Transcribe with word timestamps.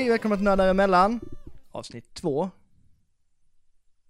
Hej, 0.00 0.08
välkomna 0.08 0.36
till 0.36 0.44
Nördar 0.44 0.70
emellan. 0.70 1.20
Avsnitt 1.70 2.14
två. 2.14 2.50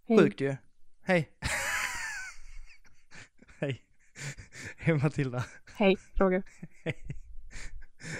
Hej. 0.09 0.19
Sjukt 0.19 0.41
ju. 0.41 0.57
Hej. 1.03 1.31
hej. 3.61 3.83
Hej 4.77 4.95
Matilda. 4.95 5.45
Hej, 5.77 5.97
Roger. 6.15 6.43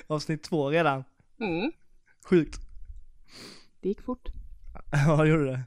Avsnitt 0.07 0.43
två 0.43 0.71
redan. 0.71 1.05
Mm. 1.41 1.73
Sjukt. 2.25 2.61
Det 3.81 3.89
gick 3.89 4.01
fort. 4.01 4.29
ja, 4.93 5.17
det 5.17 5.29
gjorde 5.29 5.47
det. 5.47 5.63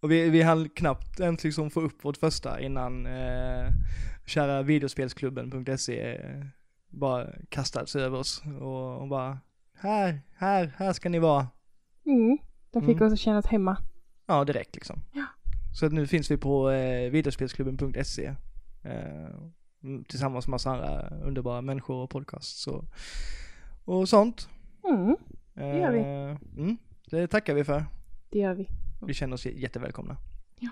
Och 0.00 0.10
vi, 0.10 0.30
vi 0.30 0.42
hann 0.42 0.68
knappt 0.68 1.20
ens 1.20 1.44
liksom 1.44 1.70
få 1.70 1.80
upp 1.80 2.04
vårt 2.04 2.16
första 2.16 2.60
innan 2.60 3.06
eh, 3.06 3.68
kära 4.26 4.62
videospelsklubben.se 4.62 6.16
eh, 6.16 6.44
bara 6.88 7.28
kastade 7.48 7.86
sig 7.86 8.02
över 8.02 8.18
oss 8.18 8.42
och, 8.60 9.00
och 9.00 9.08
bara 9.08 9.38
här, 9.80 10.20
här, 10.36 10.72
här 10.76 10.92
ska 10.92 11.08
ni 11.08 11.18
vara. 11.18 11.46
Mm. 12.08 12.38
De 12.70 12.82
fick 12.82 12.96
Mm. 12.96 13.06
oss 13.06 13.12
att 13.12 13.18
känna 13.18 13.38
oss 13.38 13.46
hemma. 13.46 13.76
Ja, 14.26 14.44
direkt 14.44 14.74
liksom. 14.74 15.00
Ja. 15.12 15.24
Så 15.78 15.86
att 15.86 15.92
nu 15.92 16.06
finns 16.06 16.30
vi 16.30 16.36
på 16.36 16.70
eh, 16.70 17.10
videospelsklubben.se 17.10 18.34
eh, 18.82 19.26
mm, 19.82 20.04
tillsammans 20.04 20.46
med 20.46 20.50
massa 20.50 20.70
andra 20.70 21.08
underbara 21.08 21.60
människor 21.60 21.96
och 21.96 22.10
podcasts 22.10 22.66
och, 22.66 22.84
och 23.84 24.08
sånt. 24.08 24.48
Mm. 24.88 25.16
Det 25.54 25.78
gör 25.78 25.92
vi. 25.92 26.00
Mm, 26.62 26.76
det 27.10 27.26
tackar 27.26 27.54
vi 27.54 27.64
för. 27.64 27.84
Det 28.30 28.38
gör 28.38 28.54
vi. 28.54 28.68
Vi 29.06 29.14
känner 29.14 29.34
oss 29.34 29.46
jättevälkomna. 29.46 30.16
Ja. 30.58 30.70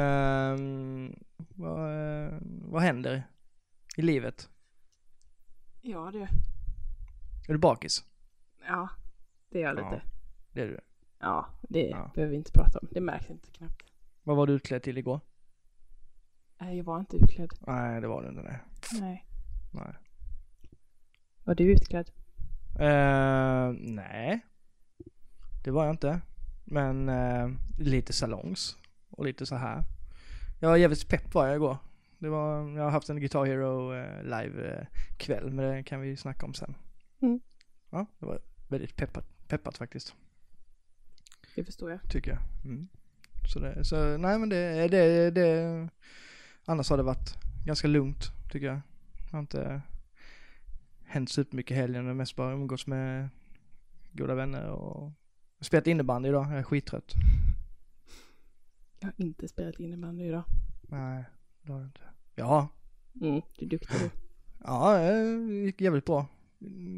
Ehm, 0.00 1.14
vad, 1.54 1.90
eh, 2.24 2.32
vad 2.64 2.82
händer 2.82 3.22
i 3.96 4.02
livet? 4.02 4.48
Ja, 5.82 6.10
det. 6.12 6.28
Är 7.48 7.52
du 7.52 7.58
bakis? 7.58 8.04
Ja, 8.66 8.88
det 9.50 9.58
är 9.58 9.62
jag 9.62 9.78
Ja. 9.78 9.90
lite. 9.90 10.02
Det 10.52 10.60
är 10.62 10.66
du. 10.66 10.80
Ja, 11.18 11.46
det 11.68 11.86
Ja. 11.88 12.10
behöver 12.14 12.30
vi 12.30 12.36
inte 12.36 12.52
prata 12.52 12.78
om. 12.78 12.88
Det 12.90 13.00
märks 13.00 13.30
inte 13.30 13.50
knappt. 13.50 13.82
Vad 14.22 14.36
var 14.36 14.46
du 14.46 14.52
utklädd 14.52 14.82
till 14.82 14.98
igår? 14.98 15.20
Nej, 16.60 16.76
jag 16.76 16.84
var 16.84 17.00
inte 17.00 17.16
utklädd. 17.16 17.50
Nej, 17.66 18.00
det 18.00 18.08
var 18.08 18.22
du 18.22 18.28
inte. 18.28 18.42
Nej. 18.42 18.58
Nej. 19.00 19.26
nej. 19.72 19.94
Var 21.44 21.54
du 21.54 21.72
utklädd? 21.72 22.10
Eh, 22.78 23.72
nej. 23.78 24.40
Det 25.64 25.70
var 25.70 25.84
jag 25.84 25.92
inte. 25.92 26.20
Men 26.64 27.08
eh, 27.08 27.48
lite 27.78 28.12
salongs. 28.12 28.76
Och 29.10 29.24
lite 29.24 29.46
så 29.46 29.56
här. 29.56 29.82
Jag 30.60 30.68
var 30.68 30.76
jävligt 30.76 31.08
pepp 31.08 31.34
var 31.34 31.46
jag 31.46 31.56
igår. 31.56 31.76
Det 32.18 32.28
var, 32.28 32.68
jag 32.70 32.82
har 32.84 32.90
haft 32.90 33.10
en 33.10 33.20
Guitar 33.20 33.44
Hero 33.44 33.94
eh, 33.94 34.22
live 34.22 34.86
kväll, 35.18 35.50
men 35.50 35.70
det 35.76 35.82
kan 35.82 36.00
vi 36.00 36.16
snacka 36.16 36.46
om 36.46 36.54
sen. 36.54 36.74
Mm. 37.20 37.40
Ja, 37.90 38.06
det 38.18 38.26
var 38.26 38.40
väldigt 38.68 38.96
peppat, 38.96 39.24
peppat 39.50 39.76
faktiskt, 39.78 40.14
Det 41.54 41.64
förstår 41.64 41.90
jag. 41.90 42.00
tycker 42.10 42.30
jag. 42.30 42.40
Mm. 42.64 42.88
Så, 43.52 43.58
det, 43.60 43.84
så 43.84 44.16
nej 44.16 44.38
men 44.38 44.48
det, 44.48 44.88
det, 44.88 45.30
det, 45.30 45.88
annars 46.64 46.90
har 46.90 46.96
det 46.96 47.02
varit 47.02 47.34
ganska 47.66 47.88
lugnt, 47.88 48.24
tycker 48.52 48.66
jag. 48.66 48.80
Det 49.30 49.32
har 49.36 49.40
inte 49.40 49.82
hänt 51.04 51.30
supermycket 51.30 51.70
i 51.76 51.80
helgen, 51.80 52.04
det 52.06 52.14
mest 52.14 52.36
bara 52.36 52.52
umgås 52.52 52.86
med 52.86 53.28
goda 54.12 54.34
vänner 54.34 54.68
och 54.68 55.12
spelat 55.60 55.86
innebandy 55.86 56.28
idag, 56.28 56.46
jag 56.52 56.58
är 56.58 56.62
skittrött. 56.62 57.12
Jag 59.00 59.06
har 59.08 59.14
inte 59.16 59.48
spelat 59.48 59.80
innebandy 59.80 60.24
idag. 60.24 60.44
Nej, 60.82 61.24
det 61.62 61.72
har 61.72 61.78
du 61.78 61.84
inte. 61.84 62.00
Ja, 62.34 62.68
Mm, 63.20 63.40
du 63.58 63.64
är 63.66 63.70
duktig 63.70 63.96
du. 64.00 64.10
ja, 64.64 64.98
det 64.98 65.54
gick 65.64 65.80
jävligt 65.80 66.04
bra. 66.04 66.26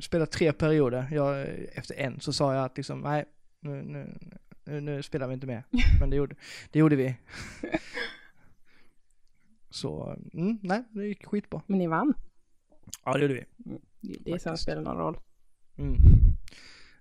Spelade 0.03 0.31
tre 0.31 0.53
perioder. 0.53 1.09
Jag, 1.11 1.49
efter 1.73 1.95
en 1.95 2.21
så 2.21 2.33
sa 2.33 2.55
jag 2.55 2.65
att 2.65 2.77
liksom, 2.77 3.01
nej, 3.01 3.25
nu, 3.61 3.83
nu, 3.83 4.19
nu, 4.65 4.81
nu 4.81 5.03
spelar 5.03 5.29
vi 5.29 5.35
inte 5.35 5.47
mer. 5.47 5.65
Men 6.01 6.11
det 6.11 6.17
gjorde, 6.17 6.37
det 6.71 6.79
gjorde 6.79 6.97
vi. 6.97 7.17
Så, 9.71 10.17
mm, 10.33 10.59
nej, 10.63 10.85
det 10.91 11.07
gick 11.07 11.27
skitbra. 11.27 11.63
Men 11.67 11.79
ni 11.79 11.87
vann. 11.87 12.15
Ja, 13.05 13.13
det 13.13 13.21
gjorde 13.21 13.35
vi. 13.35 13.45
Det 14.01 14.19
det 14.25 14.31
är 14.31 14.39
som 14.39 14.51
Faktiskt. 14.51 14.63
spelar 14.63 14.83
någon 14.83 14.97
roll. 14.97 15.19
Mm. 15.79 15.97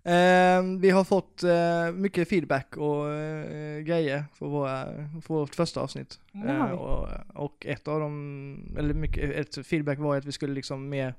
Eh, 0.03 0.63
vi 0.79 0.89
har 0.89 1.03
fått 1.03 1.43
eh, 1.43 1.91
mycket 1.93 2.29
feedback 2.29 2.77
och 2.77 3.09
eh, 3.09 3.79
grejer 3.79 4.25
för, 4.33 4.45
våra, 4.45 4.85
för 5.21 5.33
vårt 5.33 5.55
första 5.55 5.81
avsnitt. 5.81 6.19
Ja, 6.31 6.69
Eh, 6.69 6.71
och, 6.71 7.07
och 7.33 7.65
ett 7.65 7.87
av 7.87 7.99
dem, 7.99 8.75
eller 8.77 8.93
mycket, 8.93 9.31
ett 9.31 9.67
feedback 9.67 9.99
var 9.99 10.17
att 10.17 10.25
vi 10.25 10.31
skulle 10.31 10.53
liksom 10.53 10.89
mer, 10.89 11.13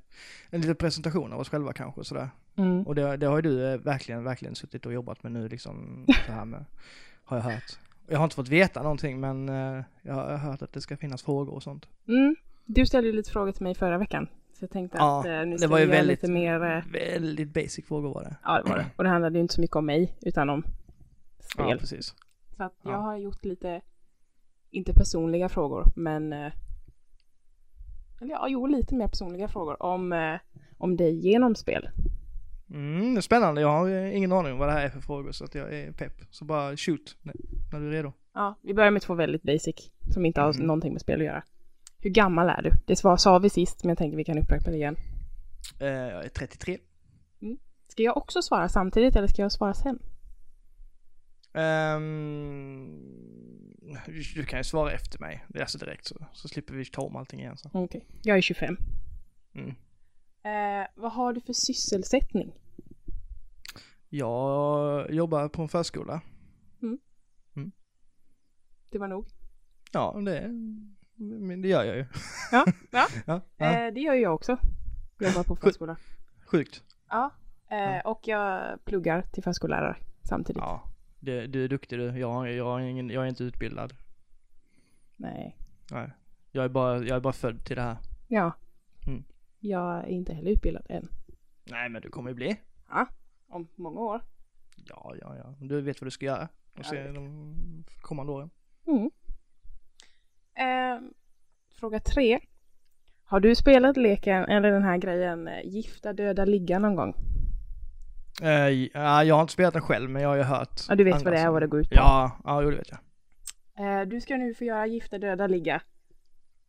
en 0.50 0.60
liten 0.60 0.76
presentation 0.76 1.32
av 1.32 1.40
oss 1.40 1.48
själva 1.48 1.72
kanske 1.72 2.00
och 2.00 2.06
sådär. 2.06 2.28
Mm. 2.56 2.86
Och 2.86 2.94
det, 2.94 3.16
det 3.16 3.26
har 3.26 3.36
ju 3.36 3.42
du 3.42 3.72
eh, 3.72 3.78
verkligen, 3.78 4.24
verkligen 4.24 4.54
suttit 4.54 4.86
och 4.86 4.92
jobbat 4.92 5.22
med 5.22 5.32
nu 5.32 5.48
liksom, 5.48 6.06
så 6.26 6.32
här 6.32 6.44
med, 6.44 6.64
har 7.24 7.36
jag 7.36 7.44
hört. 7.44 7.78
Jag 8.08 8.18
har 8.18 8.24
inte 8.24 8.36
fått 8.36 8.48
veta 8.48 8.82
någonting 8.82 9.20
men 9.20 9.48
eh, 9.48 9.84
jag 10.02 10.14
har 10.14 10.36
hört 10.36 10.62
att 10.62 10.72
det 10.72 10.80
ska 10.80 10.96
finnas 10.96 11.22
frågor 11.22 11.54
och 11.54 11.62
sånt. 11.62 11.88
Mm. 12.08 12.36
Du 12.64 12.86
ställde 12.86 13.10
ju 13.10 13.16
lite 13.16 13.30
frågor 13.30 13.52
till 13.52 13.62
mig 13.62 13.74
förra 13.74 13.98
veckan. 13.98 14.28
Så 14.62 14.64
jag 14.64 14.70
tänkte 14.70 14.98
Ja, 14.98 15.20
att 15.20 15.26
eh, 15.26 15.30
nu 15.32 15.50
det 15.52 15.58
ska 15.58 15.68
var 15.68 15.76
vi 15.78 15.82
ju 15.84 15.90
väldigt- 15.90 16.22
lite 16.22 16.32
mer... 16.32 16.62
Eh, 16.76 16.84
Väldigt 16.92 17.48
basic 17.54 17.86
frågor 17.86 18.14
var 18.14 18.22
det. 18.22 18.36
ja, 18.44 18.62
det 18.64 18.70
var 18.70 18.78
det. 18.78 18.86
Och 18.96 19.04
det 19.04 19.10
handlade 19.10 19.38
ju 19.38 19.42
inte 19.42 19.54
så 19.54 19.60
mycket 19.60 19.76
om 19.76 19.86
mig, 19.86 20.14
utan 20.20 20.50
om 20.50 20.62
spel. 21.38 21.66
Ja, 21.70 21.76
precis. 21.80 22.14
Så 22.56 22.62
att 22.62 22.72
Ja. 22.82 22.90
jag 22.90 22.98
har 22.98 23.16
gjort 23.16 23.44
lite, 23.44 23.80
inte 24.70 24.92
personliga 24.94 25.48
frågor, 25.48 25.84
men 25.96 26.32
eh, 26.32 26.52
eller 28.20 28.30
ja, 28.30 28.46
jo, 28.48 28.66
lite 28.66 28.94
mer 28.94 29.08
personliga 29.08 29.48
frågor 29.48 29.82
om, 29.82 30.12
eh, 30.12 30.34
om 30.78 30.96
dig 30.96 31.14
genom 31.28 31.54
spel. 31.54 31.88
Mm, 32.70 33.14
det 33.14 33.18
är 33.18 33.22
spännande. 33.22 33.60
Jag 33.60 33.68
har 33.68 33.88
eh, 33.88 34.16
ingen 34.16 34.32
aning 34.32 34.52
om 34.52 34.58
vad 34.58 34.68
det 34.68 34.72
här 34.72 34.84
är 34.84 34.90
för 34.90 35.00
frågor 35.00 35.32
så 35.32 35.44
att 35.44 35.54
jag 35.54 35.74
är 35.74 35.92
pepp. 35.92 36.12
Så 36.30 36.44
bara 36.44 36.76
shoot 36.76 37.16
när, 37.22 37.34
du 37.80 37.86
är 37.86 37.90
redo. 37.90 38.12
Ja, 38.34 38.54
vi 38.62 38.74
börjar 38.74 38.90
med 38.90 39.02
två 39.02 39.14
väldigt 39.14 39.42
basic, 39.42 39.90
som 40.14 40.26
inte 40.26 40.40
har 40.40 40.52
Mhm. 40.54 40.66
någonting 40.66 40.92
med 40.92 41.00
spel 41.00 41.20
att 41.20 41.26
göra. 41.26 41.42
Hur 42.02 42.10
gammal 42.10 42.48
är 42.48 42.62
du? 42.62 42.72
Det 42.86 42.96
svar 42.96 43.16
sa 43.16 43.38
vi 43.38 43.50
sist, 43.50 43.84
men 43.84 43.88
jag 43.88 43.98
tänker 43.98 44.16
vi 44.16 44.24
kan 44.24 44.38
upprepa 44.38 44.70
det 44.70 44.76
igen. 44.76 44.96
Eh, 45.80 45.86
jag 45.88 46.24
är 46.24 46.28
33. 46.28 46.78
Ska 47.88 48.02
jag 48.02 48.16
också 48.16 48.42
svara 48.42 48.68
samtidigt 48.68 49.16
eller 49.16 49.26
ska 49.26 49.42
jag 49.42 49.52
svara 49.52 49.74
sen? 49.74 49.98
Ehm, 51.52 52.88
du 54.34 54.44
kan 54.44 54.58
ju 54.58 54.64
svara 54.64 54.92
efter 54.92 55.18
mig. 55.18 55.44
Det 55.48 55.58
är 55.58 55.62
alltså 55.62 55.78
direkt 55.78 56.06
så, 56.06 56.26
så 56.32 56.48
slipper 56.48 56.74
vi 56.74 56.84
ta 56.84 57.02
om 57.02 57.16
allting 57.16 57.40
igen 57.40 57.56
sen. 57.56 57.70
Okej. 57.74 58.06
Jag 58.22 58.36
är 58.36 58.42
25. 58.42 58.76
Mm. 59.54 59.70
Eh, 60.42 60.88
vad 60.94 61.12
har 61.12 61.32
du 61.32 61.40
för 61.40 61.52
sysselsättning? 61.52 62.52
Jag 64.08 65.10
jobbar 65.14 65.48
på 65.48 65.62
en 65.62 65.68
förskola. 65.68 66.20
Det 68.92 68.98
var 68.98 69.08
nog. 69.08 69.26
Ja, 69.92 70.20
det, 70.24 70.50
men 71.22 71.62
det 71.62 71.68
gör 71.68 71.84
jag 71.84 71.96
ju. 71.96 72.06
Ja, 72.52 72.64
ja. 72.90 73.06
Ja, 73.26 73.40
ja. 73.56 73.86
Eh, 73.86 73.94
det 73.94 74.00
gör 74.00 74.14
jag 74.14 74.34
också. 74.34 74.56
Jobbar 75.20 75.44
på 75.44 75.56
förskola. 75.56 75.96
Sjukt. 76.46 76.82
Ja, 77.08 77.30
eh, 77.68 78.06
och 78.06 78.20
jag 78.28 78.78
pluggar 78.84 79.22
till 79.22 79.42
förskollärare 79.42 79.96
samtidigt. 80.22 80.62
Ja, 80.62 80.82
du, 81.20 81.46
du 81.46 81.64
är 81.64 81.68
duktig 81.68 81.98
du. 81.98 82.18
Jag, 82.18 82.52
jag, 82.52 82.80
är 82.80 82.84
ingen, 82.84 83.10
jag 83.10 83.24
är 83.24 83.28
inte 83.28 83.44
utbildad. 83.44 83.94
Nej. 85.16 85.56
Nej. 85.90 86.10
Jag 86.50 86.64
är 86.64 86.68
bara, 86.68 86.98
jag 86.98 87.16
är 87.16 87.20
bara 87.20 87.32
född 87.32 87.64
till 87.64 87.76
det 87.76 87.82
här. 87.82 87.96
Ja. 88.28 88.52
Mm. 89.06 89.24
Jag 89.60 89.98
är 89.98 90.06
inte 90.06 90.34
heller 90.34 90.50
utbildad 90.50 90.86
än. 90.88 91.08
Nej, 91.64 91.88
men 91.88 92.02
du 92.02 92.08
kommer 92.08 92.30
ju 92.30 92.34
bli. 92.34 92.60
Ja, 92.88 93.06
om 93.46 93.68
många 93.74 94.00
år. 94.00 94.20
Ja, 94.76 95.14
ja, 95.20 95.36
ja. 95.36 95.54
Du 95.60 95.80
vet 95.80 96.00
vad 96.00 96.06
du 96.06 96.10
ska 96.10 96.26
göra. 96.26 96.48
Och 96.78 96.86
se 96.86 97.02
det 97.02 97.12
de 97.12 97.84
kommande 98.00 98.32
åren. 98.32 98.50
Mm. 98.86 99.10
Eh, 100.54 101.00
fråga 101.80 102.00
tre. 102.00 102.38
Har 103.24 103.40
du 103.40 103.54
spelat 103.54 103.96
leken, 103.96 104.44
eller 104.44 104.70
den 104.72 104.82
här 104.82 104.96
grejen, 104.98 105.48
eh, 105.48 105.60
Gifta 105.64 106.12
döda 106.12 106.44
ligga 106.44 106.78
någon 106.78 106.94
gång? 106.96 107.14
Eh, 108.42 108.68
ja, 108.94 109.24
jag 109.24 109.34
har 109.34 109.40
inte 109.42 109.52
spelat 109.52 109.72
den 109.72 109.82
själv, 109.82 110.10
men 110.10 110.22
jag 110.22 110.28
har 110.28 110.36
ju 110.36 110.42
hört. 110.42 110.80
Ja, 110.88 110.94
du 110.94 111.04
vet 111.04 111.22
vad 111.24 111.32
det 111.32 111.38
är 111.38 111.46
och 111.48 111.52
vad 111.52 111.62
det 111.62 111.66
går 111.66 111.80
ut 111.80 111.88
på. 111.88 111.94
Ja, 111.94 112.40
ja, 112.44 112.62
jo, 112.62 112.70
det 112.70 112.76
vet 112.76 112.90
jag. 112.90 113.00
Eh, 114.00 114.08
du 114.08 114.20
ska 114.20 114.36
nu 114.36 114.54
få 114.54 114.64
göra 114.64 114.86
Gifta 114.86 115.18
döda 115.18 115.46
ligga 115.46 115.82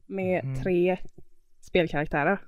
med 0.05 0.45
Mhm. 0.45 0.61
tre 0.63 0.97
spelkaraktärer. 1.61 2.39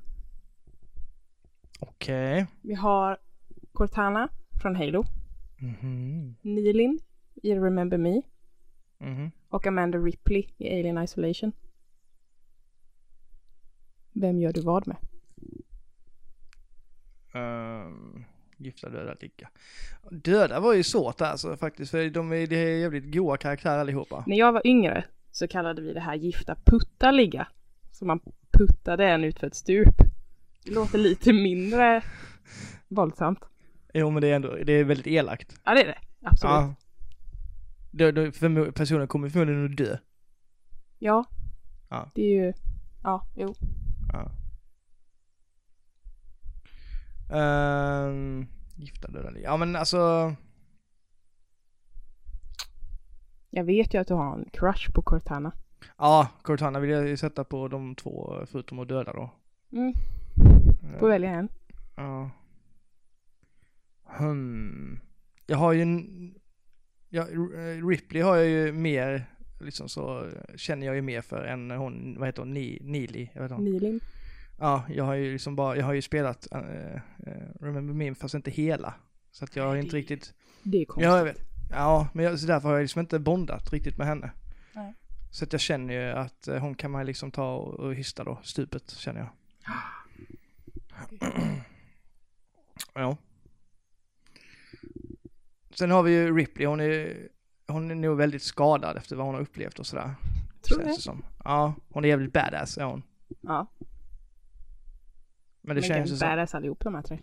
Okej. 1.80 2.46
Vi 2.62 2.74
har 2.74 3.18
Cortana 3.74 4.30
från 4.62 4.76
Halo, 4.76 5.04
Mhm. 5.58 6.36
Nilin 6.42 7.00
i 7.44 7.54
Remember 7.56 7.98
Me 7.98 8.22
Mhm. 9.06 9.32
och 9.50 9.68
Amanda 9.68 9.98
Ripley 9.98 10.48
i 10.58 10.80
Alien 10.80 11.04
Isolation. 11.04 11.52
Vem 14.14 14.40
gör 14.40 14.54
du 14.54 14.62
vad 14.62 14.88
med? 14.88 14.98
Ehm, 17.34 18.24
gifta 18.58 18.90
döda 18.90 19.16
ligga. 19.22 19.50
Döda 20.12 20.60
var 20.60 20.74
ju 20.74 20.84
svårt 20.84 21.22
alltså 21.22 21.58
faktiskt, 21.58 21.92
för 21.92 22.10
de 22.10 22.32
är, 22.32 22.48
det 22.48 22.56
är 22.56 22.78
jävligt 22.78 23.14
goa 23.14 23.38
karaktärer 23.38 23.80
allihopa. 23.80 24.24
När 24.28 24.38
jag 24.38 24.52
var 24.52 24.68
yngre 24.68 25.06
så 25.32 25.48
kallade 25.48 25.82
vi 25.82 25.94
det 25.94 26.00
här 26.00 26.16
gifta 26.16 26.56
putta 26.66 27.12
ligga. 27.12 27.48
Så 27.92 28.06
man 28.06 28.20
puttade 28.52 29.06
en 29.08 29.24
ut 29.24 29.40
för 29.40 29.48
ett 29.48 29.56
stup. 29.56 29.96
Det 30.66 30.72
låter 30.72 30.98
lite 30.98 31.34
mindre 31.34 32.04
våldsamt. 32.88 33.40
Jo 33.94 34.10
men 34.10 34.22
det 34.22 34.28
är 34.28 34.36
ändå, 34.36 34.56
det 34.66 34.74
är 34.74 34.84
väldigt 34.84 35.08
elakt. 35.08 35.60
Ja, 35.64 35.74
det 35.74 35.82
är 35.82 35.86
det. 35.86 36.00
Absolut. 36.22 36.52
Ja. 36.52 36.76
Då, 37.98 38.12
då, 38.12 38.32
personen 38.72 39.08
kommer 39.08 39.30
förmodligen 39.30 39.66
att 39.66 39.78
dö. 39.78 39.98
ja. 41.00 41.26
Ja. 41.90 42.12
Det 42.16 42.22
är 42.22 42.46
ju, 42.46 42.54
ja, 43.04 43.28
jo. 43.36 43.54
Ja. 44.14 44.32
Ehm, 47.36 48.48
gifta 48.76 49.08
döda 49.08 49.30
liv. 49.30 49.44
Ja 49.44 49.58
men 49.58 49.76
alltså, 49.76 50.36
Jag 53.50 53.64
vet 53.64 53.94
ju 53.94 53.98
att 54.02 54.08
du 54.08 54.14
har 54.14 54.34
en 54.34 54.50
crush 54.54 54.92
på 54.94 55.02
Cortana. 55.02 55.52
ja 55.98 56.28
Cortana 56.42 56.80
vill 56.80 56.90
jag 56.90 57.20
sätta 57.20 57.44
på 57.44 57.68
de 57.68 57.96
två 57.96 58.46
förutom 58.52 58.80
att 58.80 58.88
döda 58.88 59.14
då. 59.14 59.30
Mm. 59.72 59.94
Får 61.00 61.10
välja 61.10 61.30
en. 61.30 61.50
Ja. 61.96 62.30
Hmm. 64.04 65.00
Jag 65.46 65.58
har 65.58 65.74
ju 65.74 65.82
en, 65.82 66.36
ja, 67.16 67.24
R- 67.24 67.88
Ripley 67.90 68.22
har 68.24 68.36
jag 68.36 68.48
ju 68.48 68.72
mer, 68.72 69.26
liksom 69.60 69.90
så 69.90 70.30
känner 70.56 70.86
jag 70.88 70.96
ju 70.96 71.02
mer 71.02 71.22
för 71.22 71.44
än 71.46 71.72
hon, 71.72 72.16
vad 72.20 72.28
heter 72.28 72.42
hon, 72.42 72.54
Ni, 72.54 73.30
jag 73.34 73.42
vet 73.42 73.52
inte. 73.52 73.64
Nilin. 73.64 74.00
Ja, 74.60 74.84
jag 74.90 75.04
har 75.04 75.14
ju 75.14 75.32
liksom 75.34 75.56
bara, 75.56 75.76
jag 75.78 75.86
har 75.86 75.94
ju 75.94 76.02
spelat 76.02 76.48
uh, 76.56 77.00
Remember 77.62 77.94
Me 77.94 78.16
fast 78.16 78.34
inte 78.36 78.52
hela. 78.52 78.94
Så 79.32 79.44
att 79.46 79.56
jag 79.56 79.64
har 79.68 79.76
inte 79.76 79.92
det- 79.92 79.98
riktigt, 79.98 80.34
Det 80.64 80.82
är 80.82 80.86
konstigt. 80.86 81.04
ja 81.06 81.18
jag 81.18 81.26
vet. 81.26 81.38
Ja, 81.72 82.08
men 82.14 82.26
jag, 82.26 82.40
så 82.40 82.48
därför 82.48 82.68
har 82.68 82.76
jag 82.76 82.82
liksom 82.82 83.00
inte 83.00 83.20
bondat 83.20 83.74
riktigt 83.74 83.98
med 83.98 84.08
henne. 84.08 84.32
Nej. 84.74 84.94
Så 85.32 85.44
att 85.46 85.52
jag 85.54 85.62
känner 85.62 85.94
ju 85.94 86.12
att 86.12 86.48
eh, 86.48 86.58
hon 86.58 86.76
kan 86.76 86.92
man 86.92 87.06
liksom 87.06 87.32
ta 87.32 87.56
och, 87.56 87.74
och 87.80 87.96
hysta 87.96 88.24
då, 88.24 88.40
stupet 88.44 88.90
känner 88.90 89.20
jag. 89.20 89.30
ja. 92.94 93.18
Sen 95.78 95.92
har 95.92 96.04
vi 96.04 96.12
ju 96.12 96.38
Ripley, 96.38 96.68
hon 96.68 96.80
är, 96.80 97.28
hon 97.68 97.92
är 97.92 97.96
nog 97.96 98.18
väldigt 98.18 98.44
skadad 98.44 98.98
efter 98.98 99.16
vad 99.16 99.26
hon 99.26 99.36
har 99.36 99.42
upplevt 99.42 99.80
och 99.80 99.88
sådär. 99.88 100.16
Tror 100.62 100.84
känns 100.84 100.96
det. 100.96 101.02
som. 101.02 101.26
Ja, 101.44 101.74
hon 101.90 102.06
är 102.06 102.10
jävligt 102.10 102.34
badass 102.34 102.78
är 102.78 102.84
hon. 102.84 103.04
Ja. 103.42 103.68
Men 105.62 105.76
det 105.76 105.82
Men 105.82 105.88
känns 105.88 106.12
ju 106.12 106.18
som... 106.18 106.30
badass 106.30 106.56
allihop 106.56 106.84
de 106.84 106.96
här 106.96 107.02
tre. 107.02 107.20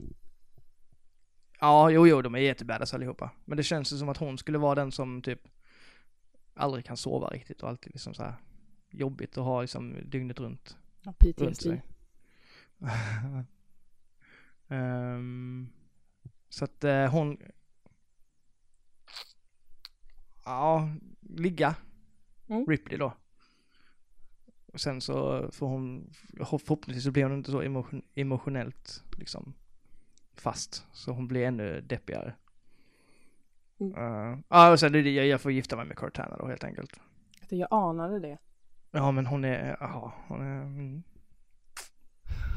Ja, 1.61 1.91
jo, 1.91 2.07
jo, 2.07 2.23
de 2.23 2.35
är 2.35 2.39
jättebadass 2.39 2.95
allihopa. 2.95 3.31
Men 3.45 3.57
det 3.57 3.63
känns 3.63 3.93
ju 3.93 3.97
som 3.97 4.09
att 4.09 4.17
hon 4.17 4.39
skulle 4.39 4.59
vara 4.59 4.75
den 4.75 4.93
som 4.93 5.23
typ 5.23 5.49
aldrig 6.55 6.85
kan 6.85 6.97
sova 6.97 7.29
riktigt 7.29 7.63
och 7.63 7.69
alltid 7.69 7.93
liksom 7.93 8.15
så 8.15 8.23
här 8.23 8.35
jobbigt 8.91 9.39
att 9.39 9.45
ha 9.45 9.61
liksom 9.61 9.97
dygnet 10.05 10.41
runt. 10.41 10.77
Ja, 11.03 11.13
PTSD. 11.13 11.63
sig. 11.63 11.83
Ehm, 14.69 15.69
så 16.49 16.65
att 16.65 16.85
eh, 16.85 17.11
hon... 17.11 17.39
Ja, 20.45 20.89
ligga. 21.21 21.75
Mm. 22.49 22.67
Ripley 22.67 22.99
då. 22.99 23.13
Och 24.73 24.81
sen 24.81 25.01
så 25.01 25.49
får 25.53 25.67
hon, 25.67 26.11
förhoppningsvis 26.37 27.05
så 27.05 27.11
blir 27.11 27.23
hon 27.23 27.35
inte 27.35 27.51
så 27.51 27.63
emotion, 27.63 28.03
emotionellt 28.15 29.05
liksom 29.19 29.55
fast. 30.35 30.87
Så 30.93 31.13
hon 31.13 31.29
blir 31.29 31.47
ännu 31.47 31.81
deppigare. 31.81 32.35
Mm. 33.81 33.95
Eh, 33.95 34.39
Ja, 34.49 34.73
och 34.73 34.81
sen 34.81 35.15
jag, 35.15 35.27
jag 35.27 35.41
får 35.41 35.53
gifta 35.53 35.77
mig 35.77 35.87
med 35.87 35.97
Cortana 35.97 36.37
då 36.37 36.47
helt 36.47 36.65
enkelt. 36.65 37.01
Jag 37.49 37.69
anade 37.71 38.21
det. 38.21 38.39
Ja 38.91 39.11
men 39.11 39.27
hon 39.27 39.45
är, 39.45 39.77
ja 39.81 40.13
hon 40.27 40.41
är, 40.41 40.63
mm. 40.63 41.03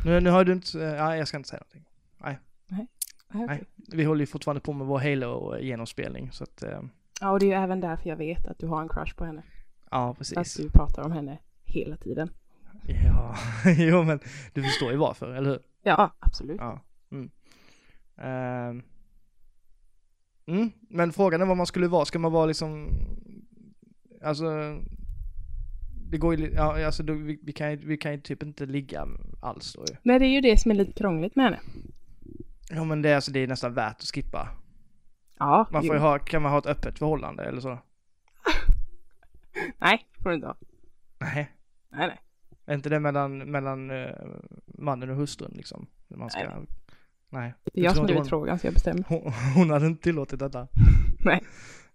nu, 0.05 0.19
nu 0.19 0.29
har 0.29 0.43
du 0.43 0.53
inte, 0.53 0.77
ja 0.77 1.17
jag 1.17 1.27
ska 1.27 1.37
inte 1.37 1.49
säga 1.49 1.59
någonting. 1.59 1.89
Nej, 2.17 2.39
Nej, 2.67 2.87
okej. 3.45 3.63
vi 3.75 4.03
håller 4.03 4.19
ju 4.21 4.25
fortfarande 4.25 4.61
på 4.61 4.73
med 4.73 4.87
vår 4.87 4.99
Halo-genomspelning 4.99 6.31
så 6.31 6.43
att, 6.43 6.63
eh, 6.63 6.81
Ja, 7.21 7.31
och 7.31 7.39
det 7.39 7.45
är 7.45 7.47
ju 7.47 7.63
även 7.63 7.79
därför 7.79 8.09
jag 8.09 8.17
vet 8.17 8.47
att 8.47 8.59
du 8.59 8.67
har 8.67 8.81
en 8.81 8.89
crush 8.89 9.15
på 9.15 9.25
henne. 9.25 9.43
ja 9.91 10.11
Att 10.11 10.17
precis. 10.17 10.53
du 10.53 10.69
pratar 10.69 11.03
om 11.03 11.11
henne 11.11 11.37
hela 11.63 11.97
tiden. 11.97 12.29
Ja, 12.87 13.35
jo 13.77 14.03
men 14.03 14.19
du 14.53 14.63
förstår 14.63 14.91
ju 14.91 14.97
varför, 14.97 15.33
eller 15.33 15.49
hur? 15.49 15.59
Ja, 15.83 16.15
absolut. 16.19 16.57
Ja. 16.59 16.81
Mm. 17.11 17.29
Ehm. 18.17 18.83
mm. 20.45 20.71
Men 20.89 21.13
frågan 21.13 21.41
är 21.41 21.45
vad 21.45 21.57
man 21.57 21.65
skulle 21.65 21.87
vara, 21.87 22.05
ska 22.05 22.19
man 22.19 22.31
vara 22.31 22.45
liksom, 22.45 22.89
alltså, 24.23 24.45
det 26.11 26.17
går 26.17 26.35
ju, 26.35 26.51
ja 26.51 26.85
alltså 26.85 27.03
då, 27.03 27.13
vi, 27.13 27.39
vi 27.43 27.53
kan 27.53 27.71
ju, 27.71 27.77
vi 27.77 27.97
kan 27.97 28.11
ju 28.11 28.21
typ 28.21 28.43
inte 28.43 28.65
ligga 28.65 29.07
alls 29.41 29.73
då 29.73 29.85
ju. 29.89 29.95
Nej, 30.03 30.19
det 30.19 30.25
är 30.25 30.29
ju 30.29 30.41
det 30.41 30.57
som 30.57 30.71
är 30.71 30.75
lite 30.75 30.93
krångligt 30.93 31.35
med 31.35 31.45
henne. 31.45 31.59
Ja 32.69 32.83
men 32.83 33.01
det 33.01 33.09
är 33.09 33.15
alltså, 33.15 33.31
det 33.31 33.39
är 33.39 33.47
nästan 33.47 33.73
värt 33.73 33.95
att 33.95 34.15
skippa. 34.15 34.49
Ja, 35.39 35.67
Man 35.71 35.83
får 35.83 35.95
ju 35.95 36.01
ha, 36.01 36.19
kan 36.19 36.41
man 36.41 36.51
ha 36.51 36.59
ett 36.59 36.65
öppet 36.65 36.99
förhållande 36.99 37.43
eller 37.43 37.61
så? 37.61 37.77
Nej, 39.77 40.05
får 40.23 40.29
du 40.29 40.35
inte 40.35 40.47
ha. 40.47 40.55
Nej. 41.19 41.51
Nej, 41.89 42.07
nej. 42.07 42.21
Är 42.65 42.73
inte 42.75 42.89
det 42.89 42.99
mellan, 42.99 43.37
mellan 43.37 43.91
eh, 43.91 44.15
mannen 44.65 45.09
och 45.09 45.15
hustrun 45.15 45.51
liksom? 45.55 45.87
Man 46.07 46.29
ska, 46.29 46.39
Nej. 46.39 46.67
nej. 47.29 47.53
Det 47.63 47.79
är 47.79 47.83
jag 47.83 47.93
tror 47.93 47.99
som 48.01 48.05
blivit 48.05 48.29
frågan 48.29 48.59
så 48.59 48.67
jag 48.67 48.73
bestämmer. 48.73 49.03
Hon, 49.07 49.33
hon 49.55 49.69
hade 49.69 49.85
inte 49.87 50.03
tillåtit 50.03 50.39
detta. 50.39 50.67
Nej. 51.25 51.43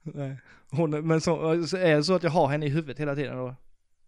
Nej. 0.02 0.36
Hon, 0.70 1.06
men 1.06 1.20
så, 1.20 1.66
så 1.66 1.76
är 1.76 1.96
det 1.96 2.04
så 2.04 2.14
att 2.14 2.22
jag 2.22 2.30
har 2.30 2.48
henne 2.48 2.66
i 2.66 2.68
huvudet 2.68 2.98
hela 3.00 3.14
tiden 3.14 3.36
då? 3.36 3.54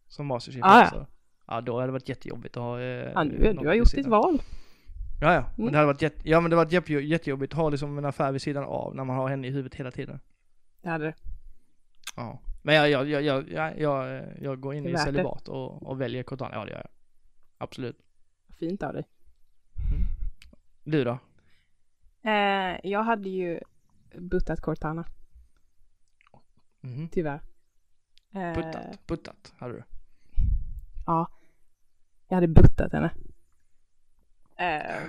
Som 0.09 0.27
Masterchef 0.27 0.61
Ah, 0.65 0.81
ja. 0.81 0.91
så, 0.91 1.07
ja 1.47 1.61
då 1.61 1.75
hade 1.75 1.87
det 1.87 1.93
varit 1.93 2.09
jättejobbigt 2.09 2.57
att 2.57 2.63
ha 2.63 2.81
eh, 2.81 2.85
Ja, 3.15 3.25
du, 3.25 3.53
du 3.53 3.67
har 3.67 3.75
gjort 3.75 3.89
sidan. 3.89 4.03
ditt 4.03 4.11
val. 4.11 4.43
Ja 5.23 5.35
ja, 5.35 5.41
men 5.57 5.61
Mm. 5.63 5.73
det 5.73 5.79
hade 5.79 5.87
varit 5.87 6.03
jätte, 6.03 6.29
ja 6.31 6.41
men 6.41 6.51
det 6.51 6.57
hade 6.57 6.65
varit 6.67 6.73
jätte, 6.73 6.93
jättejobbigt 6.93 7.53
att 7.53 7.57
ha 7.59 7.69
liksom 7.69 7.99
en 7.99 8.05
affär 8.05 8.33
vid 8.33 8.43
sidan 8.43 8.65
av 8.65 8.95
när 8.95 9.05
man 9.05 9.17
har 9.17 9.29
henne 9.29 9.47
i 9.47 9.51
huvudet 9.51 9.75
hela 9.75 9.91
tiden. 9.91 10.21
Det 10.83 10.89
hade 10.89 11.05
det. 11.05 11.15
Ja. 12.17 12.41
Men 12.63 12.75
jag, 12.75 12.91
jag, 12.91 13.09
jag, 13.09 13.23
jag, 13.23 13.49
jag, 13.51 13.79
jag, 13.81 14.25
jag 14.41 14.61
går 14.61 14.75
in 14.75 14.87
i 14.87 14.99
celibat 14.99 15.49
och, 15.49 15.83
och 15.83 16.01
väljer 16.01 16.23
Cortana, 16.23 16.55
ja 16.55 16.65
det 16.65 16.71
gör 16.71 16.79
jag. 16.79 16.89
Absolut. 17.59 17.99
Fint 18.49 18.83
av 18.83 18.93
dig. 18.93 19.05
Du 20.85 21.05
då? 21.05 21.19
Eh, 22.23 22.77
jag 22.91 23.03
hade 23.03 23.29
ju 23.29 23.61
buttat 24.19 24.61
Cortana, 24.61 25.05
Mhm. 26.81 27.09
tyvärr. 27.09 27.41
Eh, 28.35 28.55
Puttat, 28.55 29.07
puttat 29.07 29.53
hade 29.59 29.75
du. 29.75 29.83
Ja. 31.07 31.29
Jag 32.29 32.35
hade 32.37 32.49
buttat 32.49 32.93
henne. 32.93 33.11
Eh, 34.63 35.03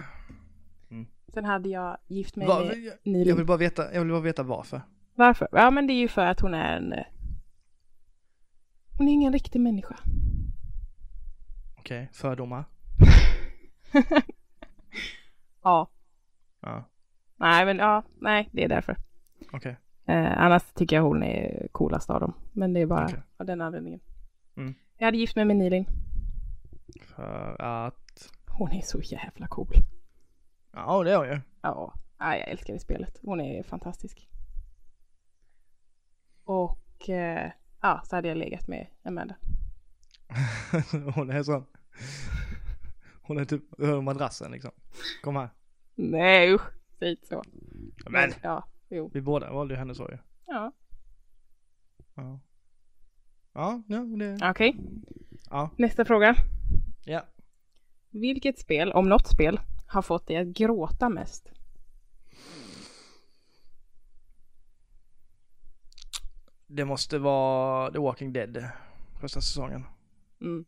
Mm. 0.89 1.07
Sen 1.33 1.45
hade 1.45 1.69
jag 1.69 1.97
gift 2.07 2.35
mig 2.35 2.47
Va, 2.47 2.59
med 2.59 2.77
jag, 3.03 3.27
jag 3.27 3.35
vill 3.35 3.45
bara 3.45 3.57
veta, 3.57 3.93
jag 3.93 4.01
vill 4.01 4.11
bara 4.11 4.21
veta 4.21 4.43
varför. 4.43 4.81
Varför? 5.15 5.47
Ja 5.51 5.71
men 5.71 5.87
det 5.87 5.93
är 5.93 5.99
ju 5.99 6.07
för 6.07 6.25
att 6.25 6.39
hon 6.39 6.53
är 6.53 6.77
en... 6.77 6.93
eh, 6.93 7.03
Hon 8.97 9.07
är 9.07 9.11
ingen 9.11 9.33
riktig 9.33 9.61
människa. 9.61 9.95
Okej, 11.77 12.09
fördomar. 12.13 12.65
Ja. 15.63 15.89
Ja, 16.61 16.89
Nej 17.37 17.65
men 17.65 17.77
ja, 17.77 18.03
nej 18.19 18.49
det 18.51 18.63
är 18.63 18.69
därför. 18.69 18.97
okej. 19.51 19.77
Eh, 20.05 20.37
annars 20.43 20.63
tycker 20.73 20.95
jag 20.95 21.03
hon 21.03 21.23
är 21.23 21.67
coolast 21.71 22.09
av 22.09 22.19
dem. 22.19 22.33
Men 22.51 22.73
det 22.73 22.79
är 22.79 22.85
bara 22.85 23.05
Okej. 23.05 23.19
av 23.37 23.45
den 23.45 23.61
anledningen. 23.61 23.99
Mm. 24.55 24.73
Jag 24.97 25.05
hade 25.07 25.17
gift 25.17 25.35
mig 25.35 25.45
med 25.45 25.55
Nilin. 25.55 25.85
För 27.01 27.61
att, 27.61 28.02
Hon 28.53 28.71
är 28.71 28.81
så 28.81 28.99
jävla 29.01 29.47
cool. 29.47 29.73
ja 30.73 31.03
det 31.03 31.11
är 31.11 31.17
hon 31.17 31.27
ju. 31.27 31.41
Ja, 31.61 31.93
ja, 32.19 32.37
jag 32.37 32.47
älskar 32.47 32.73
det 32.73 32.79
spelet. 32.79 33.19
Hon 33.23 33.41
är 33.41 33.63
fantastisk. 33.63 34.29
Och 36.43 37.09
eh, 37.09 37.51
ja, 37.81 38.01
så 38.05 38.15
hade 38.15 38.27
jag 38.27 38.37
legat 38.37 38.67
med 38.67 38.87
Amanda. 39.03 39.35
hon 41.15 41.29
är 41.29 41.43
sån. 41.43 41.65
Hon 43.21 43.37
är 43.37 43.45
typ 43.45 43.79
över 43.79 44.01
madrassen 44.01 44.51
liksom. 44.51 44.71
Kom 45.23 45.35
här. 45.35 45.49
Nej 45.95 46.53
usch, 46.53 46.69
säg 46.99 47.09
inte 47.11 47.27
så. 47.27 47.43
Men, 48.09 48.31
Ja, 48.43 48.67
jo. 48.89 49.09
vi 49.13 49.21
båda 49.21 49.53
valde 49.53 49.73
ju 49.73 49.77
henne 49.77 49.95
så 49.95 50.09
ju. 50.11 50.17
Ja. 50.45 50.71
Ja. 52.15 52.39
Ja, 53.53 53.81
ja, 53.87 53.97
det, 53.99 54.49
Okej, 54.49 54.75
ja, 55.49 55.69
nästa 55.77 56.05
fråga. 56.05 56.35
ja. 57.05 57.25
Vilket 58.13 58.59
spel, 58.59 58.91
om 58.91 59.09
något 59.09 59.27
spel, 59.27 59.59
har 59.87 60.01
fått 60.01 60.27
dig 60.27 60.37
att 60.37 60.47
gråta 60.47 61.09
mest? 61.09 61.51
Det 66.67 66.85
måste 66.85 67.17
vara 67.17 67.91
The 67.91 67.99
Walking 67.99 68.33
Dead. 68.33 68.69
Första 69.21 69.41
säsongen. 69.41 69.85
Mm. 70.41 70.65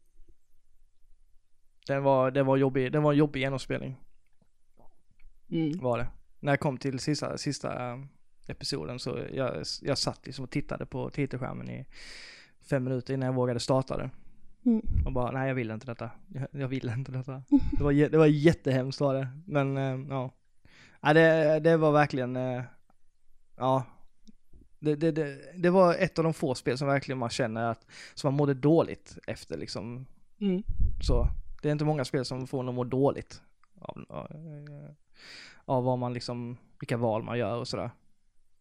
Den 1.88 2.04
var, 2.04 2.32
den 2.32 2.46
var 2.46 2.58
jobbig, 2.58 2.92
den 2.92 3.04
var 3.04 3.12
en 3.12 3.18
jobbig 3.18 3.40
genomspelning. 3.40 3.96
Mm. 5.50 5.80
Var 5.80 5.98
det. 5.98 6.08
När 6.40 6.52
jag 6.52 6.60
kom 6.60 6.78
till 6.78 7.00
sista, 7.00 7.38
sista 7.38 7.92
eh, 7.92 8.00
episoden 8.48 9.00
så 9.00 9.20
jag, 9.34 9.64
jag 9.82 9.98
satt 9.98 10.26
liksom 10.26 10.44
och 10.44 10.52
tittade 10.52 10.86
på 10.86 11.10
titelskärmen 11.10 11.70
i 11.70 11.86
fem 12.70 12.84
minuter 12.84 13.14
innan 13.14 13.28
jag 13.28 13.34
vågade 13.34 13.60
starta 13.60 13.98
det. 13.98 14.10
Mm. 14.66 14.82
Och 15.06 15.12
bara, 15.12 15.32
nej 15.32 15.48
jag 15.48 15.56
vill 15.56 15.72
inte 15.72 15.86
detta. 15.86 16.12
Jag, 16.28 16.48
jag 16.52 16.68
vill 16.68 16.90
inte 16.90 17.12
detta. 17.12 17.44
Det 17.78 17.84
var, 17.84 18.10
det 18.10 18.18
var 18.18 18.26
jättehemskt 18.26 19.02
var 19.02 19.14
det. 19.14 19.28
Men 19.46 19.78
eh, 19.78 20.00
ja. 20.10 20.32
Ja, 21.02 21.14
det, 21.14 21.60
det 21.60 21.78
var 21.78 21.92
verkligen, 21.92 22.36
eh, 22.36 22.64
ja. 23.56 23.84
Det, 24.80 24.96
det, 24.96 25.12
det, 25.12 25.38
det 25.58 25.70
var 25.70 25.94
ett 25.96 26.18
av 26.20 26.24
de 26.24 26.34
få 26.34 26.56
spel 26.56 26.78
som 26.78 26.88
verkligen 26.88 27.20
man 27.20 27.30
känner 27.30 27.72
att, 27.72 27.86
som 28.14 28.28
man 28.28 28.38
mådde 28.38 28.54
dåligt 28.54 29.18
efter 29.28 29.58
liksom. 29.58 30.06
Mm. 30.42 30.64
Så, 31.02 31.28
det 31.62 31.68
är 31.70 31.72
inte 31.72 31.86
många 31.86 32.06
spel 32.06 32.26
som 32.26 32.48
får 32.48 32.60
en 32.60 32.70
att 32.70 32.76
må 32.76 32.84
dåligt. 32.84 33.42
Av, 33.82 34.06
av, 34.10 34.32
eh, 34.32 34.92
av 35.66 35.84
vad 35.84 35.98
man 35.98 36.14
liksom, 36.14 36.58
vilka 36.80 36.98
val 36.98 37.24
man 37.24 37.38
gör 37.38 37.58
och 37.58 37.68
sådär. 37.68 37.90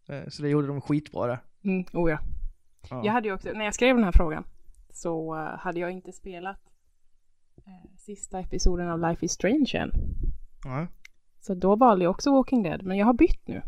Eh, 0.08 0.28
Så 0.28 0.42
det 0.42 0.48
gjorde 0.48 0.66
de 0.66 0.80
skitbra 0.80 1.26
där. 1.26 1.38
Mm, 1.64 1.84
oh 1.92 2.10
ja. 2.10 2.18
Ja. 2.90 3.04
Jag 3.04 3.12
hade 3.12 3.28
ju 3.28 3.34
också, 3.34 3.48
när 3.52 3.64
jag 3.64 3.74
skrev 3.74 3.96
den 3.96 4.04
här 4.04 4.12
frågan 4.12 4.44
så 4.94 5.34
eh, 5.34 5.58
hade 5.58 5.80
jag 5.80 5.90
inte 5.90 6.12
spelat 6.12 6.60
eh, 7.56 7.90
sista 7.98 8.40
episoden 8.40 8.88
av 8.90 9.00
Life 9.00 9.24
is 9.24 9.32
Strange 9.32 9.70
än. 9.74 9.90
Ja. 10.64 10.86
Så 11.40 11.54
då 11.54 11.76
valde 11.76 12.04
jag 12.04 12.10
också 12.10 12.32
Walking 12.32 12.62
Dead, 12.62 12.82
men 12.82 12.96
jag 12.96 13.06
har 13.06 13.12
bytt 13.14 13.48
nu. 13.48 13.62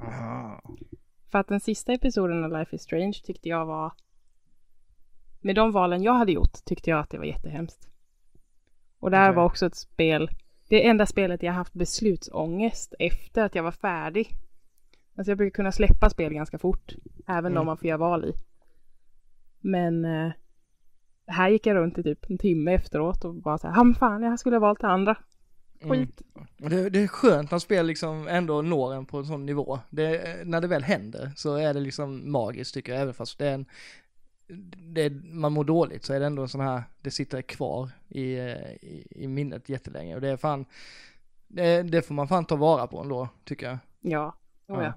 Aha. 0.00 0.62
För 1.30 1.38
att 1.38 1.48
den 1.48 1.60
sista 1.60 1.92
episoden 1.92 2.44
av 2.44 2.52
Life 2.52 2.76
is 2.76 2.82
Strange 2.82 3.12
tyckte 3.24 3.48
jag 3.48 3.66
var... 3.66 3.92
Med 5.40 5.54
de 5.54 5.72
valen 5.72 6.02
jag 6.02 6.14
hade 6.14 6.32
gjort 6.32 6.64
tyckte 6.64 6.90
jag 6.90 7.00
att 7.00 7.10
det 7.10 7.18
var 7.18 7.24
jättehemskt. 7.24 7.88
Och 8.98 9.10
där 9.10 9.28
Okej. 9.30 9.36
var 9.36 9.44
också 9.44 9.66
ett 9.66 9.74
spel, 9.74 10.30
det 10.68 10.86
enda 10.86 11.06
spelet 11.06 11.42
jag 11.42 11.52
haft 11.52 11.72
beslutsångest 11.72 12.94
efter 12.98 13.44
att 13.44 13.54
jag 13.54 13.62
var 13.62 13.72
färdig. 13.72 14.28
Alltså 15.16 15.30
jag 15.30 15.38
brukar 15.38 15.54
kunna 15.54 15.72
släppa 15.72 16.10
spel 16.10 16.34
ganska 16.34 16.58
fort, 16.58 16.94
även 17.26 17.52
Mm. 17.52 17.54
de 17.54 17.66
man 17.66 17.76
får 17.76 17.86
göra 17.86 17.98
val 17.98 18.24
i. 18.24 18.32
Men 19.60 20.04
eh, 20.04 20.32
här 21.30 21.48
gick 21.50 21.66
jag 21.66 21.74
runt 21.74 21.98
i 21.98 22.02
typ 22.02 22.30
en 22.30 22.38
timme 22.38 22.74
efteråt 22.74 23.24
och 23.24 23.34
bara 23.34 23.58
så 23.58 23.68
här, 23.68 23.74
"Ja, 23.76 23.84
men 23.84 23.94
fan 23.94 24.22
jag 24.22 24.38
skulle 24.38 24.56
ha 24.56 24.60
valt 24.60 24.80
det 24.80 24.86
andra. 24.88 25.16
Mm. 25.82 25.98
Skit. 26.06 26.22
Och 26.62 26.70
Det, 26.70 26.90
det 26.90 27.02
är 27.02 27.06
skönt 27.06 27.50
när 27.50 27.58
spel 27.58 27.86
liksom 27.86 28.28
ändå 28.28 28.62
når 28.62 28.94
en 28.94 29.06
på 29.06 29.18
en 29.18 29.24
sån 29.24 29.46
nivå. 29.46 29.78
Det, 29.90 30.36
när 30.46 30.60
det 30.60 30.66
väl 30.68 30.82
händer 30.82 31.30
så 31.36 31.54
är 31.56 31.74
det 31.74 31.80
liksom 31.80 32.32
magiskt 32.32 32.74
tycker 32.74 32.92
jag, 32.92 33.02
även 33.02 33.14
fast 33.14 33.38
det 33.38 33.48
är 33.48 33.54
en, 33.54 33.64
det, 34.94 35.10
man 35.24 35.52
mår 35.52 35.64
dåligt 35.64 36.04
så 36.04 36.12
är 36.14 36.20
det 36.20 36.26
ändå 36.26 36.42
en 36.42 36.48
sån 36.48 36.60
här, 36.60 36.82
det 37.00 37.10
sitter 37.10 37.42
kvar 37.42 37.90
i, 38.08 38.22
i, 38.34 39.06
i 39.10 39.26
minnet 39.28 39.68
jättelänge 39.68 40.14
och 40.14 40.20
det 40.20 40.28
är 40.28 40.36
fan, 40.36 40.64
det, 41.48 41.82
det 41.82 42.02
får 42.02 42.14
man 42.14 42.28
fan 42.28 42.44
ta 42.44 42.56
vara 42.56 42.86
på 42.86 43.00
ändå, 43.00 43.28
tycker 43.44 43.66
jag. 43.66 43.78
Ja, 44.00 44.34
oh, 44.66 44.76
Ja. 44.76 44.82
ja. 44.84 44.92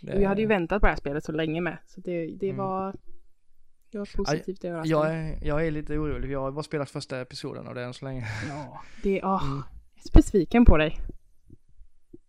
Det, 0.00 0.20
jag 0.20 0.28
hade 0.28 0.40
ju 0.40 0.46
väntat 0.46 0.80
på 0.80 0.86
det 0.86 0.90
här 0.92 0.96
spelet 0.98 1.24
så 1.24 1.32
länge 1.32 1.60
med. 1.60 1.78
Så 1.86 2.00
det, 2.00 2.26
det 2.26 2.46
Mm. 2.50 2.56
var... 2.56 2.94
Jag 3.94 4.00
var 4.00 4.08
positivt 4.16 4.64
överraskad. 4.64 4.90
jag, 4.90 5.14
är, 5.14 5.38
jag 5.42 5.66
är 5.66 5.70
lite 5.70 5.98
orolig, 5.98 6.30
jag 6.30 6.40
har 6.40 6.52
bara 6.52 6.62
spelat 6.62 6.90
första 6.90 7.20
episoden 7.20 7.66
av 7.66 7.74
det 7.74 7.82
än 7.84 7.94
så 7.94 8.04
länge. 8.04 8.26
Ja, 8.48 8.80
det 9.02 9.20
är... 9.20 9.24
åh, 9.24 9.44
Mm. 9.44 9.62
Jag 9.94 10.14
är 10.14 10.18
besviken 10.18 10.64
på 10.64 10.76
dig. 10.76 10.98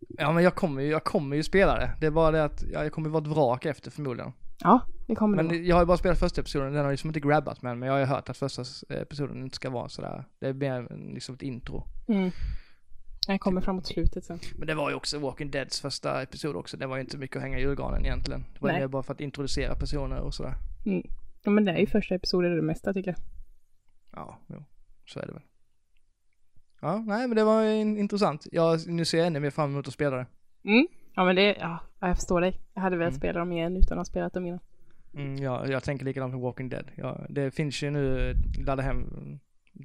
Ja 0.08 0.32
men 0.32 0.44
jag 0.44 0.54
kommer 0.54 0.82
ju, 0.82 0.88
jag 0.88 1.04
kommer 1.04 1.36
ju 1.36 1.42
spela 1.42 1.74
det. 1.74 1.90
Det 2.00 2.06
är 2.06 2.10
bara 2.10 2.30
det 2.30 2.44
att 2.44 2.62
jag 2.62 2.92
kommer 2.92 3.10
vara 3.10 3.22
ett 3.22 3.28
vrak 3.28 3.64
efter 3.64 3.90
förmodligen. 3.90 4.32
Ja, 4.60 4.80
det 5.06 5.14
kommer 5.14 5.36
det. 5.36 5.42
Men 5.42 5.66
jag 5.66 5.76
har 5.76 5.82
ju 5.82 5.86
bara 5.86 5.96
spelat 5.96 6.18
första 6.18 6.40
episoden, 6.40 6.72
den 6.72 6.82
har 6.82 6.90
ju 6.90 6.92
liksom 6.92 7.10
inte 7.10 7.20
grabbat 7.20 7.62
med 7.62 7.78
men 7.78 7.86
jag 7.86 7.94
har 7.94 8.00
ju 8.00 8.06
hört 8.06 8.28
att 8.28 8.36
första 8.36 8.62
episoden 8.88 9.42
inte 9.42 9.56
ska 9.56 9.70
vara 9.70 9.88
sådär. 9.88 10.24
Det 10.38 10.46
är 10.46 10.52
mer 10.52 11.12
liksom 11.14 11.34
ett 11.34 11.42
intro. 11.42 11.88
Mm. 12.08 12.30
Jag 13.26 13.40
kommer 13.40 13.60
framåt 13.60 13.86
slutet 13.86 14.24
sen. 14.24 14.38
Men 14.58 14.66
det 14.66 14.74
var 14.74 14.90
ju 14.90 14.96
också 14.96 15.18
Walking 15.18 15.50
Deads 15.50 15.80
första 15.80 16.22
episod 16.22 16.56
också, 16.56 16.76
det 16.76 16.86
var 16.86 16.96
ju 16.96 17.02
inte 17.02 17.18
mycket 17.18 17.36
att 17.36 17.42
hänga 17.42 17.58
i 17.58 17.60
julgranen 17.60 18.04
egentligen. 18.04 18.44
Det 18.54 18.60
var 18.60 18.78
ju 18.78 18.88
bara 18.88 19.02
för 19.02 19.14
att 19.14 19.20
introducera 19.20 19.74
personer 19.74 20.18
och 20.18 20.34
sådär. 20.34 20.54
Mm. 20.86 21.06
Ja, 21.44 21.50
men 21.50 21.64
det 21.64 21.72
är 21.72 21.78
ju 21.78 21.86
första 21.86 22.14
episoden 22.14 22.56
det 22.56 22.62
mesta 22.62 22.92
tycker 22.92 23.10
jag. 23.10 23.18
Ja, 24.12 24.38
jo, 24.48 24.64
så 25.06 25.20
är 25.20 25.26
det 25.26 25.32
väl. 25.32 25.42
Ja, 26.80 26.98
nej 27.06 27.28
men 27.28 27.36
det 27.36 27.44
var 27.44 27.64
in, 27.64 27.98
intressant. 27.98 28.46
Jag, 28.52 28.86
nu 28.88 29.04
ser 29.04 29.18
jag 29.18 29.26
ännu 29.26 29.40
mer 29.40 29.50
fram 29.50 29.70
emot 29.70 29.88
att 29.88 29.94
spela 29.94 30.16
det. 30.16 30.26
Mm. 30.64 30.86
Ja, 31.14 31.24
men 31.24 31.36
det... 31.36 31.56
Ja, 31.60 31.78
jag 32.00 32.16
förstår 32.16 32.40
dig. 32.40 32.60
Jag 32.74 32.82
hade 32.82 32.96
velat 32.96 33.10
Mm. 33.12 33.18
spela 33.20 33.38
dem 33.38 33.52
igen 33.52 33.76
utan 33.76 33.98
att 33.98 34.00
ha 34.00 34.04
spelat 34.04 34.32
dem 34.32 34.46
innan. 34.46 34.60
Mm, 35.14 35.36
ja, 35.36 35.66
jag 35.68 35.82
tänker 35.84 36.04
likadant 36.04 36.32
med 36.32 36.40
Walking 36.42 36.68
Dead. 36.68 36.90
Ja, 36.96 37.26
det 37.28 37.50
finns 37.50 37.82
ju 37.82 37.90
nu 37.90 38.34
ladda 38.66 38.82
hem 38.82 39.06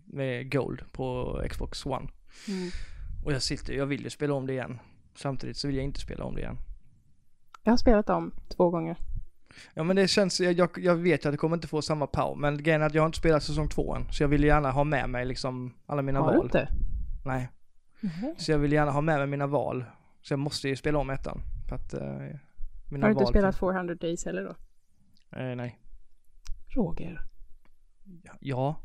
med 0.05 0.51
Gold 0.51 0.91
på 0.91 1.37
Xbox 1.49 1.85
One. 1.85 2.07
Mm. 2.47 2.69
Och 3.25 3.33
jag 3.33 3.41
sitter, 3.41 3.73
jag 3.73 3.85
vill 3.85 4.03
ju 4.03 4.09
spela 4.09 4.33
om 4.33 4.47
det 4.47 4.53
igen. 4.53 4.79
Samtidigt 5.15 5.57
så 5.57 5.67
vill 5.67 5.75
jag 5.75 5.85
inte 5.85 5.99
spela 5.99 6.23
om 6.23 6.35
det 6.35 6.41
igen. 6.41 6.57
Jag 7.63 7.71
har 7.71 7.77
spelat 7.77 8.05
dem 8.07 8.31
två 8.49 8.69
gånger. 8.69 8.97
Ja 9.73 9.83
men 9.83 9.95
det 9.95 10.07
känns, 10.07 10.39
jag, 10.39 10.53
jag, 10.53 10.69
jag 10.77 10.95
vet 10.95 11.25
att 11.25 11.31
det 11.31 11.37
kommer 11.37 11.55
inte 11.55 11.67
få 11.67 11.81
samma 11.81 12.07
power, 12.07 12.35
men 12.35 12.63
grejen 12.63 12.81
är 12.81 12.85
att 12.85 12.93
jag 12.93 13.01
har 13.01 13.07
inte 13.07 13.17
spelat 13.17 13.43
säsong 13.43 13.69
två 13.69 13.95
än. 13.95 14.11
Så 14.11 14.23
jag 14.23 14.27
vill 14.27 14.43
gärna 14.43 14.71
ha 14.71 14.83
med 14.83 15.09
mig 15.09 15.25
liksom 15.25 15.73
alla 15.85 16.01
mina 16.01 16.19
har 16.19 16.31
du 16.31 16.37
val. 16.37 16.45
inte? 16.45 16.69
Nej. 17.25 17.49
Mhm. 17.99 18.35
Så 18.37 18.51
jag 18.51 18.59
vill 18.59 18.71
gärna 18.71 18.91
ha 18.91 19.01
med 19.01 19.17
mig 19.17 19.27
mina 19.27 19.47
val. 19.47 19.85
Så 20.21 20.33
jag 20.33 20.39
måste 20.39 20.69
ju 20.69 20.75
spela 20.75 20.99
om 20.99 21.09
ettan. 21.09 21.41
För 21.69 21.75
att 21.75 21.93
eh, 21.93 21.99
mina 22.89 23.07
Har 23.07 23.13
du 23.13 23.19
inte 23.19 23.25
spelat 23.25 23.59
400 23.59 23.95
Days 23.95 24.25
heller 24.25 24.43
då? 24.43 24.55
Eh, 25.37 25.55
nej. 25.55 25.79
Roger. 26.75 27.21
Ja, 28.39 28.75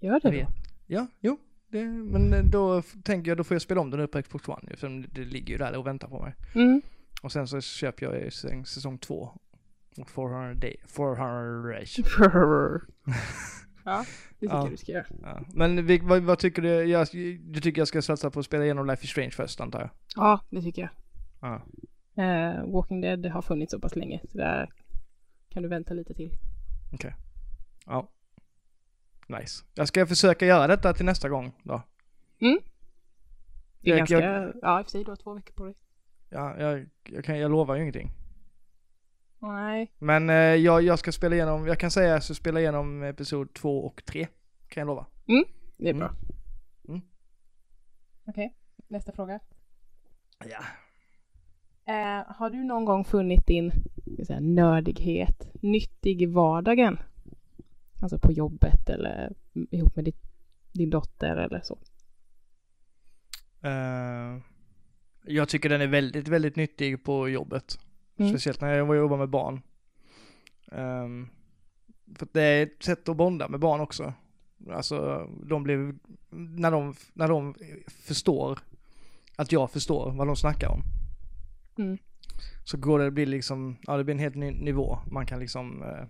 Gör 0.00 0.20
jag 0.22 0.32
det 0.32 0.42
då? 0.42 0.48
Ja, 0.86 1.06
jo. 1.20 1.38
Det, 1.70 1.84
men 1.84 2.50
då 2.50 2.82
tänker 3.04 3.30
jag, 3.30 3.38
då 3.38 3.44
får 3.44 3.54
jag 3.54 3.62
spela 3.62 3.80
om 3.80 3.90
det 3.90 3.96
nu 3.96 4.06
på 4.06 4.22
Xbox 4.22 4.48
One 4.48 4.76
för 4.76 4.88
det 5.14 5.24
ligger 5.24 5.52
ju 5.52 5.58
där 5.58 5.76
och 5.76 5.86
väntar 5.86 6.08
på 6.08 6.22
mig. 6.22 6.34
Mm. 6.54 6.82
Och 7.22 7.32
sen 7.32 7.48
så 7.48 7.60
köper 7.60 8.06
jag 8.06 8.32
säsong 8.66 8.98
två. 8.98 9.30
Och 10.00 10.10
400 10.10 10.54
day, 10.54 10.76
400 10.86 11.72
days. 11.72 11.98
ja, 13.84 14.04
det 14.30 14.46
tycker 14.46 14.54
Ja. 14.54 14.62
jag 14.62 14.70
du 14.70 14.76
ska 14.76 14.92
göra. 14.92 15.06
Ja. 15.22 15.40
Men 15.54 15.86
vi, 15.86 15.98
vad, 15.98 16.22
vad 16.22 16.38
tycker 16.38 16.62
du? 16.62 16.68
Jag, 16.68 17.06
du 17.40 17.60
tycker 17.60 17.80
jag 17.80 17.88
ska 17.88 18.02
satsa 18.02 18.30
på 18.30 18.40
att 18.40 18.46
spela 18.46 18.64
igenom 18.64 18.86
Life 18.86 19.04
is 19.04 19.10
Strange 19.10 19.30
först 19.30 19.60
antar 19.60 19.80
jag? 19.80 19.90
Ja, 20.16 20.40
det 20.50 20.62
tycker 20.62 20.82
jag. 20.82 20.90
Ja. 21.40 21.62
Eh, 22.22 22.66
Walking 22.72 23.00
Dead 23.00 23.26
har 23.26 23.42
funnits 23.42 23.70
så 23.72 23.80
pass 23.80 23.96
länge, 23.96 24.20
så 24.28 24.38
där 24.38 24.72
kan 25.48 25.62
du 25.62 25.68
vänta 25.68 25.94
lite 25.94 26.14
till. 26.14 26.30
Ja. 27.86 28.08
Nice. 29.28 29.64
Jag 29.74 29.88
ska 29.88 30.06
försöka 30.06 30.46
göra 30.46 30.66
detta 30.66 30.92
till 30.94 31.04
nästa 31.06 31.28
gång 31.28 31.52
då. 31.62 31.82
Det 32.38 32.46
är 32.46 32.58
Jag- 33.96 33.98
ganska, 33.98 34.20
jag- 34.20 34.52
ja 34.62 34.78
i 34.78 34.82
och 34.82 34.86
för 34.86 34.90
sig 34.90 35.04
du 35.04 35.10
har 35.10 35.16
två 35.16 35.34
veckor 35.34 35.54
på 35.54 35.64
dig. 35.64 35.74
Ja, 36.30 36.56
jag, 36.60 36.86
jag, 37.08 37.24
kan, 37.24 37.38
jag 37.38 37.50
lovar 37.50 37.74
ju 37.74 37.80
ingenting. 37.82 38.10
Nej. 39.38 39.92
Men 39.98 40.30
eh, 40.30 40.34
jag, 40.36 40.82
jag 40.82 40.98
ska 40.98 41.12
spela 41.12 41.34
igenom, 41.36 41.66
jag 41.66 41.78
kan 41.78 41.90
säga 41.90 42.20
ska 42.20 42.34
spela 42.34 42.60
igenom 42.60 43.02
episod 43.02 43.52
två 43.54 43.86
och 43.86 44.02
tre. 44.04 44.26
Kan 44.68 44.80
jag 44.80 44.86
lova. 44.86 45.06
Det 45.76 45.88
är 45.88 45.94
Mm. 45.94 45.98
bra. 45.98 46.10
Mm. 46.88 47.00
Okej, 48.26 48.54
nästa 48.88 49.12
fråga. 49.12 49.40
Ja. 50.38 50.60
Eh, 51.92 52.24
har 52.36 52.50
du 52.50 52.64
någon 52.64 52.84
gång 52.84 53.04
funnit 53.04 53.46
din 53.46 53.72
säga, 54.26 54.40
nördighet 54.40 55.48
nyttig 55.62 56.22
i 56.22 56.26
vardagen? 56.26 56.98
Alltså 58.02 58.18
på 58.18 58.32
jobbet 58.32 58.88
eller 58.88 59.32
ihop 59.70 59.96
med 59.96 60.04
ditt, 60.04 60.22
din 60.72 60.90
dotter 60.90 61.36
eller 61.36 61.60
så. 61.60 61.78
Eh, 63.62 64.42
jag 65.24 65.48
tycker 65.48 65.68
den 65.68 65.80
är 65.80 65.86
väldigt, 65.86 66.28
väldigt 66.28 66.56
nyttig 66.56 67.04
på 67.04 67.28
jobbet. 67.28 67.78
Mm. 68.18 68.30
Speciellt 68.30 68.60
när 68.60 68.74
jag 68.74 68.96
jobbar 68.96 69.16
med 69.16 69.28
barn. 69.28 69.62
Ehm, 70.72 71.28
för 72.14 72.28
det 72.32 72.42
är 72.42 72.62
ett 72.62 72.82
sätt 72.82 73.08
att 73.08 73.16
bonda 73.16 73.48
med 73.48 73.60
barn 73.60 73.80
också. 73.80 74.12
Alltså, 74.70 75.28
de 75.42 75.62
blir, 75.62 75.94
när 76.30 76.70
de, 76.70 76.94
när 77.12 77.28
de 77.28 77.54
förstår 77.88 78.58
att 79.36 79.52
jag 79.52 79.70
förstår 79.70 80.12
vad 80.12 80.26
de 80.26 80.36
snackar 80.36 80.68
om. 80.68 80.82
Mm. 81.78 81.98
Så 82.64 82.76
går 82.76 82.98
det, 82.98 83.04
det 83.04 83.10
blir 83.10 83.26
liksom, 83.26 83.76
ja 83.82 83.96
det 83.96 84.04
blir 84.04 84.14
en 84.14 84.20
helt 84.20 84.36
ny 84.36 84.50
nivå. 84.50 84.98
Man 85.10 85.26
kan 85.26 85.40
liksom, 85.40 85.82
eh, 85.82 86.04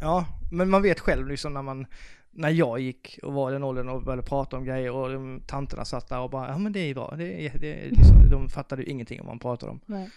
ja, 0.00 0.26
men 0.50 0.70
man 0.70 0.82
vet 0.82 1.00
själv 1.00 1.28
liksom 1.28 1.54
när 1.54 1.62
man, 1.62 1.86
när 2.30 2.50
jag 2.50 2.80
gick 2.80 3.18
och 3.22 3.32
var 3.32 3.50
i 3.50 3.52
den 3.52 3.64
åldern 3.64 3.88
och 3.88 4.02
började 4.02 4.22
prata 4.22 4.56
om 4.56 4.64
grejer 4.64 4.92
och 4.92 5.12
de, 5.12 5.42
tanterna 5.46 5.84
satt 5.84 6.08
där 6.08 6.20
och 6.20 6.30
bara, 6.30 6.48
ja 6.48 6.58
men 6.58 6.72
det 6.72 6.80
är 6.80 6.94
bra, 6.94 7.14
det 7.18 7.46
är, 7.46 7.58
det 7.58 7.86
är 7.86 7.90
liksom, 7.90 8.30
de 8.30 8.48
fattade 8.48 8.82
ju 8.82 8.88
ingenting 8.88 9.20
om 9.20 9.26
man 9.26 9.38
pratade 9.38 9.72
om. 9.72 9.80
Nej. 9.86 10.10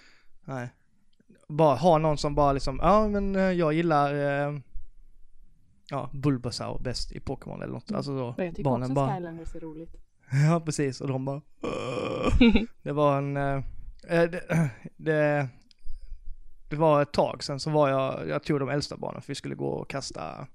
Nej. 0.46 0.70
Bara 1.48 1.75
ha 1.75 1.98
någon 1.98 2.17
som 2.17 2.36
bara 2.36 2.53
liksom, 2.53 2.79
ja 2.82 3.08
men 3.08 3.36
eh, 3.36 3.41
jag 3.41 3.74
gillar, 3.74 4.13
eh, 4.13 4.60
ja, 5.89 6.10
Bulbasaur 6.13 6.79
bäst 6.79 7.12
i 7.12 7.20
Pokémon 7.20 7.62
eller 7.62 7.74
något. 7.74 7.89
Mm. 7.89 7.98
Alltså 7.98 8.17
så, 8.17 8.41
Jag 8.41 8.50
tycker 8.50 8.63
barnen 8.63 8.84
också 8.84 8.93
bara, 8.93 9.15
Skylanders 9.15 9.55
är 9.55 9.60
roligt. 9.60 9.96
ja 10.50 10.62
precis, 10.65 11.01
och 11.01 11.08
de 11.08 11.25
bara, 11.25 11.41
det 12.82 12.91
var 12.91 13.17
en, 13.17 13.38
eh, 13.38 13.63
eh, 14.08 14.29
det, 14.29 14.70
det, 14.98 15.48
det 16.70 16.75
var 16.75 17.01
ett 17.01 17.12
tag 17.12 17.43
sen 17.43 17.60
så 17.60 17.70
var 17.70 17.89
jag, 17.89 18.27
jag 18.27 18.43
tog 18.43 18.60
de 18.60 18.70
äldsta 18.70 18.98
barnen 18.98 19.22
för 19.22 19.27
vi 19.27 19.36
skulle 19.36 19.55
gå 19.55 19.67
och 19.67 19.89
kasta, 19.89 20.48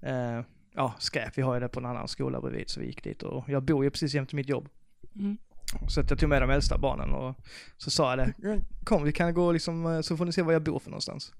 eh, 0.00 0.40
ja 0.78 0.94
skräp, 0.98 1.38
vi 1.38 1.42
har 1.42 1.54
ju 1.54 1.60
det 1.60 1.68
på 1.68 1.80
en 1.80 1.86
annan 1.86 2.08
skola 2.08 2.40
bredvid 2.40 2.70
så 2.70 2.80
vi 2.80 2.86
gick 2.86 3.04
dit 3.04 3.22
och 3.22 3.44
jag 3.48 3.62
bor 3.62 3.84
ju 3.84 3.90
precis 3.90 4.14
jämte 4.14 4.36
mitt 4.36 4.48
jobb. 4.48 4.68
Mm. 5.14 5.36
Så 5.88 6.00
att 6.00 6.10
jag 6.10 6.18
tog 6.18 6.28
med 6.28 6.42
de 6.42 6.50
äldsta 6.50 6.78
barnen 6.78 7.10
och 7.10 7.36
så 7.76 7.90
sa 7.90 8.16
jag 8.16 8.18
det, 8.18 8.60
kom 8.84 9.04
vi 9.04 9.12
kan 9.12 9.34
gå 9.34 9.52
liksom, 9.52 9.86
eh, 9.86 10.00
så 10.00 10.16
får 10.16 10.24
ni 10.24 10.32
se 10.32 10.42
var 10.42 10.52
jag 10.52 10.62
bor 10.62 10.78
för 10.78 10.90
någonstans. 10.90 11.32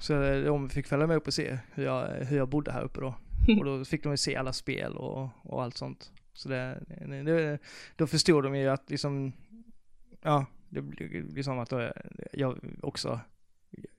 Så 0.00 0.22
eh, 0.22 0.44
de 0.44 0.70
fick 0.70 0.86
följa 0.86 1.06
med 1.06 1.16
upp 1.16 1.26
och 1.26 1.34
se 1.34 1.58
hur 1.74 1.84
jag, 1.84 2.08
hur 2.08 2.36
jag 2.36 2.48
bodde 2.48 2.72
här 2.72 2.82
uppe 2.82 3.00
då. 3.00 3.14
Och 3.58 3.64
då 3.64 3.84
fick 3.84 4.02
de 4.02 4.12
ju 4.12 4.16
se 4.16 4.36
alla 4.36 4.52
spel 4.52 4.96
och, 4.96 5.30
och 5.42 5.62
allt 5.62 5.76
sånt. 5.76 6.12
Så 6.32 6.48
det, 6.48 6.82
det, 7.06 7.22
det, 7.22 7.58
då 7.96 8.06
förstod 8.06 8.44
de 8.44 8.56
ju 8.56 8.68
att 8.68 8.90
liksom, 8.90 9.32
ja, 10.22 10.46
det 10.68 10.82
blir 10.82 11.42
som 11.42 11.58
att 11.58 11.70
då, 11.70 11.92
jag 12.32 12.58
också, 12.82 13.20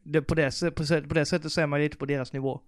det, 0.03 0.21
på, 0.21 0.35
det, 0.35 0.75
på, 0.75 0.85
på 1.07 1.13
det 1.13 1.25
sättet 1.25 1.51
så 1.51 1.61
är 1.61 1.67
man 1.67 1.79
lite 1.79 1.97
på 1.97 2.05
deras 2.05 2.33
nivå. 2.33 2.61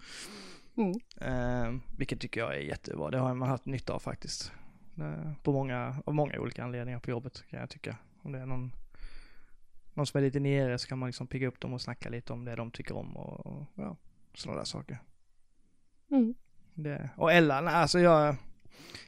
Mm. 0.78 0.94
Eh, 1.22 1.82
vilket 1.98 2.20
tycker 2.20 2.42
jag 2.42 2.56
är 2.56 2.60
jättebra, 2.60 3.10
det 3.10 3.18
har 3.18 3.34
man 3.34 3.50
haft 3.50 3.66
nytta 3.66 3.94
av 3.94 4.00
faktiskt. 4.00 4.52
Eh, 4.98 5.32
på 5.44 5.52
många, 5.52 5.96
av 6.06 6.14
många 6.14 6.40
olika 6.40 6.64
anledningar 6.64 7.00
på 7.00 7.10
jobbet 7.10 7.44
kan 7.50 7.60
jag 7.60 7.70
tycka. 7.70 7.98
Om 8.22 8.32
det 8.32 8.40
är 8.40 8.46
någon, 8.46 8.72
någon 9.94 10.06
som 10.06 10.18
är 10.18 10.22
lite 10.22 10.40
nere 10.40 10.78
så 10.78 10.88
kan 10.88 11.00
man 11.00 11.08
liksom 11.08 11.28
pigga 11.28 11.48
upp 11.48 11.60
dem 11.60 11.74
och 11.74 11.82
snacka 11.82 12.10
lite 12.10 12.34
om 12.34 12.46
det 12.46 12.56
de 12.56 12.72
tycker 12.72 12.98
om 12.98 13.18
och, 13.18 13.46
och 13.46 13.66
ja, 13.76 13.98
sådana 14.34 14.58
där 14.58 14.66
saker. 14.66 14.98
Mm. 16.12 16.36
Det, 16.74 17.10
och 17.18 17.34
Ella, 17.34 17.62
nej, 17.62 17.74
alltså 17.74 18.00
jag, 18.00 18.36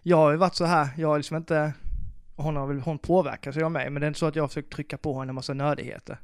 jag 0.03 0.17
har 0.17 0.31
ju 0.31 0.37
varit 0.37 0.55
så 0.55 0.65
här, 0.65 0.89
jag 0.97 1.07
har 1.07 1.17
liksom 1.17 1.37
inte, 1.37 1.73
hon 2.35 2.55
har 2.55 2.67
väl, 2.67 2.79
hon 2.79 2.99
påverkar 2.99 3.51
sig 3.51 3.63
av 3.63 3.71
mig, 3.71 3.89
men 3.89 4.01
det 4.01 4.05
är 4.05 4.07
inte 4.07 4.19
så 4.19 4.25
att 4.25 4.35
jag 4.35 4.43
har 4.43 4.47
försökt 4.47 4.73
trycka 4.73 4.97
på 4.97 5.19
henne 5.19 5.31
en 5.31 5.35
massa 5.35 5.53
nördigheter. 5.53 6.17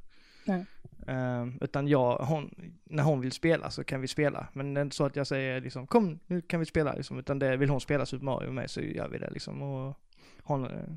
Nej. 0.45 0.65
Um, 1.07 1.57
utan 1.62 1.88
jag, 1.88 2.17
hon, 2.17 2.55
när 2.83 3.03
hon 3.03 3.22
vill 3.22 3.31
spela 3.31 3.69
så 3.69 3.83
kan 3.83 4.01
vi 4.01 4.07
spela. 4.07 4.48
Men 4.53 4.74
det 4.74 4.79
är 4.79 4.83
inte 4.83 4.95
så 4.95 5.05
att 5.05 5.15
jag 5.15 5.27
säger 5.27 5.62
liksom, 5.62 5.88
kom 5.88 6.19
nu 6.27 6.41
kan 6.41 6.60
vi 6.60 6.65
spela 6.65 6.93
liksom. 6.93 7.19
Utan 7.19 7.39
det, 7.39 7.57
vill 7.57 7.69
hon 7.69 7.81
spela 7.81 8.05
Super 8.05 8.25
Mario 8.25 8.51
med 8.51 8.69
så 8.69 8.81
gör 8.81 9.10
vi 9.10 9.17
det 9.17 9.29
liksom. 9.29 9.62
Och 9.62 9.98
hon, 10.43 10.65
eh, 10.65 10.93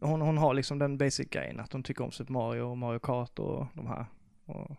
hon, 0.00 0.20
hon 0.20 0.38
har 0.38 0.54
liksom 0.54 0.78
den 0.78 0.98
basic 0.98 1.28
grejen 1.30 1.60
att 1.60 1.72
hon 1.72 1.82
tycker 1.82 2.04
om 2.04 2.10
Super 2.10 2.32
Mario 2.32 2.62
och 2.62 2.78
Mario 2.78 2.98
Kart 2.98 3.38
och 3.38 3.66
de 3.74 3.86
här. 3.86 4.04
Och 4.44 4.76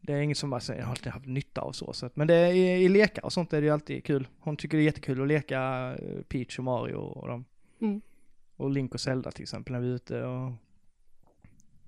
det 0.00 0.12
är 0.12 0.20
inget 0.20 0.38
som 0.38 0.50
bara 0.50 0.60
säger, 0.60 0.80
jag 0.80 0.86
har 0.86 0.90
alltid 0.90 1.12
haft 1.12 1.26
nytta 1.26 1.60
av 1.60 1.72
så 1.72 1.92
sätt. 1.92 2.16
Men 2.16 2.26
det 2.26 2.34
är 2.34 2.52
i, 2.52 2.84
i 2.84 2.88
lekar 2.88 3.24
och 3.24 3.32
sånt 3.32 3.52
är 3.52 3.60
det 3.60 3.66
ju 3.66 3.72
alltid 3.72 4.04
kul. 4.04 4.28
Hon 4.38 4.56
tycker 4.56 4.76
det 4.76 4.82
är 4.82 4.84
jättekul 4.84 5.22
att 5.22 5.28
leka 5.28 5.94
eh, 5.98 6.22
Peach 6.22 6.58
och 6.58 6.64
Mario 6.64 6.94
och 6.94 7.28
dem. 7.28 7.44
Mm. 7.80 8.00
Och 8.56 8.70
Link 8.70 8.94
och 8.94 9.00
Zelda 9.00 9.30
till 9.30 9.42
exempel 9.42 9.72
när 9.72 9.80
vi 9.80 9.88
är 9.88 9.94
ute 9.94 10.24
och, 10.24 10.52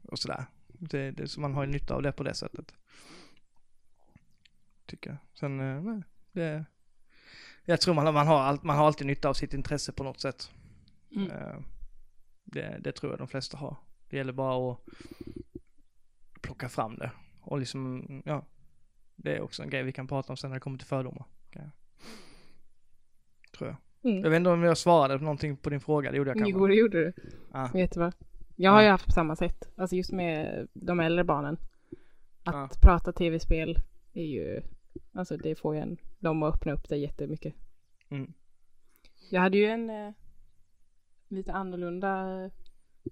och 0.08 0.18
sådär. 0.18 0.44
Det, 0.78 1.10
det, 1.10 1.28
så 1.28 1.40
man 1.40 1.54
har 1.54 1.64
ju 1.64 1.70
nytta 1.70 1.94
av 1.94 2.02
det 2.02 2.12
på 2.12 2.22
det 2.22 2.34
sättet. 2.34 2.74
Tycker 4.86 5.10
jag. 5.10 5.18
Sen, 5.34 5.60
eh, 5.60 5.82
nej, 5.82 6.02
det... 6.32 6.64
Jag 7.64 7.80
tror 7.80 7.94
man, 7.94 8.14
man, 8.14 8.26
har 8.26 8.38
all, 8.38 8.58
man 8.62 8.76
har 8.76 8.86
alltid 8.86 9.06
nytta 9.06 9.28
av 9.28 9.34
sitt 9.34 9.54
intresse 9.54 9.92
på 9.92 10.04
något 10.04 10.20
sätt. 10.20 10.50
Mm. 11.16 11.30
Eh, 11.30 11.56
Det, 12.44 12.78
det 12.80 12.92
tror 12.92 13.12
jag 13.12 13.18
de 13.18 13.28
flesta 13.28 13.56
har. 13.56 13.76
Det 14.08 14.16
gäller 14.16 14.32
bara 14.32 14.72
att 14.72 14.80
plocka 16.40 16.68
fram 16.68 16.96
det. 16.96 17.10
Och 17.40 17.58
liksom, 17.58 18.22
ja. 18.24 18.46
Det 19.16 19.36
är 19.36 19.40
också 19.40 19.62
en 19.62 19.70
grej 19.70 19.82
vi 19.82 19.92
kan 19.92 20.06
prata 20.06 20.32
om 20.32 20.36
sen 20.36 20.50
när 20.50 20.56
det 20.56 20.60
kommer 20.60 20.78
till 20.78 20.86
fördomar. 20.86 21.24
Tror 23.58 23.70
jag. 23.70 23.76
Mm. 24.12 24.22
Jag 24.22 24.30
vet 24.30 24.36
inte 24.36 24.50
om 24.50 24.62
jag 24.62 24.78
svarade 24.78 25.18
på 25.18 25.24
någonting 25.24 25.56
på 25.56 25.70
din 25.70 25.80
fråga, 25.80 26.10
det 26.10 26.16
gjorde 26.16 26.30
jag 26.30 26.36
kanske. 26.38 26.52
Jo, 26.52 26.66
det 26.66 26.74
gjorde 26.74 27.04
du. 27.04 27.12
Du 27.72 28.00
vad? 28.00 28.14
Jag 28.56 28.70
har 28.70 28.82
ju 28.82 28.88
haft 28.88 29.06
på 29.06 29.12
samma 29.12 29.36
sätt. 29.36 29.68
Alltså 29.76 29.96
just 29.96 30.12
med 30.12 30.68
de 30.72 31.00
äldre 31.00 31.24
barnen. 31.24 31.58
Att 32.44 32.80
prata 32.80 33.12
tv-spel 33.12 33.78
är 34.12 34.24
ju, 34.24 34.62
alltså 35.12 35.36
det 35.36 35.54
får 35.54 35.74
ju 35.74 35.80
en, 35.80 35.96
dem 36.18 36.42
att 36.42 36.54
öppna 36.54 36.72
upp 36.72 36.86
sig 36.86 37.00
jättemycket. 37.00 37.54
Mm. 38.08 38.32
Jag 39.30 39.40
hade 39.40 39.58
ju 39.58 39.66
en 39.66 39.90
eh, 39.90 40.12
lite 41.28 41.52
annorlunda 41.52 42.42
eh, 42.44 42.50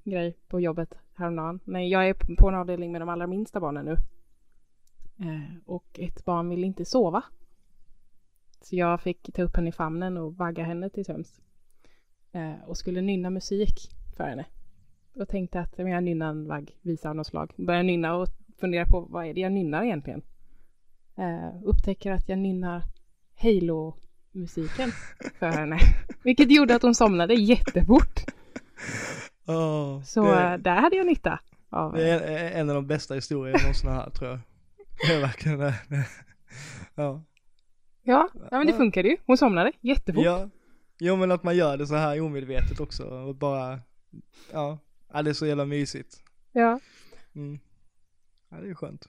grej 0.05 0.37
på 0.49 0.61
jobbet 0.61 0.99
häromdagen. 1.15 1.61
Men 1.65 1.89
jag 1.89 2.09
är 2.09 2.15
på 2.37 2.49
en 2.49 2.55
avdelning 2.55 2.93
med 2.93 3.01
de 3.01 3.09
allra 3.09 3.27
minsta 3.27 3.61
barnen 3.61 3.85
nu. 3.85 3.97
Eh, 5.19 5.57
och 5.67 6.01
ett 6.01 6.25
barn 6.25 6.49
vill 6.49 6.65
inte 6.65 6.85
sova. 6.85 7.23
Så 8.61 8.77
jag 8.77 9.01
fick 9.01 9.33
ta 9.35 9.43
upp 9.43 9.57
henne 9.57 9.69
i 9.69 9.73
famnen 9.73 10.17
och 10.17 10.37
vagga 10.37 10.65
henne 10.65 10.91
till 10.91 11.05
sömns. 11.05 11.41
Eh, 12.33 12.55
och 12.67 12.77
skulle 12.77 13.01
nynna 13.01 13.31
musik 13.31 13.91
för 14.17 14.25
henne. 14.25 14.47
Och 15.15 15.29
tänkte 15.29 15.61
att 15.61 15.75
jag 15.77 16.03
nynnar 16.03 16.31
en 16.31 16.47
vagg, 16.49 16.71
visa 16.83 17.09
av 17.09 17.17
något 17.17 17.27
slag. 17.27 17.53
Började 17.57 17.83
nynna 17.87 18.15
och 18.17 18.29
fundera 18.61 18.87
på 18.87 19.01
vad 19.01 19.27
är 19.27 19.35
det 19.35 19.41
jag 19.41 19.53
nynnar 19.53 19.85
egentligen? 19.85 20.23
Eh, 21.19 21.63
upptäcker 21.65 22.13
att 22.13 22.29
jag 22.29 22.39
nynnar 22.39 22.83
Halo-musiken 23.43 24.91
för 25.39 25.47
henne. 25.47 25.79
Vilket 26.25 26.51
gjorde 26.53 26.75
att 26.77 26.83
hon 26.83 26.95
somnade 26.95 27.35
jättefort. 27.35 28.21
Åh, 29.47 30.03
Så 30.03 30.23
det, 30.25 30.43
eh, 30.53 30.59
där 30.59 30.77
hade 30.81 30.97
jag 30.97 31.07
nytta 31.07 31.41
av 31.71 31.93
det 31.93 32.11
är 32.11 32.61
en 32.61 32.69
av 32.69 32.75
de 32.75 32.87
bästa 32.87 33.15
historierna 33.15 33.59
jag 33.59 33.63
någonsin 33.63 33.91
har 33.91 34.11
tror 34.11 34.31
jag. 34.31 34.39
Det 35.09 35.15
är 35.15 35.21
verkligen 35.21 35.59
det- 35.59 35.75
Ja. 36.95 37.23
Ja, 38.03 38.29
ja 38.51 38.59
men 38.59 38.67
det 38.67 38.73
funkade 38.73 39.09
ju. 39.09 39.17
Hon 39.27 39.37
somnade 39.39 39.73
jättefort. 39.81 40.25
Ja. 40.25 40.49
Jo 40.99 41.17
men 41.17 41.31
att 41.33 41.43
man 41.43 41.57
gör 41.57 41.77
det 41.77 41.87
så 41.87 41.95
här 41.95 42.21
omedvetet 42.21 42.81
också 42.81 43.05
och 43.05 43.35
bara, 43.35 43.81
ja. 44.53 44.79
Ja 45.15 45.23
det 45.23 45.31
är 45.31 45.35
så 45.35 45.47
jävla 45.47 45.65
mysigt. 45.65 46.23
Ja. 46.53 46.81
Mm. 47.35 47.59
Ja 48.49 48.57
det 48.57 48.71
är 48.71 48.75
skönt. 48.75 49.07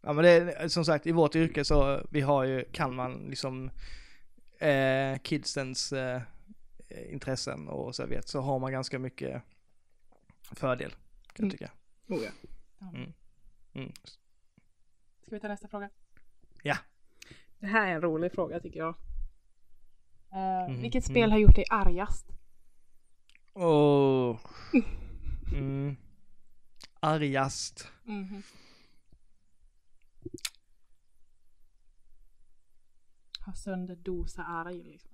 Ja 0.00 0.12
men 0.12 0.24
det 0.24 0.30
är 0.30 0.68
som 0.68 0.84
sagt 0.84 1.06
i 1.06 1.12
vårt 1.12 1.34
yrke 1.34 1.64
så 1.64 2.06
vi 2.10 2.20
har 2.20 2.44
ju, 2.44 2.64
kan 2.72 2.94
man 2.94 3.12
liksom 3.28 3.70
eh, 4.58 5.18
kidsens 5.22 5.92
eh, 5.92 6.22
intressen 7.12 7.68
och 7.68 7.94
så 7.94 8.06
vet 8.06 8.28
så 8.28 8.40
har 8.40 8.58
man 8.58 8.72
ganska 8.72 8.98
mycket 8.98 9.42
fördel 10.52 10.90
kan 10.90 10.98
jag 11.36 11.40
Mm. 11.44 11.50
tycka. 11.50 11.70
Oh, 12.08 12.22
ja. 12.24 12.30
Mm. 12.94 13.12
Mm. 13.72 13.92
Ska 15.26 15.34
vi 15.34 15.40
ta 15.40 15.48
nästa 15.48 15.68
fråga? 15.68 15.90
Ja. 16.62 16.76
Det 17.58 17.66
här 17.66 17.88
är 17.88 17.94
en 17.94 18.00
rolig 18.02 18.32
fråga 18.32 18.60
tycker 18.60 18.78
jag. 18.78 18.94
Mhm, 20.68 20.80
Vilket 20.82 21.06
mm. 21.08 21.14
spel 21.14 21.30
har 21.32 21.38
gjort 21.38 21.54
dig 21.54 21.64
argast? 21.70 22.26
Åh. 23.52 24.38
Mm. 25.52 25.96
Argast. 27.00 27.88
Mhm. 28.04 28.42
Ha 33.46 33.52
sönder 33.54 33.96
dosa 33.96 34.42
arg 34.42 34.82
liksom. 34.82 35.10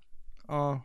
Ja. 0.47 0.81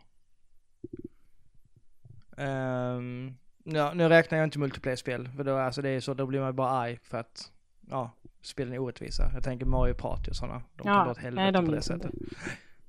Ehm, 2.37 3.35
ja, 3.63 3.93
nu 3.93 4.09
räknar 4.09 4.37
jag 4.37 4.47
inte 4.47 4.59
multiplayer-spel, 4.59 5.29
för 5.35 5.43
då, 5.43 5.57
alltså 5.57 5.81
det 5.81 5.89
är 5.89 5.99
så, 5.99 6.13
då 6.13 6.25
blir 6.25 6.39
man 6.39 6.55
bara 6.55 6.69
arg 6.69 6.99
för 7.03 7.17
att, 7.17 7.51
ja, 7.89 8.11
spelen 8.41 8.73
är 8.73 8.79
orättvisa. 8.79 9.31
Jag 9.33 9.43
tänker 9.43 9.65
Mario 9.65 9.93
Party 9.93 10.29
och 10.31 10.35
sådana. 10.35 10.63
De 10.75 10.83
kan 10.83 10.93
Ja, 10.93 11.03
dra 11.03 11.11
åt 11.11 11.17
helvete 11.17 11.43
nej, 11.43 11.51
de 11.51 11.65
på 11.65 11.71
det 11.71 11.75
gills 11.77 11.89
inte. 11.91 12.07
sättet. 12.07 12.21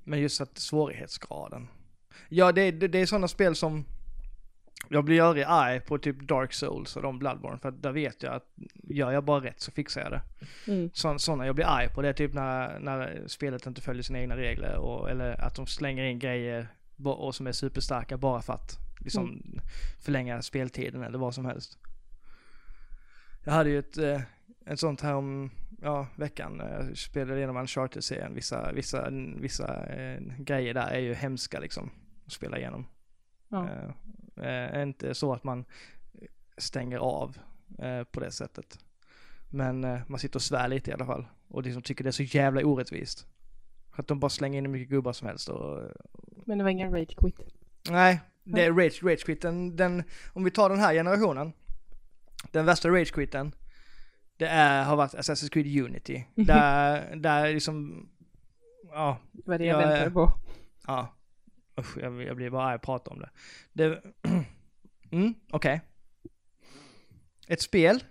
Men 0.05 0.21
just 0.21 0.41
att 0.41 0.59
svårighetsgraden. 0.59 1.69
Ja, 2.29 2.53
det, 2.53 2.71
det, 2.71 2.89
det 2.89 2.99
är 2.99 3.07
sådana 3.07 3.29
spel 3.29 3.55
som, 3.57 3.85
jag 4.89 5.05
blir 5.05 5.23
aldrig 5.23 5.45
arg 5.49 5.81
på 5.81 5.99
typ 5.99 6.21
Dark 6.21 6.53
Souls 6.53 6.97
och 6.97 7.03
de 7.03 7.19
Bloodborne, 7.19 7.59
för 7.59 7.69
att 7.69 7.83
där 7.83 7.93
vet 7.93 8.23
jag 8.23 8.35
att 8.35 8.47
gör 8.73 9.13
jag 9.13 9.25
bara 9.25 9.45
rätt 9.45 9.61
så 9.61 9.71
fixar 9.71 10.01
jag 10.01 10.13
det. 10.13 10.23
Mm. 10.73 10.91
Så, 10.93 11.19
sådana 11.19 11.47
jag 11.47 11.55
blir 11.55 11.67
arg 11.67 11.89
på 11.89 12.03
det 12.03 12.09
är 12.09 12.13
typ 12.13 12.35
när, 12.35 12.79
när 12.79 13.23
spelet 13.27 13.67
inte 13.67 13.81
följer 13.81 14.03
sina 14.03 14.21
egna 14.21 14.37
regler 14.37 14.77
och, 14.77 15.11
eller 15.11 15.41
att 15.41 15.55
de 15.55 15.67
slänger 15.67 16.05
in 16.05 16.19
grejer 16.19 16.69
och 17.05 17.35
som 17.35 17.47
är 17.47 17.53
superstarka 17.53 18.17
bara 18.17 18.43
för 18.43 18.53
att 18.53 18.79
liksom 19.01 19.43
förlänga 20.01 20.43
speltiden 20.43 21.03
eller 21.03 21.19
vad 21.19 21.35
som 21.35 21.45
helst. 21.45 21.79
Jag 23.45 23.53
hade 23.53 23.71
ju 23.71 23.79
ett, 23.79 23.99
eh, 23.99 24.21
ett 24.67 24.81
sånt 24.81 25.01
här 25.01 25.15
om, 25.15 25.51
ja, 25.83 26.07
veckan. 26.17 26.63
Jag 26.71 26.99
spelade 26.99 27.39
igenom 27.39 27.57
Uncharted-serien. 27.57 28.35
Vissa, 28.35 28.73
vissa, 28.73 29.11
vissa 29.37 29.87
eh, 29.87 30.21
grejer 30.39 30.75
där 30.75 30.87
är 30.87 30.99
ju 30.99 31.15
hemska 31.15 31.61
liksom 31.61 31.91
att 32.27 32.33
spela 32.33 32.59
igenom. 32.59 32.87
Ja. 33.49 33.65
Eh, 33.65 33.91
eh, 34.37 34.83
inte 34.83 35.15
så 35.15 35.33
att 35.33 35.45
man 35.45 35.65
stänger 36.59 36.99
av 36.99 37.39
eh, 37.79 38.05
på 38.05 38.21
det 38.21 38.31
sättet. 38.31 38.79
Men 39.49 39.85
eh, 39.85 40.01
man 40.07 40.19
sitter 40.19 40.37
och 40.37 40.43
svär 40.43 40.69
lite 40.69 40.91
i 40.91 40.95
alla 40.95 41.07
fall. 41.07 41.27
Och 41.49 41.63
liksom 41.63 41.83
tycker 41.83 42.05
det 42.05 42.11
är 42.11 42.13
så 42.13 42.23
jävla 42.23 42.65
orättvist. 42.65 43.27
Att 43.91 44.07
de 44.07 44.21
bara 44.21 44.29
slänger 44.29 44.59
in 44.59 44.65
hur 44.65 44.73
mycket 44.73 44.89
gubbar 44.89 45.13
som 45.13 45.29
helst 45.29 45.49
och... 45.49 45.91
Men 46.47 46.59
det 46.59 46.65
var 46.65 46.71
ingen 46.71 46.93
rage 46.93 47.17
quit. 47.17 47.41
Nej, 47.91 48.21
det 48.45 48.65
är 48.65 48.73
rage, 48.73 49.03
rage 49.03 49.25
quit. 49.25 49.43
Den, 49.43 49.77
den, 49.77 50.03
om 50.33 50.45
vi 50.45 50.51
tar 50.51 50.69
den 50.71 50.79
här 50.79 50.95
generationen. 50.95 51.53
Den 52.53 52.67
värsta 52.67 52.89
rage 52.89 53.13
quitten. 53.13 53.55
Det 54.37 54.47
är, 54.47 54.85
har 54.85 54.97
varit 54.97 55.15
Assassin's 55.15 55.49
Creed 55.51 55.85
Unity. 55.85 56.25
Där, 56.35 57.17
där 57.17 57.53
liksom... 57.55 58.09
Ja, 58.93 59.19
Det 59.33 59.43
var 59.47 59.59
det 59.59 59.65
jag 59.65 59.83
Ja, 59.83 59.87
väntade 59.87 60.05
ja. 60.05 60.11
på. 60.11 60.33
Ja. 60.87 61.15
Usch, 61.81 61.99
jag, 61.99 62.23
jag 62.23 62.37
blir 62.37 62.51
bara 62.51 62.65
arg 62.65 62.75
att 62.75 62.83
prata 62.83 63.11
om 63.11 63.19
det. 63.21 63.31
det 63.73 64.03
mm, 65.11 65.35
okej. 65.51 65.81
Ett 67.49 67.61
spel 67.63 68.05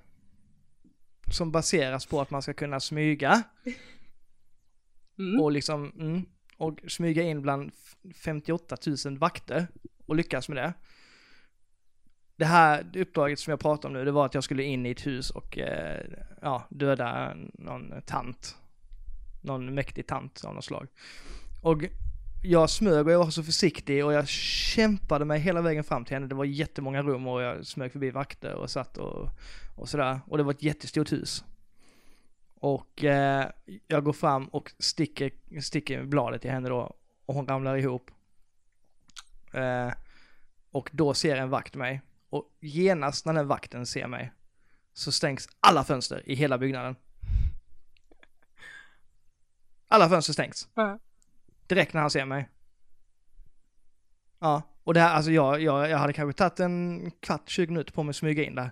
som 1.32 1.52
baseras 1.52 2.06
på 2.06 2.22
att 2.22 2.30
man 2.30 2.42
ska 2.42 2.54
kunna 2.54 2.80
smyga 2.80 3.44
Mm. 5.20 5.40
och 5.42 5.52
liksom, 5.52 5.92
mm, 6.00 6.26
och 6.58 6.80
smyga 6.88 7.24
in 7.24 7.42
bland 7.42 7.72
f- 7.74 7.96
58 8.16 8.78
000 9.06 9.18
vakter 9.18 9.68
och 10.06 10.16
lyckas 10.16 10.50
med 10.50 10.58
det. 10.58 10.74
Det 12.36 12.46
här 12.46 12.98
uppdraget 12.98 13.40
som 13.40 13.52
jag 13.52 13.60
pratar 13.60 13.90
om 13.90 13.94
nu, 13.94 14.06
det 14.06 14.12
var 14.12 14.26
att 14.26 14.34
jag 14.34 14.44
skulle 14.44 14.64
in 14.64 14.86
i 14.86 14.90
ett 14.92 15.06
hus 15.08 15.30
och 15.30 15.58
eh, 15.58 16.06
ja, 16.42 16.68
döda 16.70 17.36
någon 17.54 17.94
tant. 18.06 18.58
Någon 19.42 19.74
mäktig 19.74 20.08
tant 20.08 20.44
av 20.44 20.56
något 20.56 20.66
slag. 20.66 20.88
Och 21.62 21.84
jag 22.46 22.70
smög 22.70 23.08
och 23.08 23.14
jag 23.14 23.20
var 23.20 23.30
så 23.30 23.44
försiktig 23.44 24.06
och 24.06 24.14
jag 24.14 24.28
kämpade 24.28 25.26
mig 25.26 25.40
hela 25.40 25.62
vägen 25.62 25.84
fram 25.84 26.06
till 26.06 26.14
henne. 26.14 26.28
Det 26.28 26.36
var 26.36 26.46
jättemånga 26.46 27.02
rum 27.02 27.28
och 27.28 27.42
jag 27.42 27.66
smög 27.66 27.92
förbi 27.92 28.12
vakter 28.12 28.54
och 28.54 28.70
satt 28.70 28.98
och, 28.98 29.30
och 29.76 29.90
sådär. 29.90 30.20
Och 30.28 30.38
det 30.38 30.44
var 30.44 30.54
ett 30.54 30.64
jättestort 30.64 31.12
hus. 31.12 31.44
Och 32.56 33.04
eh, 33.04 33.50
jag 33.88 34.04
går 34.04 34.14
fram 34.14 34.48
och 34.48 34.74
sticker, 34.80 35.32
sticker 35.62 36.04
bladet 36.04 36.46
i 36.46 36.50
henne 36.50 36.70
då 36.70 36.96
och 37.26 37.36
hon 37.36 37.48
ramlar 37.48 37.78
ihop. 37.78 38.12
Eh, 39.54 39.92
och 40.72 40.90
då 40.94 41.14
ser 41.14 41.36
en 41.36 41.50
vakt 41.50 41.76
mig. 41.76 42.02
Och 42.30 42.50
genast 42.60 43.26
när 43.26 43.34
den 43.34 43.48
vakten 43.48 43.86
ser 43.86 44.08
mig 44.08 44.32
så 44.94 45.12
stängs 45.12 45.50
alla 45.60 45.84
fönster 45.84 46.30
i 46.30 46.36
hela 46.36 46.58
byggnaden. 46.58 46.96
Alla 49.88 50.10
fönster 50.10 50.34
stängs. 50.34 50.68
Mm. 50.76 51.00
Direkt 51.68 51.94
när 51.94 52.02
han 52.02 52.10
ser 52.10 52.26
mig. 52.26 52.50
Ja, 54.40 54.62
och 54.84 54.94
det 54.94 55.00
här, 55.00 55.16
alltså 55.16 55.32
jag, 55.32 55.62
jag, 55.62 55.90
jag 55.90 55.98
hade 55.98 56.14
kanske 56.14 56.38
tagit 56.38 56.60
en 56.60 57.12
kvart, 57.20 57.50
20 57.50 57.68
minuter 57.68 57.94
på 57.94 58.04
mig 58.04 58.10
att 58.10 58.16
smyga 58.16 58.44
in 58.44 58.56
där. 58.56 58.72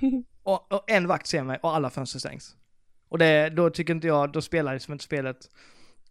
Och, 0.42 0.72
och 0.72 0.90
en 0.90 1.06
vakt 1.06 1.26
ser 1.26 1.42
mig 1.42 1.58
och 1.62 1.74
alla 1.74 1.90
fönster 1.90 2.18
stängs. 2.18 2.56
Och 3.08 3.18
det, 3.18 3.48
då 3.48 3.70
tycker 3.70 3.94
inte 3.94 4.06
jag, 4.06 4.32
då 4.32 4.42
spelar 4.42 4.74
liksom 4.74 4.92
inte 4.92 5.04
spelet 5.04 5.48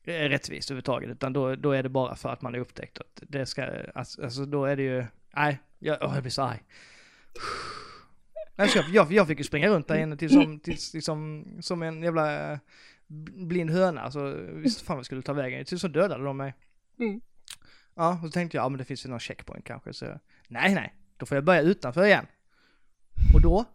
eh, 0.04 0.13
rättvist 0.13 0.71
överhuvudtaget, 0.71 1.10
utan 1.10 1.34
då, 1.34 1.56
då 1.56 1.71
är 1.71 1.84
det 1.84 1.89
bara 1.89 2.15
för 2.15 2.30
att 2.30 2.41
man 2.41 2.56
är 2.56 2.60
upptäckt. 2.60 2.97
Att 2.97 3.23
det 3.28 3.45
ska, 3.45 3.65
alltså, 3.95 4.23
alltså 4.23 4.45
då 4.45 4.65
är 4.65 4.75
det 4.75 4.84
ju, 4.84 5.06
nej, 5.36 5.60
jag, 5.80 5.97
åh, 6.02 6.13
jag 6.13 6.23
blir 6.23 6.32
så 6.32 6.41
arg. 6.41 6.63
Jag, 8.56 8.69
jag, 8.89 9.12
jag 9.12 9.28
fick 9.28 9.38
ju 9.38 9.43
springa 9.43 9.69
runt 9.69 9.88
där 9.88 9.97
inne 9.97 10.17
till 10.17 10.30
som, 10.30 10.60
tills, 10.60 10.93
liksom, 10.93 11.45
som 11.62 11.84
en 11.84 12.04
jävla 12.04 12.60
blind 13.48 13.69
höna, 13.69 14.02
alltså 14.02 14.34
visst 14.54 14.82
fan 14.82 14.95
vad 14.98 15.06
skulle 15.06 15.22
ta 15.22 15.34
vägen, 15.34 15.65
till 15.65 15.80
så 15.80 15.88
dödade 15.88 16.24
de 16.24 16.38
mig. 16.38 16.54
Mm. 17.00 17.22
Ja, 17.95 18.13
och 18.13 18.19
så 18.19 18.32
tänkte 18.32 18.58
jag, 18.58 18.63
ja 18.65 18.69
men 18.69 18.78
det 18.78 18.86
finns 18.86 19.06
ju 19.06 19.10
någon 19.10 19.19
checkpoint 19.19 19.65
kanske, 19.65 19.93
så 19.93 20.19
nej 20.48 20.76
nej, 20.76 20.95
då 21.17 21.26
får 21.26 21.36
jag 21.36 21.43
börja 21.45 21.62
utanför 21.62 22.06
igen. 22.06 22.26
Och 23.34 23.41
då 23.41 23.65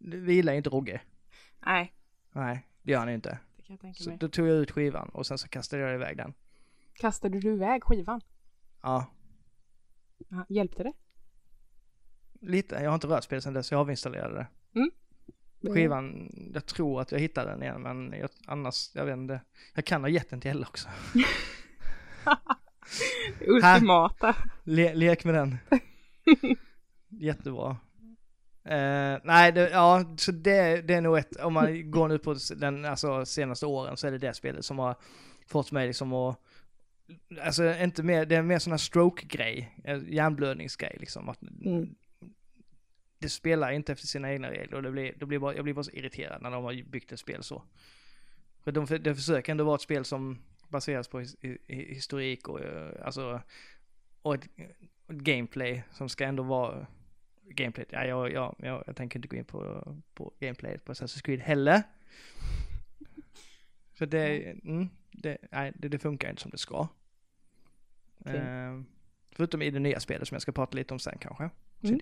vilar 0.00 0.52
ju 0.52 0.56
inte 0.56 0.70
Rogge. 0.70 1.00
Nej, 1.66 1.92
Nej, 2.32 2.66
det 2.82 2.92
gör 2.92 2.98
han 2.98 3.08
ju 3.08 3.14
inte. 3.14 3.38
det 3.56 3.62
kan 3.62 3.74
jag 3.74 3.80
tänka 3.80 4.02
Så 4.02 4.08
mig. 4.10 4.18
då 4.18 4.28
tog 4.28 4.48
jag 4.48 4.56
ut 4.56 4.70
skivan 4.70 5.08
och 5.08 5.26
sen 5.26 5.38
så 5.38 5.48
kastade 5.48 5.82
jag 5.82 5.94
iväg 5.94 6.16
den. 6.16 6.34
Kastade 6.94 7.40
du 7.40 7.52
iväg 7.52 7.84
skivan? 7.84 8.20
Ja, 8.82 9.06
Ja, 10.28 10.44
hjälpte 10.48 10.82
det? 10.82 10.92
lite. 12.40 12.74
Jag 12.74 12.90
har 12.90 12.94
inte 12.94 13.06
rört 13.06 13.24
spelet 13.24 13.44
sen 13.44 13.52
dess, 13.54 13.70
jag 13.72 13.80
avinstallerade 13.80 14.34
det. 14.34 14.46
Skivan, 15.62 16.30
jag 16.54 16.66
tror 16.66 17.00
att 17.00 17.12
jag 17.12 17.18
hittade 17.18 17.50
den 17.50 17.62
igen 17.62 17.82
men 17.82 18.12
jag, 18.20 18.30
annars, 18.46 18.90
jag 18.94 19.04
vet 19.04 19.16
inte. 19.16 19.40
Jag 19.74 19.84
kan 19.84 20.02
ha 20.02 20.08
gett 20.08 20.30
den 20.30 20.40
till 20.40 20.50
Ella 20.50 20.66
också. 20.66 20.88
Ultimata. 23.46 24.36
Le, 24.64 24.94
lek 24.94 25.24
med 25.24 25.34
den. 25.34 25.58
Jättebra. 27.20 27.76
Eh, 28.64 29.18
nej, 29.24 29.52
det, 29.52 29.70
ja, 29.70 30.04
så 30.16 30.32
det, 30.32 30.82
det 30.82 30.94
är 30.94 31.00
nog 31.00 31.18
ett, 31.18 31.36
om 31.36 31.52
man 31.52 31.90
går 31.90 32.08
nu 32.08 32.18
på 32.18 32.36
den 32.56 32.84
alltså, 32.84 33.26
senaste 33.26 33.66
åren 33.66 33.96
så 33.96 34.06
är 34.06 34.10
det 34.10 34.18
det 34.18 34.34
spelet 34.34 34.64
som 34.64 34.78
har 34.78 34.96
fått 35.46 35.72
mig 35.72 35.86
liksom 35.86 36.12
att, 36.12 36.40
alltså 37.42 37.74
inte 37.74 38.02
mer, 38.02 38.26
det 38.26 38.36
är 38.36 38.42
mer 38.42 38.58
sån 38.58 38.72
här 38.72 38.78
stroke-grej, 38.78 39.76
eh, 39.84 40.00
hjärnblödningsgrej 40.08 40.96
liksom. 41.00 41.28
Att 41.28 41.42
Mm. 41.42 41.94
Det 43.20 43.28
spelar 43.28 43.70
inte 43.70 43.92
efter 43.92 44.06
sina 44.06 44.32
egna 44.32 44.50
regler 44.50 44.74
och 44.76 44.82
det 44.82 44.90
blir, 44.90 45.14
det 45.16 45.26
blir 45.26 45.38
bara, 45.38 45.54
jag 45.54 45.64
blir 45.64 45.74
bara 45.74 45.84
så 45.84 45.90
irriterad 45.90 46.42
när 46.42 46.50
de 46.50 46.64
har 46.64 46.82
byggt 46.82 47.12
ett 47.12 47.20
spel 47.20 47.42
så. 47.42 47.62
För 48.62 48.72
de, 48.72 48.86
det 48.86 49.14
försöker 49.14 49.52
ändå 49.52 49.64
vara 49.64 49.74
ett 49.74 49.80
spel 49.80 50.04
som 50.04 50.38
baseras 50.68 51.08
på 51.08 51.18
his, 51.20 51.36
hi- 51.36 51.58
historik 51.94 52.48
och 52.48 52.60
eh, 52.60 53.06
alltså, 53.06 53.40
och 54.22 54.34
ett, 54.34 54.48
ett 55.08 55.16
gameplay 55.16 55.82
som 55.92 56.08
ska 56.08 56.24
ändå 56.24 56.42
vara 56.42 56.86
gameplay. 57.42 57.86
Ja, 57.90 58.04
jag, 58.04 58.32
jag, 58.32 58.54
jag, 58.58 58.84
jag 58.86 58.96
tänker 58.96 59.18
inte 59.18 59.28
gå 59.28 59.36
in 59.36 59.44
på, 59.44 59.94
på 60.14 60.32
gameplay 60.40 60.78
på 60.78 60.92
Assassin's 60.92 61.22
Creed 61.22 61.40
heller. 61.40 61.82
För 63.92 64.06
det, 64.06 64.50
mm, 64.64 64.88
det, 65.10 65.38
nej, 65.50 65.72
det, 65.74 65.88
det 65.88 65.98
funkar 65.98 66.30
inte 66.30 66.42
som 66.42 66.50
det 66.50 66.58
ska. 66.58 66.88
Okej. 68.18 68.36
Eh, 68.36 68.80
förutom 69.32 69.62
i 69.62 69.70
det 69.70 69.78
nya 69.78 70.00
spelet 70.00 70.28
som 70.28 70.34
jag 70.34 70.42
ska 70.42 70.52
prata 70.52 70.76
lite 70.76 70.94
om 70.94 71.00
sen 71.00 71.18
kanske. 71.20 71.50
Mm. 71.82 71.94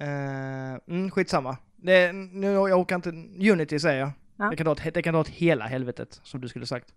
Eh, 0.00 0.78
mm, 0.86 1.10
skitsamma. 1.10 1.56
Det, 1.76 2.12
nu, 2.12 2.46
jag 2.46 2.80
orkar 2.80 2.96
inte, 2.96 3.10
Unity 3.52 3.78
säger 3.78 4.00
jag. 4.00 4.10
Ja. 4.36 4.50
Det, 4.50 4.56
kan 4.56 4.64
dra 4.64 4.72
åt, 4.72 4.94
det 4.94 5.02
kan 5.02 5.14
dra 5.14 5.20
åt 5.20 5.28
hela 5.28 5.66
helvetet, 5.66 6.20
som 6.22 6.40
du 6.40 6.48
skulle 6.48 6.66
sagt. 6.66 6.94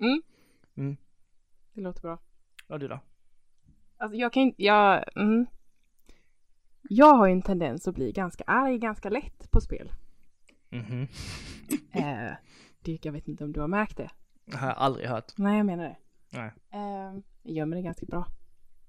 Det 1.74 1.82
låter 1.82 2.02
bra. 2.02 2.20
Ja, 2.68 2.78
du 2.78 2.88
då? 2.88 3.00
Alltså 3.98 4.18
jag 4.18 4.34
kan 4.34 4.44
inte, 4.44 4.64
jag, 4.64 5.04
mm. 5.16 5.46
Jag 6.90 7.16
har 7.16 7.28
ju 7.28 7.34
en 7.34 7.42
tendens 7.42 7.88
att 7.88 7.96
bli 7.96 8.12
ganska 8.12 8.44
arg 8.48 8.78
ganska 8.78 9.10
lätt 9.10 9.52
på 9.52 9.62
spel. 9.62 9.92
Mhm. 10.70 11.08
Eh, 11.96 12.32
det, 12.82 13.06
jag 13.06 13.12
vet 13.12 13.28
inte 13.28 13.44
om 13.44 13.54
du 13.54 13.60
har 13.60 13.68
märkt 13.68 13.98
det. 13.98 14.10
Det 14.46 14.58
har 14.58 14.68
jag 14.68 14.78
aldrig 14.78 15.10
hört. 15.10 15.34
Nej, 15.38 15.58
jag 15.58 15.66
menar 15.66 15.84
det. 15.84 15.98
Nej. 16.30 16.52
Eh, 16.72 17.20
jag 17.44 17.56
gör 17.56 17.66
mig 17.66 17.78
det 17.80 17.84
ganska 17.84 18.06
bra. 18.06 18.28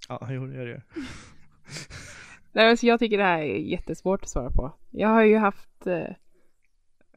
Ja, 0.08 0.26
jo, 0.30 0.46
det 0.46 0.54
gör 0.54 0.66
det. 0.66 0.82
Nej, 2.54 2.66
men 2.66 2.76
så 2.76 2.86
jag 2.86 2.98
tycker 2.98 3.18
det 3.18 3.24
här 3.24 3.38
är 3.38 3.56
jättesvårt 3.56 4.22
att 4.22 4.28
svara 4.28 4.50
på. 4.50 4.72
Jag 4.90 5.08
har 5.08 5.22
ju 5.22 5.36
haft 5.36 5.86
eh, 5.86 6.06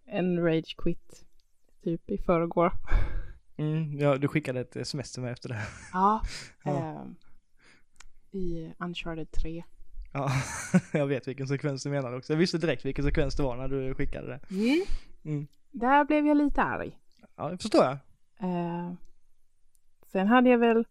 en 0.05 0.39
rage 0.45 0.75
quit 0.77 1.25
typ 1.83 2.09
i 2.09 2.17
förrgår. 2.17 2.71
Mm, 3.59 3.99
ja, 3.99 4.17
du 4.17 4.27
skickade 4.27 4.59
ett 4.59 4.75
sms 4.75 5.11
till 5.11 5.21
mig 5.21 5.31
efter 5.31 5.49
det. 5.49 5.61
Ja. 5.93 6.21
Ja. 6.63 6.71
Eh, 6.71 7.01
I 8.39 8.73
Uncharted 8.79 9.31
3. 9.31 9.63
Ja, 10.13 10.29
jag 10.93 11.07
vet 11.07 11.27
vilken 11.27 11.47
sekvens 11.47 11.83
du 11.83 11.89
menade 11.89 12.17
också. 12.17 12.33
Jag 12.33 12.37
visste 12.37 12.57
direkt 12.57 12.85
vilken 12.85 13.05
sekvens 13.05 13.35
det 13.35 13.43
var 13.43 13.55
när 13.57 13.67
du 13.67 13.93
skickade 13.95 14.27
det. 14.27 14.39
Mm. 14.55 14.81
Mm. 15.25 15.47
Där 15.71 16.05
blev 16.05 16.27
jag 16.27 16.37
lite 16.37 16.61
arg. 16.61 16.99
Ja, 17.35 17.49
det 17.49 17.57
förstår 17.57 17.83
jag. 17.83 17.97
Eh, 18.39 18.93
sen 20.11 20.27
hade 20.27 20.49
jag 20.49 20.57
väl... 20.57 20.85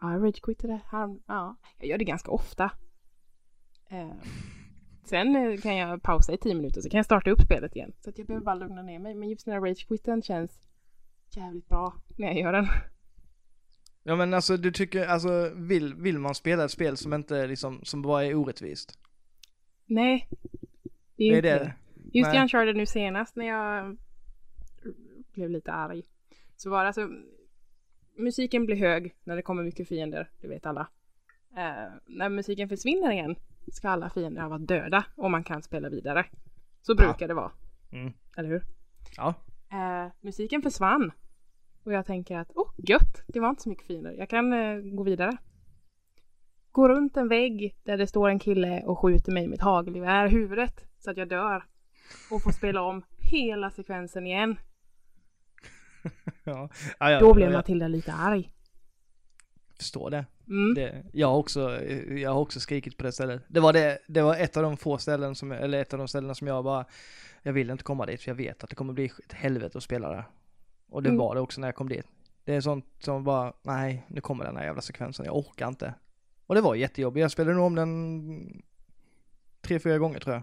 Ja, 0.00 0.12
jag 0.12 0.22
ragequittade 0.22 0.80
här. 0.90 1.16
Ja, 1.26 1.56
jag 1.78 1.88
gör 1.88 1.98
det 1.98 2.04
ganska 2.04 2.30
ofta. 2.30 2.70
Eh, 3.88 4.12
sen 5.04 5.36
eh, 5.36 5.60
kan 5.60 5.76
jag 5.76 6.02
pausa 6.02 6.32
i 6.32 6.38
tio 6.38 6.54
minuter 6.54 6.80
så 6.80 6.90
kan 6.90 6.98
jag 6.98 7.04
starta 7.04 7.30
upp 7.30 7.40
spelet 7.40 7.76
igen. 7.76 7.92
Så 8.00 8.10
att 8.10 8.18
jag 8.18 8.26
behöver 8.26 8.44
bara 8.44 8.54
lugna 8.54 8.82
ner 8.82 8.98
mig. 8.98 9.14
Men 9.14 9.28
just 9.28 9.44
den 9.44 9.54
här 9.54 9.60
ragequitten 9.60 10.22
känns 10.22 10.68
jävligt 11.30 11.68
bra 11.68 11.94
när 12.16 12.26
jag 12.26 12.38
gör 12.38 12.52
den. 12.52 12.66
Ja 14.02 14.16
men 14.16 14.34
alltså 14.34 14.56
du 14.56 14.72
tycker, 14.72 15.06
alltså 15.06 15.50
vill, 15.54 15.94
vill 15.94 16.18
man 16.18 16.34
spela 16.34 16.64
ett 16.64 16.70
spel 16.70 16.96
som 16.96 17.14
inte 17.14 17.46
liksom, 17.46 17.80
som 17.82 18.02
bara 18.02 18.24
är 18.24 18.34
orättvist? 18.34 18.98
Nej, 19.86 20.28
det 21.16 21.24
är 21.24 21.42
Det 21.42 21.48
är 21.48 21.54
inte 21.54 21.64
det. 21.64 21.74
Just 22.12 22.28
i 22.28 22.32
Nej. 22.32 22.42
Uncharted 22.42 22.76
nu 22.76 22.86
senast 22.86 23.36
när 23.36 23.46
jag 23.46 23.96
blev 25.32 25.50
lite 25.50 25.72
arg. 25.72 26.02
Så 26.56 26.70
var 26.70 26.80
det 26.80 26.86
alltså, 26.86 27.10
musiken 28.16 28.66
blir 28.66 28.76
hög 28.76 29.14
när 29.24 29.36
det 29.36 29.42
kommer 29.42 29.62
mycket 29.62 29.88
fiender, 29.88 30.30
det 30.40 30.48
vet 30.48 30.66
alla. 30.66 30.88
Eh, 31.56 31.92
när 32.06 32.28
musiken 32.28 32.68
försvinner 32.68 33.10
igen 33.12 33.36
ska 33.72 33.88
alla 33.88 34.10
fiender 34.10 34.48
varit 34.48 34.68
döda 34.68 35.04
och 35.16 35.30
man 35.30 35.44
kan 35.44 35.62
spela 35.62 35.88
vidare. 35.88 36.26
Så 36.82 36.94
brukar 36.94 37.28
det 37.28 37.34
vara, 37.34 37.52
Mm. 37.92 38.12
eller 38.36 38.48
hur? 38.48 38.62
Ja. 39.16 39.34
Eh, 39.72 40.12
musiken 40.20 40.62
försvann. 40.62 41.12
Och 41.84 41.92
jag 41.92 42.06
tänker 42.06 42.38
att, 42.38 42.50
åh 42.54 42.70
gött, 42.76 43.22
det 43.26 43.40
var 43.40 43.48
inte 43.50 43.62
så 43.62 43.68
mycket 43.68 43.86
fiender. 43.86 44.12
Jag 44.12 44.28
kan 44.28 44.52
eh, 44.52 44.76
gå 44.78 45.02
vidare. 45.02 45.36
Gå 46.72 46.88
runt 46.88 47.16
en 47.16 47.28
vägg 47.28 47.76
där 47.84 47.96
det 47.96 48.06
står 48.06 48.28
en 48.28 48.38
kille 48.38 48.82
och 48.82 48.98
skjuter 48.98 49.32
mig 49.32 49.46
med 49.46 49.56
ett 49.56 49.62
hagelgevär 49.62 50.26
i 50.26 50.30
huvudet 50.30 50.84
så 50.98 51.10
att 51.10 51.16
jag 51.16 51.28
dör. 51.28 51.64
Och 52.30 52.42
får 52.42 52.50
spela 52.52 52.82
om 52.82 53.04
hela 53.18 53.70
sekvensen 53.70 54.26
igen. 54.26 54.56
ja. 56.44 56.68
ja, 56.98 57.10
ja 57.10 57.20
Då 57.20 57.34
blev 57.34 57.52
Matilda 57.52 57.88
lite 57.88 58.12
arg. 58.12 58.52
Förstår 59.78 60.10
det. 60.10 60.26
Mm. 60.48 60.74
det. 60.74 61.02
Jag 61.12 61.28
har 61.28 61.36
också, 61.36 61.84
jag 62.10 62.30
har 62.30 62.40
också 62.40 62.60
skrikit 62.60 62.96
på 62.96 63.04
det 63.04 63.12
stället. 63.12 63.42
Det 63.48 63.60
var 63.60 63.72
det, 63.72 63.98
det 64.06 64.22
var 64.22 64.36
ett 64.36 64.56
av 64.56 64.62
de 64.62 64.76
få 64.76 64.98
ställen 64.98 65.34
som, 65.34 65.52
eller 65.52 65.80
ett 65.80 65.92
av 65.92 65.98
de 65.98 66.08
ställena 66.08 66.34
som 66.34 66.46
jag 66.46 66.64
bara, 66.64 66.84
jag 67.42 67.52
vill 67.52 67.70
inte 67.70 67.84
komma 67.84 68.06
dit 68.06 68.20
för 68.22 68.30
jag 68.30 68.36
vet 68.36 68.64
att 68.64 68.70
det 68.70 68.76
kommer 68.76 68.92
bli 68.92 69.04
ett 69.24 69.32
helvete 69.32 69.78
att 69.78 69.84
spela 69.84 70.08
där. 70.08 70.24
Och 70.88 71.02
det 71.02 71.08
Mm. 71.08 71.18
var 71.18 71.34
det 71.34 71.40
också 71.40 71.60
när 71.60 71.68
jag 71.68 71.74
kom 71.74 71.88
dit. 71.88 72.06
Det 72.44 72.54
är 72.54 72.60
sånt 72.60 72.86
som 72.98 73.24
bara, 73.24 73.52
nej, 73.62 74.06
nu 74.08 74.20
kommer 74.20 74.44
den 74.44 74.56
här 74.56 74.64
jävla 74.64 74.80
sekvensen, 74.82 75.26
jag 75.26 75.36
orkar 75.36 75.68
inte. 75.68 75.94
Och 76.46 76.54
det 76.54 76.60
var 76.60 76.74
jättejobbigt, 76.74 77.20
jag 77.22 77.30
spelade 77.30 77.56
nog 77.56 77.64
om 77.66 77.74
den 77.74 78.62
tre, 79.60 79.78
fyra 79.78 79.98
gånger 79.98 80.18
tror 80.20 80.34
jag. 80.34 80.42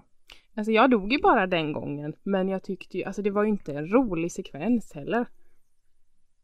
Alltså 0.56 0.72
jag 0.72 0.90
dog 0.92 1.14
ju 1.14 1.22
bara 1.22 1.48
den 1.48 1.74
gången. 1.74 2.16
Men 2.24 2.50
jag 2.50 2.64
tyckte 2.64 2.98
ju, 2.98 3.04
alltså 3.04 3.22
det 3.22 3.32
var 3.32 3.44
ju 3.44 3.50
inte 3.50 3.74
en 3.74 3.88
rolig 3.88 4.32
sekvens 4.32 4.94
heller. 4.94 5.26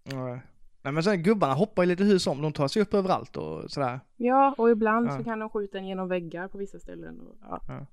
Nej. 0.04 0.39
Nej 0.82 0.94
men 0.94 1.04
sen 1.04 1.24
gubbarna 1.24 1.54
hoppar 1.54 1.84
ju 1.84 1.89
lite 1.89 2.04
hus 2.04 2.28
om, 2.28 2.42
de 2.42 2.54
tar 2.54 2.68
sig 2.68 2.82
upp 2.82 2.94
överallt 2.94 3.38
och 3.38 3.72
sådär. 3.72 4.00
Ja, 4.18 4.56
och 4.58 4.70
ibland 4.70 5.08
Ja. 5.08 5.18
så 5.18 5.24
kan 5.24 5.39
de 5.39 5.50
skjuta 5.50 5.78
en 5.78 5.88
genom 5.88 6.08
väggar 6.08 6.48
på 6.48 6.58
vissa 6.58 6.80
ställen. 6.80 7.20
Och, 7.20 7.36
ja. 7.42 7.62
Ja. 7.68 7.86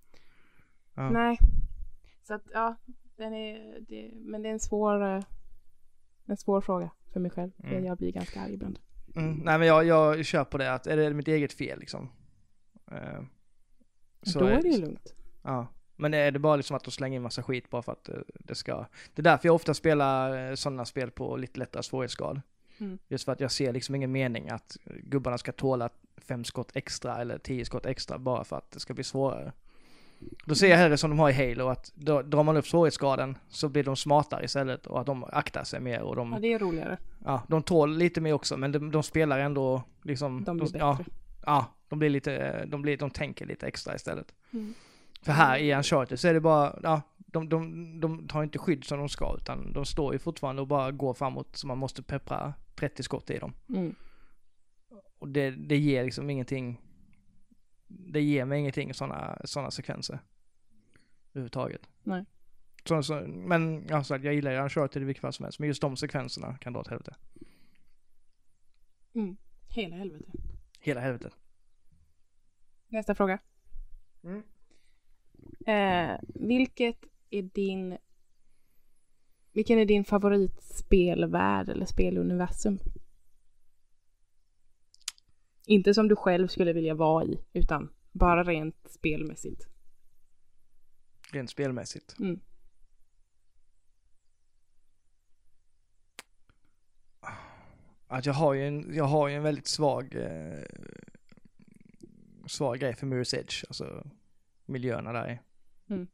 Ja. 0.94 1.10
Nej. 1.10 1.38
Så 2.22 2.34
att 2.34 2.42
ja, 2.52 2.76
den 3.16 3.34
är, 3.34 3.80
det, 3.80 4.10
men 4.14 4.42
det 4.42 4.48
är 4.48 4.52
en 4.52 4.60
svår, 4.60 5.02
eh, 5.04 5.22
en 6.26 6.36
svår 6.36 6.60
fråga. 6.60 6.90
för 7.12 7.20
mig 7.20 7.30
själv. 7.30 7.50
Mm. 7.64 7.84
jag 7.84 7.98
blir 7.98 8.12
ganska 8.12 8.40
arg 8.40 8.54
ibland. 8.54 8.78
Mm, 9.16 9.34
nej 9.44 9.58
men 9.58 9.68
jag, 9.68 9.84
jag 9.84 10.24
kör 10.24 10.44
på 10.44 10.58
det 10.58 10.72
att 10.74 10.86
är 10.86 10.96
det 10.96 11.14
mitt 11.14 11.28
eget 11.28 11.52
fel 11.52 11.78
liksom. 11.80 12.08
Eh, 12.90 13.22
så 14.22 14.38
Då 14.38 14.46
är 14.46 14.62
det 14.62 14.68
ju 14.68 14.80
lugnt. 14.80 15.14
Ja. 15.42 15.66
Men 15.96 16.14
är 16.14 16.30
det 16.30 16.38
bara 16.38 16.56
liksom 16.56 16.76
att 16.76 16.84
de 16.84 16.90
slänger 16.90 17.16
in 17.16 17.22
massa 17.22 17.42
skit 17.42 17.70
bara 17.70 17.82
för 17.82 17.92
att 17.92 18.08
eh, 18.08 18.18
det 18.34 18.54
ska... 18.54 18.86
Det 19.14 19.20
är 19.20 19.24
därför 19.24 19.48
jag 19.48 19.54
ofta 19.54 19.74
spelar 19.74 20.54
sådana 20.54 20.84
spel 20.84 21.10
på 21.10 21.36
lite 21.36 21.58
lättare 21.58 21.82
svårighetsgrad. 21.82 22.40
Mm. 22.78 22.98
Just 23.08 23.24
för 23.24 23.32
att 23.32 23.40
jag 23.40 23.52
ser 23.52 23.72
liksom 23.72 23.94
ingen 23.94 24.12
mening 24.12 24.48
att 24.50 24.76
gubbarna 24.84 25.38
ska 25.38 25.52
tåla 25.52 25.88
fem 26.16 26.44
skott 26.44 26.70
extra 26.74 27.16
eller 27.20 27.38
tio 27.38 27.64
skott 27.64 27.86
extra 27.86 28.18
bara 28.18 28.44
för 28.44 28.56
att 28.56 28.70
det 28.70 28.80
ska 28.80 28.94
bli 28.94 29.04
svårare. 29.04 29.52
Då 30.44 30.54
ser 30.54 30.68
jag 30.68 30.76
hellre 30.76 30.96
som 30.96 31.10
de 31.10 31.18
har 31.18 31.30
i 31.30 31.32
Halo 31.32 31.68
att 31.68 31.92
då 31.94 32.22
drar 32.22 32.42
man 32.42 32.56
upp 32.56 32.66
svårighetsgraden 32.66 33.38
så 33.48 33.68
blir 33.68 33.84
de 33.84 33.96
smartare 33.96 34.44
istället 34.44 34.86
och 34.86 35.00
att 35.00 35.06
de 35.06 35.24
aktar 35.24 35.64
sig 35.64 35.80
mer 35.80 36.02
och 36.02 36.16
de, 36.16 36.32
Ja, 36.32 36.38
det 36.38 36.52
är 36.52 36.58
roligare. 36.58 36.98
ja, 37.24 37.42
de 37.48 37.62
tål 37.62 37.96
lite 37.96 38.20
mer 38.20 38.32
också 38.32 38.56
men 38.56 38.72
de, 38.72 38.90
de 38.90 39.02
spelar 39.02 39.38
ändå 39.38 39.82
liksom... 40.02 40.44
De 40.44 40.56
blir 40.56 40.76
ja, 40.76 40.94
bättre. 40.98 41.12
ja, 41.46 41.66
de 41.88 41.98
blir 41.98 42.10
lite, 42.10 42.64
de 42.66 42.82
blir, 42.82 42.96
de 42.96 43.10
tänker 43.10 43.46
lite 43.46 43.66
extra 43.66 43.94
istället. 43.94 44.34
Mm. 44.52 44.74
För 45.22 45.32
här 45.32 45.58
i 45.58 45.74
Uncharted 45.74 46.20
så 46.20 46.28
är 46.28 46.34
det 46.34 46.40
bara, 46.40 46.78
ja, 46.82 47.02
de, 47.36 47.48
de, 47.48 48.00
de 48.00 48.28
tar 48.28 48.42
inte 48.42 48.58
skydd 48.58 48.84
som 48.84 48.98
de 48.98 49.08
ska 49.08 49.36
utan 49.36 49.72
de 49.72 49.84
står 49.84 50.12
ju 50.12 50.18
fortfarande 50.18 50.62
och 50.62 50.68
bara 50.68 50.92
går 50.92 51.14
framåt 51.14 51.56
så 51.56 51.66
man 51.66 51.78
måste 51.78 52.02
peppra 52.02 52.54
30 52.74 53.02
skott 53.02 53.30
i 53.30 53.38
dem. 53.38 53.52
Mm. 53.68 53.94
Och 55.18 55.28
det, 55.28 55.50
det 55.50 55.76
ger 55.76 56.04
liksom 56.04 56.30
ingenting, 56.30 56.80
det 57.86 58.20
ger 58.20 58.44
mig 58.44 58.60
ingenting 58.60 58.94
sådana 58.94 59.38
såna 59.44 59.70
sekvenser. 59.70 60.18
Överhuvudtaget. 61.32 61.88
Nej. 62.02 62.24
Så, 62.84 63.02
så, 63.02 63.14
men 63.26 63.86
ja, 63.88 64.04
så 64.04 64.14
att 64.14 64.24
jag 64.24 64.34
gillar 64.34 64.52
ju 64.52 64.58
Uncharted 64.58 65.02
i 65.02 65.04
vilket 65.04 65.20
fall 65.20 65.32
som 65.32 65.44
helst, 65.44 65.58
men 65.58 65.68
just 65.68 65.80
de 65.80 65.96
sekvenserna 65.96 66.58
kan 66.58 66.72
dra 66.72 66.80
åt 66.80 66.88
helvete. 66.88 67.14
Mm. 69.14 69.36
Hela 69.68 69.96
helvete. 69.96 70.24
Hela 70.80 71.00
helvetet. 71.00 71.36
Nästa 72.88 73.14
fråga. 73.14 73.38
Mm. 74.22 74.42
Eh, 75.66 76.18
vilket 76.34 77.04
är 77.30 77.42
din... 77.42 77.98
Vilken 79.52 79.78
är 79.78 79.84
din 79.84 80.04
favoritspelvärld 80.04 81.68
eller 81.68 81.86
speluniversum? 81.86 82.78
Inte 85.66 85.94
som 85.94 86.08
du 86.08 86.16
själv 86.16 86.48
skulle 86.48 86.72
vilja 86.72 86.94
vara 86.94 87.24
i, 87.24 87.38
utan 87.52 87.92
bara 88.12 88.44
rent 88.44 88.90
spelmässigt. 88.90 89.68
Rent 91.32 91.50
spelmässigt. 91.50 92.18
Mm. 92.18 92.40
Att 98.08 98.26
jag 98.26 98.32
har 98.32 98.54
ju 98.54 98.66
en, 98.66 98.94
jag 98.94 99.04
har 99.04 99.28
ju 99.28 99.34
en 99.34 99.42
väldigt 99.42 99.66
svag, 99.66 100.14
eh, 100.14 100.62
svag 102.46 102.78
grej 102.78 102.94
för 102.94 103.06
Mirror's 103.06 103.36
Edge, 103.36 103.64
alltså 103.68 104.06
miljöerna 104.66 105.12
där. 105.12 105.42
Mm. 105.88 106.06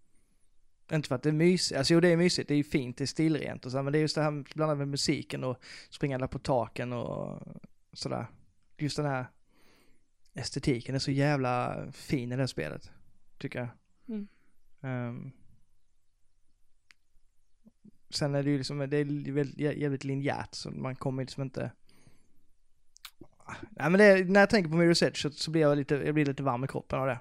Inte 0.93 1.09
för 1.09 1.15
att 1.15 1.23
det 1.23 1.29
är 1.29 1.33
mysigt, 1.33 1.79
alltså 1.79 1.95
jo 1.95 2.01
det 2.01 2.09
är 2.09 2.17
mysigt, 2.17 2.49
det 2.49 2.55
är 2.55 2.57
ju 2.57 2.65
fint, 2.65 2.97
det 2.97 3.05
är 3.05 3.07
stilrent 3.07 3.67
och 3.67 3.73
så, 3.73 3.83
men 3.83 3.93
det 3.93 3.99
är 3.99 4.01
just 4.01 4.15
det 4.15 4.23
här 4.23 4.31
bland 4.55 4.71
annat 4.71 4.79
med 4.79 4.89
musiken 4.89 5.45
och 5.45 5.57
springa 5.91 6.19
där 6.19 6.27
på 6.27 6.39
taken 6.39 6.93
och 6.93 7.43
sådär. 7.93 8.27
Just 8.79 8.97
den 8.97 9.07
här 9.07 9.27
estetiken 10.35 10.95
är 10.95 10.99
så 10.99 11.11
jävla 11.11 11.85
fin 11.93 12.33
i 12.33 12.37
det 12.37 12.43
här 12.43 12.47
spelet, 12.47 12.91
tycker 13.39 13.59
jag. 13.59 13.69
Mm. 14.09 14.29
Ehm, 14.81 15.33
sen 18.11 18.35
är 18.35 18.43
det 18.43 18.51
ju 18.51 18.57
liksom, 18.59 18.79
det 18.79 18.97
är 18.97 19.33
väldigt, 19.33 19.59
jävligt 19.59 20.05
linjärt 20.05 20.55
så 20.55 20.71
man 20.71 20.97
kommer 20.97 21.23
liksom 21.23 21.43
inte 21.43 21.71
Nej 23.71 23.91
men 23.91 23.93
det, 23.93 24.25
när 24.29 24.41
jag 24.41 24.51
tänker 24.51 24.71
på 24.71 24.77
Mirror's 24.77 25.07
Edge 25.07 25.23
så, 25.23 25.31
så 25.31 25.51
blir 25.51 25.63
jag 25.63 25.79
lite, 25.79 25.95
jag 25.95 26.15
blir 26.15 26.27
lite 26.27 26.43
varm 26.43 26.65
i 26.65 26.67
kroppen 26.67 26.99
av 26.99 27.07
det. 27.07 27.19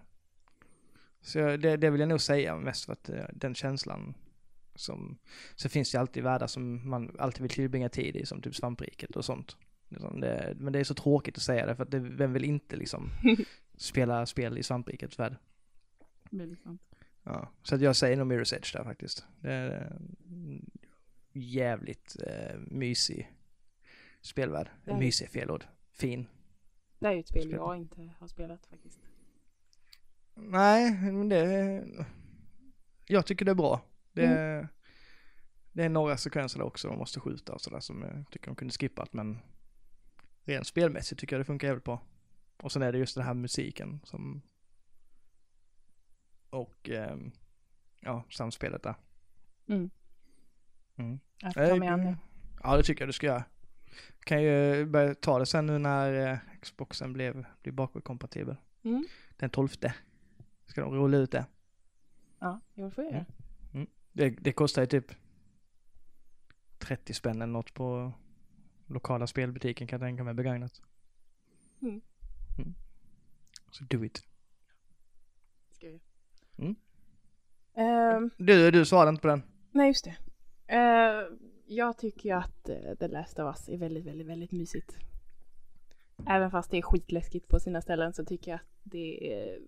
Så 1.22 1.40
det, 1.40 1.78
det 1.78 1.90
vill 1.90 2.00
jag 2.00 2.10
nog 2.10 2.22
säga 2.22 2.58
mest 2.58 2.86
för 2.86 2.94
att 2.94 3.10
eh, 3.10 3.26
den 3.34 3.56
känslan 3.56 4.14
som, 4.76 5.18
så 5.56 5.70
finns 5.70 5.92
det 5.92 6.00
alltid 6.00 6.24
världar 6.24 6.48
som 6.48 6.90
man 6.90 7.16
alltid 7.20 7.42
vill 7.42 7.52
tillbringa 7.52 7.90
tid 7.90 8.16
i 8.16 8.26
som 8.26 8.42
typ 8.42 8.56
svampriket 8.56 9.16
och 9.16 9.26
sånt. 9.26 9.58
Liksom 9.90 10.20
det, 10.20 10.54
men 10.60 10.74
det 10.74 10.80
är 10.80 10.84
så 10.84 10.94
tråkigt 10.94 11.38
att 11.38 11.44
säga 11.44 11.66
det 11.66 11.76
för 11.76 11.84
att 11.84 11.92
det, 11.92 12.00
vem 12.00 12.34
vill 12.34 12.44
inte 12.44 12.76
liksom 12.76 13.10
spela 13.78 14.26
spel 14.26 14.58
i 14.58 14.64
svamprikets 14.64 15.20
värld? 15.20 15.36
Väldigt 16.30 16.62
sant. 16.62 16.82
Ja, 17.24 17.52
så 17.64 17.76
att 17.76 17.82
jag 17.82 17.96
säger 17.96 18.18
nog 18.18 18.32
Mirror's 18.32 18.56
Edge 18.56 18.74
där 18.74 18.84
faktiskt. 18.84 19.26
Det 19.40 19.52
är 19.52 20.00
jävligt 21.34 22.18
eh, 22.28 22.60
mysig 22.60 23.32
spelvärld. 24.22 24.70
Mysig 24.86 25.26
är 25.26 25.30
fel 25.30 25.52
ord. 25.52 25.66
Fin. 25.92 26.28
Det 27.00 27.08
är 27.08 27.12
ju 27.12 27.20
ett 27.20 27.28
spel 27.28 27.42
Spel. 27.42 27.56
jag 27.56 27.78
inte 27.78 28.10
har 28.20 28.28
spelat 28.28 28.66
faktiskt. 28.66 29.00
Nej, 30.36 30.91
men 30.91 31.30
det... 31.30 31.84
Jag 33.06 33.26
tycker 33.26 33.46
det 33.46 33.52
är 33.52 33.56
bra. 33.56 33.82
Det, 34.13 34.26
Mm. 34.26 34.67
det 35.72 35.84
är 35.84 35.89
några 35.89 36.17
sekvenser 36.17 36.60
där 36.60 36.65
också 36.65 36.88
de 36.88 36.98
måste 36.98 37.20
skjuta 37.20 37.54
och 37.54 37.62
sådär 37.62 37.80
som 37.80 38.02
jag 38.02 38.26
tycker 38.32 38.46
de 38.48 38.56
kunde 38.56 38.74
skippat 38.74 39.13
men 39.13 39.39
rent 40.44 40.67
spelmässigt 40.67 41.20
tycker 41.22 41.36
jag 41.36 41.39
det 41.41 41.46
funkar 41.46 41.67
jävligt 41.67 41.84
bra. 41.86 42.02
Och 42.63 42.72
sen 42.72 42.82
är 42.82 42.91
det 42.91 42.98
just 42.98 43.15
den 43.15 43.26
här 43.26 43.34
musiken 43.34 44.00
som 44.04 44.41
och 46.50 46.89
ehm, 46.89 47.32
ja, 48.00 48.24
samspelet 48.30 48.84
där. 48.84 48.96
Mm. 49.67 49.89
Mm. 50.96 51.20
Jag 51.38 51.54
får 51.54 51.80
ta 51.80 51.86
an 51.94 52.06
det. 52.06 52.17
Ja, 52.63 52.78
det 52.78 52.84
tycker 52.84 53.02
jag 53.02 53.10
du 53.10 53.13
ska 53.13 53.28
göra. 53.28 53.44
Kan 54.20 54.44
ju 54.44 54.86
börja 54.86 55.15
ta 55.15 55.39
det 55.39 55.46
sen 55.46 55.65
nu 55.65 55.78
när 55.78 56.32
eh, 56.32 56.38
Xboxen 56.62 57.13
blev, 57.13 57.46
blir 57.62 57.74
bakåtkompatibel. 57.74 58.56
Mm. 58.84 59.06
Den 59.38 59.50
12 59.50 59.67
ska 60.72 60.82
de 60.82 60.94
rulla 60.94 61.18
ut 61.18 61.32
det. 61.32 61.46
Ja, 62.40 62.60
jo, 62.74 62.86
det 62.86 62.92
får 62.92 63.04
jag 63.04 63.14
göra. 63.14 63.26
Det, 64.14 64.30
det 64.30 64.52
kostar 64.52 64.82
ju 64.82 64.86
typ 64.86 65.12
30 66.78 67.14
spänn 67.14 67.36
eller 67.42 67.54
något 67.54 67.74
på 67.74 68.14
lokala 68.88 69.28
spelbutiken 69.28 69.88
kan 69.88 70.00
jag 70.00 70.08
tänka 70.08 70.24
mig 70.24 70.34
begagnat. 70.34 70.82
Mm. 71.82 72.02
Mm. 72.58 72.74
Så 73.72 73.84
do 73.84 74.06
it. 74.06 74.24
Ska 75.72 75.88
jag. 75.88 76.00
Mm. 76.58 76.76
Ehm, 77.74 78.30
Du, 78.38 78.72
du 78.72 78.86
svarade 78.86 79.10
inte 79.10 79.22
på 79.22 79.28
den. 79.28 79.44
nej, 79.72 79.88
just 79.88 80.06
det. 80.06 80.16
Eh, 80.76 81.24
jag 81.66 81.98
tycker 81.98 82.30
ju 82.30 82.36
att 82.36 82.70
uh, 82.70 82.96
The 82.96 83.08
Last 83.08 83.40
of 83.40 83.56
Us 83.58 83.70
är 83.70 83.78
väldigt, 83.78 84.06
väldigt, 84.06 84.28
väldigt 84.28 84.52
mysigt. 84.52 84.98
Även 86.28 86.52
fast 86.52 86.72
det 86.72 86.78
är 86.78 86.82
skitläskigt 86.82 87.48
på 87.48 87.60
sina 87.60 87.82
ställen 87.82 88.14
så 88.14 88.26
tycker 88.26 88.52
jag 88.52 88.56
att 88.60 88.68
det 88.84 89.34
är 89.34 89.60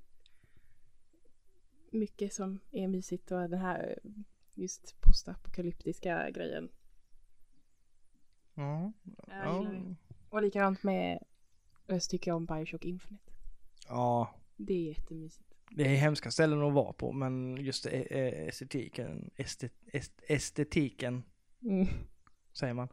mycket 1.93 2.33
som 2.33 2.59
är 2.71 2.87
mysigt 2.87 3.31
och 3.31 3.49
den 3.49 3.59
här 3.59 3.99
just 4.53 4.95
postapokalyptiska 5.01 6.29
grejen. 6.29 6.69
Ja. 8.55 8.91
Gillar 9.27 9.73
det. 9.73 9.95
Och 10.29 10.41
likadant 10.41 10.83
med, 10.83 11.19
så 11.87 12.09
tycker 12.09 12.31
jag 12.31 12.35
om 12.37 12.45
Bioshock 12.45 12.85
Infinite. 12.85 13.31
ja. 13.87 14.35
Det 14.55 14.73
är 14.73 14.87
jättemysigt. 14.87 15.53
Det 15.71 15.83
är 15.83 15.95
hemska 15.95 16.31
ställen 16.31 16.61
att 16.61 16.73
vara 16.73 16.93
på 16.93 17.11
men 17.11 17.57
just 17.57 17.85
e- 17.85 18.07
e- 18.09 18.47
estetiken, 18.47 19.31
estet, 19.35 19.73
est, 19.93 20.13
estetiken 20.27 21.23
Mm. 21.61 21.87
säger 22.53 22.73
man. 22.73 22.87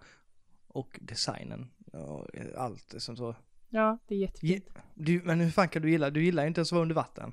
Och 0.66 0.98
designen 1.02 1.70
och 1.92 2.26
allt 2.56 2.94
som 2.98 3.16
så. 3.16 3.34
Ja, 3.68 3.98
det 4.06 4.14
är 4.14 4.18
jättefint. 4.18 4.68
Du, 4.94 5.22
men 5.24 5.40
hur 5.40 5.50
fan 5.50 5.68
kan 5.68 5.82
du 5.82 5.90
gilla? 5.90 6.10
Du 6.10 6.24
gillar 6.24 6.42
ju 6.42 6.46
inte 6.48 6.58
ens 6.58 6.68
att 6.68 6.76
vara 6.76 6.82
under 6.82 6.94
vatten. 6.94 7.32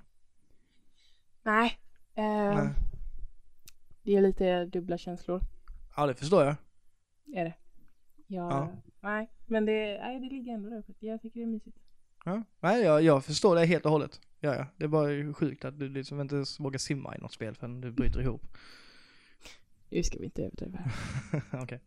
Nej. 1.47 1.77
eh, 2.13 2.55
Nej. 2.55 2.69
Det 4.03 4.15
är 4.15 4.21
lite 4.21 4.65
dubbla 4.65 4.97
känslor. 4.97 5.41
Ja, 5.95 6.05
det 6.05 6.15
förstår 6.15 6.43
jag. 6.43 6.55
Är 7.35 7.45
det. 7.45 7.53
Jag, 8.27 8.51
Ja. 8.51 8.71
Nej, 8.99 9.31
men 9.45 9.65
det, 9.65 9.99
nej, 10.01 10.19
det 10.19 10.29
ligger 10.29 10.53
ändå 10.53 10.69
där. 10.69 10.81
för 10.81 10.93
Jag 10.99 11.21
tycker 11.21 11.39
det 11.39 11.43
är 11.43 11.47
mysigt. 11.47 11.77
Ja. 12.25 12.43
Nej, 12.59 12.83
jag, 12.83 13.01
jag 13.01 13.25
förstår 13.25 13.55
det 13.55 13.65
helt 13.65 13.85
och 13.85 13.91
hållet. 13.91 14.21
Ja, 14.39 14.55
ja. 14.55 14.65
Det 14.77 14.83
är 14.83 14.87
bara 14.87 15.33
sjukt 15.33 15.65
att 15.65 15.79
du 15.79 15.89
liksom 15.89 16.21
inte 16.21 16.35
ens 16.35 16.59
vågar 16.59 16.77
simma 16.77 17.15
i 17.15 17.19
något 17.19 17.33
spel 17.33 17.55
förrän 17.55 17.81
du 17.81 17.91
bryter 17.91 18.21
ihop. 18.21 18.41
Nu 19.89 20.03
ska 20.03 20.19
vi 20.19 20.25
inte 20.25 20.41
överdriva 20.41 20.77
här. 20.77 21.41
Okej. 21.63 21.81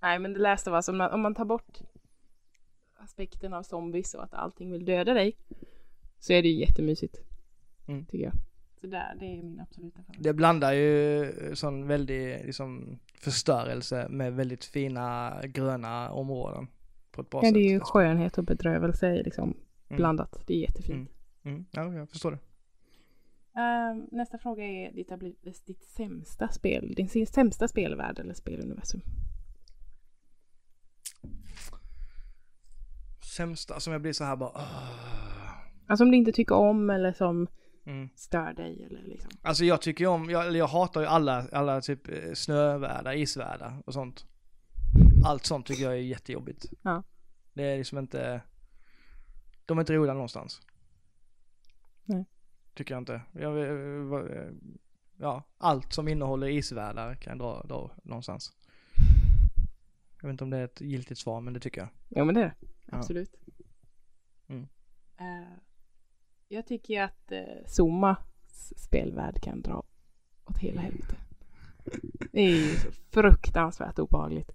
Nej, 0.00 0.18
men 0.18 0.32
det 0.32 0.40
läste 0.40 0.70
var 0.70 0.82
som 0.82 1.00
om 1.00 1.20
man 1.20 1.34
tar 1.34 1.44
bort 1.44 1.78
aspekten 2.96 3.54
av 3.54 3.62
zombies 3.62 4.14
och 4.14 4.24
att 4.24 4.34
allting 4.34 4.72
vill 4.72 4.84
döda 4.84 5.14
dig. 5.14 5.36
Så 6.18 6.32
är 6.32 6.42
det 6.42 6.48
ju 6.48 6.60
jättemysigt. 6.60 7.35
Mm. 7.86 8.04
Tycker 8.04 8.24
jag. 8.24 8.32
Så 8.80 8.86
där, 8.86 9.16
det 9.20 9.26
är 9.26 9.42
min 9.42 9.60
absoluta 9.60 10.02
favorit. 10.02 10.22
Det 10.22 10.34
blandar 10.34 10.72
ju 10.72 11.22
eh, 11.24 11.52
sån 11.54 11.86
väldig 11.86 12.44
liksom, 12.46 12.98
förstörelse 13.20 14.06
med 14.10 14.32
väldigt 14.32 14.64
fina 14.64 15.40
gröna 15.44 16.10
områden. 16.10 16.68
På 17.10 17.22
ett 17.22 17.30
bra 17.30 17.40
ja, 17.42 17.48
sätt. 17.48 17.54
det 17.54 17.60
är 17.60 17.70
ju 17.70 17.80
skönhet 17.80 18.38
och 18.38 18.44
bedrövelse 18.44 19.22
liksom, 19.22 19.56
mm. 19.88 19.96
blandat. 19.96 20.42
Det 20.46 20.54
är 20.54 20.58
jättefint. 20.58 21.10
Mm. 21.42 21.56
mm. 21.56 21.66
Ja, 21.70 21.92
jag 21.92 22.10
förstår 22.10 22.30
det. 22.30 22.38
Uh, 23.56 24.04
nästa 24.12 24.38
fråga 24.38 24.64
är 24.64 24.92
ditt, 24.92 25.66
ditt 25.66 25.84
sämsta 25.84 26.48
spel, 26.48 26.94
din 26.96 27.26
sämsta 27.26 27.68
spelvärld 27.68 28.18
eller 28.18 28.34
speluniversum? 28.34 29.00
Sämsta, 33.36 33.80
som 33.80 33.92
jag 33.92 34.02
blir 34.02 34.12
så 34.12 34.24
här 34.24 34.36
bara... 34.36 34.50
Uh. 34.50 34.96
Alltså 35.86 36.04
om 36.04 36.10
du 36.10 36.16
inte 36.16 36.32
tycker 36.32 36.54
om 36.54 36.90
eller 36.90 37.12
som 37.12 37.46
mm. 37.86 38.08
stör 38.14 38.52
dig 38.52 38.84
eller 38.84 39.02
liksom. 39.02 39.30
Alltså 39.42 39.64
jag 39.64 39.82
tycker 39.82 40.04
ju 40.04 40.08
om, 40.08 40.30
jag, 40.30 40.56
jag 40.56 40.66
hatar 40.66 41.00
ju 41.00 41.06
alla, 41.06 41.48
alla 41.52 41.80
typ 41.80 42.08
eh, 42.08 42.32
snövärldar, 42.34 43.12
isvärldar 43.12 43.82
och 43.86 43.92
sånt. 43.92 44.26
Allt 45.24 45.46
sånt 45.46 45.66
tycker 45.66 45.82
jag 45.82 45.92
är 45.92 45.96
jättejobbigt. 45.96 46.66
Ja. 46.82 47.02
Det 47.52 47.62
är 47.62 47.78
liksom 47.78 47.98
inte, 47.98 48.42
de 49.66 49.78
är 49.78 49.82
inte 49.82 49.92
roliga 49.92 50.14
någonstans. 50.14 50.62
Nej. 52.04 52.24
Tycker 52.74 52.94
jag 52.94 53.00
inte. 53.00 53.20
Jag, 53.32 53.58
eh, 53.58 54.36
eh, 54.36 54.50
ja, 55.16 55.42
allt 55.58 55.92
som 55.92 56.08
innehåller 56.08 56.48
isvärldar 56.48 57.14
kan 57.14 57.30
jag 57.30 57.38
dra, 57.38 57.62
dra 57.62 57.90
någonstans. 58.02 58.52
Jag 60.20 60.28
vet 60.28 60.32
inte 60.32 60.44
om 60.44 60.50
det 60.50 60.56
är 60.56 60.64
ett 60.64 60.80
giltigt 60.80 61.20
svar, 61.20 61.40
men 61.40 61.54
det 61.54 61.60
tycker 61.60 61.80
jag. 61.80 61.88
Jo 62.08 62.24
men 62.24 62.34
det 62.34 62.40
är 62.40 62.44
det. 62.44 62.54
Ja. 62.84 62.98
Absolut. 62.98 63.34
Mm. 64.46 64.68
Eh, 65.16 65.58
jag 66.48 66.66
tycker 66.66 67.02
att 67.02 67.32
uh, 67.32 67.38
Zuma 67.66 68.16
spelvärld 68.76 69.40
kan 69.42 69.62
dra 69.62 69.82
åt 70.44 70.58
hela 70.58 70.80
helvete. 70.80 71.16
Det 72.32 72.40
är 72.40 72.50
ju 72.50 72.74
så 72.76 72.90
fruktansvärt 73.10 73.98
obehagligt. 73.98 74.52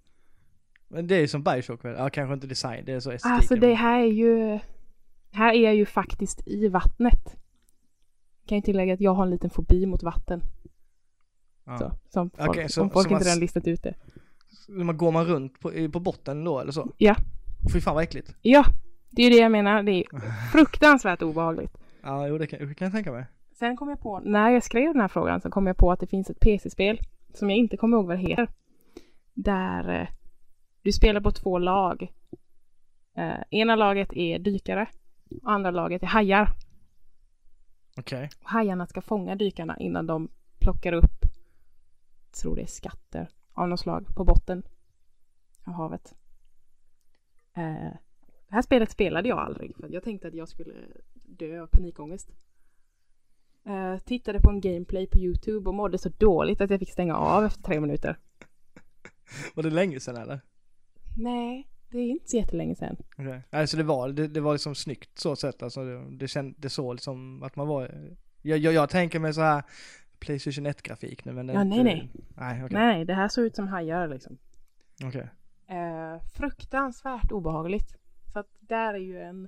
Men 0.88 1.08
det 1.08 1.16
är 1.16 1.20
ju 1.20 1.28
som 1.28 1.44
Bioshock 1.44 1.86
väl? 1.86 1.96
Ja, 1.98 2.10
kanske 2.10 2.34
inte 2.34 2.48
design, 2.48 2.86
det 2.86 2.92
är 2.94 3.00
så 3.00 3.12
estetiken. 3.12 3.36
Alltså 3.36 3.56
det 3.56 3.74
här 3.74 4.00
är 4.00 4.06
ju... 4.12 4.60
Här 5.32 5.54
är 5.54 5.64
jag 5.64 5.76
ju 5.76 5.86
faktiskt 5.86 6.48
i 6.48 6.68
vattnet. 6.68 7.36
Kan 8.46 8.58
ju 8.58 8.62
tillägga 8.62 8.94
att 8.94 9.02
jag 9.02 9.14
har 9.14 9.24
en 9.24 9.30
liten 9.30 9.50
fobi 9.50 9.86
mot 9.86 10.04
vatten. 10.04 10.42
ja. 11.66 11.78
Så, 11.78 11.92
som 12.10 12.30
folk, 12.30 12.50
Okej, 12.50 12.70
så- 12.70 12.82
om 12.82 12.90
folk 12.90 13.08
så 13.08 13.14
inte 13.14 13.14
man- 13.14 13.24
redan 13.24 13.40
listat 13.40 13.68
ut 13.68 13.84
det. 13.84 13.96
Man 14.68 14.98
går 14.98 15.12
man 15.12 15.26
runt 15.26 15.60
på, 15.60 15.72
på 15.94 16.00
botten 16.00 16.44
då 16.44 16.60
eller 16.60 16.72
så? 16.72 16.94
Ja. 16.98 17.16
Och 17.66 17.72
fy 17.72 17.82
fan 17.82 17.96
vad 17.96 18.04
äckligt. 18.04 18.36
Ja, 18.42 18.66
det 19.10 19.22
är 19.22 19.30
ju 19.30 19.36
det 19.36 19.42
jag 19.42 19.52
menar. 19.52 19.84
Det 19.84 19.92
är 19.92 20.06
fruktansvärt 20.52 21.22
obehagligt. 21.22 21.78
Ja, 22.04 22.28
jo 22.28 22.38
det 22.38 22.48
kan, 22.48 22.68
det 22.68 22.76
kan 22.76 22.86
jag 22.86 22.94
tänka 22.94 23.12
mig. 23.12 23.26
Sen 23.52 23.78
kom 23.78 23.90
jag 23.90 24.00
på, 24.00 24.20
när 24.20 24.50
jag 24.50 24.64
skrev 24.64 24.94
den 24.94 25.02
här 25.02 25.08
frågan 25.08 25.42
så 25.42 25.50
kom 25.50 25.68
jag 25.68 25.78
på 25.78 25.92
att 25.92 26.00
det 26.00 26.08
finns 26.08 26.30
ett 26.30 26.40
PC-spel 26.40 27.00
som 27.34 27.50
jag 27.50 27.60
inte 27.60 27.78
kommer 27.78 27.98
ihåg 27.98 28.08
vad 28.08 28.18
det 28.18 28.22
heter. 28.22 28.48
Där 29.34 30.02
eh, 30.02 30.08
du 30.82 30.92
spelar 30.92 31.22
på 31.22 31.32
två 31.32 31.58
lag. 31.58 32.14
Eh, 33.18 33.44
ena 33.50 33.76
laget 33.76 34.14
är 34.14 34.40
dykare 34.40 34.88
och 35.44 35.52
andra 35.52 35.72
laget 35.72 36.04
är 36.04 36.08
hajar. 36.08 36.50
Okej. 37.98 38.30
Och 38.44 38.50
hajarna 38.50 38.88
ska 38.88 39.02
fånga 39.02 39.36
dykarna 39.36 39.78
innan 39.78 40.08
de 40.08 40.30
plockar 40.60 40.94
upp, 40.94 41.26
jag 42.26 42.34
tror 42.42 42.56
det 42.56 42.62
är 42.62 42.66
skatter 42.66 43.30
av 43.54 43.70
något 43.70 43.80
slag 43.80 44.08
på 44.16 44.24
botten 44.24 44.64
av 45.64 45.74
havet. 45.74 46.16
Eh, 47.54 47.94
det 48.48 48.56
här 48.56 48.62
spelet 48.62 48.92
spelade 48.92 49.30
jag 49.30 49.40
aldrig 49.40 49.76
för 49.76 49.90
jag 49.90 50.04
tänkte 50.04 50.28
att 50.28 50.34
jag 50.34 50.50
skulle 50.50 50.74
dö 51.38 51.62
av 51.62 51.68
panikångest. 51.68 52.32
Eh, 53.66 53.98
tittade 53.98 54.40
på 54.40 54.50
en 54.50 54.62
gameplay 54.62 55.08
på 55.08 55.18
Youtube 55.18 55.70
och 55.70 55.76
mådde 55.76 55.98
så 55.98 56.10
dåligt 56.10 56.62
att 56.62 56.70
jag 56.70 56.80
fick 56.80 56.92
stänga 56.92 57.16
av 57.16 57.46
efter 57.46 57.64
tre 57.64 57.80
minuter. 57.80 58.18
Var 59.56 59.64
det 59.64 59.70
länge 59.70 60.00
sedan 60.00 60.16
eller? 60.16 60.42
Nej, 61.18 61.68
det 61.92 61.98
är 61.98 62.10
inte 62.10 62.30
så 62.30 62.38
jättelänge 62.38 62.76
sedan. 62.76 62.96
Okej. 63.18 63.42
Nej, 63.50 63.68
så 63.68 63.78
det 63.78 63.84
var, 63.84 64.10
det, 64.10 64.28
det 64.28 64.42
var 64.42 64.54
liksom 64.54 64.76
snyggt 64.76 65.20
så 65.20 65.36
sett 65.36 65.64
alltså. 65.64 65.86
Det, 65.86 66.18
det, 66.18 66.28
känd, 66.28 66.56
det 66.58 66.70
såg 66.70 66.94
liksom 66.94 67.44
att 67.44 67.56
man 67.56 67.68
var, 67.68 68.12
jag, 68.42 68.58
jag, 68.58 68.74
jag 68.74 68.90
tänker 68.90 69.20
mig 69.20 69.34
så 69.34 69.42
här 69.42 69.64
Playstation 70.20 70.68
1-grafik 70.68 71.26
nu 71.26 71.34
men 71.34 71.48
det 71.48 71.54
Ja, 71.54 71.64
nej, 71.64 71.84
nej. 71.84 72.10
Nej, 72.36 72.64
okej. 72.64 72.78
Nej, 72.78 73.06
det 73.06 73.14
här 73.14 73.28
såg 73.28 73.46
ut 73.46 73.56
som 73.56 73.68
hajar 73.68 74.08
liksom. 74.08 74.38
Okej. 75.04 75.30
Eh, 75.68 76.22
fruktansvärt 76.34 77.32
obehagligt. 77.32 77.98
Så 78.34 78.40
att 78.40 78.48
där 78.60 78.94
är 78.94 79.00
ju 79.00 79.22
en, 79.22 79.48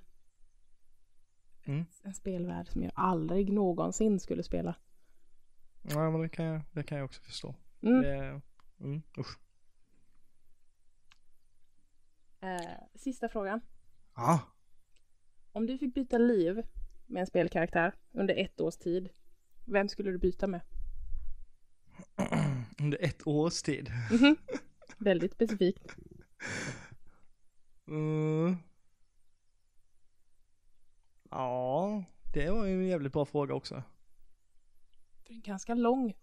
Mm. 1.66 1.86
en 2.04 2.14
spelvärld 2.14 2.68
som 2.68 2.84
jag 2.84 2.92
aldrig 2.96 3.54
någonsin 3.54 4.20
skulle 4.20 4.44
spela. 4.44 4.76
Ja, 5.82 6.12
men 6.12 6.22
det 6.22 6.30
kan 6.30 6.46
jag, 6.46 6.62
det 6.72 6.84
kan 6.84 6.98
jag 6.98 7.06
också 7.06 7.22
förstå. 7.22 7.56
Mm. 7.82 8.02
Det, 8.02 8.42
mm, 8.80 9.02
usch. 9.18 9.40
Eh, 12.42 12.72
sista 12.96 13.30
frågan. 13.30 13.62
Ja. 14.16 14.42
Om 15.52 15.66
du 15.66 15.78
fick 15.78 15.94
byta 15.94 16.18
liv 16.18 16.64
med 17.06 17.22
en 17.22 17.28
spelkaraktär 17.28 17.94
under 18.12 18.36
ett 18.36 18.62
års 18.62 18.78
tid, 18.78 19.10
vem 19.66 19.90
skulle 19.90 20.12
du 20.12 20.18
byta 20.18 20.48
med? 20.48 20.62
Under 22.80 22.98
ett 23.02 23.28
års 23.28 23.62
tid. 23.62 23.92
Mhm. 24.12 24.36
Väldigt 24.98 25.34
specifikt. 25.34 25.96
Mm. 27.88 28.58
Ja, 31.36 32.04
det 32.34 32.52
var 32.52 32.66
ju 32.66 32.74
en 32.74 32.88
jävligt 32.88 33.14
bra 33.14 33.26
fråga 33.26 33.54
också. 33.54 33.84
För 35.24 35.34
en 35.34 35.42
ganska 35.42 35.74
lång 35.74 36.14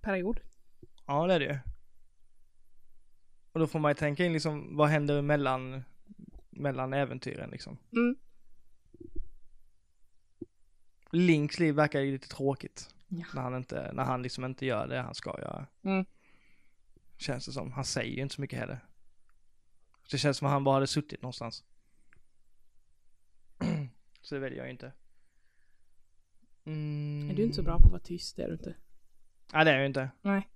period. 0.00 0.40
Ja, 1.06 1.26
det 1.26 1.34
är 1.34 1.40
det 1.40 1.46
ju. 1.46 1.58
Och 3.52 3.60
då 3.60 3.66
får 3.66 3.78
man 3.78 3.90
ju 3.90 3.94
tänka 3.94 4.24
in 4.24 4.32
liksom, 4.32 4.76
vad 4.76 4.88
händer 4.88 5.22
mellan, 5.22 5.82
mellan 6.50 6.92
äventyren 6.92 7.50
liksom. 7.50 7.78
Mm. 7.92 8.16
Links 11.10 11.58
liv 11.58 11.74
verkar 11.74 12.00
ju 12.00 12.12
lite 12.12 12.28
tråkigt. 12.28 12.94
Ja. 13.08 13.26
När 13.34 13.42
han 13.42 13.54
inte, 13.54 13.92
när 13.92 14.04
han 14.04 14.22
liksom 14.22 14.44
inte 14.44 14.66
gör 14.66 14.86
det 14.88 15.00
han 15.00 15.14
ska 15.14 15.40
göra. 15.40 15.66
Mm. 15.82 16.04
Känns 17.16 17.46
det 17.46 17.52
som. 17.52 17.72
Han 17.72 17.84
säger 17.84 18.16
ju 18.16 18.22
inte 18.22 18.34
så 18.34 18.40
mycket 18.40 18.58
heller. 18.58 18.84
Det 20.10 20.18
känns 20.18 20.36
som 20.36 20.46
att 20.46 20.52
han 20.52 20.64
bara 20.64 20.74
hade 20.74 20.86
suttit 20.86 21.22
någonstans. 21.22 21.64
så 24.26 24.34
det 24.34 24.40
väljer 24.40 24.58
jag 24.58 24.70
inte. 24.70 24.92
Mm. 26.64 27.30
Är 27.30 27.34
du 27.34 27.42
inte 27.42 27.56
så 27.56 27.62
bra 27.62 27.78
på 27.78 27.84
att 27.84 27.90
vara 27.90 28.00
tyst, 28.02 28.36
det 28.36 28.42
är 28.42 28.46
du 28.48 28.52
inte. 28.52 28.74
Nej 29.52 29.64
det 29.64 29.70
är 29.70 29.76
jag 29.76 29.86
inte. 29.86 30.10
Nej. 30.22 30.48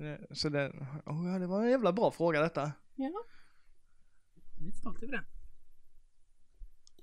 Eh, 0.00 0.18
Så 0.30 0.48
det, 0.48 0.68
oh, 1.06 1.32
ja, 1.32 1.38
det 1.38 1.46
var 1.46 1.62
en 1.64 1.70
jävla 1.70 1.92
bra 1.92 2.10
fråga 2.10 2.40
detta. 2.40 2.72
Ja. 2.94 3.10
Jag 4.54 4.60
är 4.60 4.64
lite 4.64 4.78
stolt 4.78 5.02
över 5.02 5.12
den. 5.12 5.24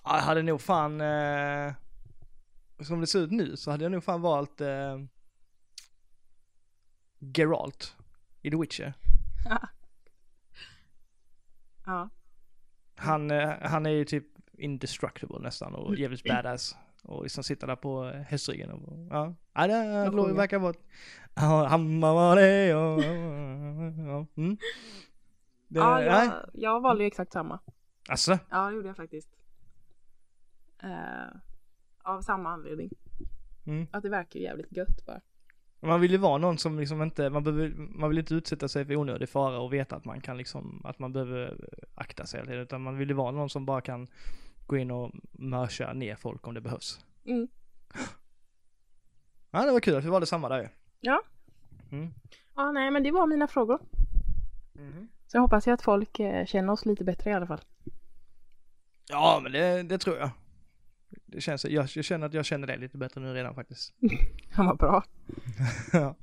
Ja, 0.04 0.15
Jag 0.17 0.24
hade 0.24 0.41
nog 0.41 0.62
fan, 0.62 1.02
eh, 1.02 1.74
som 2.80 3.02
det 3.02 3.08
ser 3.08 3.19
ut 3.19 3.32
nu 3.32 3.58
så 3.58 3.71
hade 3.71 3.84
jag 3.86 3.91
nog 3.91 4.04
fan 4.04 4.21
valt 4.21 4.62
eh, 4.62 5.00
Geralt 7.19 7.95
i 8.41 8.52
The 8.52 8.58
Witcher. 8.58 8.93
Ja. 11.86 12.10
Han, 12.95 13.32
eh, 13.32 13.54
han 13.62 13.86
är 13.86 13.89
ju 13.89 14.06
typ 14.06 14.26
indestructible 14.58 15.39
nästan 15.39 15.76
och 15.76 15.96
jävligt 15.96 16.26
Mm. 16.26 16.36
badass. 16.38 16.76
Och 17.04 17.24
liksom 17.24 17.44
sitter 17.44 17.68
där 17.68 17.76
på 17.76 18.06
eh, 18.06 18.22
hästryggen 18.22 18.72
och 18.72 19.08
ja. 19.10 19.36
Ja, 19.54 19.68
det 19.68 20.12
låg- 20.12 20.36
verkar 20.36 20.60
vara. 20.60 20.74
Mm. 24.38 24.58
Det, 25.68 25.80
ja, 25.80 26.02
jag, 26.04 26.32
jag 26.54 26.82
valde 26.82 27.04
ju 27.04 27.08
exakt 27.08 27.34
samma. 27.34 27.60
Alltså, 28.10 28.39
Ja, 28.50 28.68
det 28.70 28.76
gjorde 28.76 28.88
jag 28.88 28.98
faktiskt. 28.98 29.30
Eh, 30.84 31.38
av 32.04 32.22
samma 32.22 32.50
anledning. 32.50 32.89
mm. 33.65 33.88
Att 33.91 34.04
det 34.04 34.10
verkar 34.10 34.39
jävligt 34.39 34.78
gött 34.78 35.06
bara. 35.06 35.22
Man 35.80 36.02
vill 36.02 36.12
ju 36.12 36.18
vara 36.18 36.38
någon 36.38 36.58
som 36.58 36.80
liksom 36.80 37.01
inte, 37.01 37.30
man, 37.30 37.43
behöver, 37.43 37.70
man 37.78 38.10
vill 38.10 38.20
inte 38.20 38.34
utsätta 38.36 38.68
sig 38.68 38.86
för 38.86 38.95
onödig 38.95 39.30
fara 39.30 39.60
och 39.60 39.74
veta 39.74 39.95
att 39.95 40.06
man 40.06 40.22
kan 40.22 40.38
liksom, 40.38 40.82
att 40.86 40.99
man 40.99 41.14
behöver 41.14 41.58
akta 41.95 42.26
sig 42.26 42.39
hela 42.39 42.45
tiden. 42.47 42.62
Utan 42.64 42.82
man 42.82 42.97
vill 42.97 43.08
ju 43.10 43.16
vara 43.16 43.32
någon 43.32 43.49
som 43.49 43.66
bara 43.66 43.82
kan 43.82 44.08
gå 44.66 44.78
in 44.78 44.91
och 44.91 45.11
mörsa 45.32 45.93
ner 45.93 46.16
folk 46.16 46.47
om 46.47 46.53
det 46.53 46.61
behövs. 46.61 47.05
Mm. 47.26 47.47
Ja, 49.51 49.66
det 49.66 49.72
var 49.72 49.80
kul 49.80 49.95
att 49.95 50.05
vi 50.05 50.09
valde 50.09 50.28
samma 50.28 50.49
där 50.49 50.61
ju. 50.61 50.68
Ja. 50.99 51.22
Mm. 51.91 52.13
Ja, 52.55 52.72
nej, 52.72 52.91
men 52.91 53.03
det 53.03 53.11
var 53.11 53.28
mina 53.28 53.47
frågor. 53.47 53.80
Så 55.28 55.38
jag 55.38 55.41
hoppas 55.41 55.68
ju 55.68 55.72
att 55.72 55.82
folk 55.82 56.20
eh, 56.20 56.45
känner 56.45 56.74
oss 56.74 56.86
lite 56.86 57.03
bättre 57.03 57.30
i 57.30 57.34
alla 57.34 57.47
fall. 57.47 57.61
Ja, 59.09 59.39
men 59.43 59.51
det, 59.51 59.84
det 59.84 59.97
tror 59.97 60.18
jag. 60.18 60.30
Det 61.26 61.41
känns, 61.41 61.66
jag, 61.66 61.88
jag 61.95 62.05
känner 62.05 62.28
att 62.28 62.34
jag 62.34 62.45
känner 62.45 62.68
det 62.68 62.78
lite 62.78 62.97
bättre 62.97 63.22
nu 63.22 63.34
redan 63.34 63.55
faktiskt. 63.55 63.93
Han 64.51 64.66
var 64.66 64.76
bra. 64.76 65.03
Ja. 65.93 66.16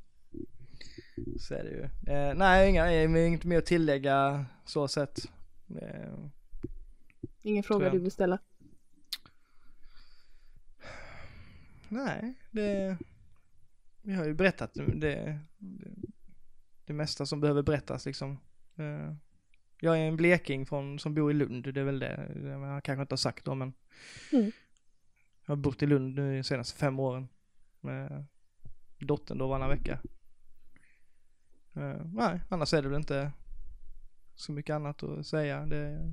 Så 1.38 1.54
är 1.54 1.64
det 1.64 1.70
ju. 1.70 2.12
Eh, 2.12 2.34
nej, 2.34 2.70
inga, 2.70 3.02
inget 3.26 3.44
mer 3.44 3.58
att 3.58 3.66
tillägga 3.66 4.44
så 4.64 4.88
sett. 4.88 5.18
Eh, 5.82 6.14
Ingen 7.42 7.62
fråga 7.62 7.90
du 7.90 7.98
vill 7.98 8.12
ställa? 8.12 8.38
nej, 11.88 12.34
det... 12.50 12.98
Vi 14.02 14.14
har 14.14 14.24
ju 14.24 14.34
berättat 14.34 14.74
det, 14.74 14.84
det, 14.84 15.38
det 16.84 16.92
mesta 16.92 17.26
som 17.26 17.40
behöver 17.40 17.62
berättas 17.62 18.06
liksom. 18.06 18.38
Eh, 18.76 19.14
jag 19.80 19.98
är 19.98 20.02
en 20.02 20.16
bleking 20.16 20.66
från, 20.66 20.98
som 20.98 21.14
bor 21.14 21.30
i 21.30 21.34
Lund, 21.34 21.74
det 21.74 21.80
är 21.80 21.84
väl 21.84 21.98
det. 21.98 22.32
Jag 22.44 22.84
kanske 22.84 23.02
inte 23.02 23.12
har 23.12 23.16
sagt 23.16 23.44
då 23.44 23.54
men. 23.54 23.72
Mm. 24.32 24.52
Jag 25.46 25.50
har 25.50 25.56
bott 25.56 25.82
i 25.82 25.86
Lund 25.86 26.14
nu 26.14 26.36
de 26.36 26.44
senaste 26.44 26.78
fem 26.78 27.00
åren. 27.00 27.28
Med 27.80 28.26
dottern 28.98 29.38
då 29.38 29.48
varannan 29.48 29.68
vecka. 29.68 30.00
Eh, 31.74 32.04
nej, 32.04 32.40
annars 32.48 32.74
är 32.74 32.82
det 32.82 32.88
väl 32.88 32.98
inte 32.98 33.32
så 34.34 34.52
mycket 34.52 34.74
annat 34.74 35.02
att 35.02 35.26
säga. 35.26 35.66
Det, 35.66 36.12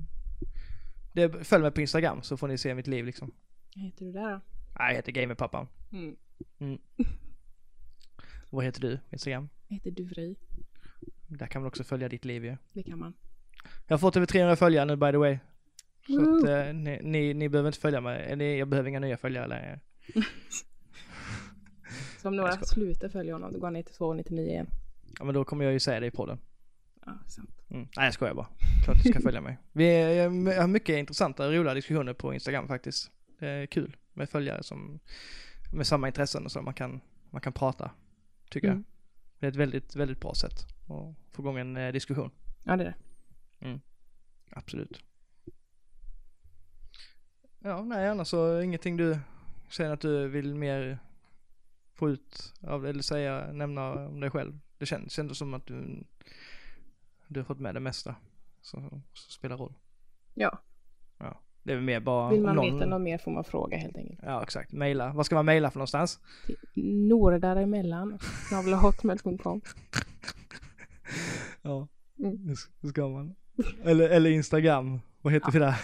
det, 1.12 1.44
följ 1.44 1.62
mig 1.62 1.70
på 1.70 1.80
Instagram 1.80 2.22
så 2.22 2.36
får 2.36 2.48
ni 2.48 2.58
se 2.58 2.74
mitt 2.74 2.86
liv 2.86 3.04
liksom. 3.04 3.32
Vad 3.76 3.84
heter 3.84 4.04
du 4.04 4.12
där 4.12 4.30
då? 4.30 4.40
Nej, 4.78 4.88
jag 4.88 4.94
heter 4.94 5.12
Gamerpappan. 5.12 5.68
Mm. 5.92 6.16
Vad 8.50 8.64
heter 8.64 8.80
du 8.80 8.96
på 8.96 9.12
Instagram? 9.12 9.48
Jag 9.68 9.76
heter 9.76 9.90
Duvri. 9.90 10.36
Där 11.26 11.46
kan 11.46 11.62
man 11.62 11.68
också 11.68 11.84
följa 11.84 12.08
ditt 12.08 12.24
liv 12.24 12.44
ju. 12.44 12.56
Det 12.72 12.82
kan 12.82 12.98
man. 12.98 13.14
Jag 13.86 13.94
har 13.94 13.98
fått 13.98 14.16
över 14.16 14.26
300 14.26 14.56
följare 14.56 14.84
nu 14.84 14.96
by 14.96 15.10
the 15.10 15.16
way. 15.16 15.38
Så 16.06 16.20
Woo! 16.20 16.36
att 16.36 16.48
eh, 16.48 16.74
ni, 16.74 17.00
ni, 17.02 17.34
ni 17.34 17.48
behöver 17.48 17.68
inte 17.68 17.80
följa 17.80 18.00
mig, 18.00 18.58
jag 18.58 18.68
behöver 18.68 18.88
inga 18.88 19.00
nya 19.00 19.16
följare 19.16 19.46
längre. 19.46 19.80
Så 22.22 22.28
om 22.28 22.36
några 22.36 22.52
slutar 22.52 23.08
följa 23.08 23.34
honom, 23.34 23.52
då 23.52 23.58
går 23.58 23.66
han 23.66 23.72
ner 23.74 23.82
till 23.82 23.94
299 23.94 24.46
igen. 24.46 24.66
Ja 25.18 25.24
men 25.24 25.34
då 25.34 25.44
kommer 25.44 25.64
jag 25.64 25.72
ju 25.72 25.80
säga 25.80 26.00
det 26.00 26.06
i 26.06 26.10
podden. 26.10 26.38
Ja. 27.06 27.12
Mm. 27.70 27.88
Nej 27.96 28.04
jag 28.04 28.14
skojar 28.14 28.34
bara. 28.34 28.48
Klart 28.84 29.02
du 29.02 29.10
ska 29.10 29.20
följa 29.28 29.40
mig. 29.40 29.58
Vi 29.72 30.18
har 30.58 30.66
mycket 30.66 30.98
intressanta 30.98 31.46
och 31.46 31.52
roliga 31.52 31.74
diskussioner 31.74 32.12
på 32.12 32.34
Instagram 32.34 32.68
faktiskt. 32.68 33.10
Det 33.38 33.48
är 33.48 33.66
kul 33.66 33.96
med 34.12 34.28
följare 34.30 34.62
som, 34.62 35.00
med 35.72 35.86
samma 35.86 36.06
intressen 36.06 36.44
och 36.44 36.52
så 36.52 36.62
man 36.62 36.74
kan, 36.74 37.00
man 37.30 37.40
kan 37.40 37.52
prata. 37.52 37.90
Tycker 38.50 38.68
Mm. 38.68 38.78
jag. 38.78 38.84
Det 39.38 39.46
är 39.46 39.50
ett 39.50 39.56
väldigt, 39.56 39.96
väldigt 39.96 40.20
bra 40.20 40.34
sätt 40.34 40.66
att 40.88 41.34
få 41.34 41.42
igång 41.42 41.58
en 41.58 41.76
eh, 41.76 41.92
diskussion. 41.92 42.30
Ja, 42.64 42.76
det 42.76 42.84
är 42.84 42.94
det. 43.58 43.80
Absolut. 44.50 45.04
Ja, 47.58 47.82
nej 47.82 48.08
annars 48.08 48.28
så 48.28 48.60
ingenting 48.60 48.96
du 48.96 49.18
säger 49.70 49.90
att 49.90 50.00
du 50.00 50.28
vill 50.28 50.54
mer 50.54 50.98
få 51.94 52.10
ut 52.10 52.52
av 52.62 52.86
eller 52.86 53.02
säga, 53.02 53.52
nämna 53.52 53.92
om 54.06 54.20
dig 54.20 54.30
själv. 54.30 54.58
Det 54.78 54.86
känns 54.86 55.18
ändå 55.18 55.34
som 55.34 55.54
att 55.54 55.66
du, 55.66 56.04
du 57.30 57.40
har 57.40 57.44
fått 57.44 57.60
med 57.60 57.74
det 57.74 57.80
mesta 57.80 58.14
som, 58.60 58.88
som 59.12 59.30
spelar 59.30 59.56
roll. 59.56 59.74
Ja. 60.34 60.58
Ja, 61.18 61.40
det 61.62 61.72
är 61.72 61.76
väl 61.76 61.84
mer 61.84 62.00
bara 62.00 62.30
Vill 62.30 62.42
man 62.42 62.56
någon, 62.56 62.74
veta 62.78 62.86
något 62.86 63.00
mer 63.02 63.18
får 63.18 63.30
man 63.30 63.44
fråga 63.44 63.76
helt 63.76 63.96
enkelt. 63.96 64.20
Ja, 64.22 64.42
exakt. 64.42 64.72
Maila. 64.72 65.12
Vad 65.12 65.26
ska 65.26 65.34
man 65.34 65.44
maila 65.44 65.70
för 65.70 65.78
någonstans? 65.78 66.20
Till 66.74 67.06
Några 67.08 67.38
däremellan. 67.38 68.18
hotmail.com. 68.82 69.60
Ja, 71.62 71.88
Mm. 72.18 72.54
det 72.80 72.88
ska 72.88 73.08
man. 73.08 73.34
Eller, 73.84 74.08
eller 74.08 74.30
Instagram. 74.30 75.00
Vad 75.22 75.32
heter 75.32 75.52
vi 75.52 75.58
där? 75.58 75.74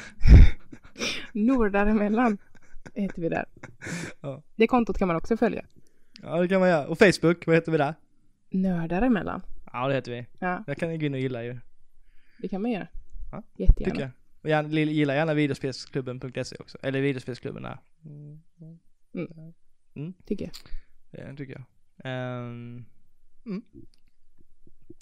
Några 1.32 1.70
däremellan 1.70 2.38
heter 2.94 3.22
vi 3.22 3.28
där. 3.28 3.44
Ja. 4.20 4.42
Det 4.56 4.66
kontot 4.66 4.98
kan 4.98 5.08
man 5.08 5.16
också 5.16 5.36
följa. 5.36 5.64
Ja, 6.22 6.40
det 6.40 6.48
kan 6.48 6.60
man 6.60 6.68
göra. 6.68 6.86
Och 6.86 6.98
Facebook, 6.98 7.46
vad 7.46 7.54
heter 7.56 7.72
vi 7.72 7.78
där? 7.78 7.94
Nördar 8.50 9.02
emellan. 9.02 9.42
Ja, 9.76 9.88
det 9.88 9.94
heter 9.94 10.12
vi. 10.12 10.26
Ja, 10.38 10.64
Jag 10.66 10.76
kan 10.76 10.88
ni 10.88 10.98
gå 10.98 11.06
in 11.06 11.14
och 11.14 11.20
gilla 11.20 11.42
ju. 11.44 11.58
det 12.38 12.48
kan 12.48 12.62
man 12.62 12.70
göra. 12.70 12.86
Ja, 13.32 13.42
Jättegärna. 13.56 13.90
Tycker 13.94 14.00
jag. 14.02 14.10
Och 14.42 14.48
gärna, 14.50 14.68
gilla 14.68 15.14
gärna 15.14 15.34
videospelsklubben.se 15.34 16.56
också. 16.60 16.78
Eller 16.82 17.00
videospelsklubben 17.00 17.62
där. 17.62 17.78
Mm, 19.94 20.12
Tycker 20.26 20.44
jag. 20.44 20.54
det 21.30 21.36
tycker 21.36 21.52
jag. 21.52 21.64
Ehm, 22.04 22.84
mm. 23.46 23.62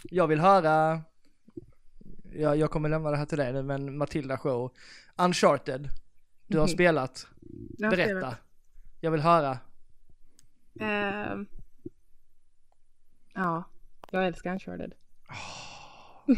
Jag 0.03 0.27
vill 0.27 0.41
höra, 0.41 1.03
jag, 2.33 2.57
jag 2.57 2.70
kommer 2.70 2.89
lämna 2.89 3.11
det 3.11 3.16
här 3.16 3.27
till 3.27 3.39
dig 3.39 3.53
nu, 3.53 3.62
men 3.62 3.99
Matilda 3.99 4.39
Show, 4.39 4.72
Uncharted. 5.16 5.89
Du 6.47 6.59
har 6.59 6.66
Mhm. 6.66 6.72
spelat, 6.75 7.27
Jag 7.79 7.87
har 7.87 7.97
berätta. 7.97 8.11
spelat. 8.11 8.39
Jag 9.01 9.11
vill 9.11 9.20
höra. 9.20 9.59
Ehm. 10.81 11.47
ja, 13.35 13.64
jag 14.11 14.26
älskar 14.26 14.52
Uncharted. 14.52 14.94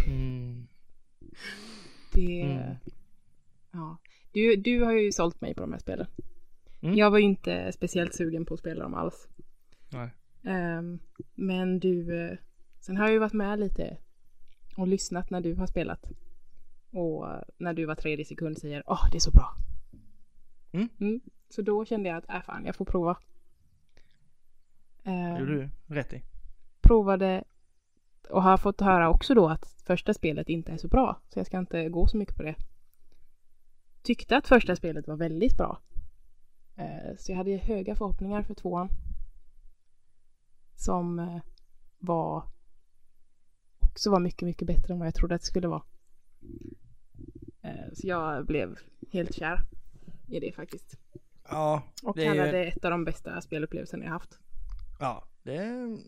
Mm. 0.07 0.67
Det... 2.13 2.43
Mm. 2.43 2.75
Ja. 3.73 3.97
Du, 4.33 4.57
du 4.57 4.83
har 4.85 4.93
ju 4.93 5.13
sålt 5.13 5.41
mig 5.41 5.55
på 5.55 5.61
de 5.61 5.73
här 5.73 5.79
spelen. 5.79 6.07
Mm. 6.81 6.97
Jag 6.97 7.11
var 7.11 7.19
ju 7.19 7.25
inte 7.25 7.73
speciellt 7.73 8.15
sugen 8.15 8.45
på 8.47 8.55
att 8.55 8.61
spela 8.61 8.83
dem 8.83 8.95
alls. 8.95 9.29
Nej. 9.93 10.11
Ehm, 10.45 10.99
men 11.35 11.79
du... 11.79 12.25
eh, 12.31 12.39
Sen 12.81 12.97
har 12.97 13.05
jag 13.05 13.13
ju 13.13 13.19
varit 13.19 13.33
med 13.33 13.61
lite 13.61 13.97
och 14.77 14.87
lyssnat 14.89 15.31
när 15.31 15.41
du 15.41 15.55
har 15.55 15.67
spelat. 15.67 16.11
Och 16.91 17.31
eh, 17.33 17.43
när 17.59 17.75
du 17.75 17.85
var 17.85 17.95
tredje 17.95 18.25
sekund 18.25 18.59
säger 18.59 18.83
åh 18.87 19.09
det 19.13 19.19
är 19.19 19.21
så 19.21 19.31
bra. 19.31 19.55
Mm. 20.73 21.21
Så 21.49 21.63
då 21.63 21.85
kände 21.85 22.09
jag 22.09 22.19
att 22.19 22.31
äh 22.31 22.43
fan 22.47 22.65
jag 22.67 22.77
får 22.77 22.85
prova. 22.85 23.17
Ehm, 25.05 25.37
gjorde 25.41 25.55
du 25.55 25.71
rätt 25.95 26.13
i. 26.13 26.23
provade 26.81 27.45
och 28.31 28.43
har 28.43 28.57
fått 28.57 28.81
höra 28.81 29.11
också 29.11 29.35
då 29.35 29.49
att 29.49 29.65
första 29.85 30.15
spelet 30.15 30.49
inte 30.49 30.73
är 30.73 30.77
så 30.77 30.89
bra. 30.89 31.21
Så 31.29 31.39
jag 31.39 31.47
ska 31.47 31.59
inte 31.59 31.89
gå 31.89 32.07
så 32.07 32.17
mycket 32.17 32.37
på 32.37 32.43
det. 32.43 32.55
Tyckte 34.03 34.37
att 34.37 34.47
första 34.49 34.77
spelet 34.77 35.07
var 35.09 35.17
väldigt 35.17 35.57
bra. 35.57 35.81
Eh, 36.77 37.17
Så 37.19 37.33
jag 37.33 37.37
hade 37.37 37.57
höga 37.57 37.95
förhoppningar 37.95 38.43
för 38.43 38.55
tvåan. 38.55 38.89
Som 40.75 41.19
eh, 41.19 41.41
var 41.99 42.43
också 43.79 44.11
var 44.11 44.21
mycket, 44.21 44.43
mycket 44.47 44.67
bättre 44.67 44.93
än 44.93 44.99
vad 44.99 45.07
jag 45.07 45.15
trodde 45.15 45.35
att 45.35 45.41
det 45.41 45.47
skulle 45.47 45.69
vara. 45.69 45.83
Eh, 47.63 47.93
Så 47.95 48.07
jag 48.09 48.47
blev 48.47 48.79
helt 49.13 49.35
kär 49.35 49.61
i 50.29 50.41
det 50.41 50.53
faktiskt. 50.53 50.99
Ja, 51.49 51.83
Och 52.03 52.17
Det 52.17 52.23
är 52.23 52.25
ju- 52.25 52.31
kallade 52.41 52.51
det 52.59 52.65
ett 52.65 52.85
av 52.85 52.91
de 52.91 53.05
bästa 53.05 53.41
spelupplevelserna 53.41 54.05
jag 54.05 54.11
haft. 54.13 54.39
ja, 55.01 55.25
det 55.43 55.57
är, 55.57 55.99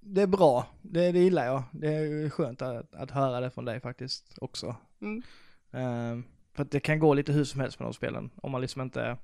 det 0.00 0.22
är 0.22 0.26
bra. 0.26 0.66
Det, 0.82 1.12
det 1.12 1.18
gillar 1.18 1.46
jag. 1.46 1.62
Det 1.72 1.94
är 1.94 2.30
skönt 2.30 2.62
att, 2.62 2.94
att 2.94 3.10
höra 3.10 3.40
det 3.40 3.50
från 3.50 3.64
dig 3.64 3.80
faktiskt 3.80 4.38
också. 4.40 4.76
Mm. 5.00 5.22
Ehm, 5.70 6.24
för 6.52 6.62
att 6.62 6.70
det 6.70 6.80
kan 6.80 6.98
gå 6.98 7.14
lite 7.14 7.32
hur 7.32 7.44
som 7.44 7.60
helst 7.60 7.78
med 7.78 7.86
de 7.86 7.94
spelen. 7.94 8.30
Om 8.36 8.52
man 8.52 8.60
liksom 8.60 8.82
inte, 8.82 9.16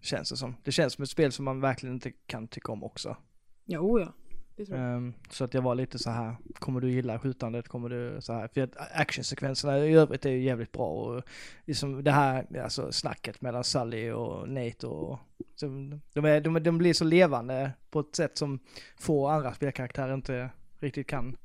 känns 0.00 0.30
det 0.30 0.36
som. 0.36 0.56
Det 0.62 0.72
känns 0.72 0.92
som 0.92 1.02
ett 1.02 1.10
spel 1.10 1.32
som 1.32 1.44
man 1.44 1.60
verkligen 1.60 1.94
inte 1.94 2.10
kan 2.10 2.48
tycka 2.48 2.72
om 2.72 2.84
också. 2.84 3.16
Jo, 3.64 4.00
ja. 4.00 4.12
Ehm, 4.70 5.14
så 5.30 5.44
att 5.44 5.54
jag 5.54 5.62
var 5.62 5.74
lite 5.74 5.98
så 5.98 6.10
här, 6.10 6.36
kommer 6.54 6.80
du 6.80 6.90
gilla 6.90 7.18
skjutandet? 7.18 7.68
Kommer 7.68 7.88
du 7.88 8.20
så 8.20 8.32
här? 8.32 8.48
För 8.48 8.60
att 8.60 8.76
actionsekvenserna 8.76 9.78
i 9.78 9.94
övrigt 9.94 10.26
är 10.26 10.30
ju 10.30 10.42
jävligt 10.42 10.72
bra 10.72 10.86
och 10.86 11.22
liksom 11.64 12.04
det 12.04 12.10
här, 12.10 12.58
alltså 12.62 12.92
snacket 12.92 13.40
mellan 13.40 13.64
Sully 13.64 14.10
och 14.10 14.48
Nate 14.48 14.86
och 14.86 15.18
så 15.54 15.66
de, 16.12 16.24
är, 16.24 16.40
de, 16.40 16.62
de 16.62 16.78
blir 16.78 16.94
så 16.94 17.04
levande 17.04 17.72
på 17.90 18.00
ett 18.00 18.16
sätt 18.16 18.38
som 18.38 18.58
få 18.96 19.28
andra 19.28 19.54
spelkaraktärer 19.54 20.14
inte 20.14 20.50
riktigt 20.80 21.06
kan 21.06 21.36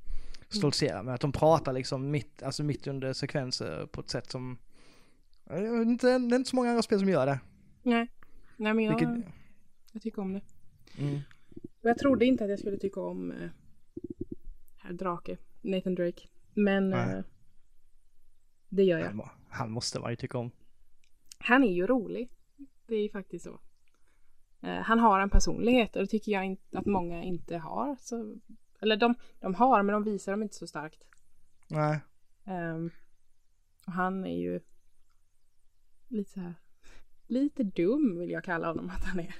stoltsera 0.50 1.04
med. 1.04 1.14
Att 1.14 1.22
de 1.22 1.32
pratar 1.32 1.74
liksom 1.74 2.12
mitt, 2.12 2.44
alltså 2.44 2.64
mitt 2.64 2.88
under 2.88 3.14
sekvenser 3.14 3.86
på 3.92 4.02
ett 4.02 4.10
sätt 4.10 4.32
som, 4.32 4.58
inte, 5.84 6.08
det 6.08 6.36
är 6.36 6.38
inte 6.38 6.50
så 6.50 6.56
många 6.56 6.70
andra 6.70 6.82
spel 6.82 7.00
som 7.00 7.10
gör 7.10 7.26
det. 7.26 7.40
Nej. 7.84 8.08
Nej 8.58 8.74
men 8.74 8.86
jag, 8.86 9.00
Vilket, 9.00 9.34
jag 9.92 10.02
tycker 10.02 10.22
om 10.22 10.34
det. 10.34 10.42
mm, 10.98 11.20
Och 11.88 11.92
jag 11.92 11.98
trodde 11.98 12.26
inte 12.26 12.44
att 12.44 12.50
jag 12.50 12.60
skulle 12.60 12.78
tycka 12.78 13.02
om 13.02 13.32
eh, 13.32 13.50
herr 14.78 14.94
Drake, 14.94 15.38
Nathan 15.62 15.96
Drake. 15.96 16.28
Men 16.54 16.94
eh, 16.94 17.24
det 18.70 18.84
gör 18.84 19.00
jag. 19.00 19.06
han, 19.06 19.16
må- 19.16 19.30
han 19.50 19.72
måste 19.72 20.00
man 20.00 20.10
ju 20.12 20.16
tycka 20.16 20.38
om. 20.38 20.52
Han 21.38 21.64
är 21.64 21.74
ju 21.74 21.88
rolig. 21.88 22.30
Det 22.88 22.96
är 22.96 23.02
ju 23.02 23.10
faktiskt 23.10 23.46
så. 23.46 23.60
Eh, 24.62 24.76
han 24.82 25.00
har 25.00 25.20
en 25.20 25.30
personlighet 25.30 25.96
och 25.96 26.02
det 26.02 26.08
tycker 26.08 26.32
jag 26.32 26.46
inte 26.46 26.78
att 26.78 26.86
många 26.86 27.24
inte 27.24 27.58
har. 27.58 27.96
Så, 28.00 28.36
eller 28.80 28.98
de, 28.98 29.16
de 29.40 29.56
har 29.56 29.84
men 29.84 29.94
de 29.94 30.04
visar 30.04 30.32
dem 30.32 30.44
inte 30.44 30.56
så 30.56 30.68
starkt. 30.68 31.04
Nej. 31.68 32.00
Ehm, 32.46 32.92
och 33.86 33.94
han 33.94 34.26
är 34.26 34.38
ju 34.38 34.60
lite 36.08 36.32
så 36.32 36.40
här, 36.40 36.54
lite 37.28 37.64
dum 37.64 38.20
vill 38.20 38.30
jag 38.30 38.44
kalla 38.44 38.68
honom 38.68 38.90
att 38.90 39.04
han 39.04 39.20
är. 39.20 39.36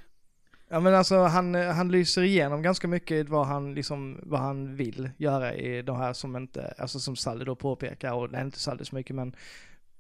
Ja 0.70 0.80
men 0.80 0.96
alltså 0.96 1.18
han, 1.18 1.56
han 1.56 1.92
lyser 1.92 2.22
igenom 2.22 2.62
ganska 2.62 2.88
mycket 2.88 3.30
vad 3.30 3.48
han 3.48 3.74
liksom, 3.74 4.20
vad 4.24 4.40
han 4.40 4.76
vill 4.76 5.10
göra 5.18 5.54
i 5.54 5.82
de 5.82 5.98
här 5.98 6.14
som 6.14 6.36
inte, 6.36 6.74
alltså 6.78 7.00
som 7.00 7.16
Sally 7.16 7.46
då 7.46 7.56
påpekar 7.56 8.14
och 8.14 8.30
det 8.30 8.38
är 8.38 8.46
inte 8.46 8.60
Sally 8.60 8.86
så 8.86 8.96
mycket 8.96 9.16
men 9.16 9.36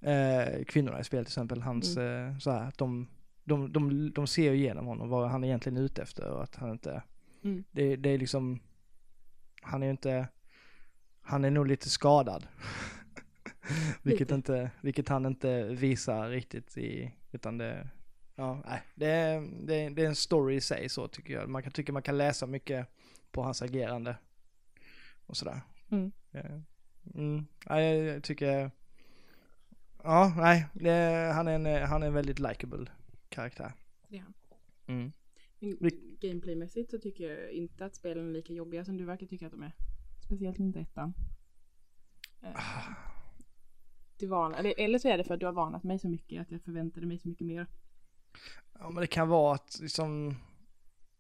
eh, 0.02 0.64
kvinnorna 0.68 1.00
i 1.00 1.04
spel 1.04 1.26
till 1.26 1.30
exempel, 1.30 1.62
hans 1.62 1.98
eh, 1.98 2.38
så 2.38 2.52
här, 2.52 2.72
de, 2.78 3.08
de, 3.44 3.74
de, 3.74 4.12
de 4.12 4.28
ser 4.28 4.54
igenom 4.54 4.86
honom 4.86 5.10
vad 5.10 5.30
han 5.30 5.44
egentligen 5.44 5.78
är 5.78 5.82
ute 5.82 6.02
efter 6.02 6.30
och 6.30 6.44
att 6.44 6.56
han 6.56 6.72
inte, 6.72 7.02
Mm. 7.44 7.64
det, 7.72 7.96
det 7.96 8.10
är 8.10 8.18
liksom, 8.18 8.60
han 9.62 9.82
är 9.84 9.88
ju 9.88 9.92
inte, 9.92 10.28
han 11.22 11.46
är 11.46 11.52
nog 11.52 11.68
lite 11.68 11.90
skadad. 11.90 12.48
vilket 14.04 14.22
Lite. 14.22 14.36
inte, 14.36 14.72
vilket 14.82 15.10
han 15.10 15.26
inte 15.26 15.64
visar 15.64 16.30
riktigt 16.30 16.78
i, 16.78 17.12
utan 17.32 17.58
det, 17.58 17.88
Ja, 18.40 18.62
nej, 18.66 18.82
det 18.96 19.08
är, 19.08 19.50
det, 19.68 19.76
är, 19.76 19.90
det 19.90 20.04
är 20.04 20.08
en 20.08 20.16
story 20.16 20.56
i 20.56 20.62
sig 20.62 20.90
så 20.90 21.08
tycker 21.08 21.34
jag. 21.34 21.50
Man 21.50 21.64
kan 21.64 21.72
tycka 21.72 21.94
man 21.94 22.02
kan 22.04 22.18
läsa 22.18 22.48
mycket 22.48 22.88
på 23.32 23.44
hans 23.44 23.62
agerande. 23.62 24.16
Och 25.26 25.38
sådär. 25.38 25.62
Mm. 25.90 26.12
Eh, 26.32 26.60
Mm, 27.16 27.46
ja, 27.66 27.82
jag, 27.82 28.24
tycker, 28.24 28.72
ja, 30.04 30.34
nej, 30.38 30.66
det, 30.74 31.32
han, 31.34 31.48
är 31.48 31.52
en, 31.52 31.88
han 31.88 32.04
är 32.04 32.08
en 32.08 32.14
väldigt 32.14 32.40
likable 32.40 32.86
karaktär. 33.30 33.74
Han. 34.10 34.34
Mm. 34.88 35.12
Gameplaymässigt 36.20 36.92
så 36.92 36.98
tycker 36.98 37.30
jag 37.30 37.52
inte 37.52 37.86
att 37.86 37.96
spelen 37.96 38.30
är 38.30 38.34
lika 38.34 38.54
jobbiga 38.54 38.86
som 38.86 38.98
du 38.98 39.06
verkar 39.06 39.28
tycka 39.28 39.46
att 39.46 39.52
de 39.52 39.64
är. 39.64 39.76
Speciellt 40.26 40.60
inte 40.60 40.80
ettan. 40.80 41.14
Eh, 42.42 42.62
du 44.20 44.28
van, 44.28 44.54
eller, 44.54 44.74
eller 44.78 45.00
så 45.00 45.08
är 45.08 45.18
det 45.18 45.24
för 45.24 45.34
att 45.34 45.40
du 45.40 45.46
har 45.46 45.54
varnat 45.54 45.84
mig 45.84 46.00
så 46.00 46.10
mycket 46.10 46.42
att 46.42 46.52
jag 46.52 46.62
förväntade 46.62 47.06
mig 47.06 47.20
så 47.20 47.28
mycket 47.28 47.48
mer. 47.48 47.68
Ja 48.80 48.90
men 48.90 49.02
det 49.02 49.08
kan 49.08 49.28
vara 49.28 49.56
att 49.56 49.78
liksom 49.82 50.36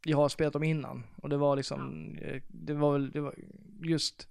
jag 0.05 0.17
har 0.17 0.29
spelat 0.29 0.53
dem 0.53 0.63
innan 0.63 1.03
och 1.15 1.29
det 1.29 1.37
var 1.37 1.55
liksom, 1.55 2.11
eh, 2.21 2.41
det 2.47 2.73
var 2.73 2.93
väl, 2.93 3.11
det 3.11 3.21
var 3.21 3.35
just 3.81 4.27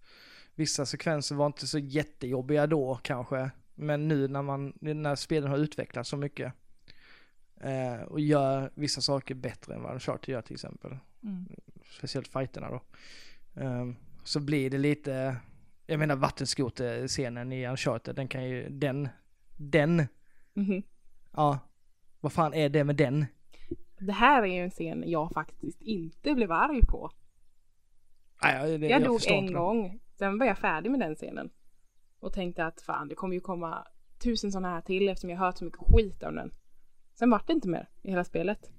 vissa 0.54 0.86
sekvenser 0.86 1.34
var 1.34 1.46
inte 1.46 1.66
så 1.66 1.78
jättejobbiga 1.78 2.66
då 2.66 3.00
kanske. 3.02 3.50
Men 3.74 4.08
nu 4.08 4.28
när 4.28 4.42
man, 4.42 4.72
när 4.80 5.14
spelen 5.14 5.50
har 5.50 5.58
utvecklats 5.58 6.10
så 6.10 6.16
mycket 6.16 6.52
eh, 7.60 8.02
och 8.02 8.20
gör 8.20 8.70
vissa 8.74 9.00
saker 9.00 9.34
bättre 9.34 9.74
än 9.74 9.82
vad 9.82 9.92
Uncharted 9.92 10.32
gör 10.32 10.42
till 10.42 10.54
exempel. 10.54 10.98
Mm. 11.22 11.46
Speciellt 11.98 12.28
fighterna 12.28 12.70
då. 12.70 12.82
Eh, 13.62 13.86
så 14.24 14.40
blir 14.40 14.70
det 14.70 14.78
lite, 14.78 15.36
jag 15.86 15.98
menar 15.98 16.16
vattenskoter-scenen 16.16 17.52
i 17.52 17.66
Uncharted, 17.66 18.16
den 18.16 18.28
kan 18.28 18.44
ju, 18.48 18.68
den, 18.68 19.08
den, 19.56 20.06
Mhm. 20.54 20.82
ja, 21.32 21.58
vad 22.26 22.32
fan 22.32 22.54
är 22.54 22.68
det 22.68 22.84
med 22.84 22.96
den? 22.96 23.26
Det 23.98 24.12
här 24.12 24.42
är 24.42 24.46
ju 24.46 24.62
en 24.64 24.70
scen 24.70 25.04
jag 25.06 25.30
faktiskt 25.30 25.82
inte 25.82 26.34
blev 26.34 26.52
arg 26.52 26.86
på. 26.86 27.10
Nej, 28.42 28.78
det, 28.78 28.86
Jag, 28.86 29.04
dog 29.04 29.16
förstår 29.16 29.34
en 29.34 29.42
inte 29.42 29.54
gång, 29.54 30.00
sen 30.18 30.38
var 30.38 30.46
jag 30.46 30.58
färdig 30.58 30.90
med 30.90 31.00
den 31.00 31.14
scenen. 31.14 31.50
Och 32.20 32.32
tänkte 32.32 32.64
att 32.64 32.80
fan, 32.80 33.08
det 33.08 33.14
kommer 33.14 33.34
ju 33.34 33.40
komma 33.40 33.86
tusen 34.18 34.52
sådana 34.52 34.68
här 34.68 34.80
till 34.80 35.08
eftersom 35.08 35.30
jag 35.30 35.38
hört 35.38 35.58
så 35.58 35.64
mycket 35.64 35.80
skit 35.80 36.22
om 36.22 36.34
den. 36.34 36.50
Sen 37.14 37.30
vart 37.30 37.46
det 37.46 37.52
inte 37.52 37.68
mer 37.68 37.88
i 38.02 38.10
hela 38.10 38.24
spelet. 38.24 38.70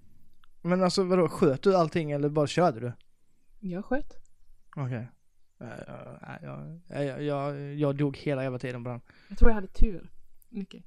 Men 0.62 0.84
alltså 0.84 1.04
vadå, 1.04 1.30
sköt 1.30 1.64
du 1.64 1.76
allting 1.76 2.12
eller 2.12 2.30
bara 2.30 2.48
körde 2.48 2.80
du? 2.80 2.91
Jag 3.60 3.86
sköt. 3.86 4.14
Okej. 4.76 5.08
Nej, 5.58 5.84
jag, 5.88 6.80
jag, 6.88 7.06
jag, 7.06 7.24
jag, 7.24 7.74
jag 7.74 7.95
dog 7.95 8.18
hela 8.18 8.43
jävla 8.43 8.60
tiden 8.60 8.84
på 8.84 8.89
den. 8.89 9.02
Jag 9.30 9.38
tror 9.38 9.52
jag 9.52 9.56
hade 9.56 9.68
tur. 9.68 10.12
Mycket. 10.50 10.84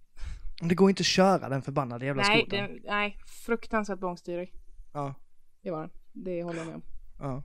Det 0.61 0.75
går 0.75 0.91
inte 0.91 1.01
att 1.01 1.07
köra 1.07 1.49
den 1.49 1.63
förbannade 1.63 2.07
jävla 2.07 2.23
Nej, 2.23 2.47
den, 2.51 2.81
nej, 2.85 3.19
fruktansvärt 3.27 3.99
bångstyrig. 3.99 4.53
Ja, 4.93 5.15
Det 5.63 5.71
var 5.71 5.81
den. 5.81 5.91
Det 6.13 6.43
håller 6.43 6.59
jag 6.59 6.67
med 6.67 6.75
om. 6.77 6.83
ja. 7.19 7.43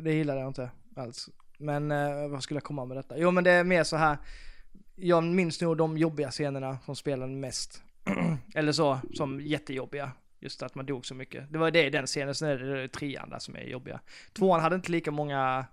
Det 0.00 0.12
gillar 0.12 0.36
jag 0.36 0.48
inte 0.48 0.70
alls. 0.96 1.28
Men 1.58 1.90
eh, 1.92 2.28
vad 2.28 2.42
skulle 2.42 2.56
jag 2.56 2.64
komma 2.64 2.84
med 2.84 2.96
detta? 2.96 3.18
Jo 3.18 3.30
men 3.30 3.44
det 3.44 3.50
är 3.50 3.64
mer 3.64 3.84
så 3.84 3.96
här. 3.96 4.18
Jag 4.94 5.24
minns 5.24 5.60
nog 5.60 5.76
de 5.76 5.98
jobbiga 5.98 6.30
scenerna 6.30 6.78
från 6.84 6.96
spelen 6.96 7.40
mest. 7.40 7.82
Eller 8.54 8.72
så, 8.72 8.98
som 9.14 9.40
jättejobbiga. 9.40 10.12
Just 10.40 10.62
att 10.62 10.74
man 10.74 10.86
dog 10.86 11.06
så 11.06 11.14
mycket. 11.14 11.52
Det 11.52 11.58
var 11.58 11.70
det 11.70 11.86
i 11.86 11.90
den 11.90 12.06
scenen, 12.06 12.34
sen 12.34 12.48
är 12.48 12.58
det 12.58 12.88
trean 12.88 13.30
där 13.30 13.38
som 13.38 13.56
är 13.56 13.60
jobbiga. 13.62 14.00
Tvåan 14.32 14.60
hade 14.60 14.76
inte 14.76 14.92
lika 14.92 15.10
många 15.10 15.66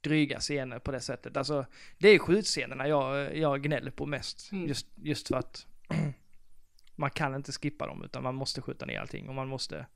dryga 0.00 0.40
scener 0.40 0.78
på 0.78 0.90
det 0.90 1.00
sättet. 1.00 1.36
Alltså, 1.36 1.66
det 1.98 2.08
är 2.08 2.18
skjutscenerna 2.18 2.88
jag, 2.88 3.36
jag 3.36 3.62
gnäller 3.62 3.90
på 3.90 4.06
mest. 4.06 4.52
Mm. 4.52 4.68
Just, 4.68 4.86
just 4.96 5.28
för 5.28 5.36
att 5.36 5.66
man 6.96 7.10
kan 7.10 7.34
inte 7.34 7.52
skippa 7.52 7.86
dem 7.86 8.04
utan 8.04 8.22
man 8.22 8.34
måste 8.34 8.62
skjuta 8.62 8.86
ner 8.86 9.00
allting 9.00 9.28
och 9.28 9.34
man 9.34 9.48
måste, 9.48 9.86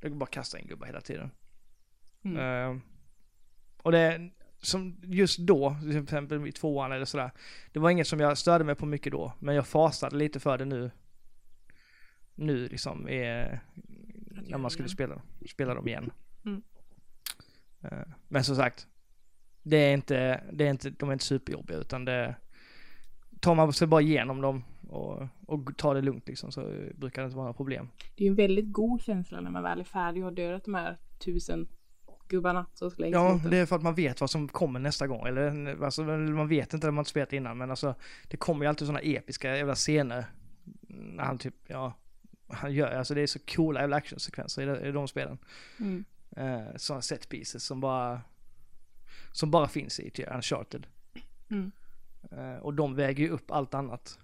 det 0.00 0.08
går 0.08 0.16
bara 0.16 0.26
kasta 0.26 0.58
in 0.58 0.66
gubbar 0.66 0.86
hela 0.86 1.00
tiden. 1.00 1.30
Mm. 2.24 2.38
Eh, 2.38 2.82
och 3.82 3.92
det, 3.92 4.30
som 4.58 4.96
just 5.02 5.38
då, 5.38 5.76
till 5.80 6.02
exempel 6.02 6.46
i 6.46 6.52
tvåan 6.52 6.92
eller 6.92 7.04
sådär, 7.04 7.30
det 7.72 7.78
var 7.78 7.90
inget 7.90 8.08
som 8.08 8.20
jag 8.20 8.38
störde 8.38 8.64
mig 8.64 8.74
på 8.74 8.86
mycket 8.86 9.12
då, 9.12 9.32
men 9.38 9.54
jag 9.54 9.66
fasade 9.66 10.16
lite 10.16 10.40
för 10.40 10.58
det 10.58 10.64
nu. 10.64 10.90
Nu 12.34 12.68
liksom, 12.68 13.08
är, 13.08 13.60
när 14.24 14.58
man 14.58 14.70
skulle 14.70 14.88
spela, 14.88 15.22
spela 15.50 15.74
dem 15.74 15.88
igen. 15.88 16.12
Mm. 16.44 16.62
Eh, 17.80 18.08
men 18.28 18.44
som 18.44 18.56
sagt, 18.56 18.86
det 19.62 19.76
är 19.76 19.94
inte, 19.94 20.44
det 20.52 20.66
är 20.66 20.70
inte, 20.70 20.90
de 20.90 21.08
är 21.08 21.12
inte 21.12 21.24
superjobbiga 21.24 21.78
utan 21.78 22.04
det, 22.04 22.34
tar 23.40 23.54
man 23.54 23.72
sig 23.72 23.86
bara 23.86 24.00
igenom 24.00 24.40
dem 24.40 24.64
och, 24.88 25.22
och 25.46 25.76
tar 25.76 25.94
det 25.94 26.00
lugnt 26.00 26.28
liksom 26.28 26.52
så 26.52 26.60
brukar 26.94 27.22
det 27.22 27.26
inte 27.26 27.36
vara 27.36 27.44
några 27.44 27.56
problem. 27.56 27.88
Det 28.16 28.24
är 28.24 28.26
ju 28.26 28.30
en 28.30 28.36
väldigt 28.36 28.72
god 28.72 29.02
känsla 29.02 29.40
när 29.40 29.50
man 29.50 29.62
väl 29.62 29.80
är 29.80 29.84
färdig 29.84 30.22
och 30.22 30.30
har 30.30 30.36
dödat 30.36 30.64
de 30.64 30.74
här 30.74 30.98
tusen 31.18 31.68
gubbarna 32.28 32.66
som 32.74 32.90
slängs 32.90 33.12
Ja, 33.12 33.40
det 33.50 33.56
är 33.56 33.66
för 33.66 33.76
att 33.76 33.82
man 33.82 33.94
vet 33.94 34.20
vad 34.20 34.30
som 34.30 34.48
kommer 34.48 34.80
nästa 34.80 35.06
gång. 35.06 35.26
Eller 35.26 35.82
alltså, 35.84 36.02
man 36.02 36.48
vet 36.48 36.74
inte 36.74 36.86
det 36.86 36.90
man 36.90 37.02
inte 37.02 37.10
spelat 37.10 37.32
innan. 37.32 37.58
Men 37.58 37.70
alltså, 37.70 37.94
det 38.28 38.36
kommer 38.36 38.64
ju 38.64 38.68
alltid 38.68 38.86
sådana 38.86 39.00
episka 39.00 39.56
jävla 39.56 39.74
scener. 39.74 40.24
När 40.88 41.24
han 41.24 41.38
typ, 41.38 41.54
ja, 41.66 41.94
han 42.48 42.72
gör, 42.72 42.90
alltså 42.90 43.14
det 43.14 43.20
är 43.20 43.26
så 43.26 43.38
coola 43.38 43.80
jävla 43.80 43.96
actionsekvenser 43.96 44.62
i 44.62 44.66
de, 44.66 44.88
i 44.88 44.92
de 44.92 45.08
spelen. 45.08 45.38
Mm. 45.80 46.04
Eh, 46.36 46.76
sådana 46.76 47.02
set 47.02 47.28
pieces 47.28 47.64
som 47.64 47.80
bara, 47.80 48.20
som 49.32 49.50
bara 49.50 49.68
finns 49.68 50.00
i 50.00 50.10
till 50.10 50.26
Uncharted. 50.34 50.86
Mm. 51.50 51.72
Eh, 52.30 52.56
och 52.56 52.74
de 52.74 52.94
väger 52.94 53.24
ju 53.24 53.30
upp 53.30 53.50
allt 53.50 53.74
annat. 53.74 54.18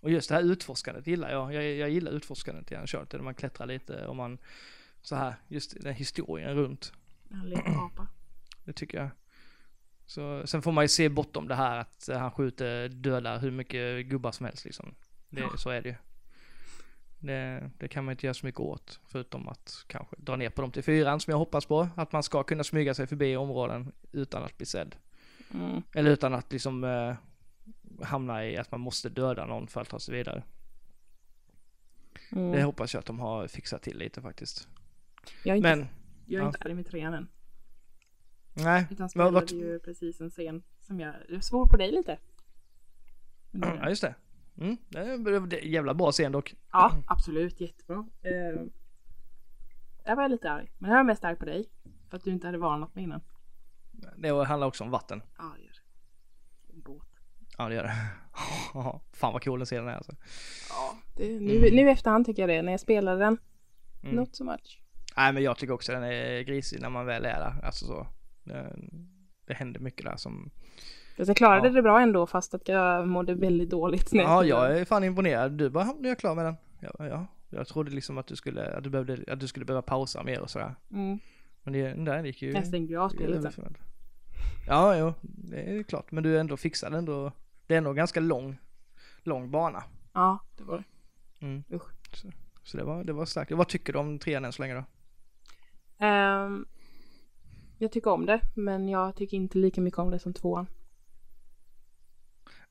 Och 0.00 0.10
just 0.10 0.28
det 0.28 0.34
här 0.34 0.42
utforskandet 0.42 1.06
gillar 1.06 1.30
jag. 1.30 1.54
Jag, 1.54 1.64
jag 1.64 1.90
gillar 1.90 2.12
utforskandet 2.12 2.72
i 2.72 2.74
Uncharted. 2.74 3.20
Man 3.20 3.34
klättrar 3.34 3.66
lite 3.66 4.06
och 4.06 4.16
man, 4.16 4.38
så 5.02 5.16
här, 5.16 5.34
just 5.48 5.80
den 5.80 5.94
historien 5.94 6.54
runt. 6.54 6.92
Apa. 7.66 8.06
Det 8.64 8.72
tycker 8.72 8.98
jag. 8.98 9.10
Så, 10.06 10.46
sen 10.46 10.62
får 10.62 10.72
man 10.72 10.84
ju 10.84 10.88
se 10.88 11.08
bortom 11.08 11.48
det 11.48 11.54
här 11.54 11.78
att 11.78 12.08
han 12.12 12.30
skjuter, 12.30 12.88
dödar 12.88 13.38
hur 13.38 13.50
mycket 13.50 14.06
gubbar 14.06 14.32
som 14.32 14.46
helst 14.46 14.64
liksom. 14.64 14.94
Det, 15.28 15.40
Ja. 15.40 15.56
Så 15.56 15.70
är 15.70 15.82
det 15.82 15.88
ju. 15.88 15.94
Det, 17.26 17.70
det 17.78 17.88
kan 17.88 18.04
man 18.04 18.12
inte 18.12 18.26
göra 18.26 18.34
så 18.34 18.46
mycket 18.46 18.60
åt. 18.60 19.00
Förutom 19.06 19.48
att 19.48 19.84
kanske 19.86 20.16
dra 20.18 20.36
ner 20.36 20.50
på 20.50 20.62
dem 20.62 20.70
till 20.72 20.82
fyran 20.82 21.20
som 21.20 21.30
jag 21.30 21.38
hoppas 21.38 21.66
på. 21.66 21.88
Att 21.96 22.12
man 22.12 22.22
ska 22.22 22.42
kunna 22.42 22.64
smyga 22.64 22.94
sig 22.94 23.06
förbi 23.06 23.36
områden 23.36 23.92
utan 24.12 24.42
att 24.44 24.56
bli 24.56 24.66
sedd. 24.66 24.96
Mm. 25.54 25.82
Eller 25.94 26.10
utan 26.10 26.34
att 26.34 26.52
liksom 26.52 26.84
eh, 26.84 27.14
hamna 28.02 28.46
i 28.46 28.56
att 28.56 28.70
man 28.70 28.80
måste 28.80 29.08
döda 29.08 29.46
någon 29.46 29.66
för 29.66 29.80
att 29.80 29.88
ta 29.88 29.98
sig 29.98 30.14
vidare. 30.14 30.42
Mm. 32.32 32.52
Det 32.52 32.62
hoppas 32.62 32.94
jag 32.94 32.98
att 33.00 33.06
de 33.06 33.20
har 33.20 33.46
fixat 33.48 33.82
till 33.82 33.98
lite 33.98 34.22
faktiskt. 34.22 34.68
Jag 35.44 35.52
är 35.52 35.56
inte, 35.56 35.76
Men, 35.76 35.88
jag 36.26 36.38
är 36.38 36.42
ja. 36.42 36.46
inte 36.46 36.58
färdig 36.58 36.76
med 36.76 36.86
trean 36.86 37.14
än. 37.14 37.28
nej. 38.54 38.86
Utan 38.90 39.08
spelade 39.08 39.30
vart- 39.30 39.52
ju 39.52 39.78
precis 39.78 40.20
en 40.20 40.30
scen 40.30 40.62
som 40.80 41.00
jag, 41.00 41.14
jag 41.28 41.44
svor 41.44 41.66
på 41.66 41.76
dig 41.76 41.92
lite. 41.92 42.18
Ja 43.50 43.88
just 43.88 44.02
det. 44.02 44.14
Mm, 44.60 44.76
det 44.88 44.98
är 44.98 45.54
är 45.54 45.64
jävla 45.64 45.94
bra 45.94 46.12
scen 46.12 46.32
dock. 46.32 46.54
Ja, 46.72 47.02
absolut. 47.06 47.60
Jättebra. 47.60 47.96
Uh, 47.96 48.66
där 50.04 50.16
var 50.16 50.22
jag 50.22 50.30
lite 50.30 50.50
arg. 50.50 50.72
Men 50.78 50.90
jag 50.90 50.96
var 50.96 51.04
mest 51.04 51.24
arg 51.24 51.36
på 51.36 51.44
dig. 51.44 51.64
För 52.10 52.16
att 52.16 52.24
du 52.24 52.30
inte 52.30 52.46
hade 52.46 52.58
varnat 52.58 52.94
mig 52.94 53.04
innan. 53.04 53.20
Det 54.16 54.44
handlar 54.44 54.66
också 54.66 54.84
om 54.84 54.90
vatten. 54.90 55.22
Ja, 55.38 55.54
det 55.56 55.62
gör 55.64 55.72
det. 55.72 56.74
En 56.74 56.80
båt. 56.80 57.08
Ja 57.58 57.68
det 57.68 57.74
gör 57.74 57.82
det. 57.82 57.94
Fan 59.12 59.32
vad 59.32 59.44
cool 59.44 59.58
den 59.58 59.66
scenen 59.66 59.88
är 59.88 59.94
alltså. 59.94 60.12
Ja. 60.70 60.98
Det, 61.16 61.40
nu, 61.40 61.60
nu 61.60 61.88
i 61.88 61.90
efterhand 61.90 62.26
tycker 62.26 62.42
jag 62.42 62.48
det. 62.48 62.62
När 62.62 62.72
jag 62.72 62.80
spelade 62.80 63.18
den. 63.18 63.38
Mm. 64.02 64.16
Not 64.16 64.36
so 64.36 64.44
much. 64.44 64.80
Nej 65.16 65.32
men 65.32 65.42
jag 65.42 65.58
tycker 65.58 65.74
också 65.74 65.92
den 65.92 66.02
är 66.02 66.40
grisig 66.40 66.80
när 66.80 66.90
man 66.90 67.06
väl 67.06 67.24
är 67.24 67.38
där. 67.40 67.64
Alltså 67.64 67.86
så. 67.86 68.06
Det, 68.44 68.76
det 69.46 69.54
händer 69.54 69.80
mycket 69.80 70.06
där 70.06 70.16
som... 70.16 70.50
Jag 71.16 71.36
klarade 71.36 71.68
Ja. 71.68 71.72
det 71.74 71.82
bra 71.82 72.00
ändå 72.00 72.26
fast 72.26 72.54
att 72.54 72.68
jag 72.68 73.08
mådde 73.08 73.34
väldigt 73.34 73.70
dåligt. 73.70 74.08
Ja 74.12 74.44
jag 74.44 74.78
är 74.78 74.84
fan 74.84 75.04
imponerad. 75.04 75.52
Du 75.52 75.70
bara, 75.70 75.84
"Ja, 75.84 75.96
nu 76.00 76.08
är 76.08 76.10
jag 76.10 76.18
klar 76.18 76.34
med 76.34 76.44
den. 76.44 76.54
Ja, 76.80 77.06
ja. 77.06 77.26
Jag 77.50 77.66
trodde 77.66 77.90
liksom 77.90 78.18
att 78.18 78.26
du 78.26 78.36
skulle, 78.36 78.76
att 78.76 78.84
du 78.84 78.90
behövde, 78.90 79.32
att 79.32 79.40
du 79.40 79.46
skulle 79.48 79.64
behöva 79.66 79.82
pausa 79.82 80.22
mer 80.22 80.40
och 80.40 80.50
sådär. 80.50 80.74
Mm. 80.90 81.18
Men 81.62 81.72
det, 81.72 81.82
den 81.88 82.04
där 82.04 82.24
gick 82.24 82.42
ju... 82.42 82.52
Jag 82.52 82.66
stängde 82.66 82.92
ju 82.92 82.98
av 83.00 83.08
spelet 83.08 83.54
sen. 83.54 83.76
Ja, 84.66 84.96
jo, 84.98 85.14
det 85.20 85.56
är 85.78 85.82
klart. 85.82 86.10
Men 86.12 86.22
du 86.22 86.38
ändå 86.38 86.56
fixade 86.56 86.98
ändå. 86.98 87.32
Det 87.66 87.74
är 87.74 87.78
ändå 87.78 87.92
ganska 87.92 88.20
lång, 88.20 88.56
lång 89.22 89.50
bana. 89.50 89.82
Ja, 90.12 90.38
det 90.56 90.64
var 90.64 90.76
det. 90.76 90.84
Mm. 91.46 91.62
Usch. 91.72 91.90
Så, 92.12 92.28
så 92.62 92.76
det 92.76 92.84
var, 92.84 93.04
det 93.04 93.12
var 93.12 93.24
starkt. 93.24 93.52
Vad 93.52 93.68
tycker 93.68 93.92
du 93.92 93.98
om 93.98 94.18
trean 94.18 94.44
än 94.44 94.52
så 94.52 94.62
länge 94.62 94.74
då? 94.74 94.84
Ehm, 96.04 96.66
jag 97.78 97.92
tycker 97.92 98.10
om 98.10 98.26
det, 98.26 98.40
men 98.54 98.88
jag 98.88 99.16
tycker 99.16 99.36
inte 99.36 99.58
lika 99.58 99.80
mycket 99.80 99.98
om 99.98 100.10
det 100.10 100.18
som 100.18 100.32
tvåan. 100.34 100.66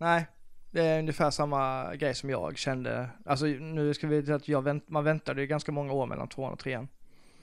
Nej, 0.04 0.26
det 0.72 0.82
är 0.82 1.00
ungefär 1.00 1.30
samma 1.30 1.96
grej 1.96 2.16
som 2.16 2.30
jag 2.30 2.58
kände. 2.58 3.10
Alltså 3.26 3.46
nu 3.46 3.94
ska 3.94 4.08
vi 4.08 4.24
till 4.24 4.34
att 4.34 4.48
jag 4.48 4.62
vänt, 4.62 4.90
man 4.90 5.04
väntade 5.04 5.42
ju 5.42 5.48
ganska 5.48 5.72
många 5.72 5.94
år 5.94 6.06
mellan 6.06 6.28
tvåan 6.28 6.54
och 6.54 6.60
trean. 6.60 6.88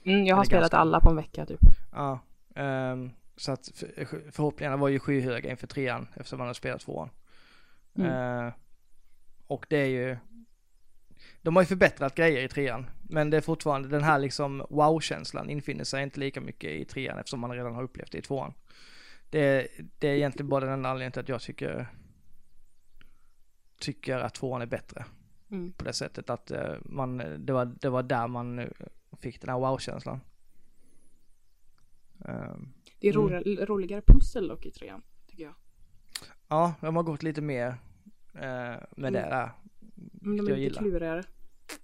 Mm, 0.03 0.25
jag 0.25 0.35
har 0.35 0.41
Eller 0.41 0.47
spelat 0.47 0.61
ganska. 0.61 0.77
alla 0.77 0.99
på 0.99 1.09
en 1.09 1.15
vecka 1.15 1.45
typ. 1.45 1.59
Ja, 1.91 2.19
ehm, 2.55 3.11
så 3.35 3.51
att 3.51 3.69
för, 3.75 4.31
förhoppningarna 4.31 4.77
var 4.77 4.87
ju 4.87 4.99
skyhöga 4.99 5.51
inför 5.51 5.67
trean 5.67 6.07
eftersom 6.13 6.39
man 6.39 6.47
har 6.47 6.53
spelat 6.53 6.81
tvåan. 6.81 7.09
Mm. 7.95 8.47
Eh, 8.47 8.53
och 9.47 9.65
det 9.69 9.77
är 9.77 9.85
ju, 9.85 10.17
de 11.41 11.55
har 11.55 11.63
ju 11.63 11.67
förbättrat 11.67 12.15
grejer 12.15 12.43
i 12.43 12.47
trean, 12.47 12.89
men 13.09 13.29
det 13.29 13.37
är 13.37 13.41
fortfarande 13.41 13.89
den 13.89 14.03
här 14.03 14.19
liksom 14.19 14.65
wow-känslan 14.69 15.49
infinner 15.49 15.83
sig 15.83 16.03
inte 16.03 16.19
lika 16.19 16.41
mycket 16.41 16.69
i 16.69 16.85
trean 16.85 17.17
eftersom 17.17 17.39
man 17.39 17.51
redan 17.51 17.75
har 17.75 17.83
upplevt 17.83 18.11
det 18.11 18.17
i 18.17 18.21
tvåan. 18.21 18.53
Det, 19.29 19.67
det 19.99 20.07
är 20.07 20.15
egentligen 20.15 20.49
bara 20.49 20.65
den 20.65 20.73
enda 20.73 20.89
anledningen 20.89 21.11
till 21.11 21.21
att 21.21 21.29
jag 21.29 21.41
tycker, 21.41 21.87
tycker 23.81 24.17
att 24.19 24.33
tvåan 24.33 24.61
är 24.61 24.65
bättre. 24.65 25.05
Mm. 25.51 25.71
På 25.73 25.83
det 25.83 25.93
sättet 25.93 26.29
att 26.29 26.51
eh, 26.51 26.73
man, 26.85 27.17
det 27.45 27.53
var, 27.53 27.65
det 27.65 27.89
var 27.89 28.03
där 28.03 28.27
man 28.27 28.59
eh, 28.59 28.67
fick 29.19 29.41
den 29.41 29.49
här 29.49 29.59
wow-känslan. 29.59 30.19
Ehm, 32.25 32.73
Det 32.99 33.07
är 33.07 33.13
Mm. 33.13 33.23
roligare, 33.23 33.65
roligare 33.65 34.01
pussel 34.01 34.47
dock 34.47 34.65
i 34.65 34.71
trean, 34.71 35.01
tycker 35.27 35.43
jag. 35.43 35.53
Ja, 36.47 36.73
de 36.81 36.95
har 36.95 37.03
gått 37.03 37.23
lite 37.23 37.41
mer 37.41 37.75
Eh, 38.33 38.41
med 38.41 38.83
Mm. 38.97 39.13
det 39.13 39.19
där. 39.19 39.51
Men 40.11 40.37
de 40.37 40.47
jag 40.47 40.49
är 40.49 40.55
lite 40.55 40.61
gillar. 40.61 40.81
klurigare. 40.81 41.23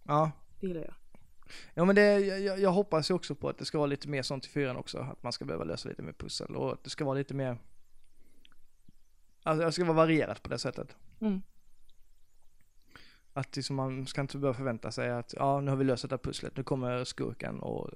Ja. 0.03 0.31
Det 0.59 0.67
gillar 0.67 0.81
jag. 0.81 0.93
Ja 1.73 1.85
men 1.85 1.95
det, 1.95 2.19
jag, 2.19 2.59
jag 2.59 2.71
hoppas 2.71 3.09
ju 3.09 3.13
också 3.13 3.35
på 3.35 3.49
att 3.49 3.57
det 3.57 3.65
ska 3.65 3.77
vara 3.77 3.87
lite 3.87 4.07
mer 4.09 4.21
sånt 4.21 4.45
i 4.45 4.49
fyran 4.49 4.77
också. 4.77 4.97
Att 4.99 5.23
man 5.23 5.31
ska 5.31 5.45
behöva 5.45 5.63
lösa 5.63 5.89
lite 5.89 6.01
mer 6.03 6.13
pussel 6.13 6.55
och 6.55 6.73
att 6.73 6.83
det 6.83 6.89
ska 6.89 7.05
vara 7.05 7.17
lite 7.17 7.33
mer 7.33 7.57
Alltså 9.43 9.65
det 9.65 9.71
ska 9.71 9.83
vara 9.83 9.93
varierat 9.97 10.43
på 10.43 10.49
det 10.49 10.59
sättet. 10.59 10.95
Mm. 11.21 11.41
Att 13.37 13.55
liksom 13.55 13.75
man 13.75 14.05
ska 14.07 14.21
inte 14.21 14.37
behöva 14.37 14.57
förvänta 14.57 14.91
sig 14.91 15.11
att 15.11 15.33
ja 15.37 15.61
nu 15.61 15.71
har 15.71 15.77
vi 15.77 15.83
löst 15.83 16.09
det 16.09 16.11
här 16.11 16.17
pusslet, 16.17 16.57
nu 16.57 16.63
kommer 16.63 17.03
skurken 17.03 17.59
och 17.59 17.89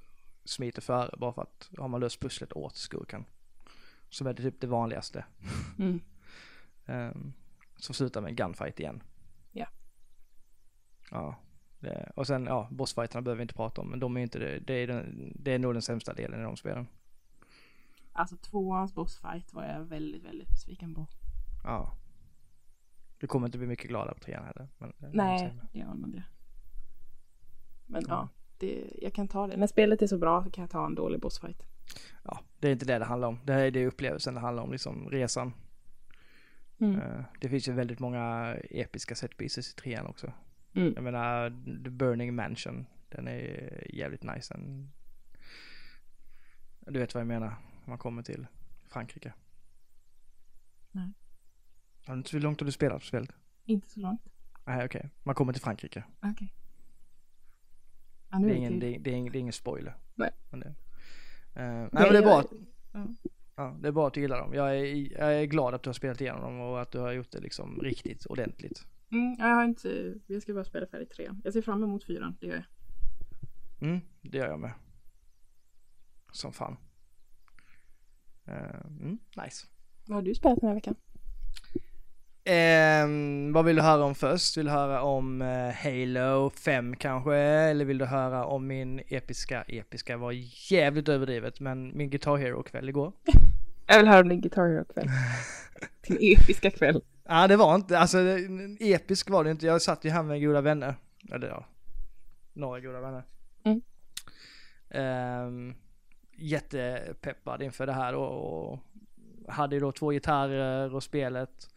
smiter 0.44 0.82
före 0.82 1.16
bara 1.18 1.32
för 1.32 1.42
att 1.42 1.70
har 1.78 1.88
man 1.88 2.00
löst 2.00 2.20
pusslet 2.20 2.52
åt 2.52 2.76
skurken. 2.76 3.24
Som 4.08 4.26
är 4.26 4.32
det 4.32 4.42
typ 4.42 4.60
det 4.60 4.66
vanligaste. 4.66 5.24
Mm. 5.78 6.00
Um, 6.86 7.32
som 7.76 7.94
slutar 7.94 8.20
med 8.20 8.28
en 8.28 8.36
gunfight 8.36 8.80
igen. 8.80 9.02
Ja. 9.52 9.66
Ja. 11.10 11.36
Det, 11.80 12.12
och 12.16 12.26
sen 12.26 12.44
ja, 12.44 12.68
bossfighterna 12.70 13.22
behöver 13.22 13.38
vi 13.38 13.42
inte 13.42 13.54
prata 13.54 13.80
om, 13.80 13.90
men 13.90 14.00
de 14.00 14.16
är 14.16 14.20
inte 14.20 14.38
det, 14.38 14.58
det 14.58 14.74
är, 14.74 14.86
den, 14.86 15.32
det 15.34 15.52
är 15.52 15.58
nog 15.58 15.74
den 15.74 15.82
sämsta 15.82 16.14
delen 16.14 16.40
i 16.40 16.42
de 16.42 16.56
spelen. 16.56 16.86
Alltså 18.12 18.36
tvåans 18.36 18.94
bossfight 18.94 19.52
var 19.52 19.64
jag 19.64 19.84
väldigt, 19.84 20.24
väldigt 20.24 20.48
besviken 20.48 20.94
på. 20.94 21.06
Ja. 21.64 21.96
Du 23.22 23.28
kommer 23.28 23.46
inte 23.46 23.58
bli 23.58 23.66
mycket 23.66 23.88
gladare 23.88 24.14
på 24.14 24.20
trean 24.20 24.44
heller. 24.44 24.68
Men, 24.78 24.92
är 25.00 25.10
Nej, 25.12 25.52
det 25.72 25.78
gör 25.78 25.94
man 25.94 26.10
det. 26.10 26.22
Men 27.86 28.02
Ja. 28.08 28.14
ja, 28.14 28.28
det, 28.58 28.84
jag 29.02 29.12
kan 29.14 29.28
ta 29.28 29.46
det. 29.46 29.56
När 29.56 29.66
spelet 29.66 30.02
är 30.02 30.06
så 30.06 30.18
bra 30.18 30.44
så 30.44 30.50
kan 30.50 30.62
jag 30.62 30.70
ta 30.70 30.86
en 30.86 30.94
dålig 30.94 31.20
bossfight. 31.20 31.62
ja, 32.24 32.40
det 32.58 32.68
är 32.68 32.72
inte 32.72 32.84
det 32.84 32.98
det 32.98 33.04
handlar 33.04 33.28
om. 33.28 33.38
Det 33.44 33.52
här 33.52 33.60
är 33.60 33.70
det 33.70 33.86
upplevelsen 33.86 34.34
det 34.34 34.40
handlar 34.40 34.62
om, 34.62 34.72
liksom 34.72 35.10
resan. 35.10 35.52
Mm. 36.78 37.00
Eh, 37.00 37.24
det 37.40 37.48
finns 37.48 37.68
ju 37.68 37.72
väldigt 37.72 37.98
många 37.98 38.56
episka 38.70 39.14
setpieces 39.14 39.72
i 39.72 39.74
trean 39.74 40.06
också. 40.06 40.32
Mm. 40.74 40.92
Jag 40.94 41.04
menar, 41.04 41.50
The 41.84 41.90
Burning 41.90 42.34
Mansion, 42.34 42.86
den 43.08 43.28
är 43.28 43.86
jävligt 43.94 44.22
nice. 44.22 44.54
Den... 44.54 44.92
Du 46.80 46.98
vet 46.98 47.14
vad 47.14 47.20
jag 47.20 47.28
menar, 47.28 47.54
man 47.84 47.98
kommer 47.98 48.22
till 48.22 48.46
Frankrike. 48.88 49.32
Nej. 50.90 51.12
Så 52.24 52.38
långt 52.38 52.60
har 52.60 52.64
du 52.66 52.72
spelat 52.72 53.00
på 53.00 53.06
spelet? 53.06 53.30
Inte 53.64 53.90
så 53.90 54.00
långt. 54.00 54.22
Nej, 54.64 54.84
okej. 54.84 55.10
Man 55.22 55.34
kommer 55.34 55.52
till 55.52 55.62
Frankrike. 55.62 56.04
Okej. 56.22 56.54
Ja, 58.30 58.38
nu 58.38 58.46
Det 58.48 58.54
är 58.54 58.56
ingen, 58.56 58.72
till. 58.72 58.80
det, 58.80 58.96
är, 58.96 58.98
det, 58.98 59.10
är 59.10 59.14
ingen, 59.14 59.32
det 59.32 59.38
är 59.38 59.40
ingen 59.40 59.52
spoiler. 59.52 59.96
Nej. 60.14 60.30
Men 60.50 60.60
det, 60.60 60.74
Eh, 61.54 61.62
nej 61.64 61.88
men 61.92 62.12
det 62.12 62.18
är 62.18 62.22
bra. 62.22 62.40
att- 62.40 62.52
Ja. 62.92 63.06
Ja, 63.56 63.76
det 63.80 63.88
är 63.88 63.92
bra 63.92 64.06
att 64.06 64.14
du 64.14 64.20
gillar 64.20 64.38
dem. 64.38 64.54
Jag 64.54 64.78
är, 64.78 64.84
jag 65.20 65.34
är 65.40 65.44
glad 65.44 65.74
att 65.74 65.82
du 65.82 65.88
har 65.88 65.94
spelat 65.94 66.20
igenom 66.20 66.40
dem 66.42 66.60
och 66.60 66.82
att 66.82 66.92
du 66.92 66.98
har 66.98 67.12
gjort 67.12 67.30
det 67.30 67.40
liksom 67.40 67.80
riktigt 67.80 68.26
ordentligt. 68.26 68.86
Mm, 69.10 69.36
jag 69.38 69.46
har 69.46 69.64
inte, 69.64 70.14
jag 70.26 70.42
ska 70.42 70.54
bara 70.54 70.64
spela 70.64 70.86
färdigt 70.86 71.10
trean. 71.10 71.40
Jag 71.44 71.52
ser 71.52 71.62
fram 71.62 71.82
emot 71.82 72.04
fyran, 72.04 72.36
det 72.40 72.46
gör 72.46 72.54
jag. 72.54 72.64
Mm, 73.88 74.00
det 74.20 74.38
gör 74.38 74.46
jag 74.48 74.60
med. 74.60 74.72
Som 76.32 76.52
fan. 76.52 76.76
Eh, 78.44 78.80
mm, 78.86 79.18
nice. 79.44 79.66
Vad 80.06 80.16
har 80.16 80.22
du 80.22 80.34
spelat 80.34 80.60
den 80.60 80.68
här 80.68 80.74
veckan? 80.74 80.94
Ehm, 82.44 83.52
vad 83.52 83.64
vill 83.64 83.76
du 83.76 83.82
höra 83.82 84.04
om 84.04 84.14
först? 84.14 84.56
Vill 84.56 84.64
du 84.64 84.70
höra 84.70 85.02
om 85.02 85.42
eh, 85.42 85.74
Halo 85.74 86.50
5 86.50 86.96
kanske? 86.96 87.36
Eller 87.36 87.84
vill 87.84 87.98
du 87.98 88.04
höra 88.04 88.44
om 88.46 88.66
min 88.66 89.00
episka, 89.08 89.62
episka 89.62 90.16
var 90.16 90.32
jävligt 90.70 91.08
överdrivet, 91.08 91.60
men 91.60 91.96
min 91.96 92.10
Guitar 92.10 92.36
Hero-kväll 92.36 92.88
igår? 92.88 93.12
Jag 93.86 93.98
vill 93.98 94.08
höra 94.08 94.20
om 94.20 94.28
din 94.28 94.40
Guitar 94.40 94.68
Hero-kväll. 94.68 95.08
Din 96.06 96.18
episka 96.20 96.70
kväll. 96.70 97.02
Ja, 97.24 97.48
det 97.48 97.56
var 97.56 97.74
inte, 97.74 97.98
alltså 97.98 98.18
episk 98.80 99.30
var 99.30 99.44
det 99.44 99.50
inte. 99.50 99.66
Jag 99.66 99.82
satt 99.82 100.04
ju 100.04 100.10
här 100.10 100.22
med 100.22 100.42
goda 100.42 100.60
vänner. 100.60 100.94
Eller 101.32 101.48
ja, 101.48 101.66
några 102.52 102.80
goda 102.80 103.00
vänner. 103.00 103.22
Mm. 103.64 103.82
Ehm, 104.90 105.74
jättepeppad 106.36 107.62
inför 107.62 107.86
det 107.86 107.92
här 107.92 108.12
då 108.12 108.22
och 108.22 108.78
hade 109.48 109.76
ju 109.76 109.80
då 109.80 109.92
två 109.92 110.10
gitarrer 110.10 110.94
och 110.94 111.02
spelet. 111.02 111.68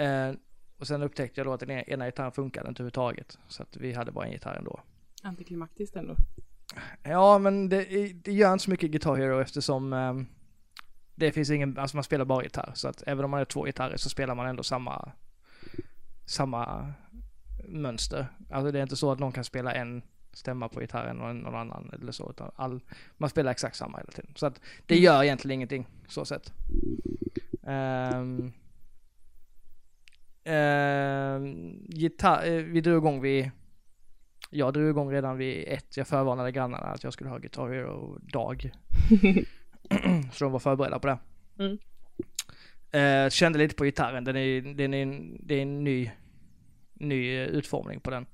Ehm, 0.00 0.36
och 0.78 0.86
sen 0.86 1.02
upptäckte 1.02 1.40
jag 1.40 1.46
då 1.46 1.52
att 1.52 1.60
den 1.60 1.70
ena 1.70 2.06
gitarren 2.06 2.32
funkade 2.32 2.68
inte 2.68 2.82
överhuvudtaget. 2.82 3.38
Så 3.48 3.62
att 3.62 3.76
vi 3.76 3.92
hade 3.92 4.12
bara 4.12 4.26
en 4.26 4.32
gitarr 4.32 4.54
ändå. 4.56 4.80
Antiklimaktiskt 5.22 5.96
ändå. 5.96 6.16
Ja, 7.02 7.38
men 7.38 7.68
det, 7.68 7.84
det 8.12 8.32
gör 8.32 8.52
inte 8.52 8.64
så 8.64 8.70
mycket 8.70 8.90
Guitar 8.90 9.16
Hero 9.16 9.40
eftersom 9.40 9.92
ehm, 9.92 10.26
det 11.14 11.32
finns 11.32 11.50
ingen, 11.50 11.78
alltså 11.78 11.96
man 11.96 12.04
spelar 12.04 12.24
bara 12.24 12.42
gitarr. 12.42 12.72
Så 12.74 12.88
att 12.88 13.02
även 13.06 13.24
om 13.24 13.30
man 13.30 13.38
har 13.38 13.44
två 13.44 13.64
gitarrer 13.64 13.96
så 13.96 14.10
spelar 14.10 14.34
man 14.34 14.46
ändå 14.46 14.62
samma, 14.62 15.12
samma 16.26 16.92
mönster. 17.64 18.26
Alltså 18.50 18.72
det 18.72 18.78
är 18.78 18.82
inte 18.82 18.96
så 18.96 19.12
att 19.12 19.18
någon 19.18 19.32
kan 19.32 19.44
spela 19.44 19.74
en 19.74 20.02
stämma 20.32 20.68
på 20.68 20.80
gitarren 20.80 21.20
och 21.20 21.36
någon 21.36 21.54
annan 21.54 21.90
eller 21.92 22.12
så. 22.12 22.30
Utan 22.30 22.50
all, 22.56 22.80
man 23.16 23.30
spelar 23.30 23.50
exakt 23.50 23.76
samma 23.76 23.98
hela 23.98 24.10
tiden. 24.10 24.32
Så 24.36 24.46
att 24.46 24.60
det 24.86 24.98
gör 24.98 25.22
egentligen 25.22 25.54
ingenting, 25.54 25.86
så 26.08 26.24
sett. 26.24 26.52
Um, 27.62 28.52
gitarr, 31.88 32.46
eh, 32.46 32.62
vi 32.62 32.80
drog 32.80 33.02
igång 33.02 33.20
vid 33.20 33.50
jag 34.50 34.72
drog 34.72 34.88
igång 34.88 35.12
redan 35.12 35.36
vid 35.36 35.64
ett. 35.68 35.96
Jag 35.96 36.06
förvarnade 36.08 36.52
grannarna 36.52 36.86
att 36.86 37.04
jag 37.04 37.12
skulle 37.12 37.30
ha 37.30 37.38
Guitar 37.38 37.68
Hero-dag. 37.68 38.70
så 40.32 40.44
de 40.44 40.52
var 40.52 40.58
förberedda 40.58 40.98
på 40.98 41.06
det. 41.06 41.18
Mm. 41.58 41.78
Eh, 42.90 43.30
kände 43.30 43.58
lite 43.58 43.74
på 43.74 43.84
gitarren. 43.84 44.24
Den 44.24 44.36
är, 44.36 44.60
den 44.74 44.94
är, 44.94 45.22
det 45.40 45.54
är 45.54 45.62
en 45.62 45.84
ny, 45.84 46.10
ny 46.92 47.36
eh, 47.36 47.46
utformning 47.46 48.00
på 48.00 48.10
den. 48.10 48.26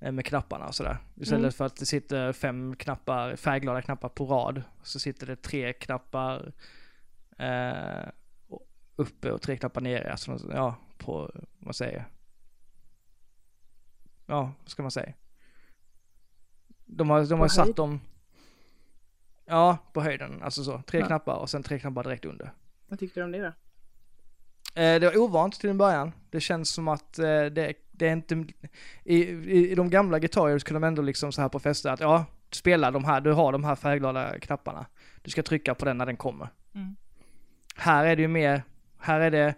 Eh, 0.00 0.12
med 0.12 0.26
knapparna 0.26 0.66
och 0.66 0.74
sådär. 0.74 0.98
Istället 1.16 1.40
Mm. 1.40 1.52
för 1.52 1.64
att 1.64 1.76
det 1.76 1.86
sitter 1.86 2.32
fem 2.32 2.76
knappar, 2.76 3.36
färgglada 3.36 3.82
knappar 3.82 4.08
på 4.08 4.24
rad. 4.24 4.62
Så 4.82 4.98
sitter 4.98 5.26
det 5.26 5.36
tre 5.36 5.72
knappar 5.72 6.52
eh, 7.38 8.08
uppe 8.96 9.32
och 9.32 9.42
tre 9.42 9.56
knappar 9.56 9.80
nere. 9.80 10.10
Alltså, 10.10 10.38
ja, 10.52 10.74
på, 10.98 11.30
vad 11.58 11.76
säger 11.76 11.92
jag? 11.96 12.04
Ja, 14.26 14.52
vad 14.62 14.68
ska 14.70 14.82
man 14.82 14.90
säga? 14.90 15.12
De 16.84 17.10
har, 17.10 17.24
de 17.24 17.38
har 17.38 17.46
På 17.46 17.52
satt 17.52 17.64
höjd? 17.64 17.76
dem, 17.76 18.00
ja, 19.44 19.78
på 19.92 20.00
höjden, 20.00 20.42
alltså 20.42 20.64
så. 20.64 20.82
Tre 20.86 21.00
Ja. 21.00 21.06
knappar 21.06 21.36
och 21.36 21.50
sen 21.50 21.62
tre 21.62 21.78
knappar 21.78 22.04
direkt 22.04 22.24
under. 22.24 22.50
Vad 22.88 22.98
tyckte 22.98 23.20
du 23.20 23.24
om 23.24 23.32
det 23.32 23.38
då? 23.38 23.52
Eh, 24.80 25.00
det 25.00 25.06
var 25.06 25.16
ovant 25.18 25.60
till 25.60 25.70
en 25.70 25.78
början. 25.78 26.12
Det 26.30 26.40
känns 26.40 26.70
som 26.70 26.88
att 26.88 27.18
eh, 27.18 27.24
det, 27.44 27.74
det 27.92 28.08
är 28.08 28.12
inte... 28.12 28.34
I, 29.04 29.16
i, 29.24 29.70
I 29.70 29.74
de 29.74 29.90
gamla 29.90 30.18
Guitar 30.18 30.46
Heroes 30.46 30.64
kunde 30.64 30.80
de 30.80 30.86
ändå 30.86 31.02
liksom 31.02 31.32
så 31.32 31.40
här 31.42 31.48
på 31.48 31.58
fester 31.60 31.90
att 31.90 32.00
ja, 32.00 32.24
spela 32.50 32.90
de 32.90 33.04
här, 33.04 33.20
du 33.20 33.32
har 33.32 33.52
de 33.52 33.64
här 33.64 33.74
färgglada 33.74 34.38
knapparna. 34.40 34.86
Du 35.22 35.30
ska 35.30 35.42
trycka 35.42 35.74
på 35.74 35.84
den 35.84 35.98
när 35.98 36.06
den 36.06 36.16
kommer. 36.16 36.48
Mm. 36.74 36.96
Här 37.76 38.04
är 38.04 38.16
det 38.16 38.22
ju 38.22 38.28
mer, 38.28 38.62
här 38.98 39.20
är 39.20 39.30
det 39.30 39.54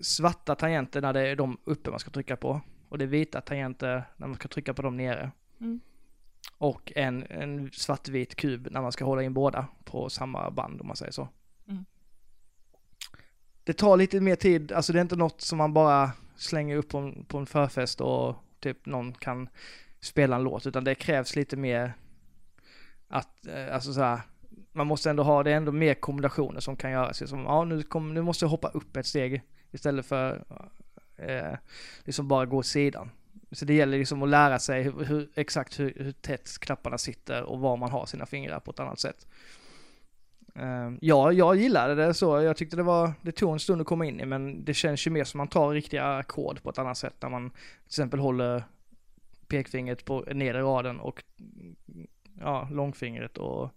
svarta 0.00 0.54
tangenter 0.54 1.00
när 1.00 1.12
det 1.12 1.28
är 1.28 1.36
de 1.36 1.58
uppe 1.64 1.90
man 1.90 1.98
ska 1.98 2.10
trycka 2.10 2.36
på. 2.36 2.60
Och 2.88 2.98
det 2.98 3.04
är 3.04 3.08
vita 3.08 3.40
tangenter 3.40 4.04
när 4.16 4.26
man 4.26 4.36
ska 4.36 4.48
trycka 4.48 4.74
på 4.74 4.82
dem 4.82 4.96
nere. 4.96 5.30
Mm. 5.60 5.80
Och 6.58 6.92
en, 6.96 7.26
en 7.30 7.70
svartvit 7.72 8.34
kub 8.34 8.68
när 8.70 8.82
man 8.82 8.92
ska 8.92 9.04
hålla 9.04 9.22
in 9.22 9.34
båda 9.34 9.66
på 9.84 10.10
samma 10.10 10.50
band 10.50 10.80
om 10.80 10.86
man 10.86 10.96
säger 10.96 11.12
så. 11.12 11.28
Mm. 11.68 11.84
Det 13.64 13.72
tar 13.72 13.96
lite 13.96 14.20
mer 14.20 14.36
tid, 14.36 14.72
alltså 14.72 14.92
det 14.92 14.98
är 14.98 15.02
inte 15.02 15.16
något 15.16 15.40
som 15.40 15.58
man 15.58 15.72
bara 15.72 16.10
slänger 16.36 16.76
upp 16.76 16.88
på 16.88 16.98
en, 16.98 17.24
på 17.24 17.38
en 17.38 17.46
förfest 17.46 18.00
och 18.00 18.36
typ 18.60 18.86
någon 18.86 19.12
kan 19.12 19.48
spela 20.00 20.36
en 20.36 20.42
låt, 20.42 20.66
utan 20.66 20.84
det 20.84 20.94
krävs 20.94 21.36
lite 21.36 21.56
mer 21.56 21.94
att, 23.08 23.46
eh, 23.46 23.74
alltså 23.74 23.92
så 23.92 24.00
här, 24.00 24.20
man 24.72 24.86
måste 24.86 25.10
ändå 25.10 25.22
ha, 25.22 25.42
det 25.42 25.50
är 25.50 25.56
ändå 25.56 25.72
mer 25.72 25.94
kombinationer 25.94 26.60
som 26.60 26.76
kan 26.76 26.90
göras. 26.90 27.28
Som, 27.28 27.40
ja, 27.40 27.64
nu, 27.64 27.82
kom, 27.82 28.14
nu 28.14 28.22
måste 28.22 28.44
jag 28.44 28.50
hoppa 28.50 28.68
upp 28.68 28.96
ett 28.96 29.06
steg 29.06 29.42
istället 29.72 30.06
för 30.06 30.44
eh, 31.16 31.56
liksom 32.04 32.28
bara 32.28 32.46
gå 32.46 32.56
åt 32.56 32.66
sidan. 32.66 33.10
Så 33.52 33.64
det 33.64 33.74
gäller 33.74 33.98
liksom 33.98 34.22
att 34.22 34.28
lära 34.28 34.58
sig 34.58 34.82
hur, 34.82 35.04
hur, 35.04 35.28
exakt 35.34 35.80
hur, 35.80 35.94
hur 35.96 36.12
tätt 36.12 36.58
knapparna 36.60 36.98
sitter 36.98 37.42
och 37.42 37.60
var 37.60 37.76
man 37.76 37.90
har 37.90 38.06
sina 38.06 38.26
fingrar 38.26 38.60
på 38.60 38.70
ett 38.70 38.80
annat 38.80 39.00
sätt. 39.00 39.26
Eh, 40.54 40.92
ja, 41.00 41.32
jag 41.32 41.56
gillade 41.56 41.94
det 41.94 42.14
så. 42.14 42.42
Jag 42.42 42.56
tyckte 42.56 42.76
det 42.76 42.82
var, 42.82 43.12
det 43.22 43.32
tog 43.32 43.52
en 43.52 43.60
stund 43.60 43.80
att 43.80 43.86
komma 43.86 44.06
in 44.06 44.20
i 44.20 44.26
men 44.26 44.64
det 44.64 44.74
känns 44.74 45.06
ju 45.06 45.10
mer 45.10 45.24
som 45.24 45.38
man 45.38 45.48
tar 45.48 45.70
riktiga 45.70 46.16
ackord 46.16 46.62
på 46.62 46.70
ett 46.70 46.78
annat 46.78 46.98
sätt 46.98 47.14
när 47.20 47.28
man 47.28 47.50
till 47.50 47.86
exempel 47.86 48.20
håller 48.20 48.64
pekfingret 49.48 50.04
på 50.04 50.20
nedre 50.20 50.62
raden 50.62 51.00
och 51.00 51.22
ja, 52.40 52.68
långfingret 52.70 53.38
och 53.38 53.70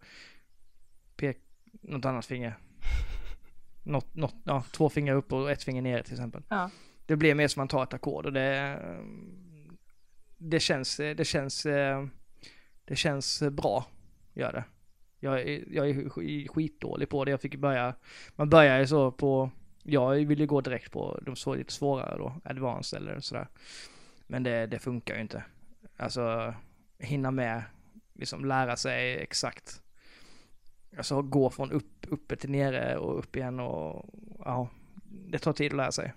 pek, 1.15 1.37
något 1.81 2.05
annat 2.05 2.25
finger. 2.25 2.57
Något, 3.85 4.15
något, 4.15 4.35
ja, 4.43 4.63
två 4.71 4.89
fingrar 4.89 5.15
upp 5.15 5.33
och 5.33 5.51
ett 5.51 5.63
finger 5.63 5.81
ner 5.81 6.01
till 6.01 6.13
exempel. 6.13 6.43
Ja. 6.49 6.69
Det 7.05 7.15
blir 7.15 7.35
mer 7.35 7.47
som 7.47 7.59
man 7.59 7.67
tar 7.67 7.83
ett 7.83 7.93
ackord 7.93 8.25
och 8.25 8.33
det, 8.33 8.79
det 10.37 10.59
känns, 10.59 10.97
det 10.97 11.27
känns, 11.27 11.63
det 12.85 12.95
känns 12.95 13.43
bra, 13.51 13.85
gör 14.33 14.53
det. 14.53 14.63
Jag 15.19 15.49
jag 15.71 15.89
är 15.89 15.93
sk- 15.93 16.47
skitdålig 16.47 17.09
på 17.09 17.25
det, 17.25 17.31
jag 17.31 17.41
fick 17.41 17.55
börja, 17.55 17.95
man 18.35 18.49
börjar 18.49 18.79
ju 18.79 18.87
så 18.87 19.11
på 19.11 19.49
Jag 19.83 20.15
vill 20.25 20.39
ju 20.39 20.45
gå 20.47 20.61
direkt 20.61 20.91
på 20.91 21.19
de 21.25 21.35
så 21.35 21.55
lite 21.55 21.73
svårare 21.73 22.17
då, 22.17 22.41
advanced 22.43 23.01
eller 23.01 23.19
sådär. 23.19 23.47
Men 24.27 24.43
det, 24.43 24.65
det 24.67 24.79
funkar 24.79 25.15
ju 25.15 25.21
inte. 25.21 25.43
Alltså 25.97 26.53
hinna 26.99 27.31
med, 27.31 27.63
liksom 28.13 28.45
lära 28.45 28.75
sig 28.75 29.15
exakt. 29.17 29.81
Alltså 30.97 31.21
gå 31.21 31.49
från 31.49 31.71
upp, 31.71 32.05
uppe 32.07 32.35
till 32.35 32.49
nere 32.49 32.97
och 32.97 33.19
upp 33.19 33.35
igen 33.35 33.59
och 33.59 34.09
ja, 34.39 34.69
det 35.03 35.39
tar 35.39 35.53
tid 35.53 35.71
att 35.71 35.77
lära 35.77 35.91
sig. 35.91 36.13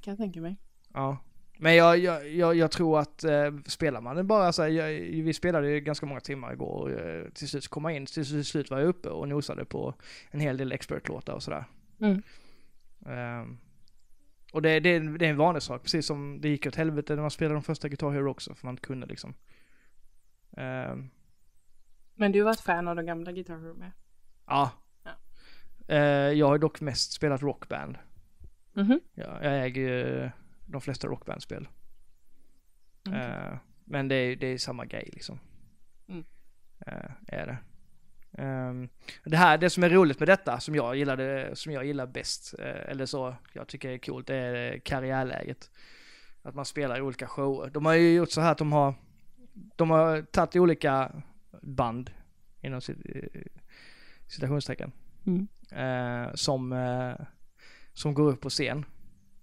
Kan 0.00 0.10
jag 0.10 0.18
tänka 0.18 0.40
mig. 0.40 0.56
Ja. 0.92 1.18
Men 1.58 1.74
jag, 1.74 1.98
jag, 1.98 2.28
jag, 2.28 2.54
jag 2.54 2.70
tror 2.70 2.98
att 3.00 3.24
eh, 3.24 3.54
spelar 3.66 4.00
man 4.00 4.16
det 4.16 4.24
bara 4.24 4.52
så 4.52 4.62
här, 4.62 4.68
jag, 4.68 4.88
vi 5.22 5.32
spelade 5.32 5.70
ju 5.70 5.80
ganska 5.80 6.06
många 6.06 6.20
timmar 6.20 6.52
igår 6.52 6.80
och 6.80 6.90
eh, 6.90 7.28
till 7.28 7.48
slut 7.48 7.68
komma 7.68 7.92
in, 7.92 8.06
till, 8.06 8.44
slut 8.44 8.70
var 8.70 8.78
jag 8.78 8.88
uppe 8.88 9.08
och 9.08 9.28
nosade 9.28 9.64
på 9.64 9.94
en 10.30 10.40
hel 10.40 10.56
del 10.56 10.72
expert-låtar 10.72 11.32
och 11.32 11.42
sådär. 11.42 11.64
Mm. 12.00 12.22
Ehm, 13.06 13.58
och 14.52 14.62
det, 14.62 14.80
det, 14.80 14.98
det 14.98 15.26
är 15.26 15.30
en 15.30 15.36
vanlig 15.36 15.62
sak, 15.62 15.82
precis 15.82 16.06
som 16.06 16.40
det 16.40 16.48
gick 16.48 16.66
åt 16.66 16.76
helvete 16.76 17.14
när 17.14 17.22
man 17.22 17.30
spelade 17.30 17.54
de 17.54 17.62
första 17.62 17.88
Guitar 17.88 18.10
Hero 18.10 18.30
också, 18.30 18.54
för 18.54 18.66
man 18.66 18.72
inte 18.72 18.86
kunde 18.86 19.06
liksom. 19.06 19.34
Ehm, 20.56 21.10
Men 22.14 22.32
du 22.32 22.42
var 22.42 22.50
ett 22.50 22.60
fan 22.60 22.88
av 22.88 22.96
de 22.96 23.06
gamla 23.06 23.32
Guitar 23.32 23.58
Hero 23.58 23.74
med? 23.74 23.90
Ja. 24.46 24.70
Ja. 25.04 25.10
Eh, 25.94 25.98
jag 26.32 26.46
har 26.46 26.58
dock 26.58 26.80
mest 26.80 27.12
spelat 27.12 27.42
rockband. 27.42 27.98
Mhm. 28.72 29.00
Ja, 29.14 29.38
jag 29.42 29.64
äger 29.64 29.82
ju 29.82 30.30
de 30.66 30.80
flesta 30.80 31.06
rockbandspel. 31.06 31.68
Okej. 33.08 33.20
Eh, 33.20 33.56
men 33.84 34.08
det 34.08 34.14
är, 34.14 34.36
det 34.36 34.46
är 34.46 34.58
samma 34.58 34.84
grej 34.84 35.10
liksom. 35.12 35.38
Mm. 36.08 36.24
Eh, 36.86 37.10
är 37.26 37.46
det. 37.46 37.58
Ehm, 38.42 38.88
det 39.24 39.36
här, 39.36 39.58
det 39.58 39.70
som 39.70 39.84
är 39.84 39.90
roligt 39.90 40.18
med 40.20 40.28
detta, 40.28 40.60
som 40.60 40.74
jag 40.74 40.96
gillade, 40.96 41.50
som 41.56 41.72
jag 41.72 41.84
gillar 41.84 42.06
bäst, 42.06 42.54
eh, 42.58 42.90
eller 42.90 43.06
så, 43.06 43.34
jag 43.52 43.68
tycker 43.68 43.88
är 43.90 43.98
coolt, 43.98 44.26
det 44.26 44.36
är 44.36 44.78
karriärläget. 44.78 45.70
Att 46.42 46.54
man 46.54 46.64
spelar 46.64 46.98
i 46.98 47.00
olika 47.00 47.26
shower. 47.26 47.70
De 47.70 47.86
har 47.86 47.94
ju 47.94 48.14
gjort 48.14 48.30
så 48.30 48.40
här 48.40 48.52
att 48.52 48.58
de 48.58 48.72
har, 48.72 48.94
de 49.76 49.90
har 49.90 50.22
tagit 50.22 50.56
olika 50.56 51.12
band, 51.62 52.10
inom 52.60 52.80
cit- 52.80 53.06
eh, 53.34 53.40
citationstecken, 54.26 54.92
Mm. 55.26 55.48
eh, 55.70 56.34
som, 56.34 56.72
eh, 56.72 57.26
som 57.92 58.14
går 58.14 58.28
upp 58.32 58.40
på 58.40 58.50
scen. 58.50 58.84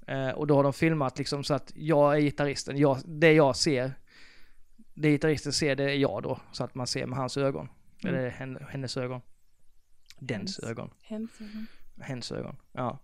Eh, 0.07 0.29
och 0.29 0.47
då 0.47 0.55
har 0.55 0.63
de 0.63 0.73
filmat 0.73 1.17
liksom 1.17 1.43
så 1.43 1.53
att 1.53 1.71
jag 1.75 2.15
är 2.15 2.19
gitarristen, 2.21 2.77
jag, 2.77 2.97
det 3.05 3.33
jag 3.33 3.55
ser, 3.55 3.93
det 4.93 5.09
gitarristen 5.11 5.53
ser 5.53 5.75
det 5.75 5.83
är 5.83 5.95
jag 5.95 6.23
då, 6.23 6.39
så 6.51 6.63
att 6.63 6.75
man 6.75 6.87
ser 6.87 7.05
med 7.05 7.17
hans 7.17 7.37
ögon. 7.37 7.69
Mm. 8.03 8.15
Eller 8.15 8.29
hen, 8.29 8.57
hennes 8.69 8.97
ögon. 8.97 9.21
Dens 10.19 10.59
Hennes. 10.59 10.71
ögon. 10.71 10.89
Hänsen. 11.01 11.67
Hens 12.01 12.31
ögon. 12.31 12.55
Ja. 12.71 12.99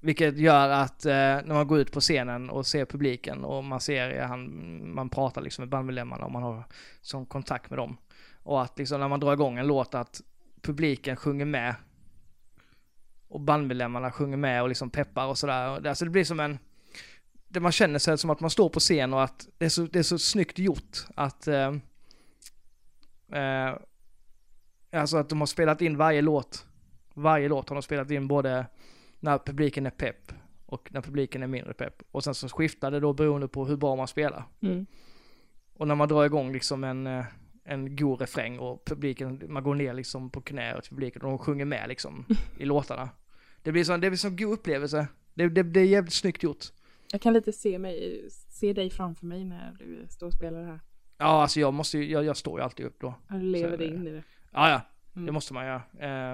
Vilket 0.00 0.38
gör 0.38 0.68
att 0.68 1.04
eh, 1.04 1.12
när 1.12 1.54
man 1.54 1.66
går 1.66 1.78
ut 1.78 1.92
på 1.92 2.00
scenen 2.00 2.50
och 2.50 2.66
ser 2.66 2.84
publiken 2.84 3.44
och 3.44 3.64
man 3.64 3.80
ser, 3.80 4.20
han, 4.22 4.94
man 4.94 5.08
pratar 5.10 5.42
liksom 5.42 5.62
med 5.62 5.68
bandmedlemmarna 5.68 6.24
och 6.24 6.32
man 6.32 6.42
har 6.42 6.64
sån 7.00 7.26
kontakt 7.26 7.70
med 7.70 7.78
dem. 7.78 7.96
Och 8.42 8.62
att 8.62 8.78
liksom 8.78 9.00
när 9.00 9.08
man 9.08 9.20
drar 9.20 9.32
igång 9.32 9.58
en 9.58 9.66
låt 9.66 9.94
att 9.94 10.20
publiken 10.62 11.16
sjunger 11.16 11.44
med. 11.44 11.74
Och 13.28 13.40
bandmedlemmarna 13.40 14.12
sjunger 14.12 14.36
med 14.36 14.62
och 14.62 14.68
liksom 14.68 14.90
peppar 14.90 15.26
och 15.26 15.38
sådär. 15.38 15.86
Alltså 15.88 16.04
det 16.04 16.10
blir 16.10 16.24
som 16.24 16.40
en, 16.40 16.58
det 17.48 17.60
man 17.60 17.72
känner 17.72 17.98
sig 17.98 18.18
som 18.18 18.30
att 18.30 18.40
man 18.40 18.50
står 18.50 18.68
på 18.68 18.80
scen 18.80 19.14
och 19.14 19.22
att 19.22 19.48
det 19.58 19.64
är 19.64 19.68
så, 19.68 19.82
det 19.82 19.98
är 19.98 20.02
så 20.02 20.18
snyggt 20.18 20.58
gjort 20.58 21.06
att 21.14 21.48
eh, 21.48 21.74
eh, 23.32 23.74
Alltså 24.92 25.16
att 25.16 25.28
de 25.28 25.40
har 25.40 25.46
spelat 25.46 25.82
in 25.82 25.96
varje 25.96 26.22
låt. 26.22 26.66
Varje 27.14 27.48
låt 27.48 27.68
har 27.68 27.76
de 27.76 27.82
spelat 27.82 28.10
in 28.10 28.28
både 28.28 28.66
när 29.20 29.38
publiken 29.38 29.86
är 29.86 29.90
pepp 29.90 30.32
och 30.66 30.88
när 30.92 31.02
publiken 31.02 31.42
är 31.42 31.46
mindre 31.46 31.74
pepp. 31.74 32.02
Och 32.10 32.24
sen 32.24 32.34
så 32.34 32.48
skiftar 32.48 32.90
det 32.90 33.00
då 33.00 33.12
beroende 33.12 33.48
på 33.48 33.66
hur 33.66 33.76
bra 33.76 33.96
man 33.96 34.08
spelar. 34.08 34.44
Mm. 34.60 34.86
Och 35.74 35.88
när 35.88 35.94
man 35.94 36.08
drar 36.08 36.24
igång 36.24 36.52
liksom 36.52 36.84
en, 36.84 37.06
eh, 37.06 37.24
en 37.68 37.96
god 37.96 38.20
refräng 38.20 38.58
och 38.58 38.84
publiken, 38.84 39.42
man 39.48 39.62
går 39.62 39.74
ner 39.74 39.94
liksom 39.94 40.30
på 40.30 40.40
knä 40.40 40.80
till 40.80 40.90
publiken 40.90 41.22
och 41.22 41.28
de 41.28 41.38
sjunger 41.38 41.64
med 41.64 41.88
liksom 41.88 42.24
i 42.58 42.64
låtarna. 42.64 43.08
Det 43.62 43.72
blir 43.72 43.84
sån, 43.84 44.00
det 44.00 44.10
blir 44.10 44.18
sån 44.18 44.36
god 44.36 44.52
upplevelse. 44.52 45.06
Det, 45.34 45.48
det, 45.48 45.62
det 45.62 45.80
är 45.80 45.84
jävligt 45.84 46.12
snyggt 46.14 46.42
gjort. 46.42 46.64
Jag 47.12 47.20
kan 47.20 47.32
lite 47.32 47.52
se, 47.52 47.78
mig, 47.78 48.24
se 48.30 48.72
dig 48.72 48.90
framför 48.90 49.26
mig 49.26 49.44
när 49.44 49.76
du 49.78 50.06
står 50.08 50.26
och 50.26 50.32
spelar 50.32 50.62
här. 50.64 50.80
Ja, 51.18 51.42
alltså 51.42 51.60
jag 51.60 51.74
måste 51.74 51.98
ju, 51.98 52.10
jag, 52.10 52.24
jag 52.24 52.36
står 52.36 52.58
ju 52.58 52.64
alltid 52.64 52.86
upp 52.86 53.00
då. 53.00 53.14
Du 53.28 53.38
lever 53.42 53.70
Så, 53.70 53.76
dig 53.76 53.88
eh, 53.88 53.94
in 53.94 54.06
i 54.06 54.10
det. 54.10 54.22
Ja, 54.52 54.70
ja. 54.70 54.80
Mm. 55.14 55.26
Det 55.26 55.32
måste 55.32 55.54
man 55.54 55.66
göra. 55.66 55.82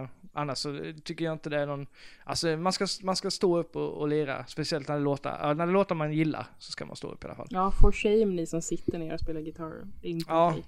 Eh, 0.01 0.09
annars 0.33 0.59
så 0.59 0.93
tycker 1.05 1.25
jag 1.25 1.33
inte 1.33 1.51
det 1.51 1.59
är 1.61 1.67
någon, 1.67 1.87
alltså 2.25 2.57
man 2.57 2.73
ska, 2.73 2.87
man 3.03 3.17
ska 3.17 3.31
stå 3.31 3.59
upp 3.59 3.77
och, 3.77 3.93
och 3.93 4.09
lira. 4.09 4.47
Speciellt 4.47 4.89
när 4.89 4.95
det 4.95 5.03
låtar, 5.03 5.39
ja, 5.43 5.55
när 5.55 5.67
det 5.67 5.73
låtar 5.73 5.95
man 5.95 6.13
gillar 6.13 6.47
så 6.59 6.73
ska 6.73 6.87
man 6.87 6.97
stå 6.97 7.09
upp 7.09 7.25
i 7.25 7.27
alla 7.27 7.35
fall. 7.37 7.47
Ja, 7.51 7.71
for 7.81 7.93
shame 7.93 8.25
ni 8.25 8.47
som 8.47 8.63
sitter 8.63 8.99
ner 8.99 9.15
och 9.15 9.21
spelar 9.21 9.41
gitarr. 9.41 9.87
Inte 10.03 10.25
Ja. 10.29 10.51
okej. 10.51 10.65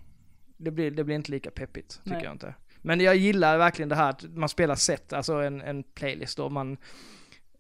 Det 0.56 0.70
blir, 0.70 0.90
det 0.90 1.04
blir 1.04 1.16
inte 1.16 1.30
lika 1.30 1.50
peppigt, 1.50 2.00
tycker 2.04 2.10
Nej. 2.16 2.24
jag 2.24 2.32
inte. 2.32 2.54
Men 2.82 3.00
jag 3.00 3.16
gillar 3.16 3.58
verkligen 3.58 3.88
det 3.88 3.94
här 3.94 4.10
att 4.10 4.24
man 4.34 4.48
spelar 4.48 4.74
set, 4.74 5.12
alltså 5.12 5.34
en, 5.34 5.60
en 5.60 5.82
playlist 5.82 6.38
och 6.38 6.52
man 6.52 6.76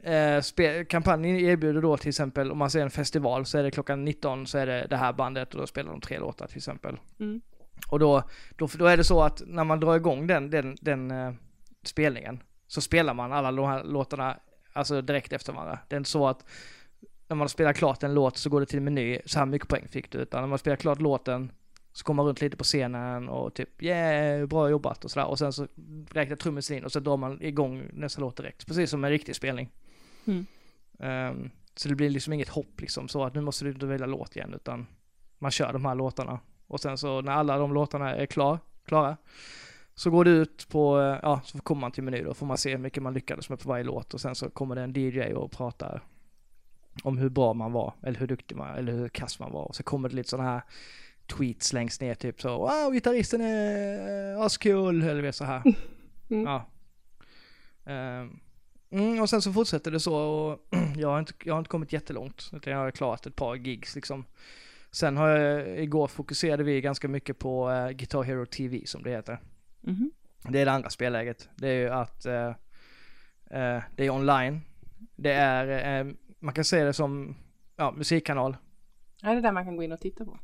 eh, 0.02 0.40
spe, 0.40 0.84
kampanjen 0.84 1.36
erbjuder 1.36 1.82
då 1.82 1.96
till 1.96 2.08
exempel, 2.08 2.52
om 2.52 2.58
man 2.58 2.70
ser 2.70 2.82
en 2.82 2.90
festival 2.90 3.46
så 3.46 3.58
är 3.58 3.62
det 3.62 3.70
klockan 3.70 4.04
19 4.04 4.46
så 4.46 4.58
är 4.58 4.66
det 4.66 4.86
det 4.90 4.96
här 4.96 5.12
bandet 5.12 5.54
och 5.54 5.60
då 5.60 5.66
spelar 5.66 5.90
de 5.90 6.00
tre 6.00 6.18
låtar 6.18 6.46
till 6.46 6.56
exempel. 6.56 6.98
Mm. 7.20 7.40
Och 7.88 7.98
då, 7.98 8.22
då, 8.56 8.68
då 8.78 8.86
är 8.86 8.96
det 8.96 9.04
så 9.04 9.22
att 9.22 9.42
när 9.46 9.64
man 9.64 9.80
drar 9.80 9.96
igång 9.96 10.26
den, 10.26 10.50
den, 10.50 10.76
den 10.80 11.10
eh, 11.10 11.32
spelningen 11.84 12.42
så 12.66 12.80
spelar 12.80 13.14
man 13.14 13.32
alla 13.32 13.52
de 13.52 13.66
här 13.66 13.84
låtarna 13.84 14.38
alltså 14.72 15.02
direkt 15.02 15.32
efter 15.32 15.52
varandra. 15.52 15.78
Det 15.88 15.96
är 15.96 15.98
inte 15.98 16.10
så 16.10 16.28
att 16.28 16.44
när 17.28 17.36
man 17.36 17.48
spelar 17.48 17.72
klart 17.72 18.02
en 18.02 18.14
låt 18.14 18.36
så 18.36 18.50
går 18.50 18.60
det 18.60 18.66
till 18.66 18.80
meny, 18.80 19.18
så 19.24 19.38
här 19.38 19.46
mycket 19.46 19.68
poäng 19.68 19.88
fick 19.88 20.12
du, 20.12 20.18
utan 20.18 20.40
när 20.40 20.48
man 20.48 20.58
spelar 20.58 20.76
klart 20.76 21.00
låten 21.00 21.52
så 21.96 22.04
kommer 22.04 22.22
man 22.22 22.26
runt 22.26 22.40
lite 22.40 22.56
på 22.56 22.64
scenen 22.64 23.28
och 23.28 23.54
typ 23.54 23.82
yeah, 23.82 24.46
bra 24.46 24.70
jobbat 24.70 25.04
och 25.04 25.10
sådär 25.10 25.26
och 25.26 25.38
sen 25.38 25.52
så 25.52 25.66
räknar 26.10 26.36
trummisen 26.36 26.76
in 26.76 26.84
och 26.84 26.92
så 26.92 27.00
drar 27.00 27.16
man 27.16 27.42
igång 27.42 27.90
nästa 27.92 28.20
låt 28.20 28.36
direkt, 28.36 28.66
precis 28.66 28.90
som 28.90 29.04
en 29.04 29.10
riktig 29.10 29.36
spelning. 29.36 29.70
Mm. 30.24 30.46
Ehm, 30.98 31.50
så 31.74 31.88
det 31.88 31.94
blir 31.94 32.10
liksom 32.10 32.32
inget 32.32 32.48
hopp 32.48 32.80
liksom 32.80 33.08
så 33.08 33.24
att 33.24 33.34
nu 33.34 33.40
måste 33.40 33.64
du 33.64 33.70
inte 33.70 33.86
välja 33.86 34.06
låt 34.06 34.36
igen 34.36 34.54
utan 34.54 34.86
man 35.38 35.50
kör 35.50 35.72
de 35.72 35.84
här 35.84 35.94
låtarna 35.94 36.40
och 36.66 36.80
sen 36.80 36.98
så 36.98 37.20
när 37.20 37.32
alla 37.32 37.58
de 37.58 37.74
låtarna 37.74 38.14
är 38.14 38.26
klar, 38.26 38.58
klara 38.84 39.16
så 39.94 40.10
går 40.10 40.24
det 40.24 40.30
ut 40.30 40.68
på, 40.68 40.98
ja, 41.22 41.40
så 41.44 41.58
kommer 41.58 41.80
man 41.80 41.92
till 41.92 42.02
meny 42.02 42.22
då, 42.22 42.34
får 42.34 42.46
man 42.46 42.58
se 42.58 42.70
hur 42.70 42.78
mycket 42.78 43.02
man 43.02 43.14
lyckades 43.14 43.48
med 43.48 43.60
på 43.60 43.68
varje 43.68 43.84
låt 43.84 44.14
och 44.14 44.20
sen 44.20 44.34
så 44.34 44.50
kommer 44.50 44.74
det 44.74 44.82
en 44.82 44.92
DJ 44.96 45.34
och 45.34 45.52
pratar 45.52 46.02
om 47.02 47.18
hur 47.18 47.28
bra 47.28 47.52
man 47.52 47.72
var, 47.72 47.94
eller 48.02 48.18
hur 48.18 48.26
duktig 48.26 48.56
man, 48.56 48.76
eller 48.76 48.92
hur 48.92 49.08
kass 49.08 49.38
man 49.38 49.52
var. 49.52 49.64
Och 49.64 49.76
så 49.76 49.82
kommer 49.82 50.08
det 50.08 50.14
lite 50.14 50.28
sådana 50.28 50.50
här 50.50 50.62
tweets 51.26 51.72
längst 51.72 52.00
ner, 52.00 52.14
typ 52.14 52.40
så 52.40 52.58
wow, 52.58 52.92
gitarristen 52.92 53.40
är 53.40 54.32
eh, 54.34 54.40
askul, 54.40 55.02
eller 55.02 55.32
så 55.32 55.44
här. 55.44 55.62
Mm. 56.30 56.44
Ja. 56.44 56.70
Ehm, 57.86 58.40
mm, 58.90 59.20
och 59.20 59.30
sen 59.30 59.42
så 59.42 59.52
fortsätter 59.52 59.90
det 59.90 60.00
så 60.00 60.16
och 60.16 60.68
jag 60.96 61.08
har 61.08 61.18
inte, 61.18 61.32
jag 61.44 61.54
har 61.54 61.58
inte 61.58 61.70
kommit 61.70 61.92
jättelångt, 61.92 62.50
utan 62.52 62.72
jag 62.72 62.80
har 62.80 62.90
klarat 62.90 63.26
ett 63.26 63.36
par 63.36 63.54
gigs 63.54 63.94
liksom. 63.94 64.24
Sen 64.90 65.16
har 65.16 65.28
jag, 65.28 65.78
igår 65.78 66.06
fokuserade 66.06 66.62
vi 66.62 66.80
ganska 66.80 67.08
mycket 67.08 67.38
på 67.38 67.70
eh, 67.70 67.90
Guitar 67.90 68.22
Hero 68.22 68.46
TV 68.46 68.86
som 68.86 69.02
det 69.02 69.10
heter. 69.10 69.40
Mhm. 69.80 70.10
Det 70.48 70.60
är 70.60 70.64
det 70.64 70.72
andra 70.72 70.90
spelläget. 70.90 71.48
Det 71.56 71.68
är 71.68 71.74
ju 71.74 71.88
att 71.88 72.26
eh, 72.26 72.48
eh, 73.50 73.82
det 73.96 74.06
är 74.06 74.10
online. 74.10 74.60
Det 75.16 75.32
är, 75.32 76.14
man 76.38 76.54
kan 76.54 76.64
se 76.64 76.84
det 76.84 76.92
som, 76.92 77.36
ja, 77.76 77.92
musikkanal. 77.96 78.56
Är 79.22 79.34
det 79.34 79.40
där 79.40 79.52
man 79.52 79.64
kan 79.64 79.76
gå 79.76 79.82
in 79.82 79.92
och 79.92 80.00
titta 80.00 80.24
på? 80.24 80.38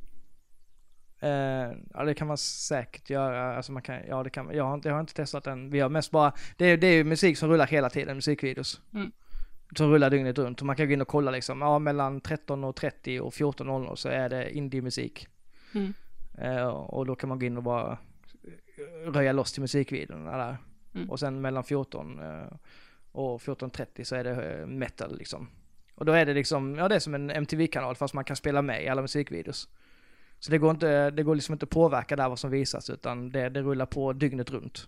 Eh, 1.23 1.73
ja 1.95 2.05
det 2.05 2.15
kan 2.15 2.27
man 2.27 2.39
säkert 2.39 3.11
göra, 3.11 3.57
alltså 3.57 3.73
man 3.73 3.83
kan, 3.83 3.99
ja 4.09 4.23
det 4.23 4.31
kan 4.31 4.51
jag 4.55 4.65
har 4.65 4.75
inte, 4.75 4.89
jag 4.89 4.95
har 4.95 5.01
inte 5.01 5.15
testat 5.15 5.45
den. 5.45 5.71
Vi 5.71 5.81
har 5.81 5.89
mest 5.89 6.11
bara, 6.11 6.33
det 6.57 6.67
är, 6.67 6.77
det 6.77 6.87
är 6.87 7.05
musik 7.05 7.39
som 7.39 7.49
rullar 7.49 7.67
hela 7.67 7.91
tiden, 7.91 8.17
musikvideos. 8.17 8.81
Mm. 8.95 9.13
Som 9.77 9.91
rullar 9.91 10.11
dygnet 10.11 10.39
runt 10.39 10.61
och 10.61 10.67
man 10.67 10.77
kan 10.77 10.87
gå 10.87 10.93
in 10.93 11.01
och 11.01 11.09
kolla 11.09 11.31
liksom, 11.31 11.61
ja 11.61 11.79
mellan 11.79 12.21
13.30 12.21 13.19
och 13.19 13.33
14.00 13.33 13.95
så 13.95 14.09
är 14.09 14.29
det 14.29 14.57
indie-musik. 14.57 15.29
Mm. 15.75 15.95
Eh, 16.39 16.67
och 16.67 17.07
då 17.07 17.15
kan 17.15 17.29
man 17.29 17.39
gå 17.39 17.47
in 17.47 17.57
och 17.57 17.63
bara 17.63 17.99
röja 19.07 19.33
loss 19.33 19.53
till 19.53 19.63
musikvideorna 19.63 20.37
där. 20.37 20.57
Mm. 20.95 21.11
Och 21.11 21.21
sen 21.21 21.41
mellan 21.41 21.65
14 21.65 22.21
eh, 22.21 22.57
och 23.13 23.41
14.30 23.41 24.05
så 24.05 24.17
är 24.17 24.25
det 24.25 24.53
eh, 24.53 24.67
metal 24.67 25.19
liksom. 25.19 25.49
Och 25.95 26.05
då 26.05 26.13
är 26.13 26.27
det 26.27 26.35
liksom, 26.35 26.75
ja 26.75 26.89
det 26.89 26.95
är 26.95 27.01
som 27.01 27.15
en 27.15 27.31
MTV-kanal 27.31 27.95
fast 27.95 28.15
man 28.15 28.25
kan 28.25 28.37
spela 28.37 28.63
med 28.63 28.85
i 28.85 28.89
alla 28.89 29.03
musikvideos. 29.03 29.69
Så 30.45 30.51
det 30.51 30.59
går 30.59 30.71
inte, 30.71 31.11
det 31.11 31.23
går 31.23 31.35
liksom 31.35 31.53
inte 31.53 31.65
att 31.65 31.71
påverka 31.71 32.17
där 32.17 32.29
vad 32.29 32.39
som 32.39 32.51
visas 32.51 32.91
utan 32.91 33.31
det, 33.31 33.49
det 33.49 33.63
rullar 33.63 33.87
på 33.87 34.13
dygnet 34.13 34.51
runt. 34.51 34.87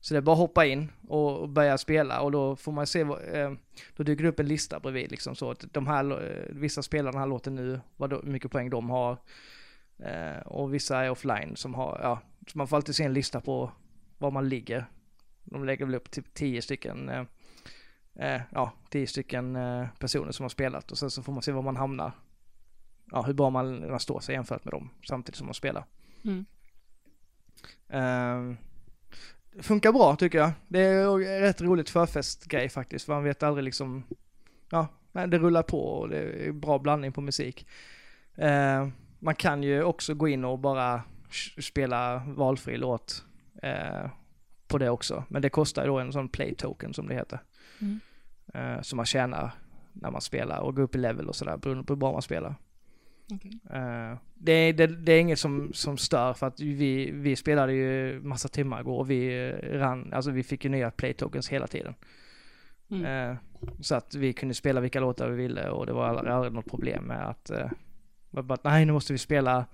Så 0.00 0.14
det 0.14 0.18
är 0.18 0.22
bara 0.22 0.32
att 0.32 0.38
hoppa 0.38 0.66
in 0.66 0.92
och, 1.08 1.48
börja 1.48 1.78
spela 1.78 2.20
och 2.20 2.32
då 2.32 2.56
får 2.56 2.72
man 2.72 2.86
se, 2.86 3.00
eh, 3.00 3.52
då 3.96 4.02
dyker 4.02 4.22
det 4.22 4.28
upp 4.28 4.40
en 4.40 4.48
lista 4.48 4.80
bredvid 4.80 5.10
liksom 5.10 5.36
så 5.36 5.50
att 5.50 5.64
de 5.72 5.86
här, 5.86 6.10
eh, 6.10 6.44
vissa 6.48 6.82
spelar 6.82 7.12
den 7.12 7.20
här 7.20 7.26
låten 7.26 7.54
nu, 7.54 7.80
vad 7.96 8.10
då, 8.10 8.20
hur 8.20 8.32
mycket 8.32 8.50
poäng 8.50 8.70
de 8.70 8.90
har. 8.90 9.16
Eh, 9.98 10.38
och 10.46 10.74
vissa 10.74 11.04
är 11.04 11.10
offline 11.10 11.56
som 11.56 11.74
har, 11.74 12.00
ja, 12.02 12.20
så 12.46 12.58
man 12.58 12.68
får 12.68 12.76
alltid 12.76 12.94
se 12.94 13.04
en 13.04 13.14
lista 13.14 13.40
på 13.40 13.72
var 14.18 14.30
man 14.30 14.48
ligger. 14.48 14.86
De 15.44 15.64
lägger 15.64 15.86
väl 15.86 15.94
upp 15.94 16.10
typ 16.10 16.34
tio 16.34 16.62
stycken 16.62 17.26
ja, 18.50 18.72
tio 18.90 19.06
stycken 19.06 19.58
personer 19.98 20.32
som 20.32 20.44
har 20.44 20.48
spelat 20.48 20.90
och 20.90 20.98
sen 20.98 21.10
så 21.10 21.22
får 21.22 21.32
man 21.32 21.42
se 21.42 21.52
var 21.52 21.62
man 21.62 21.76
hamnar. 21.76 22.12
Ja, 23.10 23.22
hur 23.22 23.32
bra 23.32 23.50
man, 23.50 23.90
man 23.90 24.00
står 24.00 24.20
sig 24.20 24.34
jämfört 24.34 24.64
med 24.64 24.74
dem 24.74 24.90
samtidigt 25.06 25.36
som 25.36 25.46
man 25.46 25.54
spelar. 25.54 25.84
Mm. 26.24 26.46
Eh, 27.88 28.56
funkar 29.62 29.92
bra 29.92 30.16
tycker 30.16 30.38
jag. 30.38 30.52
Det 30.68 30.80
är 30.80 31.40
rätt 31.40 31.60
roligt 31.60 31.90
förfestgrej 31.90 32.68
faktiskt, 32.68 33.06
för 33.06 33.12
man 33.12 33.24
vet 33.24 33.42
aldrig 33.42 33.64
liksom, 33.64 34.04
ja, 34.70 34.88
det 35.12 35.38
rullar 35.38 35.62
på 35.62 35.80
och 35.80 36.08
det 36.08 36.18
är 36.18 36.52
bra 36.52 36.78
blandning 36.78 37.12
på 37.12 37.20
musik. 37.20 37.66
Eh, 38.34 38.88
man 39.18 39.34
kan 39.34 39.62
ju 39.62 39.82
också 39.82 40.14
gå 40.14 40.28
in 40.28 40.44
och 40.44 40.58
bara 40.58 41.02
spela 41.60 42.22
valfri 42.26 42.76
låt 42.76 43.24
eh, 43.62 44.10
på 44.68 44.78
det 44.78 44.90
också, 44.90 45.24
men 45.28 45.42
det 45.42 45.50
kostar 45.50 45.82
ju 45.82 45.88
då 45.88 45.98
en 45.98 46.12
sån 46.12 46.28
play 46.28 46.54
token 46.54 46.94
som 46.94 47.08
det 47.08 47.14
heter. 47.14 47.38
Mm. 47.80 48.00
Eh, 48.54 48.82
som 48.82 48.96
man 48.96 49.06
tjänar 49.06 49.50
när 49.92 50.10
man 50.10 50.20
spelar 50.20 50.60
och 50.60 50.76
går 50.76 50.82
upp 50.82 50.94
i 50.94 50.98
level 50.98 51.28
och 51.28 51.36
sådär 51.36 51.56
beroende 51.56 51.84
på 51.84 51.92
hur 51.92 51.98
bra 51.98 52.12
man 52.12 52.22
spelar. 52.22 52.54
Okej. 53.32 53.58
Eh, 53.70 54.18
det, 54.34 54.52
är- 54.52 54.72
det, 54.72 54.86
det 54.86 55.12
är 55.12 55.20
inget 55.20 55.38
som, 55.38 55.70
som 55.74 55.96
stör 55.98 56.32
för 56.32 56.46
att 56.46 56.60
vi, 56.60 57.10
vi 57.10 57.36
spelade 57.36 57.72
ju 57.72 58.20
massa 58.20 58.48
timmar 58.48 58.80
igår 58.80 58.98
och 58.98 59.10
vi 59.10 59.48
eh, 59.48 59.78
rann, 59.78 60.12
alltså 60.12 60.30
vi 60.30 60.42
fick 60.42 60.64
ju 60.64 60.70
nya 60.70 60.90
play 60.90 61.12
tokens 61.14 61.48
hela 61.48 61.66
tiden. 61.66 61.94
Mm. 62.90 63.30
Eh, 63.30 63.36
så 63.80 63.94
att 63.94 64.14
vi 64.14 64.32
kunde 64.32 64.54
spela 64.54 64.80
vilka 64.80 65.00
låtar 65.00 65.28
vi 65.28 65.36
ville 65.36 65.68
och 65.68 65.86
det 65.86 65.92
var 65.92 66.06
aldrig, 66.06 66.32
aldrig 66.32 66.52
något 66.52 66.70
problem 66.70 67.04
med 67.04 67.28
att 67.28 67.50
bara, 68.30 68.58
nej 68.62 68.84
nu 68.84 68.92
måste 68.92 69.12
vi 69.12 69.18
spela, 69.18 69.64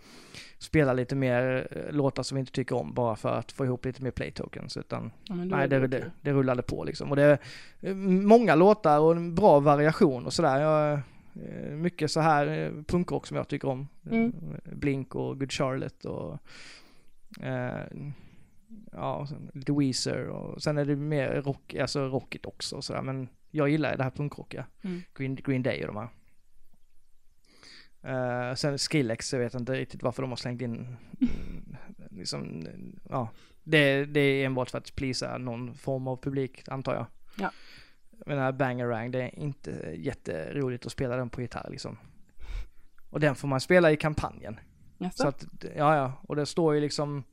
spela 0.58 0.92
lite 0.92 1.14
mer 1.16 1.68
låtar 1.90 2.22
som 2.22 2.34
vi 2.36 2.40
inte 2.40 2.52
tycker 2.52 2.76
om 2.76 2.94
bara 2.94 3.16
för 3.16 3.28
att 3.38 3.52
få 3.52 3.64
ihop 3.64 3.84
lite 3.84 4.02
mer 4.02 4.10
play 4.10 4.30
tokens 4.30 4.76
utan 4.76 5.12
Ja, 5.24 5.34
Nej, 5.34 5.68
det, 5.68 5.86
det, 5.86 6.10
det 6.20 6.32
rullade 6.32 6.62
på 6.62 6.84
liksom. 6.84 7.10
Och 7.10 7.16
det 7.16 7.38
är 7.80 7.94
många 8.26 8.54
låtar 8.54 8.98
och 9.00 9.12
en 9.16 9.34
bra 9.34 9.60
variation 9.60 10.26
och 10.26 10.32
sådär. 10.32 10.60
Jag, 10.60 11.00
mycket 11.76 12.10
så 12.10 12.20
här 12.20 12.46
eh, 12.46 12.72
punkrock 12.86 13.26
som 13.26 13.36
jag 13.36 13.48
tycker 13.48 13.68
om. 13.68 13.88
Mm. 14.10 14.32
Eh, 14.64 14.74
Blink 14.74 15.14
och 15.14 15.38
Good 15.38 15.52
Charlotte 15.52 16.04
och 16.04 16.38
eh, 17.42 17.86
ja, 18.92 19.14
och 19.14 19.28
sen 19.28 19.50
lite 19.54 19.72
Weezer 19.72 20.28
och 20.28 20.62
sen 20.62 20.78
är 20.78 20.84
det 20.84 20.96
mer 20.96 21.42
rock, 21.42 21.74
alltså 21.74 22.08
rockigt 22.08 22.46
också 22.46 22.82
sådär. 22.82 23.02
Men 23.02 23.28
jag 23.50 23.68
gillar 23.68 23.96
det 23.96 24.02
här 24.02 24.10
punkrockiga. 24.10 24.66
Mm. 24.82 25.02
Green, 25.14 25.34
Green 25.34 25.62
Day 25.62 25.84
och 25.84 25.94
de 25.94 25.96
här. 25.96 26.08
Eh, 28.04 28.54
sen 28.54 28.78
Skrillex, 28.78 29.32
jag 29.32 29.40
vet 29.40 29.54
inte 29.54 29.72
riktigt 29.72 30.02
varför 30.02 30.22
de 30.22 30.30
har 30.30 30.36
slängt 30.36 30.62
in, 30.62 30.96
mm, 31.20 31.76
liksom, 32.10 32.66
ja. 33.08 33.28
Det, 33.64 34.04
det 34.04 34.20
är 34.20 34.46
enbart 34.46 34.70
för 34.70 34.78
att 34.78 34.94
plisa 34.94 35.38
någon 35.38 35.74
form 35.74 36.08
av 36.08 36.16
publik, 36.16 36.68
antar 36.68 36.94
jag. 36.94 37.06
Ja. 37.38 37.52
Men 38.26 38.36
den 38.36 38.44
här 38.44 38.52
Bangarang, 38.52 39.10
det 39.10 39.22
är 39.22 39.38
inte 39.38 39.94
jätteroligt 39.96 40.86
att 40.86 40.92
spela 40.92 41.16
den 41.16 41.30
på 41.30 41.40
gitarr 41.40 41.68
liksom. 41.70 41.98
Och 43.10 43.20
den 43.20 43.34
får 43.34 43.48
man 43.48 43.60
spela 43.60 43.92
i 43.92 43.96
kampanjen. 43.96 44.60
Jaså? 44.98 45.22
Så 45.22 45.28
att, 45.28 45.44
ja 45.76 45.96
ja, 45.96 46.12
och 46.22 46.36
det 46.36 46.46
står 46.46 46.74
ju 46.74 46.80
liksom, 46.80 47.24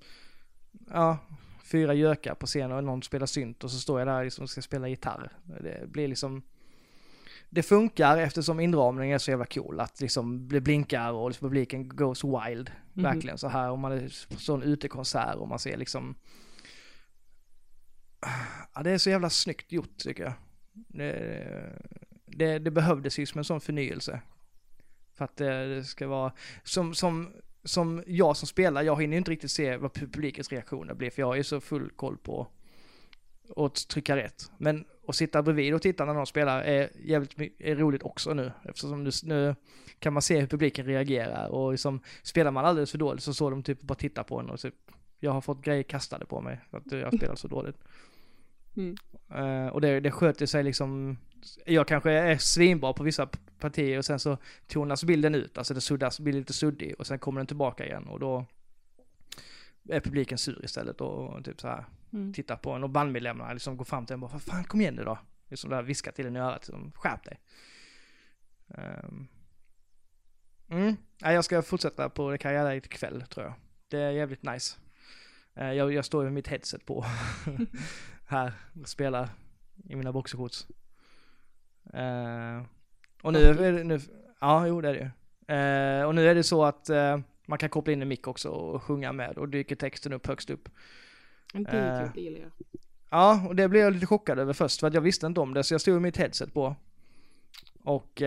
ja, 0.89 1.17
fyra 1.63 1.93
gökar 1.93 2.35
på 2.35 2.45
scenen 2.45 2.77
och 2.77 2.83
någon 2.83 3.03
spelar 3.03 3.25
synt 3.25 3.63
och 3.63 3.71
så 3.71 3.79
står 3.79 3.99
jag 3.99 4.07
där 4.07 4.23
liksom 4.23 4.43
och 4.43 4.49
ska 4.49 4.61
spela 4.61 4.87
gitarr. 4.87 5.31
Det 5.61 5.89
blir 5.89 6.07
liksom, 6.07 6.41
det 7.49 7.63
funkar 7.63 8.17
eftersom 8.17 8.59
inramningen 8.59 9.15
är 9.15 9.19
så 9.19 9.31
jävla 9.31 9.45
cool 9.45 9.79
att 9.79 10.01
liksom 10.01 10.49
det 10.49 10.61
blinkar 10.61 11.11
och 11.11 11.29
liksom 11.29 11.49
publiken 11.49 11.89
goes 11.89 12.23
wild. 12.23 12.71
Mhm. 12.93 13.03
Verkligen 13.03 13.37
så 13.37 13.47
här 13.47 13.71
om 13.71 13.79
man 13.79 13.91
är 13.91 14.27
på 14.33 14.39
sån 14.39 14.63
utekonsert 14.63 15.35
och 15.35 15.47
man 15.47 15.59
ser 15.59 15.77
liksom, 15.77 16.15
ja 18.75 18.83
det 18.83 18.91
är 18.91 18.97
så 18.97 19.09
jävla 19.09 19.29
snyggt 19.29 19.71
gjort 19.71 19.97
tycker 19.97 20.23
jag. 20.23 20.33
Det, 20.73 21.71
det, 22.25 22.59
det 22.59 22.71
behövdes 22.71 23.19
ju 23.19 23.25
som 23.25 23.37
en 23.37 23.45
sån 23.45 23.61
förnyelse. 23.61 24.21
För 25.13 25.25
att 25.25 25.37
det, 25.37 25.75
det 25.75 25.83
ska 25.83 26.07
vara, 26.07 26.33
som, 26.63 26.93
som, 26.93 27.33
som 27.63 28.03
jag 28.07 28.37
som 28.37 28.47
spelar, 28.47 28.81
jag 28.81 29.01
hinner 29.01 29.13
ju 29.13 29.17
inte 29.17 29.31
riktigt 29.31 29.51
se 29.51 29.77
vad 29.77 29.93
publikens 29.93 30.51
reaktioner 30.51 30.93
blir 30.93 31.09
för 31.09 31.21
jag 31.21 31.37
är 31.37 31.43
så 31.43 31.61
full 31.61 31.89
koll 31.89 32.17
på 32.17 32.47
att 33.55 33.87
trycka 33.87 34.15
rätt. 34.15 34.51
Men 34.57 34.85
att 35.07 35.15
sitta 35.15 35.43
bredvid 35.43 35.73
och 35.73 35.81
titta 35.81 36.05
när 36.05 36.13
någon 36.13 36.27
spelar 36.27 36.61
är 36.61 36.89
jävligt 37.03 37.59
är 37.59 37.75
roligt 37.75 38.03
också 38.03 38.33
nu. 38.33 38.51
Eftersom 38.63 39.03
nu, 39.03 39.11
nu 39.23 39.55
kan 39.99 40.13
man 40.13 40.21
se 40.21 40.39
hur 40.39 40.47
publiken 40.47 40.85
reagerar 40.85 41.47
och 41.47 41.71
liksom, 41.71 42.01
spelar 42.23 42.51
man 42.51 42.65
alldeles 42.65 42.91
för 42.91 42.97
dåligt 42.97 43.23
så 43.23 43.33
står 43.33 43.51
de 43.51 43.63
typ 43.63 43.81
bara 43.81 43.95
tittar 43.95 44.23
på 44.23 44.39
en 44.39 44.49
och 44.49 44.59
typ, 44.59 44.75
jag 45.19 45.31
har 45.31 45.41
fått 45.41 45.61
grejer 45.61 45.83
kastade 45.83 46.25
på 46.25 46.41
mig 46.41 46.59
för 46.69 46.77
att 46.77 46.91
jag 46.91 47.17
spelar 47.17 47.35
så 47.35 47.47
dåligt. 47.47 47.77
Mm. 48.75 48.95
Eh, 49.29 49.67
och 49.67 49.81
det, 49.81 49.99
det 49.99 50.11
sköter 50.11 50.45
sig 50.45 50.63
liksom, 50.63 51.17
jag 51.65 51.87
kanske 51.87 52.11
är 52.11 52.37
svinbra 52.37 52.93
på 52.93 53.03
vissa 53.03 53.29
partier 53.59 53.97
och 53.97 54.05
sen 54.05 54.19
så 54.19 54.37
tonas 54.67 55.03
bilden 55.03 55.35
ut, 55.35 55.57
alltså 55.57 55.73
det 55.73 55.81
suddas, 55.81 56.19
blir 56.19 56.33
lite 56.33 56.53
suddig 56.53 56.95
och 56.99 57.07
sen 57.07 57.19
kommer 57.19 57.39
den 57.39 57.47
tillbaka 57.47 57.85
igen 57.85 58.07
och 58.07 58.19
då 58.19 58.45
är 59.89 59.99
publiken 59.99 60.37
sur 60.37 60.65
istället 60.65 61.01
och 61.01 61.45
typ 61.45 61.61
så 61.61 61.67
här 61.67 61.85
Mm. 62.13 62.33
tittar 62.33 62.55
på 62.55 62.71
en 62.71 62.83
och 62.83 62.89
bandmedlemmarna 62.89 63.53
liksom 63.53 63.77
går 63.77 63.85
fram 63.85 64.05
till 64.05 64.13
en 64.13 64.23
och 64.23 64.29
bara 64.29 64.33
vad 64.33 64.41
fan 64.41 64.63
kom 64.63 64.81
igen 64.81 64.95
nu 64.95 65.03
då? 65.03 65.19
Liksom 65.47 65.69
där 65.69 65.81
viskar 65.83 66.11
till 66.11 66.25
en 66.25 66.35
i 66.35 66.39
örat, 66.39 66.61
liksom, 66.61 66.91
skärp 66.95 67.23
dig. 67.23 67.39
Ehm. 68.67 69.27
Mm, 70.69 70.95
Nej, 71.21 71.35
jag 71.35 71.45
ska 71.45 71.61
fortsätta 71.61 72.09
på 72.09 72.31
det 72.31 72.43
göra 72.43 72.75
ikväll 72.75 73.21
tror 73.21 73.45
jag. 73.45 73.53
Det 73.87 73.97
är 73.99 74.11
jävligt 74.11 74.43
nice. 74.43 74.77
Eh, 75.55 75.73
jag, 75.73 75.93
jag 75.93 76.05
står 76.05 76.23
med 76.23 76.33
mitt 76.33 76.47
headset 76.47 76.85
på 76.85 77.05
här 78.29 78.53
och 78.81 78.87
spelar 78.87 79.29
i 79.89 79.95
mina 79.95 80.11
boxershorts. 80.11 80.67
Eh, 81.93 82.63
och 83.21 83.33
nu 83.33 83.39
är 83.39 83.71
det, 83.71 83.83
nu, 83.83 83.99
ja 84.39 84.67
jo 84.67 84.81
det 84.81 84.89
är 84.89 84.93
det 84.93 84.99
ju. 84.99 85.09
Eh, 85.55 86.07
och 86.07 86.15
nu 86.15 86.27
är 86.27 86.35
det 86.35 86.43
så 86.43 86.63
att 86.63 86.89
eh, 86.89 87.19
man 87.47 87.57
kan 87.57 87.69
koppla 87.69 87.93
in 87.93 88.01
en 88.01 88.07
mick 88.07 88.27
också 88.27 88.49
och 88.49 88.83
sjunga 88.83 89.11
med 89.11 89.37
och 89.37 89.49
dyker 89.49 89.75
texten 89.75 90.13
upp 90.13 90.27
högst 90.27 90.49
upp. 90.49 90.69
Eh. 91.53 91.63
kul, 91.63 92.09
det 92.13 92.21
gillar 92.21 92.39
jag. 92.39 92.51
Ja, 93.09 93.47
och 93.47 93.55
det 93.55 93.67
blev 93.67 93.83
jag 93.83 93.93
lite 93.93 94.05
chockad 94.05 94.39
över 94.39 94.53
först 94.53 94.79
för 94.79 94.87
att 94.87 94.93
jag 94.93 95.01
visste 95.01 95.27
inte 95.27 95.39
om 95.39 95.53
det 95.53 95.63
så 95.63 95.73
jag 95.73 95.81
stod 95.81 95.93
med 95.93 96.01
mitt 96.01 96.17
headset 96.17 96.53
på. 96.53 96.75
Och 97.83 98.21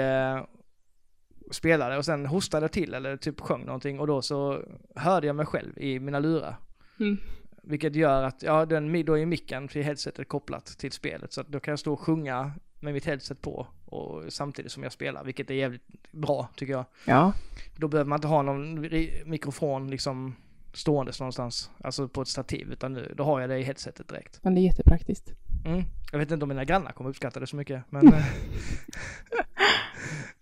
spelade 1.50 1.96
och 1.96 2.04
sen 2.04 2.26
hostade 2.26 2.68
till 2.68 2.94
eller 2.94 3.16
typ 3.16 3.40
sjöng 3.40 3.64
någonting 3.64 4.00
och 4.00 4.06
då 4.06 4.22
så 4.22 4.64
hörde 4.96 5.26
jag 5.26 5.36
mig 5.36 5.46
själv 5.46 5.78
i 5.78 6.00
mina 6.00 6.18
lurar. 6.18 6.56
Mm. 7.00 7.18
Vilket 7.62 7.96
gör 7.96 8.22
att, 8.22 8.42
ja 8.42 8.66
den, 8.66 9.04
då 9.04 9.18
är 9.18 9.26
micken 9.26 9.68
till 9.68 9.82
headsetet 9.82 10.28
kopplat 10.28 10.66
till 10.66 10.92
spelet 10.92 11.32
så 11.32 11.40
att 11.40 11.48
då 11.48 11.60
kan 11.60 11.72
jag 11.72 11.78
stå 11.78 11.92
och 11.92 12.00
sjunga 12.00 12.52
med 12.80 12.94
mitt 12.94 13.06
headset 13.06 13.42
på 13.42 13.66
och 13.84 14.32
samtidigt 14.32 14.72
som 14.72 14.82
jag 14.82 14.92
spelar, 14.92 15.24
vilket 15.24 15.50
är 15.50 15.54
jävligt 15.54 16.12
bra 16.12 16.48
tycker 16.56 16.72
jag. 16.72 16.84
Ja. 17.04 17.32
Då 17.76 17.88
behöver 17.88 18.08
man 18.08 18.16
inte 18.16 18.28
ha 18.28 18.42
någon 18.42 18.80
mikrofon 19.24 19.90
liksom 19.90 20.36
ståendes 20.72 21.20
någonstans, 21.20 21.70
alltså 21.80 22.08
på 22.08 22.22
ett 22.22 22.28
stativ, 22.28 22.72
utan 22.72 22.92
nu, 22.92 23.14
då 23.16 23.24
har 23.24 23.40
jag 23.40 23.50
det 23.50 23.58
i 23.58 23.62
headsetet 23.62 24.08
direkt. 24.08 24.38
Men 24.42 24.54
det 24.54 24.60
är 24.60 24.62
jättepraktiskt. 24.62 25.32
Mm. 25.64 25.82
Jag 26.12 26.18
vet 26.18 26.30
inte 26.30 26.44
om 26.44 26.48
mina 26.48 26.64
grannar 26.64 26.92
kommer 26.92 27.10
uppskatta 27.10 27.40
det 27.40 27.46
så 27.46 27.56
mycket, 27.56 27.82
men... 27.90 28.06
eh, 28.06 28.24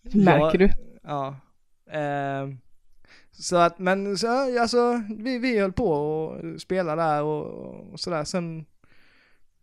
Märker 0.14 0.58
du? 0.58 0.70
Ja. 1.02 1.36
Ehm, 1.90 2.58
så 3.32 3.56
att, 3.56 3.78
men 3.78 4.18
så, 4.18 4.60
alltså, 4.60 5.02
vi, 5.18 5.38
vi 5.38 5.58
höll 5.58 5.72
på 5.72 5.92
och 5.92 6.60
spela 6.60 6.96
där 6.96 7.22
och, 7.22 7.92
och 7.92 8.00
sådär. 8.00 8.24
Sen 8.24 8.66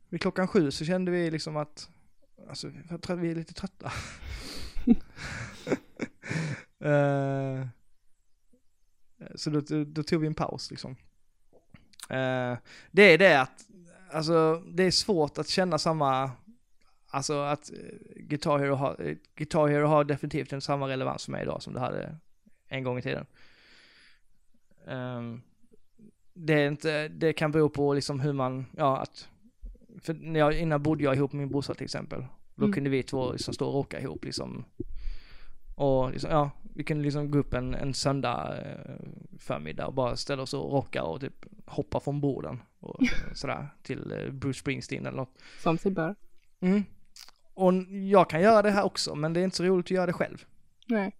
vid 0.09 0.21
klockan 0.21 0.47
sju 0.47 0.71
så 0.71 0.85
kände 0.85 1.11
vi 1.11 1.31
liksom 1.31 1.57
att, 1.57 1.89
alltså, 2.49 2.71
jag 2.89 3.01
tror 3.01 3.17
att 3.17 3.23
vi 3.23 3.31
är 3.31 3.35
lite 3.35 3.53
trötta. 3.53 3.91
Ehm, 6.79 7.67
så 9.35 9.49
då, 9.49 9.61
då, 9.61 9.83
då 9.83 10.03
tog 10.03 10.21
vi 10.21 10.27
en 10.27 10.33
paus 10.33 10.71
liksom. 10.71 10.95
Ehm, 12.09 12.57
det 12.91 13.01
är 13.03 13.17
det 13.17 13.41
att, 13.41 13.67
alltså 14.11 14.63
det 14.71 14.83
är 14.83 14.91
svårt 14.91 15.37
att 15.37 15.47
känna 15.47 15.77
samma, 15.77 16.31
alltså 17.07 17.41
att 17.41 17.71
eh, 17.71 17.77
Guitar 18.15 18.59
Hero 18.59 18.75
har, 18.75 19.15
Guitar 19.35 19.67
Hero 19.67 19.87
har 19.87 20.03
definitivt 20.03 20.53
en 20.53 20.61
samma 20.61 20.87
relevans 20.87 21.25
för 21.25 21.31
mig 21.31 21.41
idag 21.41 21.63
som 21.63 21.73
det 21.73 21.79
hade 21.79 22.17
en 22.67 22.83
gång 22.83 22.97
i 22.97 23.01
tiden. 23.01 23.25
Ehm, 24.87 25.41
det 26.33 26.53
är 26.53 26.67
inte, 26.67 27.07
det 27.07 27.33
kan 27.33 27.51
bero 27.51 27.69
på 27.69 27.93
liksom 27.93 28.19
hur 28.19 28.33
man, 28.33 28.65
ja 28.77 28.97
att, 28.97 29.29
för 30.01 30.13
när 30.13 30.39
jag, 30.39 30.59
innan 30.59 30.83
bodde 30.83 31.03
jag 31.03 31.15
ihop 31.15 31.33
med 31.33 31.39
min 31.39 31.49
brorsa 31.49 31.73
till 31.73 31.83
exempel. 31.83 32.25
Då 32.55 32.63
Mm. 32.65 32.73
kunde 32.73 32.89
vi 32.89 33.03
två 33.03 33.31
liksom 33.31 33.53
stå 33.53 33.67
och 33.67 33.73
rocka 33.73 33.99
ihop 33.99 34.25
liksom. 34.25 34.65
Och 35.75 36.11
liksom, 36.11 36.31
ja, 36.31 36.51
vi 36.75 36.83
kunde 36.83 37.03
liksom 37.03 37.31
gå 37.31 37.37
upp 37.37 37.53
en, 37.53 37.73
en 37.75 37.93
söndag 37.93 38.57
eh, 38.57 38.95
förmiddag 39.39 39.87
och 39.87 39.93
bara 39.93 40.15
ställa 40.15 40.41
oss 40.43 40.53
och 40.53 40.71
rocka 40.71 41.03
och 41.03 41.21
typ 41.21 41.45
hoppa 41.65 41.99
från 41.99 42.21
borden 42.21 42.61
och 42.79 42.99
sådär 43.33 43.67
till 43.83 44.11
eh, 44.11 44.31
Bruce 44.31 44.59
Springsteen 44.59 45.05
eller 45.05 45.17
något. 45.17 45.37
Som 45.59 45.77
sig 45.77 45.91
bör. 45.91 46.15
Mm. 46.59 46.83
Och 47.53 47.73
jag 47.89 48.29
kan 48.29 48.41
göra 48.41 48.61
det 48.61 48.71
här 48.71 48.83
också, 48.83 49.15
men 49.15 49.33
det 49.33 49.39
är 49.39 49.43
inte 49.43 49.57
så 49.57 49.63
roligt 49.63 49.85
att 49.85 49.91
göra 49.91 50.05
det 50.05 50.13
själv. 50.13 50.45
Nej. 50.87 51.15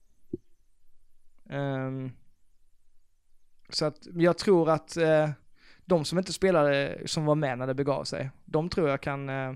Ehm, 1.49 2.11
så 3.69 3.85
att 3.85 4.07
jag 4.15 4.37
tror 4.37 4.69
att 4.69 4.97
eh, 4.97 5.29
de 5.85 6.05
som 6.05 6.17
inte 6.17 6.33
spelade, 6.33 7.01
som 7.05 7.25
var 7.25 7.35
med 7.35 7.57
när 7.57 7.67
det 7.67 7.73
begav 7.73 8.03
sig, 8.03 8.29
de 8.45 8.69
tror 8.69 8.89
jag 8.89 9.01
kan, 9.01 9.29
eh, 9.29 9.53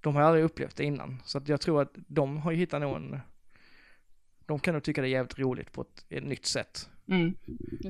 de 0.00 0.14
har 0.14 0.22
aldrig 0.22 0.44
upplevt 0.44 0.76
det 0.76 0.84
innan. 0.84 1.22
Så 1.24 1.38
att 1.38 1.48
jag 1.48 1.60
tror 1.60 1.82
att 1.82 1.92
de 1.94 2.36
har 2.36 2.52
ju 2.52 2.58
hittat 2.58 2.80
någon, 2.80 3.18
de 4.46 4.58
kan 4.58 4.74
nog 4.74 4.82
tycka 4.82 5.00
det 5.00 5.08
är 5.08 5.10
jävligt 5.10 5.38
roligt 5.38 5.72
på 5.72 5.82
ett, 5.82 6.04
ett 6.08 6.24
nytt 6.24 6.46
sätt. 6.46 6.90
Mm. 7.08 7.34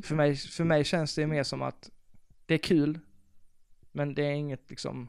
För 0.03 0.15
mig, 0.15 0.37
för 0.37 0.65
mig 0.65 0.85
känns 0.85 1.15
det 1.15 1.27
mer 1.27 1.43
som 1.43 1.63
att 1.63 1.91
det 2.47 2.55
är 2.55 2.59
kul, 2.59 2.99
men 3.93 4.15
det 4.15 4.25
är 4.25 4.33
inget 4.33 4.71
liksom, 4.71 5.09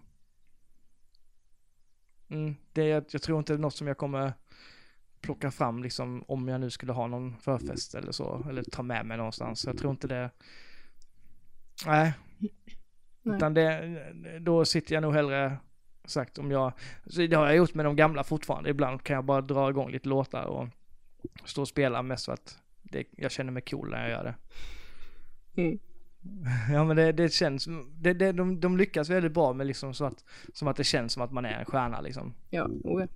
mm, 2.30 2.56
det 2.74 2.82
är, 2.82 3.06
jag 3.12 3.22
tror 3.22 3.40
inte 3.40 3.54
det 3.54 3.58
är 3.58 3.62
något 3.62 3.76
som 3.76 3.88
jag 3.88 3.98
kommer 3.98 4.34
plocka 5.22 5.52
fram 5.52 5.84
liksom 5.84 6.24
om 6.28 6.48
jag 6.48 6.62
nu 6.62 6.70
skulle 6.70 6.92
ha 6.92 7.08
någon 7.08 7.38
förfest 7.38 7.96
eller 7.96 8.12
så, 8.12 8.46
eller 8.50 8.64
ta 8.64 8.84
med 8.84 9.06
mig 9.06 9.18
någonstans. 9.18 9.66
Jag 9.66 9.78
tror 9.78 9.92
inte 9.92 10.08
det, 10.08 10.30
nej. 11.86 12.14
Nej. 13.22 13.36
Utan 13.36 13.54
det, 13.54 14.00
då 14.40 14.66
sitter 14.66 14.94
jag 14.94 15.02
nog 15.02 15.14
hellre, 15.14 15.58
sagt 16.06 16.38
om 16.38 16.52
jag, 16.52 16.74
det 17.04 17.34
har 17.34 17.46
jag 17.46 17.56
gjort 17.56 17.74
med 17.74 17.86
de 17.86 17.96
gamla 17.96 18.24
fortfarande, 18.24 18.70
ibland 18.70 19.04
kan 19.04 19.16
jag 19.16 19.26
bara 19.26 19.42
dra 19.42 19.70
igång 19.70 19.92
lite 19.92 20.10
låtar 20.10 20.46
och 20.46 20.68
stå 21.46 21.62
och 21.62 21.68
spela 21.68 22.02
mest 22.02 22.26
för 22.26 22.34
att 22.34 22.58
det, 22.84 23.08
jag 23.12 23.32
känner 23.32 23.52
mig 23.52 23.62
cool 23.62 23.90
när 23.90 24.02
jag 24.02 24.10
gör 24.10 24.24
det. 24.24 24.36
Mm. 25.62 25.80
Ja 26.72 26.84
men 26.84 26.96
det, 26.96 27.12
det 27.12 27.34
känns, 27.34 27.68
det, 27.92 28.14
det, 28.14 28.32
de, 28.32 28.60
de 28.60 28.78
lyckas 28.78 29.10
väldigt 29.10 29.32
bra 29.32 29.54
med 29.54 29.68
liksom 29.68 29.94
så 29.94 30.06
att, 30.06 30.26
som 30.54 30.68
att 30.68 30.76
det 30.76 30.84
känns 30.84 31.14
som 31.14 31.24
att 31.24 31.32
man 31.32 31.46
är 31.46 31.60
en 31.60 31.66
stjärna 31.66 32.02
liksom. 32.02 32.34
Ja, 32.50 32.66
oh, 32.84 33.02
ja. 33.02 33.08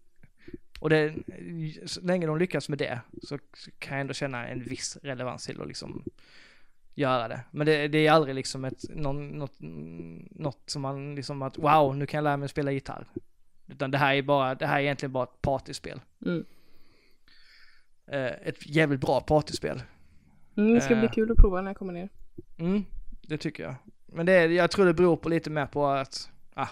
Och 0.82 0.89
det, 0.89 1.13
så 1.86 2.01
länge 2.01 2.27
de 2.27 2.38
lyckas 2.38 2.69
med 2.69 2.77
det 2.77 3.01
så 3.23 3.38
kan 3.79 3.93
jag 3.93 4.01
ändå 4.01 4.13
känna 4.13 4.47
en 4.47 4.63
viss 4.63 4.97
relevans 5.03 5.45
till 5.45 5.61
att 5.61 5.67
liksom 5.67 6.03
göra 6.95 7.27
det. 7.27 7.41
Men 7.51 7.65
det, 7.65 7.88
det 7.88 8.07
är 8.07 8.11
aldrig 8.11 8.36
liksom 8.36 8.65
ett, 8.65 8.84
någon, 8.89 9.27
något, 9.27 9.55
något 10.32 10.69
som 10.69 10.82
man 10.82 11.15
liksom 11.15 11.41
att 11.41 11.57
wow, 11.57 11.97
nu 11.97 12.05
kan 12.05 12.17
jag 12.17 12.23
lära 12.23 12.38
mig 12.38 12.49
spela 12.49 12.71
gitarr. 12.71 13.07
Utan 13.67 13.91
det 13.91 13.97
här 13.97 14.15
är 14.15 14.21
bara, 14.21 14.55
det 14.55 14.65
här 14.67 14.77
är 14.77 14.82
egentligen 14.84 15.11
bara 15.11 15.23
ett 15.23 15.41
partyspel. 15.41 16.01
Mm. 16.25 16.45
Eh, 18.07 18.25
ett 18.47 18.65
jävligt 18.67 19.01
bra 19.01 19.21
partyspel. 19.21 19.82
Mm, 20.57 20.73
det 20.73 20.82
ska 20.82 20.95
bli 20.95 21.05
Eh. 21.05 21.11
kul 21.11 21.32
att 21.32 21.38
prova 21.38 21.61
när 21.61 21.69
jag 21.69 21.77
kommer 21.77 21.93
ner. 21.93 22.09
Mm, 22.57 22.84
det 23.21 23.38
tycker 23.38 23.63
jag. 23.63 23.75
Men 24.05 24.25
det 24.25 24.45
jag 24.45 24.71
tror 24.71 24.86
det 24.86 24.93
beror 24.93 25.17
på 25.17 25.29
lite 25.29 25.49
mer 25.49 25.65
på 25.65 25.88
att, 25.88 26.29
ah, 26.53 26.69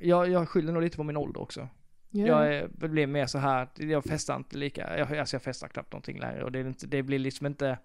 jag, 0.00 0.30
jag 0.30 0.48
skyller 0.48 0.72
nog 0.72 0.82
lite 0.82 0.96
på 0.96 1.04
min 1.04 1.16
ålder 1.16 1.40
också. 1.40 1.68
Ja. 2.14 2.26
Jag 2.26 2.54
är, 2.54 2.68
blir 2.68 3.06
mer 3.06 3.26
så 3.26 3.38
här, 3.38 3.68
jag 3.74 4.04
festar 4.04 4.36
inte 4.36 4.58
lika, 4.58 4.98
jag, 4.98 5.16
alltså 5.16 5.34
jag 5.34 5.42
festar 5.42 5.68
knappt 5.68 5.92
någonting 5.92 6.20
längre 6.20 6.44
och 6.44 6.52
det, 6.52 6.58
är 6.58 6.64
inte, 6.64 6.86
det 6.86 7.02
blir 7.02 7.18
liksom 7.18 7.46
inte 7.46 7.78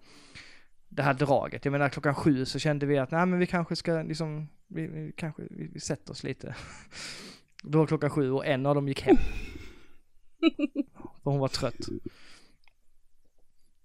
det 0.88 1.02
här 1.02 1.14
draget. 1.14 1.64
Jag 1.64 1.72
menar 1.72 1.88
klockan 1.88 2.14
sju 2.14 2.44
så 2.44 2.58
kände 2.58 2.86
vi 2.86 2.98
att 2.98 3.10
nej 3.10 3.26
men 3.26 3.38
vi 3.38 3.46
kanske 3.46 3.76
ska 3.76 4.02
liksom, 4.02 4.48
vi, 4.66 4.86
vi 4.86 5.12
kanske, 5.16 5.42
vi, 5.50 5.70
vi 5.72 5.80
sätter 5.80 6.12
oss 6.12 6.22
lite. 6.22 6.54
Då 7.62 7.78
var 7.78 7.86
klockan 7.86 8.10
sju 8.10 8.30
och 8.30 8.46
en 8.46 8.66
av 8.66 8.74
dem 8.74 8.88
gick 8.88 9.02
hem. 9.02 9.16
För 11.22 11.30
hon 11.30 11.40
var 11.40 11.48
trött. 11.48 11.88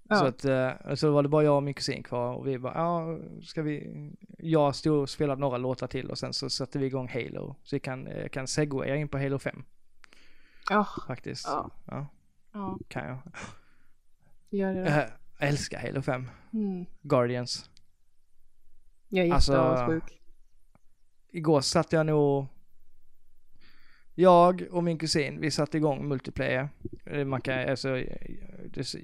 Ja. 0.09 0.15
Så 0.15 0.25
att, 0.25 0.45
eh, 0.45 0.95
så 0.95 1.11
var 1.11 1.23
det 1.23 1.29
bara 1.29 1.43
jag 1.43 1.55
och 1.55 1.63
min 1.63 1.73
kusin 1.73 2.03
kvar 2.03 2.35
och 2.35 2.47
vi 2.47 2.59
bara, 2.59 2.73
ja, 2.73 3.19
ska 3.43 3.61
vi, 3.61 4.11
jag 4.37 4.75
stod 4.75 5.01
och 5.01 5.09
spelade 5.09 5.41
några 5.41 5.57
låtar 5.57 5.87
till 5.87 6.09
och 6.09 6.17
sen 6.17 6.33
så 6.33 6.49
satte 6.49 6.79
vi 6.79 6.85
igång 6.85 7.07
Halo. 7.07 7.55
Så 7.63 7.75
vi 7.75 7.79
kan, 7.79 8.07
eh, 8.07 8.29
kan 8.29 8.47
segwaya 8.47 8.95
in 8.95 9.07
på 9.07 9.17
Halo 9.17 9.39
5 9.39 9.63
Ja, 10.69 10.87
faktiskt. 11.07 11.45
Ja. 11.47 11.71
ja 11.85 12.07
ja, 12.53 12.77
kan 12.87 13.05
jag. 13.07 13.17
gör 14.49 14.73
det. 14.73 14.81
Eh, 14.87 15.09
Jag 15.39 15.49
älskar 15.49 15.79
Halo 15.79 16.01
5. 16.01 16.29
Mm. 16.53 16.85
Guardians. 17.01 17.69
Jag 19.09 19.27
är 19.27 19.33
Alltså- 19.33 19.51
jätteavundsjuk. 19.53 20.19
Igår 21.31 21.61
satt 21.61 21.91
jag 21.93 22.05
nog, 22.05 22.45
jag 24.15 24.61
och 24.71 24.83
min 24.83 24.97
kusin, 24.97 25.39
vi 25.41 25.51
satte 25.51 25.77
igång 25.77 26.07
multiplayer. 26.07 26.69
Eh, 27.05 27.25
Man 27.25 27.41
kan, 27.41 27.69
alltså, 27.69 28.03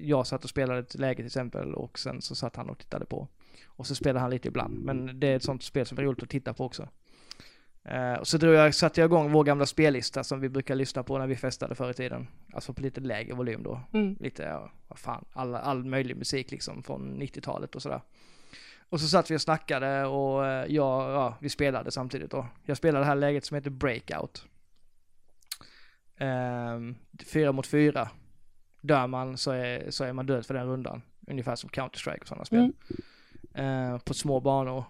jag 0.00 0.26
satt 0.26 0.44
och 0.44 0.50
spelade 0.50 0.80
ett 0.80 0.94
läge 0.94 1.16
till 1.16 1.26
exempel 1.26 1.74
och 1.74 1.98
sen 1.98 2.22
så 2.22 2.34
satt 2.34 2.56
han 2.56 2.70
och 2.70 2.78
tittade 2.78 3.04
på. 3.06 3.28
Och 3.66 3.86
så 3.86 3.94
spelade 3.94 4.20
han 4.20 4.30
lite 4.30 4.48
ibland, 4.48 4.78
men 4.84 5.20
det 5.20 5.26
är 5.26 5.36
ett 5.36 5.42
sånt 5.44 5.62
spel 5.62 5.86
som 5.86 5.98
är 5.98 6.02
roligt 6.02 6.22
att 6.22 6.30
titta 6.30 6.54
på 6.54 6.64
också. 6.64 6.88
Och 8.20 8.28
så 8.28 8.38
drog 8.38 8.54
jag, 8.54 8.74
satte 8.74 9.00
jag 9.00 9.08
igång 9.08 9.32
vår 9.32 9.44
gamla 9.44 9.66
spellista 9.66 10.24
som 10.24 10.40
vi 10.40 10.48
brukar 10.48 10.74
lyssna 10.74 11.02
på 11.02 11.18
när 11.18 11.26
vi 11.26 11.36
festade 11.36 11.74
förr 11.74 11.90
i 11.90 11.94
tiden. 11.94 12.26
Alltså 12.52 12.72
på 12.72 12.82
lite 12.82 13.00
lägre 13.00 13.34
volym 13.34 13.62
då. 13.62 13.80
Mm. 13.92 14.16
lite, 14.20 14.42
ja, 14.42 14.72
vad 14.88 14.98
fan, 14.98 15.24
all, 15.32 15.54
all 15.54 15.84
möjlig 15.84 16.16
musik 16.16 16.50
liksom 16.50 16.82
från 16.82 17.22
90-talet 17.22 17.74
och 17.74 17.82
sådär. 17.82 18.00
Och 18.88 19.00
så 19.00 19.08
satt 19.08 19.30
vi 19.30 19.36
och 19.36 19.40
snackade 19.40 20.04
och 20.04 20.46
eh, 20.46 20.66
jag, 20.68 21.10
ja, 21.10 21.34
vi 21.40 21.48
spelade 21.48 21.90
samtidigt 21.90 22.30
då. 22.30 22.46
Jag 22.64 22.76
spelade 22.76 23.04
det 23.04 23.08
här 23.08 23.16
läget 23.16 23.44
som 23.44 23.54
heter 23.54 23.70
Breakout. 23.70 24.46
Ehm, 26.16 26.96
fyra 27.26 27.52
mot 27.52 27.66
fyra. 27.66 28.08
Dör 28.80 29.06
man 29.06 29.36
så 29.36 29.50
är, 29.50 29.90
så 29.90 30.04
är 30.04 30.12
man 30.12 30.26
död 30.26 30.46
för 30.46 30.54
den 30.54 30.66
rundan. 30.66 31.02
Ungefär 31.26 31.56
som 31.56 31.70
Counter-Strike 31.70 32.20
och 32.20 32.28
sådana 32.28 32.44
spel. 32.44 32.72
Mm. 33.54 33.92
Eh, 33.92 33.98
på 33.98 34.14
små 34.14 34.40
banor. 34.40 34.84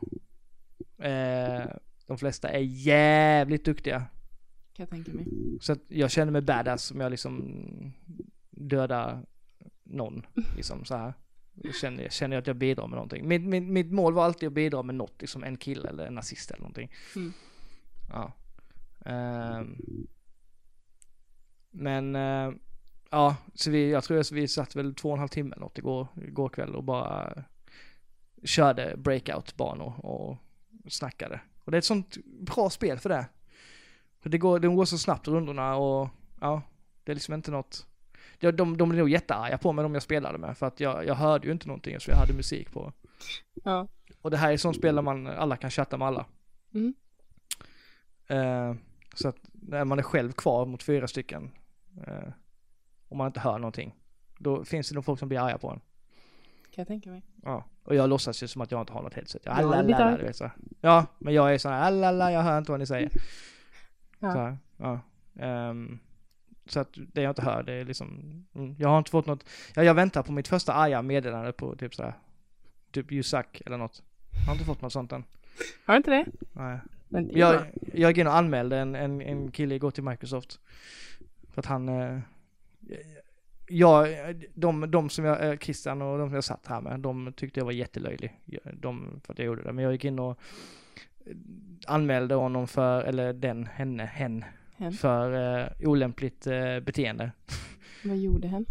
Eh, 0.98 1.66
de 2.10 2.18
flesta 2.18 2.48
är 2.48 2.58
jävligt 2.60 3.64
duktiga. 3.64 3.98
Kan 4.72 4.84
jag 4.84 4.90
tänka 4.90 5.12
mig. 5.12 5.26
Så 5.60 5.72
att 5.72 5.78
jag 5.88 6.10
känner 6.10 6.32
mig 6.32 6.42
badass 6.42 6.90
om 6.90 7.00
jag 7.00 7.10
liksom 7.10 7.52
dödar 8.50 9.26
någon, 9.84 10.26
liksom 10.56 10.84
så 10.84 10.96
här. 10.96 11.14
Jag 11.54 11.74
känner, 11.74 12.02
jag 12.02 12.12
känner 12.12 12.38
att 12.38 12.46
jag 12.46 12.56
bidrar 12.56 12.86
med 12.86 12.94
någonting. 12.94 13.28
Mitt, 13.28 13.42
mitt, 13.42 13.62
mitt 13.62 13.92
mål 13.92 14.14
var 14.14 14.24
alltid 14.24 14.46
att 14.46 14.52
bidra 14.52 14.82
med 14.82 14.94
något, 14.94 15.20
liksom 15.20 15.44
en 15.44 15.56
kill 15.56 15.86
eller 15.86 16.06
en 16.06 16.14
nazist 16.14 16.50
eller 16.50 16.60
någonting. 16.60 16.92
Mm. 17.16 17.32
Ja. 18.08 18.32
Ehm. 19.04 19.76
men, 21.70 22.16
eh, 22.16 22.52
ja, 23.10 23.36
så 23.54 23.70
vi, 23.70 23.90
jag 23.90 24.04
tror 24.04 24.18
att 24.18 24.32
vi 24.32 24.48
satt 24.48 24.76
väl 24.76 24.94
två 24.94 25.08
och 25.08 25.14
en 25.14 25.18
halv 25.18 25.28
timme 25.28 25.56
något 25.56 25.78
igår, 25.78 26.08
igår 26.16 26.48
kväll 26.48 26.74
och 26.74 26.84
bara 26.84 27.44
körde 28.44 28.94
breakout-banor 28.96 30.06
och 30.06 30.36
snackade. 30.88 31.40
Och 31.64 31.70
det 31.70 31.76
är 31.76 31.78
ett 31.78 31.84
sånt 31.84 32.16
bra 32.24 32.70
spel 32.70 32.98
för 32.98 33.08
det. 33.08 33.26
För 34.20 34.30
det 34.30 34.38
går, 34.38 34.58
det 34.58 34.68
går 34.68 34.84
så 34.84 34.98
snabbt 34.98 35.28
rundorna 35.28 35.76
och 35.76 36.08
ja, 36.40 36.62
det 37.04 37.12
är 37.12 37.14
liksom 37.14 37.34
inte 37.34 37.50
något. 37.50 37.86
Ja, 38.38 38.52
de, 38.52 38.76
de 38.76 38.88
blev 38.88 38.98
nog 38.98 39.08
jättearga 39.08 39.58
på 39.58 39.72
mig 39.72 39.82
de 39.82 39.94
jag 39.94 40.02
spelade 40.02 40.38
med 40.38 40.58
för 40.58 40.66
att 40.66 40.80
jag, 40.80 41.06
jag 41.06 41.14
hörde 41.14 41.46
ju 41.46 41.52
inte 41.52 41.66
någonting 41.66 42.00
så 42.00 42.10
jag 42.10 42.16
hade 42.16 42.32
musik 42.32 42.72
på. 42.72 42.92
Ja. 43.64 43.88
Och 44.20 44.30
det 44.30 44.36
här 44.36 44.52
är 44.52 44.56
sånt 44.56 44.76
spel 44.76 44.94
där 44.94 45.02
man, 45.02 45.26
alla 45.26 45.56
kan 45.56 45.70
chatta 45.70 45.96
med 45.96 46.08
alla. 46.08 46.26
Mm. 46.74 46.94
Eh, 48.26 48.74
så 49.14 49.28
att 49.28 49.36
när 49.52 49.84
man 49.84 49.98
är 49.98 50.02
själv 50.02 50.32
kvar 50.32 50.66
mot 50.66 50.82
fyra 50.82 51.08
stycken, 51.08 51.50
eh, 52.06 52.32
och 53.08 53.16
man 53.16 53.26
inte 53.26 53.40
hör 53.40 53.58
någonting, 53.58 53.94
då 54.38 54.64
finns 54.64 54.88
det 54.88 54.94
nog 54.94 55.04
folk 55.04 55.18
som 55.18 55.28
blir 55.28 55.40
arga 55.40 55.58
på 55.58 55.70
en. 55.70 55.80
Kan 56.70 56.82
jag 56.82 56.86
tänka 56.88 57.10
mig. 57.10 57.22
Ja, 57.42 57.64
och 57.90 57.96
jag 57.96 58.08
låtsas 58.08 58.42
ju 58.42 58.48
som 58.48 58.62
att 58.62 58.70
jag 58.70 58.80
inte 58.80 58.92
har 58.92 59.02
något 59.02 59.14
headset. 59.14 59.42
Jag, 59.44 59.52
Ja, 59.52 59.58
alla, 59.58 59.82
lite 59.82 59.96
alla, 59.96 60.10
arg. 60.10 60.18
du 60.18 60.24
vet 60.26 60.36
så. 60.36 60.50
Ja, 60.80 61.06
men 61.18 61.34
jag 61.34 61.54
är 61.54 61.58
sån 61.58 61.72
här, 61.72 61.80
alla, 61.80 62.08
alla, 62.08 62.32
jag 62.32 62.42
hör 62.42 62.58
inte 62.58 62.70
vad 62.70 62.80
ni 62.80 62.86
säger. 62.86 63.10
Ja. 64.18 64.32
Så 64.32 64.38
här, 64.38 64.58
ja. 64.76 65.00
Ehm, 65.40 65.98
så 66.66 66.80
att 66.80 66.88
det 66.94 67.22
jag 67.22 67.30
inte 67.30 67.42
hör, 67.42 67.62
det 67.62 67.72
är 67.72 67.84
liksom, 67.84 68.06
mm, 68.54 68.74
jag 68.78 68.88
har 68.88 68.98
inte 68.98 69.10
fått 69.10 69.26
något, 69.26 69.44
ja, 69.74 69.84
jag 69.84 69.94
väntar 69.94 70.22
på 70.22 70.32
mitt 70.32 70.48
första 70.48 70.72
arga 70.72 71.02
meddelande 71.02 71.52
på 71.52 71.76
typ 71.76 71.94
såhär, 71.94 72.14
typ 72.90 73.12
you 73.12 73.22
suck 73.22 73.62
eller 73.66 73.76
något. 73.78 74.02
Jag 74.32 74.46
har 74.46 74.52
inte 74.52 74.64
fått 74.64 74.82
något 74.82 74.92
sånt 74.92 75.12
än. 75.12 75.24
Har 75.86 75.94
du 75.94 75.96
inte 75.96 76.10
det? 76.10 76.26
Nej. 76.52 76.78
Men 77.08 77.30
Jag, 77.34 77.62
jag 77.94 78.10
gick 78.10 78.18
in 78.18 78.26
och 78.26 78.36
anmälde 78.36 78.78
en, 78.78 78.94
en, 78.94 79.20
en 79.20 79.50
kille 79.50 79.74
igår 79.74 79.90
till 79.90 80.04
Microsoft. 80.04 80.60
För 81.54 81.60
att 81.60 81.66
han, 81.66 81.88
eh, 81.88 82.18
jag, 83.70 84.08
de, 84.54 84.90
de 84.90 85.10
som 85.10 85.24
jag, 85.24 85.48
eh, 85.52 85.58
Christian 85.58 86.02
och 86.02 86.18
de 86.18 86.28
som 86.28 86.34
jag 86.34 86.44
satt 86.44 86.66
här 86.66 86.80
med, 86.80 87.00
de 87.00 87.32
tyckte 87.36 87.60
jag 87.60 87.64
var 87.64 87.72
jättelöjlig. 87.72 88.40
De, 88.72 89.20
för 89.24 89.32
att 89.32 89.38
jag 89.38 89.46
gjorde 89.46 89.62
det. 89.62 89.72
Men 89.72 89.84
jag 89.84 89.92
gick 89.92 90.04
in 90.04 90.18
och 90.18 90.38
eh, 91.26 91.36
anmälde 91.86 92.34
honom 92.34 92.68
för, 92.68 93.02
eller 93.02 93.32
den, 93.32 93.66
henne, 93.66 94.04
hen, 94.04 94.44
Hen. 94.76 94.92
för 94.92 95.58
eh, 95.60 95.88
olämpligt 95.88 96.46
eh, 96.46 96.80
beteende. 96.80 97.32
Vad 98.04 98.16
gjorde 98.16 98.48
hen? 98.48 98.66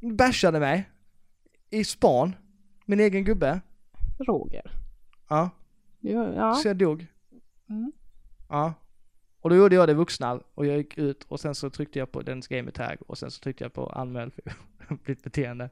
Bashade 0.00 0.60
mig. 0.60 0.90
I 1.70 1.84
span. 1.84 2.36
Min 2.86 3.00
egen 3.00 3.24
gubbe. 3.24 3.60
Roger. 4.18 4.70
Ja, 5.28 5.50
Ja. 6.00 6.32
ja. 6.34 6.54
så 6.54 6.68
jag 6.68 6.76
dog. 6.76 7.06
Mm. 7.68 7.92
Ja. 8.48 8.74
Och 9.40 9.50
då 9.50 9.56
gjorde 9.56 9.74
jag 9.74 9.88
det 9.88 9.94
vuxna 9.94 10.40
och 10.54 10.66
jag 10.66 10.76
gick 10.76 10.98
ut 10.98 11.24
och 11.28 11.40
sen 11.40 11.54
så 11.54 11.70
tryckte 11.70 11.98
jag 11.98 12.12
på 12.12 12.22
den 12.22 12.42
game 12.48 12.70
tag 12.70 12.96
och 13.06 13.18
sen 13.18 13.30
så 13.30 13.40
tryckte 13.40 13.64
jag 13.64 13.72
på 13.72 13.86
anmäl 13.86 14.30
för 14.34 14.52
olämpligt 14.88 15.22
beteende. 15.22 15.70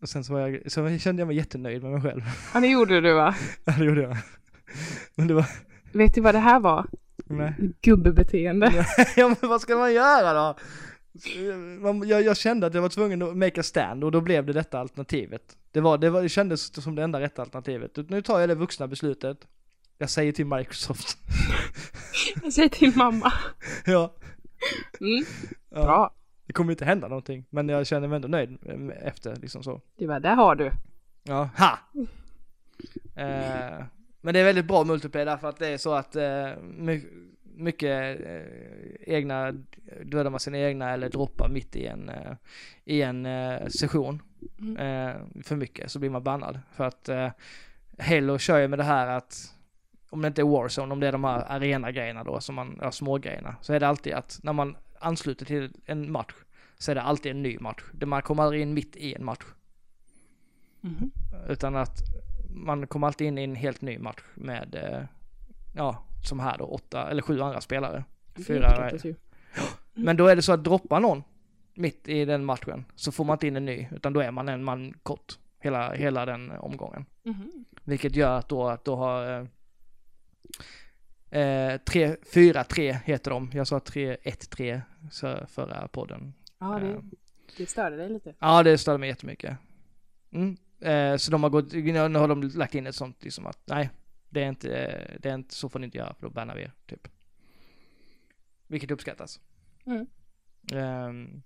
Och 0.00 0.08
sen 0.08 0.24
så, 0.24 0.32
var 0.32 0.40
jag, 0.40 0.72
så 0.72 0.98
kände 0.98 1.20
jag 1.20 1.26
mig 1.26 1.36
jättenöjd 1.36 1.82
med 1.82 1.92
mig 1.92 2.02
själv. 2.02 2.22
ja, 2.54 2.60
det 2.60 2.66
gjorde 2.66 3.00
du 3.00 3.12
va? 3.14 3.34
Ja, 3.64 3.72
det 3.78 3.84
gjorde 3.84 4.02
jag. 4.02 4.16
Men 5.14 5.26
det 5.28 5.34
var, 5.34 5.46
Vet 5.92 6.14
du 6.14 6.20
vad 6.20 6.34
det 6.34 6.38
här 6.38 6.60
var? 6.60 6.86
nej. 7.24 7.54
Gubbebeteende. 7.82 8.86
ja 9.16 9.28
men 9.28 9.50
vad 9.50 9.60
ska 9.60 9.76
man 9.76 9.92
göra 9.94 10.32
då? 10.32 10.58
Jag, 12.06 12.22
jag 12.22 12.36
kände 12.36 12.66
att 12.66 12.74
jag 12.74 12.82
var 12.82 12.88
tvungen 12.88 13.22
att 13.22 13.36
make 13.36 13.60
a 13.60 13.62
stand 13.62 14.04
och 14.04 14.12
då 14.12 14.20
blev 14.20 14.46
det 14.46 14.52
detta 14.52 14.78
alternativet. 14.78 15.56
Det, 15.70 15.80
var, 15.80 15.98
det, 15.98 16.10
var, 16.10 16.22
det 16.22 16.28
kändes 16.28 16.82
som 16.82 16.94
det 16.94 17.02
enda 17.02 17.20
rätta 17.20 17.42
alternativet. 17.42 17.96
Nu 18.08 18.22
tar 18.22 18.40
jag 18.40 18.48
det 18.48 18.54
vuxna 18.54 18.86
beslutet. 18.88 19.46
Jag 20.02 20.10
säger 20.10 20.32
till 20.32 20.46
Microsoft. 20.46 21.18
Jag 22.42 22.52
säger 22.52 22.68
till 22.68 22.96
mamma. 22.96 23.32
ja. 23.86 24.14
Mm, 25.00 25.24
ja. 25.70 25.82
bra. 25.82 26.14
Det 26.46 26.52
kommer 26.52 26.72
inte 26.72 26.84
hända 26.84 27.08
någonting, 27.08 27.44
men 27.50 27.68
jag 27.68 27.86
känner 27.86 28.08
mig 28.08 28.16
ändå 28.16 28.28
nöjd 28.28 28.58
eh, 28.66 29.06
efter 29.08 29.36
liksom 29.36 29.62
så. 29.62 29.80
Det 29.98 30.06
var 30.06 30.20
där 30.20 30.34
har 30.34 30.54
du. 30.54 30.70
Ja, 31.22 31.48
ha! 31.56 31.78
Eh, 33.16 33.84
men 34.20 34.34
det 34.34 34.40
är 34.40 34.44
väldigt 34.44 34.64
bra 34.64 34.84
multiplayer 34.84 35.26
därför 35.26 35.48
att 35.48 35.58
det 35.58 35.68
är 35.68 35.78
så 35.78 35.94
att 35.94 36.16
eh, 36.16 36.48
my 36.62 37.04
mycket 37.44 38.20
eh, 38.26 39.14
egna, 39.14 39.52
dödar 40.04 40.30
man 40.30 40.40
sina 40.40 40.58
egna 40.58 40.90
eller 40.90 41.08
droppar 41.08 41.48
mitt 41.48 41.76
i 41.76 41.86
en, 41.86 42.08
eh, 42.08 42.32
i 42.84 43.02
en 43.02 43.26
eh, 43.26 43.66
session 43.68 44.22
Mm. 44.58 44.76
eh, 44.76 45.42
för 45.42 45.56
mycket 45.56 45.90
så 45.90 45.98
blir 45.98 46.10
man 46.10 46.22
bannad. 46.22 46.60
För 46.72 46.84
att 46.84 47.08
Halo 47.98 48.38
kör 48.38 48.58
ju 48.58 48.68
med 48.68 48.78
det 48.78 48.84
här 48.84 49.06
att 49.06 49.54
om 50.12 50.22
det 50.22 50.28
inte 50.28 50.42
är 50.42 50.46
Warzone, 50.46 50.92
om 50.92 51.00
det 51.00 51.08
är 51.08 51.12
de 51.12 51.24
här 51.24 51.44
arena-grejerna 51.48 52.24
då, 52.24 52.40
som 52.40 52.54
man, 52.54 52.78
ja, 52.82 52.90
små 52.90 53.18
grejerna, 53.18 53.56
så 53.60 53.72
är 53.72 53.80
det 53.80 53.88
alltid 53.88 54.12
att 54.12 54.40
när 54.42 54.52
man 54.52 54.76
ansluter 54.98 55.46
till 55.46 55.72
en 55.84 56.12
match 56.12 56.34
så 56.78 56.90
är 56.90 56.94
det 56.94 57.02
alltid 57.02 57.32
en 57.32 57.42
ny 57.42 57.58
match. 57.58 57.82
Man 57.92 58.22
kommer 58.22 58.42
aldrig 58.42 58.62
in 58.62 58.74
mitt 58.74 58.96
i 58.96 59.14
en 59.14 59.24
match. 59.24 59.44
Mhm. 60.80 61.10
Utan 61.48 61.76
att 61.76 61.98
man 62.48 62.86
kommer 62.86 63.06
alltid 63.06 63.26
in 63.26 63.38
i 63.38 63.44
en 63.44 63.54
helt 63.54 63.80
ny 63.80 63.98
match 63.98 64.22
med, 64.34 64.74
eh, 64.74 65.04
ja, 65.74 66.04
som 66.24 66.40
här 66.40 66.58
då, 66.58 66.64
åtta 66.64 67.10
eller 67.10 67.22
sju 67.22 67.40
andra 67.40 67.60
spelare. 67.60 68.04
Fyra, 68.46 68.90
ju. 69.04 69.14
Men 69.94 70.16
då 70.16 70.26
är 70.26 70.36
det 70.36 70.42
så 70.42 70.52
att 70.52 70.64
droppar 70.64 71.00
någon 71.00 71.22
mitt 71.74 72.08
i 72.08 72.24
den 72.24 72.44
matchen 72.44 72.84
så 72.94 73.12
får 73.12 73.24
man 73.24 73.34
inte 73.34 73.46
in 73.46 73.56
en 73.56 73.64
ny, 73.64 73.88
utan 73.92 74.12
då 74.12 74.20
är 74.20 74.30
man 74.30 74.48
en 74.48 74.64
man 74.64 74.94
kort 75.02 75.38
hela, 75.60 75.92
hela 75.92 76.26
den 76.26 76.50
omgången. 76.50 77.06
Mhm. 77.22 77.64
Vilket 77.84 78.16
gör 78.16 78.38
att 78.38 78.48
då, 78.48 78.68
att 78.68 78.84
då 78.84 78.96
har 78.96 79.46
eh, 81.30 81.40
eh, 81.40 81.78
3, 81.78 82.16
4, 82.34 82.64
3 82.64 82.92
heter 83.04 83.30
de. 83.30 83.50
Jag 83.54 83.66
sa 83.66 83.80
3, 83.80 84.16
1, 84.22 84.50
3 84.50 84.82
så 85.10 85.46
förra 85.46 85.88
podden. 85.88 86.34
Ja, 86.58 86.80
Eh, 86.80 86.86
det, 86.86 87.02
det 87.56 87.66
störde 87.66 87.96
dig 87.96 88.08
lite. 88.08 88.34
Ja, 88.38 88.62
det 88.62 88.78
störde 88.78 88.98
mig 88.98 89.08
jättemycket. 89.08 89.56
Mm. 90.30 90.56
Eh, 90.80 91.16
så 91.16 91.30
de 91.30 91.42
har 91.42 91.50
gått, 91.50 91.72
nu 91.72 92.18
har 92.18 92.28
de 92.28 92.42
lagt 92.42 92.74
in 92.74 92.86
ett 92.86 92.94
sånt 92.94 93.24
liksom 93.24 93.46
att 93.46 93.58
nej, 93.64 93.90
det 94.28 94.42
är 94.42 94.48
inte, 94.48 94.68
det 95.20 95.28
är 95.28 95.34
inte, 95.34 95.54
så 95.54 95.68
får 95.68 95.78
ni 95.78 95.84
inte 95.84 95.98
göra 95.98 96.14
för 96.14 96.22
då 96.22 96.30
bannar 96.30 96.54
vi 96.54 96.62
er, 96.62 96.72
typ. 96.86 97.08
Vilket 98.66 98.90
uppskattas. 98.90 99.40
Mm. 99.86 100.06
Ehm, 100.72 101.42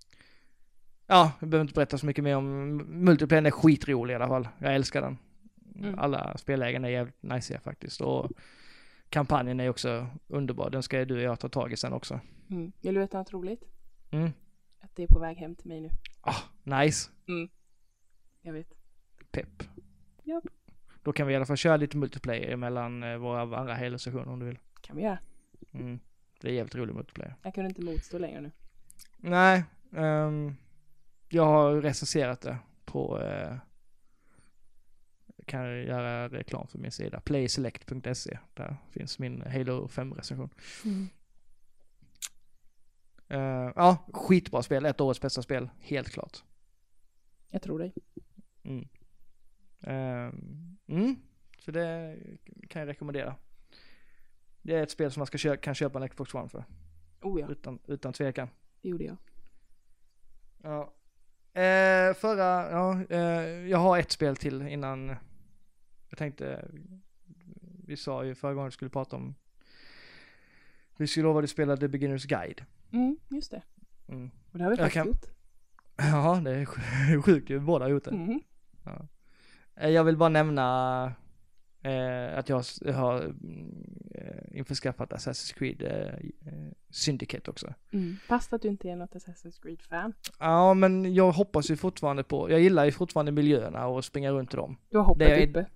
ja, 1.07 1.33
jag 1.41 1.49
behöver 1.49 1.63
inte 1.65 1.75
berätta 1.75 1.99
så 1.99 2.07
mycket 2.07 2.25
mer 2.25 2.37
om, 2.37 2.77
multiplayern 2.77 3.47
är 3.47 3.51
skitrolig 3.51 4.13
i 4.13 4.17
alla 4.17 4.29
fall. 4.29 4.49
Jag 4.59 4.75
älskar 4.75 5.03
den. 5.03 5.19
Mm. 5.79 5.99
Alla 5.99 6.37
spellägen 6.39 6.85
är 6.85 6.89
jävligt 6.89 7.23
nice 7.23 7.61
faktiskt 7.61 8.01
och 8.01 8.31
kampanjen 9.11 9.61
är 9.61 9.69
också 9.69 10.07
underbar. 10.29 10.71
Den 10.71 10.83
ska 10.83 10.99
ju 10.99 11.05
du 11.05 11.15
och 11.17 11.23
jag 11.23 11.41
ta 11.41 11.49
tag 11.49 11.73
i 11.73 11.77
sen 11.77 11.93
också. 11.93 12.21
Mm. 12.51 12.73
Vill 12.83 12.95
du 12.95 13.01
veta 13.01 13.19
något 13.19 13.33
roligt? 13.33 13.63
Mm. 14.11 14.31
Att 14.81 14.91
det 14.97 15.03
är 15.03 15.07
på 15.07 15.19
väg 15.19 15.37
hem 15.37 15.55
till 15.55 15.69
mig 15.69 15.81
nu. 15.81 15.91
Ah, 16.21 16.41
nice. 16.63 17.11
Jag 18.43 18.53
vet. 18.53 18.69
Pepp. 19.31 19.63
Japp. 20.23 20.45
Då 21.03 21.13
kan 21.13 21.27
vi 21.27 21.33
i 21.33 21.37
alla 21.37 21.47
fall 21.47 21.57
köra 21.57 21.77
lite 21.77 21.97
multiplayer 21.97 22.57
mellan 22.57 23.03
eh, 23.03 23.17
våra 23.17 23.41
andra 23.59 23.75
Halo-sessioner 23.75 24.29
om 24.29 24.39
du 24.39 24.47
vill. 24.47 24.59
kan 24.81 24.97
vi 24.97 25.03
göra. 25.03 25.19
Mm. 25.73 26.01
Det 26.41 26.49
är 26.49 26.53
jävligt 26.53 26.75
rolig 26.75 26.95
multiplayer. 26.95 27.35
Jag 27.43 27.55
kunde 27.55 27.69
inte 27.69 27.83
motstå 27.83 28.19
längre 28.19 28.41
nu. 28.41 28.51
Nej, 29.17 29.65
ehm, 29.97 30.57
jag 31.29 31.45
har 31.47 31.81
recenserat 31.81 32.41
det 32.41 32.59
på, 32.85 33.21
eh, 33.23 33.57
kan 35.47 35.61
jag 35.61 35.85
göra 35.85 36.29
reklam 36.29 36.67
för 36.67 36.79
min 36.79 36.93
sida, 36.93 37.21
playselect.se. 37.21 38.39
Där 38.55 38.77
finns 38.91 39.19
min 39.19 39.43
Halo 39.43 39.87
5-recension. 39.87 40.51
Mm. 40.85 41.09
Eh, 43.29 43.73
ja, 43.77 43.97
skitbra 44.13 44.63
spel, 44.63 44.85
ett 44.87 45.01
årets 45.01 45.21
bästa 45.21 45.43
spel, 45.43 45.69
helt 45.81 46.09
klart. 46.11 46.45
Jag 47.51 47.63
tror 47.63 47.79
dig. 47.79 47.95
Mm. 48.63 48.89
Ehm, 49.81 50.77
mm. 50.87 51.17
Så 51.59 51.71
det 51.71 52.17
kan 52.69 52.81
jag 52.81 52.89
rekommendera. 52.89 53.35
Det 54.63 54.75
är 54.77 54.83
ett 54.83 54.91
spel 54.91 55.11
som 55.13 55.21
man 55.21 55.27
ska 55.27 55.39
kö- 55.39 55.57
kan 55.57 55.75
köpa 55.75 56.03
en 56.03 56.09
Xbox 56.09 56.35
One 56.35 56.49
för, 56.49 56.65
Oh 57.23 57.41
ja, 57.41 57.49
utan, 57.49 57.79
utan 57.87 58.13
tvekan. 58.13 58.49
det 58.83 58.89
gjorde 58.89 59.05
jag. 59.05 59.17
Ja. 60.63 60.93
Eh, 61.61 62.15
förra, 62.15 62.71
ja, 62.71 63.03
eh, 63.11 63.21
jag 63.69 63.79
har 63.79 63.99
ett 63.99 64.11
spel 64.13 64.37
till 64.37 64.63
innan, 64.63 65.17
jag 66.17 66.19
tänkte, 66.19 66.69
vi 67.87 67.97
sa 67.97 68.25
ju 68.25 68.35
förra 68.35 68.55
gången 68.55 68.69
vi 68.69 68.73
skulle 68.73 68.89
prata 68.91 69.17
om, 69.17 69.35
vi 70.97 71.07
skulle 71.07 71.23
lova 71.25 71.41
att 71.43 71.51
spela 71.51 71.77
The 71.77 71.87
Beginner's 71.89 72.27
Guide. 72.29 72.65
Mm, 72.93 73.17
just 73.31 73.51
det. 73.51 73.63
Mm. 74.09 74.31
Och 74.53 74.59
det 74.59 74.65
har 74.65 74.71
vi 74.71 74.77
faktiskt 74.77 74.95
kan- 74.95 75.07
gjort. 75.07 75.27
Ja, 75.97 76.41
det 76.45 76.51
är 76.57 76.65
sj- 76.65 77.23
sjukt 77.25 77.51
ju, 77.51 77.61
båda 77.61 77.85
har 77.85 77.91
gjort 77.91 78.05
det. 78.05 78.11
Mm. 78.11 78.41
Eh, 79.77 79.89
Jag 79.91 80.05
vill 80.05 80.17
bara 80.17 80.29
nämna 80.29 81.05
eh, 81.83 82.39
att 82.39 82.49
jag 82.49 82.63
har 82.95 83.35
eh, 84.15 84.59
införskaffat 84.59 85.11
Assassin's 85.13 85.55
Creed 85.59 85.83
eh, 85.83 86.53
eh, 86.53 86.69
Syndicate 86.91 87.51
också. 87.51 87.75
Mm. 87.93 88.17
Fast 88.29 88.53
att 88.53 88.63
du 88.63 88.69
inte 88.69 88.89
är 88.91 88.97
något 88.97 89.15
Assassin's 89.15 89.63
Creed-fan. 89.63 90.13
Ja, 90.39 90.75
men 90.75 91.15
jag 91.15 91.33
hoppas 91.33 91.71
ju 91.71 91.77
fortfarande 91.77 92.23
på, 92.25 92.51
jag 92.51 92.61
gillar 92.61 92.85
ju 92.85 92.93
fortfarande 92.93 93.33
miljöerna 93.33 93.87
och 93.87 94.05
springa 94.05 94.31
runt 94.31 94.55
i 94.55 94.57
dem. 94.57 94.77
Du 94.91 94.99
har 94.99 95.05
hoppet 95.05 95.27
Det 95.29 95.43
är- 95.43 95.49
uppe. 95.49 95.67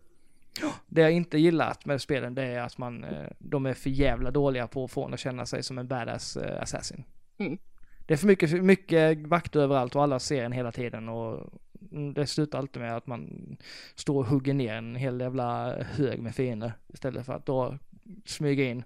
Det 0.86 1.00
jag 1.00 1.12
inte 1.12 1.38
gillat 1.38 1.84
med 1.84 2.00
spelen 2.00 2.34
det 2.34 2.42
är 2.42 2.60
att 2.60 2.78
man, 2.78 3.04
eh, 3.04 3.28
de 3.38 3.66
är 3.66 3.74
för 3.74 3.90
jävla 3.90 4.30
dåliga 4.30 4.66
på 4.66 4.84
att 4.84 4.90
få 4.90 5.04
en 5.04 5.14
att 5.14 5.20
känna 5.20 5.46
sig 5.46 5.62
som 5.62 5.78
en 5.78 5.88
badass 5.88 6.36
eh, 6.36 6.62
assassin. 6.62 7.04
Mm. 7.38 7.58
Det 8.06 8.14
är 8.14 8.18
för 8.18 8.26
mycket, 8.26 8.50
för 8.50 8.60
mycket 8.60 9.18
vakter 9.18 9.60
överallt 9.60 9.96
och 9.96 10.02
alla 10.02 10.18
ser 10.18 10.44
en 10.44 10.52
hela 10.52 10.72
tiden 10.72 11.08
och 11.08 11.60
mm, 11.92 12.14
det 12.14 12.26
slutar 12.26 12.58
alltid 12.58 12.82
med 12.82 12.96
att 12.96 13.06
man 13.06 13.56
står 13.94 14.18
och 14.18 14.26
hugger 14.26 14.54
ner 14.54 14.74
en 14.74 14.96
hel 14.96 15.20
jävla 15.20 15.82
hög 15.82 16.20
med 16.20 16.34
fiender 16.34 16.72
istället 16.88 17.26
för 17.26 17.32
att 17.32 17.46
då 17.46 17.78
smyga 18.24 18.64
in 18.64 18.84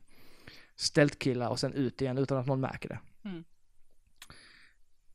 stältkillar 0.76 1.48
och 1.48 1.58
sen 1.58 1.72
ut 1.72 2.02
igen 2.02 2.18
utan 2.18 2.38
att 2.38 2.46
någon 2.46 2.60
märker 2.60 2.88
det. 2.88 2.98
Mm. 3.24 3.44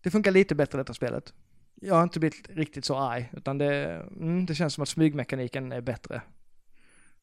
Det 0.02 0.12
funkar 0.12 0.32
lite 0.32 0.56
bättre 0.56 0.78
detta 0.78 0.94
spelet. 0.94 1.34
Jag 1.76 1.96
har 1.96 2.04
inte 2.04 2.20
blivit 2.20 2.50
riktigt 2.50 2.86
så 2.86 2.98
arg, 2.98 3.30
utan 3.34 3.58
det, 3.58 3.96
mm, 4.20 4.46
det 4.46 4.56
känns 4.56 4.74
som 4.74 4.82
att 4.82 4.90
smygmekaniken 4.90 5.72
är 5.72 5.82
bättre. 5.82 6.22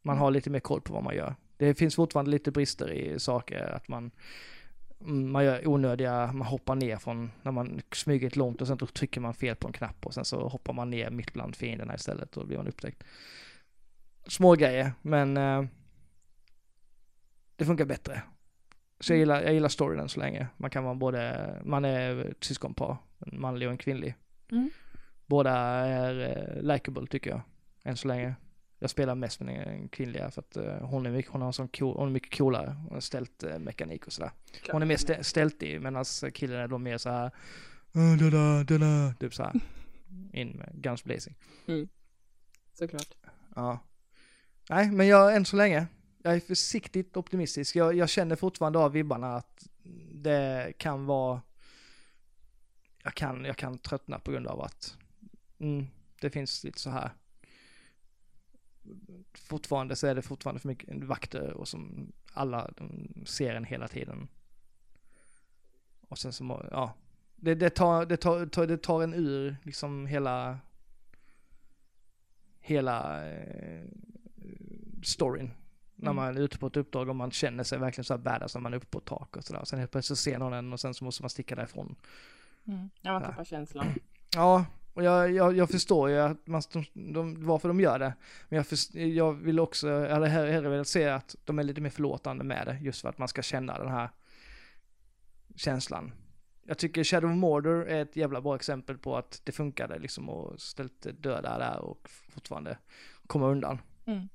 Man 0.07 0.19
har 0.19 0.31
lite 0.31 0.51
mer 0.51 0.61
koll 0.61 0.81
på 0.81 0.93
vad 0.93 1.03
man 1.03 1.15
gör. 1.15 1.35
Det 1.57 1.75
finns 1.75 1.97
fortfarande 1.97 2.31
lite 2.31 2.51
brister 2.51 2.93
i 2.93 3.19
saker, 3.19 3.75
att 3.75 3.89
man, 3.89 4.11
mm, 5.01 5.33
man 5.33 5.45
gör 5.45 5.69
onödiga, 5.69 6.33
man 6.33 6.47
hoppar 6.47 6.75
ner 6.75 6.97
från, 6.97 7.31
när 7.43 7.53
man 7.53 7.81
smyger 7.93 8.27
ett 8.27 8.37
långt 8.37 8.61
och 8.61 8.67
sen 8.67 8.79
trycker 8.79 9.21
man 9.21 9.35
fel 9.35 9.57
på 9.57 9.67
en 9.67 9.73
knapp 9.73 10.07
och 10.07 10.15
sen 10.15 10.25
så 10.25 10.49
hoppar 10.49 10.73
man 10.73 10.91
ner 10.91 11.11
mitt 11.11 11.33
bland 11.33 11.57
fienderna 11.57 11.95
istället 11.95 12.37
och 12.37 12.43
då 12.43 12.47
blir 12.47 12.57
man 12.57 12.69
upptäckt. 12.69 13.05
Små 14.27 14.55
grejer, 14.55 14.93
men 15.03 15.37
eh, 15.37 15.65
det 17.57 17.65
funkar 17.65 17.85
bättre. 17.85 18.23
Så 19.01 19.13
jag 19.13 19.19
gillar, 19.19 19.43
jag 19.43 19.55
gillar 19.55 19.69
storyn 19.69 20.01
än 20.01 20.09
så 20.09 20.21
länge. 20.21 20.47
Man 20.57 20.71
kan 20.71 20.85
vara 20.85 20.95
både, 20.95 21.53
man 21.65 21.85
är 21.85 22.31
ett 22.31 22.45
syskonpar, 22.45 22.97
en 23.19 23.41
manlig 23.41 23.69
och 23.69 23.73
en 23.73 23.79
kvinnlig. 23.79 24.15
Mm. 24.51 24.71
Båda 25.27 25.53
är 25.53 26.21
eh, 26.21 26.63
likable 26.63 27.07
tycker 27.07 27.31
jag, 27.31 27.41
än 27.83 27.97
så 27.97 28.09
länge. 28.09 28.35
Jag 28.87 28.91
spelar 28.91 29.15
mest 29.15 29.41
med 29.41 29.67
den 29.69 29.89
kvinnliga 29.89 30.31
för 30.31 30.41
att 30.43 30.57
eh, 30.57 30.75
hon 30.81 31.07
är 31.07 31.11
mycket, 31.11 31.33
hon 31.33 31.43
har 31.43 31.53
sån 31.53 31.69
cool, 31.69 31.97
hon 31.97 32.09
är 32.09 32.13
mycket 32.13 32.39
coolare. 32.39 32.77
Hon 32.83 32.93
har 32.95 33.01
ställt 33.01 33.43
eh, 33.43 33.59
mekanik 33.59 34.07
och 34.07 34.13
sådär. 34.13 34.31
Hon 34.73 34.83
är 34.83 34.87
mer 34.87 34.97
stä- 34.97 35.23
stältig 35.23 35.81
medan 35.81 36.05
killen 36.35 36.61
är 36.61 36.69
då 36.69 36.79
mer 36.79 36.99
så 36.99 37.11
här. 37.11 37.31
"Ah, 37.93 38.17
da, 38.21 38.31
da, 38.31 38.63
da, 38.65 38.79
da", 38.79 39.15
typ 39.21 39.35
så 39.35 39.43
här. 39.43 39.53
In 40.33 40.49
med 40.49 40.71
guns 40.75 41.05
blazing. 41.05 41.35
Såklart. 42.75 43.15
Ja. 43.55 43.79
Nej, 44.71 44.91
men 44.91 45.07
jag, 45.07 45.37
än 45.37 45.45
så 45.45 45.57
länge, 45.57 45.87
jag 46.23 46.35
är 46.35 46.41
försiktigt 46.41 47.17
optimistisk. 47.17 47.77
Jag, 47.77 47.95
jag 47.95 48.09
känner 48.09 48.37
fortfarande 48.37 48.79
av 48.79 48.93
vibbarna 48.93 49.37
att 49.37 49.69
det 50.13 50.73
kan 50.79 51.07
vara, 51.07 51.41
jag 53.03 53.15
kan, 53.15 53.45
jag 53.45 53.57
kan 53.57 53.79
tröttna 53.79 54.19
på 54.19 54.31
grund 54.31 54.47
av 54.47 54.61
att 54.61 54.97
mm, 55.59 55.87
det 56.21 56.31
finns 56.31 56.65
lite 56.65 56.79
så 56.81 56.91
här. 56.91 57.11
Fortfarande 59.35 59.97
så 59.97 60.07
är 60.07 60.15
det 60.15 60.23
fortfarande 60.23 60.61
för 60.61 60.69
mycket 60.69 61.05
vakter 61.05 61.53
och 61.53 61.69
som 61.69 62.13
alla 62.33 62.71
ser 63.27 63.55
en 63.55 63.65
hela 63.65 63.89
tiden. 63.89 64.29
Och 66.09 66.19
sen 66.19 66.33
så, 66.33 66.67
ja. 66.71 66.93
Det, 67.37 67.55
det, 67.55 67.71
tar, 67.71 68.07
det, 68.07 68.17
tar, 68.17 68.67
det 68.67 68.79
tar 68.79 69.03
en 69.03 69.15
ur 69.15 69.57
liksom 69.63 70.07
hela 70.07 70.59
hela 72.61 73.29
eh, 73.29 73.85
storyn. 75.03 75.51
När 75.95 76.11
Mm. 76.11 76.17
man 76.17 76.37
är 76.37 76.41
ute 76.41 76.59
på 76.59 76.67
ett 76.67 76.77
uppdrag 76.77 77.09
och 77.09 77.17
man 77.17 77.31
känner 77.31 77.65
sig 77.65 77.79
verkligen 77.79 78.05
så 78.05 78.15
här 78.15 78.19
badass 78.19 78.55
när 78.55 78.61
man 78.63 78.73
är 78.73 78.77
uppe 78.77 78.87
på 78.87 78.99
ett 78.99 79.05
tak 79.05 79.37
och 79.37 79.45
sådär. 79.45 79.65
Sen 79.65 79.79
helt 79.79 79.91
plötsligt 79.91 80.19
ser 80.19 80.39
någon 80.39 80.53
en 80.53 80.73
och 80.73 80.81
sen 80.81 80.95
så 80.95 81.05
måste 81.05 81.23
man 81.23 81.31
sticka 81.31 81.55
därifrån. 81.55 81.97
Mm. 82.65 82.91
Ja, 83.01 83.13
man 83.13 83.23
tappar 83.23 83.45
känslan. 83.45 83.87
Ja, 84.35 84.67
Och 84.97 85.05
jag, 85.05 85.33
jag, 85.33 85.57
jag 85.57 85.71
förstår 85.71 86.11
ju 86.11 86.19
att 86.19 86.47
man, 86.47 86.63
de, 86.73 87.13
de, 87.13 87.47
varför 87.47 87.69
de 87.69 87.81
gör 87.81 87.99
det. 87.99 88.15
Men 88.49 88.57
jag, 88.57 88.67
först, 88.67 88.95
jag 88.95 89.33
vill 89.33 89.61
också, 89.61 89.89
jag 89.89 90.11
hade 90.11 90.29
hellre 90.29 90.69
velat 90.69 90.89
se 90.89 91.09
att 91.09 91.37
de 91.45 91.59
är 91.59 91.63
lite 91.63 91.81
mer 91.81 91.91
förlåtande 91.91 92.45
med 92.45 92.67
det. 92.67 92.79
Just 92.83 93.01
för 93.01 93.09
att 93.09 93.19
man 93.19 93.29
ska 93.29 93.43
känna 93.43 93.79
den 93.79 93.89
här 93.89 94.11
känslan. 95.57 96.13
Jag 96.63 96.79
tycker 96.79 97.05
Shadow 97.05 97.31
of 97.31 97.37
Mordor 97.37 97.89
är 97.89 98.03
ett 98.03 98.17
jävla 98.17 98.41
bra 98.41 98.57
exempel 98.57 98.99
på 98.99 99.17
att 99.17 99.41
det 99.45 99.53
funkade 99.53 99.99
liksom 99.99 100.29
och 100.29 100.61
ställt 100.61 101.07
döda 101.23 101.59
där 101.59 101.79
och 101.79 102.09
fortfarande 102.09 102.79
komma 103.27 103.47
undan. 103.47 103.79
Mm. 104.07 104.29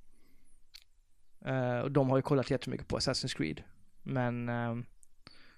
Eh, 1.45 1.79
och 1.79 1.91
de 1.91 2.09
har 2.09 2.17
ju 2.17 2.21
kollat 2.21 2.51
jättemycket 2.51 2.88
på 2.88 2.97
Assassin's 2.97 3.38
Creed. 3.38 3.63
Men 4.03 4.49
ehm, 4.49 4.85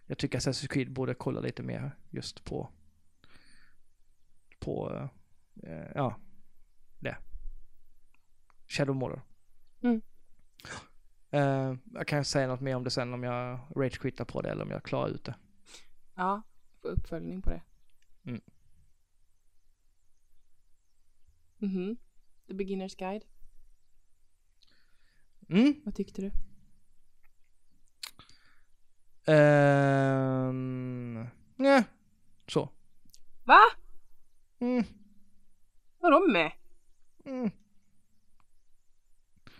jag 0.06 0.18
tycker 0.18 0.40
Assassin's 0.40 0.68
Creed 0.68 0.92
borde 0.92 1.14
kolla 1.14 1.40
lite 1.40 1.64
mer 1.64 1.92
just 2.10 2.44
på, 2.44 2.70
på, 4.64 5.10
eh, 5.64 5.88
ja, 5.96 6.16
det. 7.00 7.18
Shadow 8.68 8.96
Mordor. 8.96 9.22
Mm. 9.82 10.02
Eh, 11.32 11.76
jag 11.94 12.08
kan 12.08 12.26
säga 12.26 12.48
något 12.48 12.62
mer 12.62 12.76
om 12.76 12.84
det 12.84 12.90
sen 12.92 13.14
om 13.14 13.24
jag 13.24 13.60
rage 13.76 14.26
på 14.26 14.42
det 14.42 14.50
eller 14.50 14.64
om 14.64 14.72
jag 14.72 14.84
klarar 14.84 15.10
ut 15.10 15.24
det. 15.24 15.36
Ja, 16.16 16.42
få 16.82 16.88
uppföljning 16.88 17.42
på 17.42 17.50
det. 17.50 17.62
Mm. 18.24 18.42
Mhm. 21.58 21.98
The 22.48 22.54
Beginner's 22.54 22.98
Guide. 23.00 23.24
Mm. 25.50 25.82
Vad 25.86 25.96
tyckte 25.96 26.22
du? 26.22 26.32
Ehm, 29.34 31.28
nej, 31.56 31.84
så. 32.48 32.70
Va? 33.44 33.60
Mm. 34.64 34.84
Vadå 36.00 36.28
med? 36.28 36.52
Mm. 37.26 37.52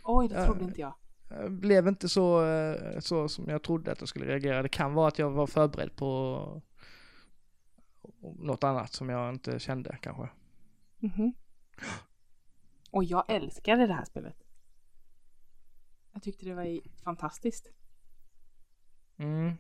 Oj, 0.04 0.28
det 0.28 0.46
trodde 0.46 0.64
inte 0.64 0.82
jag. 0.82 0.94
Jag 1.30 1.52
blev 1.52 1.88
inte 1.88 2.10
så, 2.10 2.46
eh, 2.46 3.00
så 3.00 3.30
som 3.30 3.50
jag 3.50 3.64
trodde 3.64 3.92
att 3.92 4.00
jag 4.00 4.10
skulle 4.10 4.26
reagera. 4.26 4.62
Det 4.62 4.70
kan 4.70 4.94
vara 4.94 5.08
att 5.08 5.20
jag 5.20 5.32
var 5.32 5.48
förberedd 5.48 5.96
på 5.96 6.62
något 8.40 8.64
annat 8.64 8.94
som 8.94 9.10
jag 9.10 9.30
inte 9.30 9.60
kände 9.60 9.98
kanske. 10.02 10.30
Mhm. 11.00 11.34
Och 12.92 13.04
jag 13.04 13.24
älskade 13.28 13.88
det 13.88 13.94
här 13.94 14.06
spelet. 14.06 14.44
Jag 16.14 16.24
tyckte 16.24 16.46
det 16.46 16.54
var 16.54 17.02
fantastiskt. 17.04 17.72
Mm. 19.18 19.54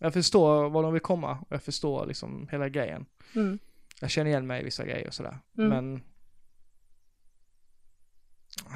Jag 0.00 0.12
förstår 0.12 0.70
var 0.70 0.82
de 0.82 0.92
vill 0.92 1.02
komma 1.02 1.38
och 1.40 1.52
jag 1.52 1.62
förstår 1.62 2.06
liksom 2.06 2.48
hela 2.50 2.68
grejen. 2.68 3.06
Mm. 3.34 3.58
Jag 4.00 4.10
känner 4.10 4.30
igen 4.30 4.46
mig 4.46 4.60
i 4.60 4.64
vissa 4.64 4.84
grejer 4.84 5.06
och 5.06 5.14
sådär. 5.14 5.38
Mm. 5.58 5.68
Men 5.68 6.02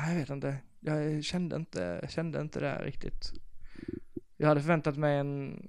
jag 0.09 0.15
vet 0.15 0.31
inte. 0.31 0.59
Jag 0.81 1.25
kände 1.25 1.57
inte, 1.57 1.99
jag 2.03 2.11
kände 2.11 2.41
inte 2.41 2.61
det 2.61 2.69
här 2.69 2.85
riktigt. 2.85 3.33
Jag 4.37 4.49
hade 4.49 4.61
förväntat 4.61 4.97
mig 4.97 5.19
en 5.19 5.63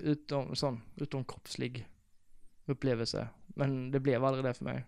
utom, 0.00 0.56
sån 0.56 0.80
utomkroppslig 0.96 1.88
upplevelse. 2.66 3.28
Men 3.46 3.90
det 3.90 4.00
blev 4.00 4.24
aldrig 4.24 4.44
det 4.44 4.54
för 4.54 4.64
mig. 4.64 4.84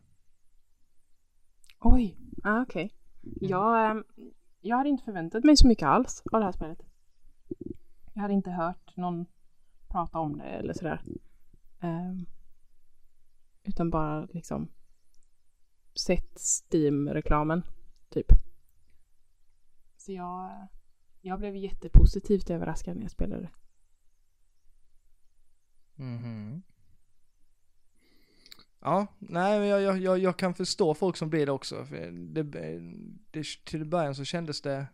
Oj, 1.81 2.17
ah, 2.43 2.63
okej. 2.63 2.95
Jag, 3.41 3.91
ehm, 3.91 4.05
jag 4.61 4.77
hade 4.77 4.89
inte 4.89 5.05
förväntat 5.05 5.45
mig 5.45 5.57
så 5.57 5.69
mycket 5.69 5.87
alls 5.87 6.23
av 6.33 6.41
det 6.41 6.45
här 6.45 6.53
spelet. 6.53 6.79
Jag 8.15 8.23
hade 8.23 8.35
inte 8.35 8.51
hört 8.51 8.97
någon 8.97 9.27
prata 9.89 10.19
om 10.19 10.39
det 10.39 10.45
eller 10.45 10.73
sådär. 10.73 11.03
Ehm, 11.81 12.27
utan 13.65 13.91
bara 13.91 14.25
liksom 14.25 14.69
sett 15.95 16.39
Steam-reklamen, 16.39 17.63
typ. 18.09 18.27
Så 19.97 20.13
jag, 20.13 20.69
jag 21.21 21.39
blev 21.39 21.57
jättepositivt 21.57 22.51
överraskad 22.51 22.97
när 22.97 23.03
jag 23.03 23.11
spelade. 23.11 23.51
Mhm. 25.95 26.63
Ja, 28.81 29.07
nej 29.19 29.59
men 29.59 29.69
jag, 29.69 29.83
jag, 29.83 29.99
jag, 29.99 30.19
jag 30.19 30.39
kan 30.39 30.55
förstå 30.55 30.95
folk 30.95 31.17
som 31.17 31.31
blir 31.31 31.47
det 31.47 31.53
också. 31.53 31.85
För 31.85 32.11
det, 32.11 32.43
det, 33.31 33.65
till 33.65 33.85
början 33.85 34.15
så 34.15 34.25
kändes 34.25 34.61
det, 34.61 34.87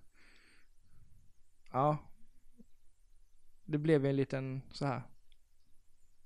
ja, 1.72 1.98
det 3.64 3.78
blev 3.78 4.06
en 4.06 4.16
liten 4.16 4.62
så 4.72 4.86
här 4.86 5.02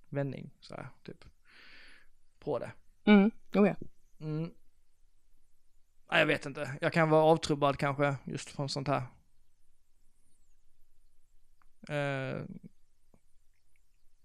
vändning 0.09 0.51
så 0.61 0.75
här 0.75 0.89
typ 1.03 1.25
på 2.45 2.59
det. 2.59 2.73
Mm, 3.05 3.31
oh 3.55 3.69
ja. 3.69 3.75
Mm. 4.21 4.51
Nej, 6.11 6.21
jag 6.21 6.27
vet 6.27 6.47
inte. 6.47 6.79
Jag 6.81 6.93
kan 6.93 7.11
vara 7.11 7.23
avtrubbad 7.23 7.79
kanske 7.79 8.17
just 8.25 8.51
från 8.51 8.69
sånt 8.69 8.89
här. 8.89 9.03
Eh. 11.89 12.43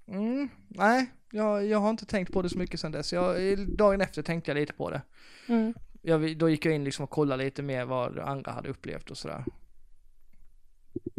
Mm, 0.08 0.50
nej, 0.68 1.12
jag, 1.32 1.66
jag 1.66 1.80
har 1.80 1.90
inte 1.90 2.06
tänkt 2.06 2.34
på 2.34 2.42
det 2.42 2.50
så 2.50 2.58
mycket 2.58 2.80
sen 2.80 2.92
dess. 2.92 3.14
Jag, 3.14 3.58
dagen 3.78 4.02
efter 4.02 4.22
tänkte 4.24 4.52
jag 4.52 4.56
lite 4.56 4.74
på 4.74 4.90
det. 4.90 5.02
Mm. 5.48 5.74
Jag, 6.02 6.38
då 6.38 6.50
gick 6.50 6.66
jag 6.66 6.76
in 6.76 6.84
liksom 6.84 7.04
och 7.04 7.10
kollade 7.10 7.44
lite 7.44 7.62
mer 7.62 7.86
vad 7.86 8.20
andra 8.20 8.52
hade 8.52 8.70
upplevt 8.70 9.12
och 9.12 9.18
sådär. 9.18 9.46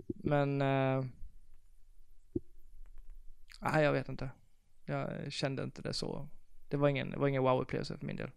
Men... 0.06 0.62
Eh, 0.62 1.05
nej, 3.60 3.85
jag 3.85 3.93
vet 3.93 4.09
inte. 4.09 4.31
Jag 4.85 5.32
kände 5.32 5.62
inte 5.62 5.82
det 5.82 5.94
så. 5.94 6.28
Det 6.71 6.77
var 6.77 6.89
ingen, 6.89 7.11
det 7.11 7.19
var 7.19 7.29
ingen 7.29 7.43
wow-upplevelse 7.43 7.99
för 7.99 8.07
min 8.07 8.17
del. 8.17 8.31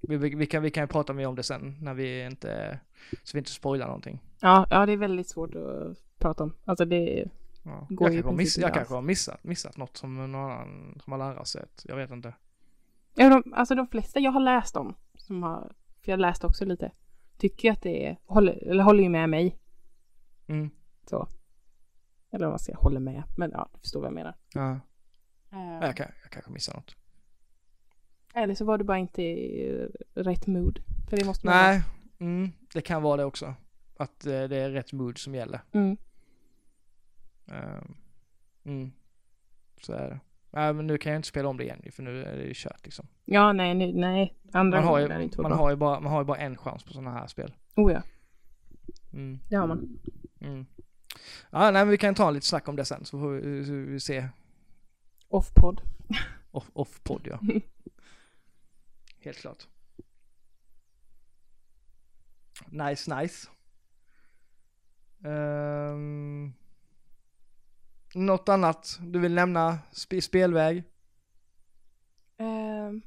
Vi, 0.00 0.16
vi, 0.16 0.34
vi, 0.34 0.46
kan, 0.46 0.62
vi 0.62 0.70
kan 0.70 0.82
ju 0.82 0.88
prata 0.88 1.12
mer 1.12 1.26
om 1.26 1.34
det 1.34 1.42
sen 1.42 1.76
när 1.80 1.94
vi 1.94 2.24
inte, 2.24 2.80
så 3.22 3.36
vi 3.36 3.38
inte 3.38 3.50
spoilar 3.50 3.86
någonting. 3.86 4.20
Ja, 4.40 4.66
ja, 4.70 4.86
det 4.86 4.92
är 4.92 4.96
väldigt 4.96 5.28
svårt 5.28 5.54
att 5.54 5.96
prata 6.18 6.44
om. 6.44 6.52
Alltså 6.64 6.84
det 6.84 7.28
Ja. 7.66 7.86
Går 7.90 8.08
Jag, 8.08 8.14
ju 8.14 8.22
kanske 8.22 8.36
miss, 8.36 8.58
jag 8.58 8.74
kanske 8.74 8.94
har 8.94 9.02
missat, 9.02 9.44
missat 9.44 9.76
något 9.76 9.96
som 9.96 10.16
någon 10.16 10.34
annan, 10.34 11.00
som 11.04 11.12
alla 11.12 11.24
andra 11.24 11.38
har 11.38 11.44
sett. 11.44 11.82
Jag 11.84 11.96
vet 11.96 12.10
inte. 12.10 12.34
Ja, 13.14 13.28
de, 13.28 13.54
alltså 13.54 13.74
de 13.74 13.88
flesta 13.88 14.20
jag 14.20 14.32
har 14.32 14.40
läst 14.40 14.76
om, 14.76 14.94
som 15.14 15.42
har, 15.42 15.72
för 16.00 16.12
jag 16.12 16.20
läste 16.20 16.46
också 16.46 16.64
lite, 16.64 16.92
tycker 17.38 17.72
att 17.72 17.82
det 17.82 18.06
är, 18.06 18.16
håller, 18.26 18.68
eller 18.70 18.84
håller 18.84 19.02
ju 19.02 19.08
med 19.08 19.30
mig. 19.30 19.58
Mm. 20.46 20.70
Så. 21.06 21.28
Eller 22.30 22.46
vad 22.46 22.60
ska 22.60 22.72
jag 22.72 22.78
hålla 22.78 23.00
med, 23.00 23.22
men 23.36 23.50
ja, 23.50 23.68
du 23.72 23.80
förstår 23.80 24.00
vad 24.00 24.06
jag 24.06 24.14
menar. 24.14 24.34
Ja. 24.54 24.80
Eh, 25.52 25.78
Jag, 25.86 25.96
kan, 25.96 26.06
jag 26.22 26.30
kanske 26.30 26.50
missar 26.50 26.74
något. 26.74 26.96
Eller 28.34 28.54
så 28.54 28.64
var 28.64 28.78
du 28.78 28.84
bara 28.84 28.98
inte 28.98 29.22
i 29.22 29.68
eh, 30.14 30.20
rätt 30.22 30.46
mood. 30.46 30.78
För 31.10 31.16
det 31.16 31.24
måste 31.24 31.46
man. 31.46 31.54
Nej, 31.54 31.82
mm, 32.18 32.50
det 32.72 32.80
kan 32.80 33.02
vara 33.02 33.16
det 33.16 33.24
också. 33.24 33.54
Att 33.96 34.26
eh, 34.26 34.42
det 34.44 34.56
är 34.56 34.70
rätt 34.70 34.92
mood 34.92 35.18
som 35.18 35.34
gäller. 35.34 35.60
Mm. 35.72 35.96
Ehm, 37.46 37.94
mm. 38.64 38.92
Så 39.82 39.92
är 39.92 40.10
det. 40.10 40.20
Nej 40.50 40.72
men 40.72 40.86
nu 40.86 40.98
kan 40.98 41.12
jag 41.12 41.18
inte 41.18 41.28
spela 41.28 41.48
om 41.48 41.56
det 41.56 41.64
igen 41.64 41.82
för 41.92 42.02
nu 42.02 42.24
är 42.24 42.36
det 42.36 42.42
ju 42.44 42.52
kört 42.54 42.84
liksom. 42.84 43.06
Ja, 43.24 43.52
nej, 43.52 43.74
nu, 43.74 43.92
nej. 43.92 44.34
Andra 44.52 44.78
Man 44.78 44.88
har, 44.88 44.98
ju, 44.98 45.22
inte 45.22 45.40
man, 45.42 45.50
bra. 45.50 45.58
har 45.58 45.70
ju 45.70 45.76
bara, 45.76 46.00
man 46.00 46.12
har 46.12 46.20
ju 46.20 46.24
bara 46.24 46.36
en 46.38 46.56
chans 46.56 46.84
på 46.84 46.92
sådana 46.92 47.10
här 47.10 47.26
spel. 47.26 47.54
Oh 47.76 47.92
ja, 47.92 48.02
Mm. 49.12 49.38
det 49.48 49.56
har 49.56 49.66
man. 49.66 49.98
Mm. 50.40 50.66
Ja, 51.50 51.58
nej 51.70 51.72
men 51.72 51.88
vi 51.88 51.98
kan 51.98 52.14
ta 52.14 52.28
en 52.28 52.34
lite 52.34 52.46
snack 52.46 52.68
om 52.68 52.76
det 52.76 52.84
sen 52.84 53.04
så 53.04 53.18
får 53.20 53.30
vi, 53.30 53.64
så 53.64 53.72
vi 53.72 54.00
se 54.00 54.28
Off-podd. 55.28 55.80
off, 56.50 56.70
off 56.72 57.00
podd 57.02 57.26
ja. 57.26 57.40
Helt 59.20 59.38
klart. 59.38 59.68
Nice, 62.70 63.16
nice. 63.20 63.48
Um, 65.18 66.52
något 68.14 68.48
annat 68.48 68.98
du 69.02 69.18
vill 69.18 69.34
nämna 69.34 69.78
sp- 69.92 70.20
spelväg? 70.20 70.84
Ehm, 72.36 73.02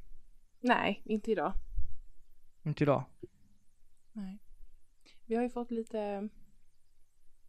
nej, 0.60 1.02
inte 1.06 1.32
idag. 1.32 1.54
Inte 2.64 2.84
idag. 2.84 3.04
Nej. 4.14 4.40
Vi 5.26 5.36
har 5.36 5.44
ju 5.44 5.50
fått 5.50 5.72
lite 5.72 6.30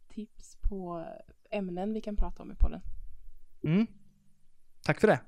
tips 0.07 0.57
på 0.61 1.05
ämnen 1.51 1.93
vi 1.93 2.01
kan 2.01 2.15
prata 2.15 2.43
om 2.43 2.51
i 2.51 2.55
podden. 2.55 2.81
Mm. 3.63 3.87
Tack 4.85 4.99
för 4.99 5.07
det. 5.07 5.19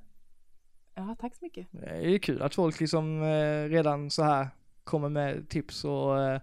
Ja, 0.96 1.16
tack 1.20 1.36
så 1.36 1.46
mycket. 1.46 1.68
Det 1.72 1.86
är 1.86 2.10
ju 2.10 2.20
kul 2.20 2.42
att 2.42 2.56
folk 2.56 2.80
liksom 2.80 3.22
eh, 3.24 3.70
redan 3.70 4.10
så 4.10 4.24
här 4.24 4.48
kommer 4.84 5.10
med 5.10 5.50
tips 5.50 5.86
och, 5.86 6.22
eh, 6.24 6.42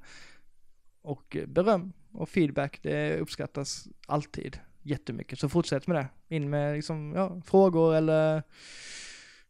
och 1.02 1.36
beröm 1.46 1.92
och 2.12 2.28
feedback. 2.28 2.82
Det 2.82 3.18
uppskattas 3.18 3.88
alltid 4.06 4.58
jättemycket. 4.82 5.38
Så 5.38 5.48
fortsätt 5.48 5.86
med 5.86 5.96
det. 5.96 6.36
In 6.36 6.50
med 6.50 6.74
liksom, 6.76 7.12
ja, 7.16 7.40
frågor 7.44 7.94
eller 7.94 8.42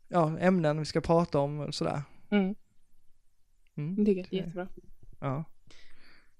ja, 0.09 0.39
ämnen 0.39 0.79
vi 0.79 0.85
ska 0.85 1.01
prata 1.01 1.39
om 1.39 1.61
och 1.61 1.75
sådär. 1.75 2.03
Mm, 2.31 2.55
Mm. 3.77 3.95
jag 3.99 4.07
tycker 4.07 4.27
det 4.31 4.37
är 4.37 4.41
jättebra. 4.43 4.69
Ja. 5.21 5.45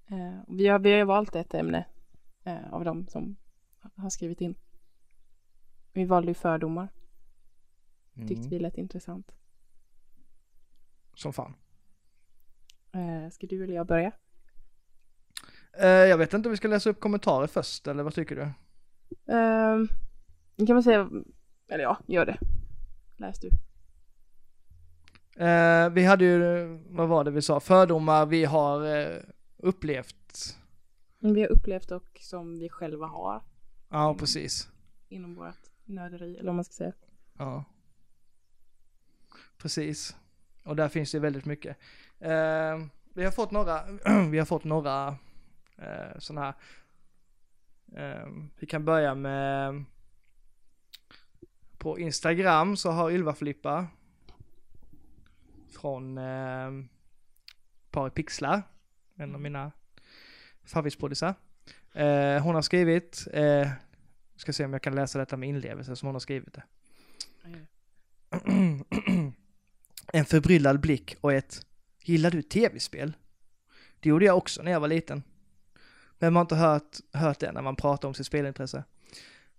Eh, 0.07 0.39
vi, 0.47 0.67
har, 0.67 0.79
vi 0.79 0.91
har 0.91 0.97
ju 0.97 1.03
valt 1.03 1.35
ett 1.35 1.53
ämne 1.53 1.85
eh, 2.43 2.73
av 2.73 2.85
dem 2.85 3.07
som 3.07 3.35
har 3.95 4.09
skrivit 4.09 4.41
in. 4.41 4.55
Vi 5.93 6.05
valde 6.05 6.27
ju 6.27 6.33
fördomar. 6.33 6.89
Tyckte 8.27 8.33
Mm. 8.35 8.49
vi 8.49 8.59
lät 8.59 8.77
intressant. 8.77 9.31
Som 11.15 11.33
fan. 11.33 11.53
Eh, 12.93 13.29
ska 13.31 13.47
du 13.47 13.63
eller 13.63 13.73
jag 13.73 13.87
börja? 13.87 14.11
Eh, 15.79 15.87
jag 15.87 16.17
vet 16.17 16.33
inte 16.33 16.49
om 16.49 16.51
vi 16.51 16.57
ska 16.57 16.67
läsa 16.67 16.89
upp 16.89 16.99
kommentarer 16.99 17.47
först, 17.47 17.87
eller 17.87 18.03
vad 18.03 18.13
tycker 18.13 18.35
du? 18.35 18.41
Uh, 19.33 19.87
kan 20.67 20.75
man 20.75 20.83
säga, 20.83 21.09
eller 21.67 21.83
ja, 21.83 21.97
gör 22.07 22.25
det. 22.25 22.37
Läs 23.17 23.39
du. 23.39 23.47
Eh, 25.45 25.89
vi 25.89 26.03
hade 26.05 26.25
ju, 26.25 26.67
vad 26.89 27.07
var 27.09 27.23
det 27.23 27.31
vi 27.31 27.41
sa, 27.41 27.59
fördomar 27.59 28.25
vi 28.25 28.45
har 28.45 28.97
eh, 28.97 29.17
upplevt. 29.57 30.57
Vi 31.19 31.41
har 31.41 31.47
upplevt 31.47 31.91
och 31.91 32.17
som 32.21 32.59
vi 32.59 32.69
själva 32.69 33.07
har 33.07 33.43
Ja, 33.89 34.15
precis. 34.19 34.69
inom 35.09 35.35
vårt 35.35 35.69
nörderi, 35.85 36.35
eller 36.35 36.45
vad 36.49 36.55
man 36.55 36.63
ska 36.65 36.73
säga. 36.73 36.93
Ja. 37.37 37.63
Precis. 39.61 40.15
Och 40.63 40.75
där 40.75 40.89
finns 40.89 41.11
det 41.11 41.19
väldigt 41.19 41.45
mycket. 41.45 41.77
Eh, 42.19 42.85
vi 43.13 43.23
har 43.23 43.31
fått 43.31 43.51
några, 43.51 43.83
vi 44.31 44.39
har 44.39 44.45
fått 44.45 44.63
några 44.63 45.07
eh, 45.77 46.19
sådana 46.19 46.41
här, 46.41 46.53
eh, 47.95 48.27
vi 48.59 48.67
kan 48.67 48.85
börja 48.85 49.15
med, 49.15 49.83
på 51.77 51.99
Instagram 51.99 52.77
så 52.77 52.91
har 52.91 53.11
Ylva 53.11 53.33
Filippa 53.33 53.87
från 55.69 56.17
eh, 56.17 56.71
Pixlar, 58.13 58.61
en 59.15 59.35
av 59.35 59.41
mina 59.41 59.71
favoritspodisar. 60.63 61.35
Eh, 61.93 62.43
hon 62.43 62.55
har 62.55 62.61
skrivit, 62.61 63.27
eh, 63.33 63.69
ska 64.35 64.53
se 64.53 64.65
om 64.65 64.73
jag 64.73 64.81
kan 64.81 64.95
läsa 64.95 65.19
detta 65.19 65.37
med 65.37 65.49
inlevelse 65.49 65.95
som 65.95 66.07
hon 66.07 66.15
har 66.15 66.19
skrivit 66.19 66.53
det. 66.53 66.63
en 70.13 70.25
förbryllad 70.25 70.79
blick 70.79 71.15
och 71.21 71.33
ett 71.33 71.65
Gillar 72.03 72.31
du 72.31 72.41
tv-spel? 72.41 73.13
Det 73.99 74.09
gjorde 74.09 74.25
jag 74.25 74.37
också 74.37 74.61
när 74.61 74.71
jag 74.71 74.79
var 74.79 74.87
liten. 74.87 75.23
Vem 76.19 76.35
har 76.35 76.41
inte 76.41 76.55
hört, 76.55 76.97
hört 77.13 77.39
det 77.39 77.51
när 77.51 77.61
man 77.61 77.75
pratar 77.75 78.07
om 78.07 78.13
sitt 78.13 78.25
spelintresse? 78.25 78.83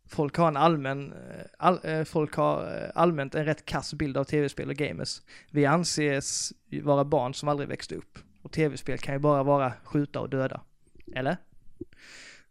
Folk 0.06 0.36
har 0.36 0.48
en 0.48 0.56
allmän, 0.56 1.12
eh, 1.12 1.44
all, 1.58 1.80
eh, 1.82 2.04
folk 2.04 2.34
har 2.34 2.82
eh, 2.82 2.90
allmänt 2.94 3.34
en 3.34 3.44
rätt 3.44 3.64
kass 3.64 3.94
bild 3.94 4.16
av 4.16 4.24
tv-spel 4.24 4.68
och 4.68 4.76
gamers. 4.76 5.22
Vi 5.50 5.66
anses 5.66 6.52
vara 6.82 7.04
barn 7.04 7.34
som 7.34 7.48
aldrig 7.48 7.68
växte 7.68 7.94
upp. 7.94 8.18
Och 8.42 8.52
tv-spel 8.52 8.98
kan 8.98 9.14
ju 9.14 9.18
bara 9.18 9.42
vara 9.42 9.72
skjuta 9.84 10.20
och 10.20 10.30
döda. 10.30 10.60
Eller? 11.14 11.36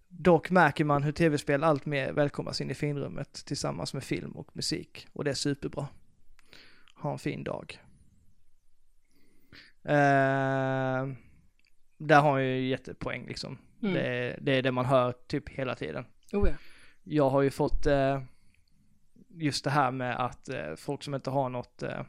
Dock 0.07 0.49
märker 0.49 0.86
man 0.86 1.03
hur 1.03 1.11
tv-spel 1.11 1.64
allt 1.64 1.86
mer 1.86 2.11
välkomnas 2.11 2.61
in 2.61 2.72
i 2.72 2.73
finrummet 2.73 3.34
tillsammans 3.45 3.94
med 3.94 4.03
film 4.03 4.32
och 4.32 4.56
musik. 4.56 5.07
Och 5.14 5.23
det 5.23 5.30
är 5.30 5.36
superbra. 5.36 5.88
Ha 6.95 7.11
en 7.11 7.19
fin 7.19 7.44
dag. 7.44 7.80
Eh, 9.84 11.08
där 11.98 12.22
har 12.22 12.40
jag 12.40 12.58
ju 12.58 12.68
jättepoäng 12.68 13.28
liksom. 13.28 13.58
Mm. 13.82 13.94
Det, 13.94 14.02
är- 14.02 14.40
det 14.41 14.52
är 14.52 14.62
det 14.62 14.72
man 14.72 14.86
hör 14.86 15.14
typ 15.28 15.49
hela 15.49 15.76
tiden. 15.76 16.06
Oh 16.34 16.49
ja. 16.49 16.56
Jag 17.03 17.30
har 17.30 17.41
ju 17.41 17.49
fått 17.49 17.86
eh, 17.86 18.22
just 19.30 19.64
det 19.64 19.70
här 19.70 19.91
med 19.91 20.20
att 20.26 20.49
eh, 20.49 20.76
folk 20.76 21.03
som 21.03 21.16
inte 21.16 21.30
har 21.30 21.49
något, 21.49 21.84
eh, 21.84 22.02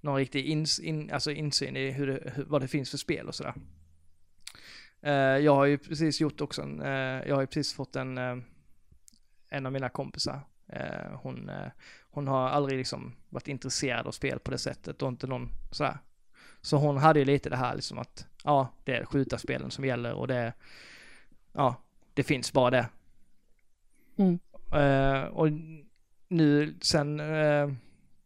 någon 0.00 0.16
riktig 0.16 0.44
ins, 0.46 0.80
in, 0.80 1.10
alltså 1.12 1.30
insyn 1.30 1.76
i 1.76 1.90
hur 1.90 2.06
det, 2.06 2.32
hur, 2.34 2.44
vad 2.44 2.60
det 2.60 2.68
finns 2.68 2.90
för 2.90 2.98
spel 2.98 3.28
och 3.28 3.34
sådär. 3.34 3.54
Eh, 5.02 5.12
jag 5.14 5.54
har 5.54 5.64
ju 5.64 5.78
precis 5.78 6.20
gjort 6.20 6.40
också 6.40 6.62
en, 6.62 6.80
eh, 6.80 7.28
jag 7.28 7.34
har 7.34 7.40
ju 7.40 7.46
precis 7.46 7.74
fått 7.74 7.96
en, 7.96 8.18
eh, 8.18 8.36
en 9.48 9.66
av 9.66 9.72
mina 9.72 9.88
kompisar. 9.88 10.40
Hon, 11.22 11.50
hon 12.10 12.28
har 12.28 12.48
aldrig 12.48 12.78
liksom 12.78 13.16
varit 13.28 13.48
intresserad 13.48 14.06
av 14.06 14.10
spel 14.12 14.38
på 14.38 14.50
det 14.50 14.58
sättet 14.58 15.02
och 15.02 15.08
inte 15.08 15.26
någon 15.26 15.48
sådär. 15.70 15.98
Så 16.62 16.76
hon 16.76 16.96
hade 16.96 17.18
ju 17.18 17.24
lite 17.24 17.50
det 17.50 17.56
här 17.56 17.74
liksom 17.74 17.98
att, 17.98 18.26
ja, 18.44 18.68
det 18.84 18.96
är 18.96 19.04
skjuta 19.04 19.38
spelen 19.38 19.70
som 19.70 19.84
gäller 19.84 20.12
och 20.12 20.28
det, 20.28 20.52
ja, 21.52 21.76
det 22.14 22.22
finns 22.22 22.52
bara 22.52 22.70
det. 22.70 22.88
Mm. 24.16 24.38
Eh, 24.74 25.24
och 25.24 25.48
nu 26.28 26.74
sen, 26.80 27.20
eh, 27.20 27.68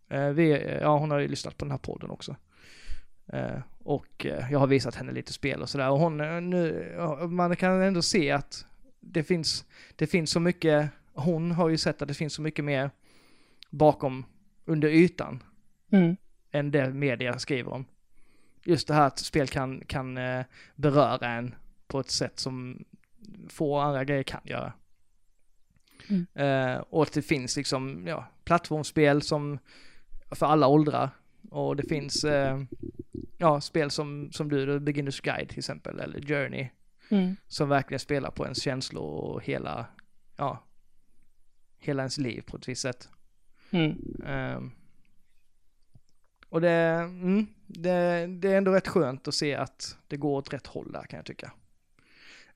eh, 0.09 0.29
vi, 0.29 0.79
ja 0.81 0.99
hon 0.99 1.11
har 1.11 1.19
ju 1.19 1.29
lyssnat 1.29 1.57
på 1.59 1.65
den 1.65 1.71
här 1.73 1.79
podden 1.79 2.11
också. 2.11 2.37
Och 3.79 4.27
jag 4.51 4.59
har 4.59 4.67
visat 4.67 4.95
henne 4.95 5.13
lite 5.13 5.33
spel 5.33 5.63
och 5.63 5.69
sådär 5.69 5.91
och 5.91 5.99
hon, 5.99 6.17
nu, 6.51 6.93
man 7.29 7.57
kan 7.57 7.83
ändå 7.83 8.03
se 8.03 8.31
att 8.31 8.67
det 9.01 9.23
finns, 9.23 9.65
det 9.97 10.07
finns 10.07 10.31
så 10.31 10.41
mycket, 10.41 10.91
hon 11.13 11.53
har 11.53 11.69
ju 11.69 11.79
sett 11.79 12.03
att 12.03 12.09
det 12.09 12.15
finns 12.15 12.33
så 12.35 12.43
mycket 12.43 12.65
mer 12.65 12.91
bakom, 13.71 14.25
under 14.65 14.89
ytan, 14.89 15.43
Mm. 15.91 16.17
än 16.51 16.71
det 16.71 16.91
media 16.91 17.39
skriver 17.39 17.73
om. 17.73 17.85
Just 18.67 18.89
det 18.89 18.95
här 18.95 19.07
att 19.07 19.19
spel 19.19 19.49
kan, 19.49 19.83
kan 19.87 20.19
eh, 20.19 20.45
beröra 20.75 21.29
en 21.29 21.55
på 21.87 22.01
ett 22.01 22.11
sätt 22.11 22.39
som 22.39 22.85
få 23.49 23.79
andra 23.79 24.05
grejer 24.05 24.23
kan 24.23 24.41
göra. 24.45 24.73
Mm. 26.09 26.27
Eh, 26.35 26.79
och 26.79 27.03
att 27.03 27.13
det 27.13 27.23
finns 27.23 27.57
liksom, 27.57 28.07
ja, 28.07 28.27
plattformsspel 28.45 29.23
som 29.23 29.59
för 30.31 30.47
alla 30.47 30.67
åldrar. 30.67 31.11
Och 31.51 31.77
det 31.77 31.89
finns, 31.89 32.25
eh, 32.25 32.63
ja, 33.39 33.61
spel 33.61 33.91
som, 33.91 34.33
som 34.33 34.49
du, 34.49 34.79
Beginner's 34.79 35.23
Guide 35.23 35.49
till 35.49 35.59
exempel, 35.59 36.01
eller 36.01 36.21
Journey, 36.21 36.69
Mm. 37.09 37.37
som 37.49 37.69
verkligen 37.69 38.01
spelar 38.01 38.31
på 38.31 38.45
ens 38.45 38.63
känslor 38.63 39.03
och 39.03 39.45
hela, 39.45 39.87
ja, 40.37 40.65
hela 41.79 42.03
ens 42.03 42.19
liv 42.19 42.43
på 42.47 42.57
ett 42.57 42.69
visst 42.69 42.83
sätt. 42.83 43.09
Mm. 43.71 43.97
Ehm, 44.27 44.73
och 46.57 46.63
det, 46.63 46.71
mm, 46.71 47.47
det, 47.67 48.27
det 48.27 48.53
är 48.53 48.57
ändå 48.57 48.73
rätt 48.73 48.89
skönt 48.89 49.29
att 49.29 49.35
se 49.35 49.55
att 49.55 49.97
det 50.09 50.17
går 50.17 50.39
åt 50.39 50.53
rätt 50.53 50.67
håll 50.67 50.93
där 50.93 51.03
kan 51.03 51.17
jag 51.17 51.27
tycka. 51.27 51.53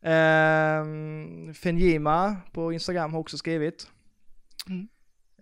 Um, 0.00 1.54
Fenjima 1.54 2.36
på 2.52 2.72
Instagram 2.72 3.12
har 3.12 3.20
också 3.20 3.38
skrivit. 3.38 3.90
Mm. 4.68 4.88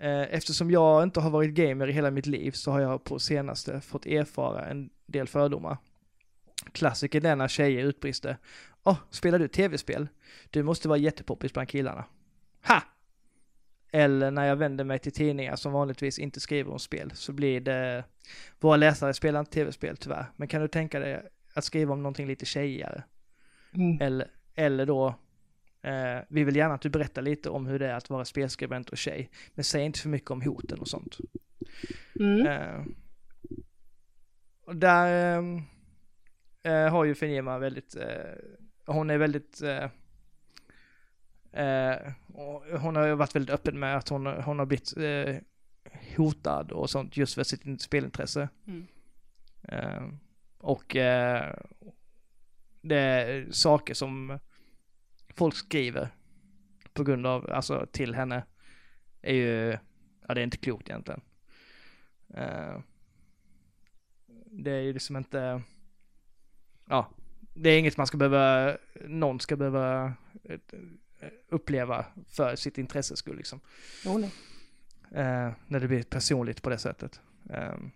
Eh, 0.00 0.34
Eftersom 0.34 0.70
jag 0.70 1.02
inte 1.02 1.20
har 1.20 1.30
varit 1.30 1.54
gamer 1.54 1.88
i 1.88 1.92
hela 1.92 2.10
mitt 2.10 2.26
liv 2.26 2.52
så 2.52 2.70
har 2.70 2.80
jag 2.80 3.04
på 3.04 3.18
senaste 3.18 3.80
fått 3.80 4.06
erfara 4.06 4.66
en 4.66 4.90
del 5.06 5.28
fördomar. 5.28 5.76
Klassiker 6.72 7.36
när 7.36 7.48
tjejer 7.48 7.84
utbrister. 7.84 8.36
Åh, 8.84 8.96
spelar 9.10 9.38
du 9.38 9.48
tv-spel? 9.48 10.08
Du 10.50 10.62
måste 10.62 10.88
vara 10.88 10.98
jättepoppis 10.98 11.52
bland 11.52 11.68
killarna. 11.68 12.04
Ha! 12.66 12.82
Eller 13.92 14.30
när 14.30 14.44
jag 14.44 14.56
vänder 14.56 14.84
mig 14.84 14.98
till 14.98 15.12
tidningar 15.12 15.56
som 15.56 15.72
vanligtvis 15.72 16.18
inte 16.18 16.40
skriver 16.40 16.72
om 16.72 16.78
spel 16.78 17.10
så 17.14 17.32
blir 17.32 17.60
det 17.60 18.04
Våra 18.60 18.76
läsare 18.76 19.14
spelar 19.14 19.40
inte 19.40 19.52
tv-spel 19.52 19.96
tyvärr. 19.96 20.26
Men 20.36 20.48
kan 20.48 20.62
du 20.62 20.68
tänka 20.68 21.00
dig 21.00 21.22
att 21.54 21.64
skriva 21.64 21.92
om 21.92 22.02
någonting 22.02 22.26
lite 22.26 22.46
tjejigare? 22.46 23.02
Mm. 23.74 23.98
Eller, 24.00 24.30
eller 24.54 24.86
då 24.86 25.06
eh, 25.82 26.18
Vi 26.28 26.44
vill 26.44 26.56
gärna 26.56 26.74
att 26.74 26.80
du 26.80 26.88
berättar 26.90 27.22
lite 27.22 27.50
om 27.50 27.66
hur 27.66 27.78
det 27.78 27.86
är 27.86 27.94
att 27.94 28.10
vara 28.10 28.24
spelskribent 28.24 28.90
och 28.90 28.98
tjej. 28.98 29.30
Men 29.54 29.64
säg 29.64 29.84
inte 29.84 29.98
för 29.98 30.08
mycket 30.08 30.30
om 30.30 30.42
hoten 30.42 30.78
och 30.78 30.88
sånt. 30.88 31.18
Mm. 32.20 32.46
Eh, 32.46 32.84
och 34.64 34.76
där 34.76 35.38
eh, 35.38 35.62
eh, 36.72 36.90
har 36.90 37.04
ju 37.04 37.14
Fenjima 37.14 37.58
väldigt, 37.58 37.96
eh, 37.96 38.34
hon 38.86 39.10
är 39.10 39.18
väldigt, 39.18 39.62
eh, 41.52 42.12
hon 42.80 42.96
har 42.96 43.06
ju 43.06 43.14
varit 43.14 43.34
väldigt 43.34 43.54
öppen 43.54 43.78
med 43.78 43.96
att 43.96 44.08
hon, 44.08 44.26
hon 44.26 44.58
har 44.58 44.66
blivit 44.66 44.96
eh, 44.96 45.36
hotad 46.16 46.72
och 46.72 46.90
sånt 46.90 47.16
just 47.16 47.34
för 47.34 47.42
sitt 47.42 47.82
spelintresse. 47.82 48.48
Mm. 48.66 48.86
Eh, 49.62 50.08
och 50.58 50.96
eh, 50.96 51.54
det 52.80 52.98
är 52.98 53.46
saker 53.50 53.94
som 53.94 54.38
folk 55.28 55.54
skriver 55.54 56.08
på 56.92 57.04
grund 57.04 57.26
av, 57.26 57.50
alltså 57.52 57.86
till 57.92 58.14
henne, 58.14 58.44
är 59.22 59.34
ju, 59.34 59.78
ja 60.28 60.34
det 60.34 60.40
är 60.40 60.44
inte 60.44 60.56
klokt 60.56 60.88
egentligen. 60.88 61.20
Eh, 62.34 62.80
det 64.46 64.70
är 64.70 64.80
ju 64.80 64.92
liksom 64.92 65.16
inte, 65.16 65.62
ja, 66.88 67.10
det 67.54 67.70
är 67.70 67.78
inget 67.78 67.96
man 67.96 68.06
ska 68.06 68.16
behöva, 68.16 68.76
någon 69.06 69.40
ska 69.40 69.56
behöva 69.56 70.12
eh, 70.44 70.58
uppleva 71.48 72.06
för 72.26 72.56
sitt 72.56 72.78
intresses 72.78 73.18
skull 73.18 73.36
liksom. 73.36 73.60
Oh, 74.06 74.18
nej. 74.18 74.30
Eh, 75.10 75.52
när 75.66 75.80
det 75.80 75.88
blir 75.88 76.02
personligt 76.02 76.62
på 76.62 76.70
det 76.70 76.78
sättet. 76.78 77.20
Ehm, 77.50 77.90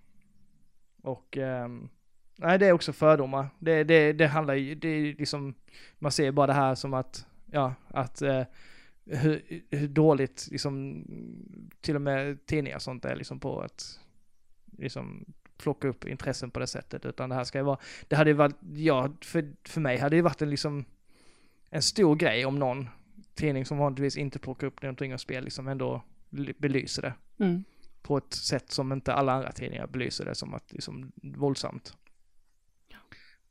och 1.03 1.37
ehm, 1.37 1.89
nej, 2.37 2.59
det 2.59 2.67
är 2.67 2.73
också 2.73 2.93
fördomar. 2.93 3.49
Det, 3.59 3.85
det, 3.85 4.13
det 4.13 4.27
handlar 4.27 4.55
ju, 4.55 4.75
det 4.75 4.89
är 4.89 5.15
liksom, 5.15 5.55
man 5.99 6.13
ser 6.13 6.33
bara 6.33 6.47
det 6.47 6.53
här 6.53 6.75
som 6.75 6.95
att, 6.95 7.27
ja, 7.51 7.75
att 7.89 8.23
eh, 8.23 8.43
hur, 9.05 9.63
hur 9.71 9.89
dåligt 9.89 10.49
liksom, 10.51 11.05
till 11.81 11.95
och 11.95 12.03
med 12.03 12.47
tidningar 12.47 12.77
och 12.77 12.83
sånt 12.83 13.05
är 13.05 13.17
liksom 13.17 13.41
på 13.41 13.61
att 13.61 14.01
liksom 14.79 15.25
plocka 15.57 15.89
upp 15.89 16.05
intressen 16.05 16.51
på 16.51 16.61
det 16.61 16.67
sättet. 16.67 17.07
Utan 17.07 17.29
det 17.29 17.35
här 17.35 17.45
ska 17.45 17.59
ju 17.59 17.65
vara, 17.65 17.79
det 18.09 18.17
hade 18.17 18.31
ju 18.31 18.35
varit, 18.35 18.57
ja, 18.75 19.13
för, 19.21 19.53
för 19.65 19.81
mig 19.81 19.99
hade 19.99 20.11
det 20.11 20.17
ju 20.17 20.23
varit 20.23 20.43
en 20.43 20.51
liksom, 20.51 20.85
en 21.71 21.83
stor 21.83 22.17
grej 22.17 22.47
om 22.47 22.59
någon 22.59 22.89
tidning 23.35 23.67
som 23.67 23.79
vanligtvis 23.79 24.17
inte 24.17 24.39
plockar 24.39 24.67
upp 24.67 24.83
någonting 24.83 25.15
av 25.15 25.19
spel 25.19 25.45
liksom 25.45 25.69
ändå 25.69 26.03
belyser 26.59 27.03
det. 27.03 27.15
Mm. 27.45 27.65
på 28.03 28.17
ett 28.19 28.35
sätt 28.35 28.71
som 28.71 28.93
inte 28.93 29.13
alla 29.15 29.33
andra 29.33 29.53
tidningar 29.53 29.87
belyser 29.87 30.25
det 30.25 30.35
som 30.35 30.55
att 30.55 30.73
liksom 30.73 31.13
våldsamt. 31.23 31.97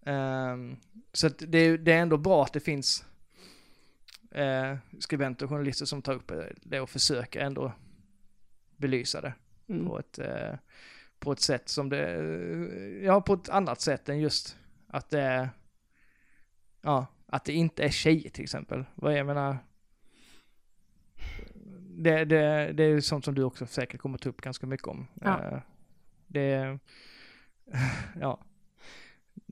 Ehm, 0.06 0.78
så 1.14 1.28
att 1.28 1.44
det, 1.48 1.58
är- 1.58 1.78
det 1.78 1.92
är 1.94 2.02
ändå 2.02 2.18
bra 2.18 2.44
att 2.44 2.54
det 2.54 2.60
finns 2.60 3.06
eh, 4.32 4.78
skribenter 5.00 5.46
och 5.46 5.50
journalister 5.50 5.86
som 5.86 6.02
tar 6.02 6.14
upp 6.14 6.32
det 6.64 6.80
och 6.82 6.90
försöker 6.90 7.40
ändå 7.40 7.74
belysa 8.78 9.22
det 9.22 9.34
Mm. 9.70 9.86
på 9.88 10.00
ett, 10.00 10.20
eh, 10.20 10.54
på 11.20 11.32
ett 11.32 11.40
sätt 11.40 11.70
som 11.70 11.90
det, 11.90 12.22
ja 13.04 13.22
på 13.22 13.34
ett 13.34 13.50
annat 13.50 13.82
sätt 13.82 14.10
än 14.10 14.20
just 14.20 14.58
att 14.88 15.10
det 15.10 15.22
är, 15.22 15.50
ja, 16.82 17.06
att 17.26 17.46
det 17.46 17.54
inte 17.54 17.84
är 17.84 17.90
tjejer 17.90 18.30
till 18.30 18.44
exempel. 18.44 18.86
Vad 18.96 19.18
jag 19.18 19.26
menar, 19.26 19.58
det, 21.98 22.26
det, 22.26 22.72
det 22.74 22.84
är 22.84 22.88
ju 22.90 23.02
sånt 23.02 23.26
som 23.26 23.36
du 23.36 23.44
också 23.44 23.66
säkert 23.66 24.02
kommer 24.02 24.18
ta 24.18 24.30
upp 24.30 24.42
ganska 24.42 24.68
mycket 24.68 24.88
om. 24.88 25.08
Ja. 25.22 25.44
Eh, 25.44 25.60
Det, 26.28 26.78
ja. 28.20 28.40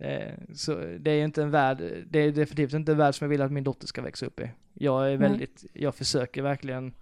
Eh, 0.02 0.34
Så 0.54 0.76
det 1.00 1.12
är 1.12 1.24
inte 1.24 1.44
en 1.44 1.52
värld, 1.52 1.78
det 2.10 2.20
är 2.20 2.32
definitivt 2.32 2.74
inte 2.74 2.92
en 2.92 2.98
värld 2.98 3.16
som 3.16 3.26
jag 3.26 3.30
vill 3.30 3.42
att 3.42 3.52
min 3.52 3.64
dotter 3.64 3.88
ska 3.88 4.02
växa 4.02 4.26
upp 4.26 4.40
i. 4.40 4.52
Jag 4.74 5.06
är 5.06 5.18
Nej. 5.18 5.30
väldigt, 5.30 5.66
jag 5.74 5.96
försöker 5.96 6.42
verkligen, 6.42 6.94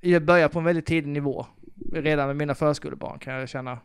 jag 0.00 0.24
börjar 0.24 0.48
på 0.48 0.58
en 0.58 0.64
väldigt 0.64 0.86
tidig 0.86 1.08
nivå. 1.10 1.46
Redan 1.92 2.26
med 2.26 2.36
mina 2.36 2.54
förskolebarn 2.54 3.18
kan 3.18 3.34
jag 3.34 3.48
känna 3.48 3.78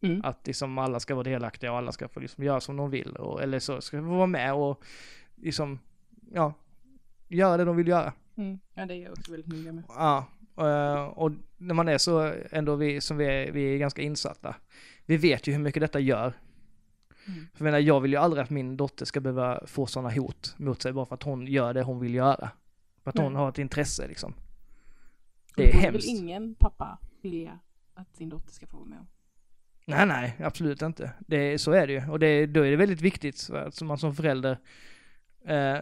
Mm. 0.00 0.20
att 0.24 0.46
liksom 0.46 0.78
alla 0.78 1.00
ska 1.00 1.14
vara 1.14 1.24
delaktiga 1.24 1.72
och 1.72 1.78
alla 1.78 1.92
ska 1.92 2.08
få 2.08 2.20
liksom 2.20 2.44
göra 2.44 2.60
som 2.60 2.76
de 2.76 2.90
vill. 2.90 3.16
Och, 3.16 3.42
eller 3.42 3.58
så 3.58 3.80
ska 3.80 3.98
få 4.00 4.04
vara 4.06 4.26
med 4.26 4.54
och 4.54 4.82
liksom, 5.36 5.78
ja, 6.32 6.54
göra 7.28 7.56
det 7.56 7.64
de 7.64 7.76
vill 7.76 7.88
göra. 7.88 8.12
Mm. 8.36 8.58
Ja, 8.74 8.86
det 8.86 8.94
är 8.94 9.02
jag 9.02 9.12
också 9.12 9.32
väldigt 9.32 9.52
noga 9.52 9.72
med. 9.72 9.84
Ja, 9.88 10.26
eh, 10.56 11.04
och 11.04 11.32
när 11.56 11.74
man 11.74 11.88
är 11.88 11.98
så 11.98 12.34
ändå 12.50 12.76
vi, 12.76 13.00
som 13.00 13.16
vi 13.16 13.24
är, 13.24 13.52
vi 13.52 13.74
är 13.74 13.78
ganska 13.78 14.02
insatta. 14.02 14.56
Vi 15.06 15.16
vet 15.16 15.46
ju 15.46 15.52
hur 15.52 15.60
mycket 15.60 15.80
detta 15.80 16.00
gör. 16.00 16.32
Mm. 17.26 17.46
För 17.54 17.58
jag 17.58 17.64
menar, 17.64 17.78
jag 17.78 18.00
vill 18.00 18.12
ju 18.12 18.18
aldrig 18.18 18.42
att 18.42 18.50
min 18.50 18.76
dotter 18.76 19.04
ska 19.04 19.20
behöva 19.20 19.66
få 19.66 19.86
sådana 19.86 20.10
hot 20.10 20.54
mot 20.58 20.82
sig 20.82 20.92
bara 20.92 21.06
för 21.06 21.14
att 21.14 21.22
hon 21.22 21.46
gör 21.46 21.74
det 21.74 21.82
hon 21.82 22.00
vill 22.00 22.14
göra. 22.14 22.50
För 23.02 23.10
att 23.10 23.18
hon 23.18 23.32
Nej. 23.32 23.42
har 23.42 23.48
ett 23.48 23.58
intresse 23.58 24.08
liksom. 24.08 24.34
Det 25.56 25.62
är 25.62 25.72
borde 25.72 25.78
hemskt. 25.78 26.08
väl 26.08 26.16
ingen 26.16 26.54
pappa 26.54 26.98
vilja 27.22 27.58
att 27.94 28.16
sin 28.16 28.28
dotter 28.28 28.52
ska 28.52 28.66
få 28.66 28.76
vara 28.76 28.88
med 28.88 28.98
om. 28.98 29.06
Nej, 29.86 30.06
nej, 30.06 30.36
absolut 30.40 30.82
inte. 30.82 31.12
Det, 31.18 31.58
så 31.58 31.72
är 31.72 31.86
det 31.86 31.92
ju. 31.92 32.10
Och 32.10 32.18
det, 32.18 32.46
då 32.46 32.66
är 32.66 32.70
det 32.70 32.76
väldigt 32.76 33.00
viktigt 33.00 33.50
att 33.50 33.82
man 33.82 33.98
som 33.98 34.14
förälder, 34.14 34.58
eh, 35.44 35.78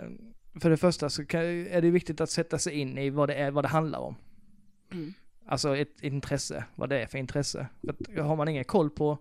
för 0.61 0.71
det 0.71 0.77
första 0.77 1.11
så 1.11 1.27
kan, 1.27 1.41
är 1.43 1.83
det 1.83 1.91
viktigt 1.91 2.21
att 2.21 2.31
sätta 2.31 2.59
sig 2.59 2.73
in 2.73 2.99
i 2.99 3.11
vad 3.11 3.29
det 3.29 3.35
är, 3.35 3.51
vad 3.51 3.65
det 3.65 3.69
handlar 3.69 3.99
om. 3.99 4.17
Mm. 4.93 5.15
Alltså 5.47 5.77
ett, 5.77 6.03
intresse, 6.03 6.65
vad 6.75 6.89
det 6.89 7.03
är 7.03 7.07
för 7.07 7.19
intresse. 7.19 7.67
För 8.15 8.23
har 8.23 8.37
man 8.37 8.49
ingen 8.49 8.65
koll 8.65 8.91
på 8.91 9.19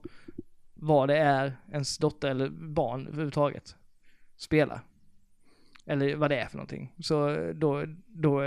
vad 0.74 1.10
det 1.10 1.18
är 1.18 1.58
ens 1.72 1.98
dotter 1.98 2.30
eller 2.30 2.50
barn 2.50 3.08
överhuvudtaget 3.08 3.76
spelar. 4.36 4.82
Eller 5.86 6.16
vad 6.16 6.32
det 6.32 6.38
är 6.38 6.46
för 6.46 6.58
någonting. 6.58 6.94
Så 7.00 7.36
då, 7.54 7.86
då, 8.08 8.42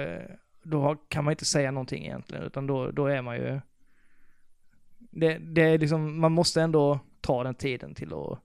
då 0.63 0.97
kan 1.09 1.25
man 1.25 1.33
inte 1.33 1.45
säga 1.45 1.71
någonting 1.71 2.05
egentligen, 2.05 2.45
utan 2.45 2.67
då, 2.67 2.91
då 2.91 3.07
är 3.07 3.23
man 3.23 3.37
ju... 3.37 3.61
Det, 4.99 5.39
det 5.39 5.63
är 5.63 5.79
liksom, 5.79 6.21
man 6.21 6.33
måste 6.33 6.63
ändå 6.63 7.01
ta 7.21 7.45
den 7.45 7.55
tiden 7.55 7.95
till 7.95 8.15
att 8.15 8.39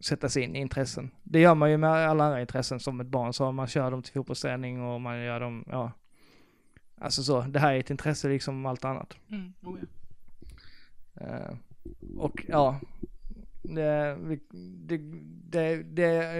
sätta 0.00 0.28
sig 0.28 0.42
in 0.42 0.56
i 0.56 0.58
intressen. 0.58 1.10
Det 1.22 1.40
gör 1.40 1.54
man 1.54 1.70
ju 1.70 1.76
med 1.76 1.90
alla 1.90 2.24
andra 2.24 2.40
intressen 2.40 2.80
som 2.80 3.00
ett 3.00 3.06
barn, 3.06 3.32
så 3.32 3.52
man 3.52 3.66
kör 3.66 3.90
dem 3.90 4.02
till 4.02 4.12
fotbollsträning 4.12 4.82
och 4.82 5.00
man 5.00 5.18
gör 5.18 5.40
dem, 5.40 5.64
ja. 5.70 5.92
Alltså 6.94 7.22
så, 7.22 7.40
det 7.40 7.58
här 7.58 7.74
är 7.74 7.80
ett 7.80 7.90
intresse 7.90 8.28
liksom 8.28 8.66
allt 8.66 8.84
annat. 8.84 9.16
Mm. 9.30 9.52
Oh, 9.62 9.78
ja. 9.80 11.26
Eh, 11.26 11.56
och 12.18 12.44
ja, 12.48 12.80
det, 13.62 14.18
det, 14.86 14.98
det, 15.50 15.82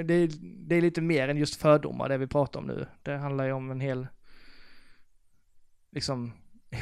det, 0.03 0.27
det 0.43 0.75
är 0.75 0.81
lite 0.81 1.01
mer 1.01 1.29
än 1.29 1.37
just 1.37 1.57
fördomar 1.57 2.09
det 2.09 2.19
vi 2.19 2.27
pratar 2.27 2.61
om 2.61 2.67
nu. 2.67 2.87
Det 3.03 3.17
handlar 3.17 3.45
ju 3.45 3.53
om 3.53 3.71
en 3.71 3.81
hel, 3.81 4.07
liksom 5.91 6.33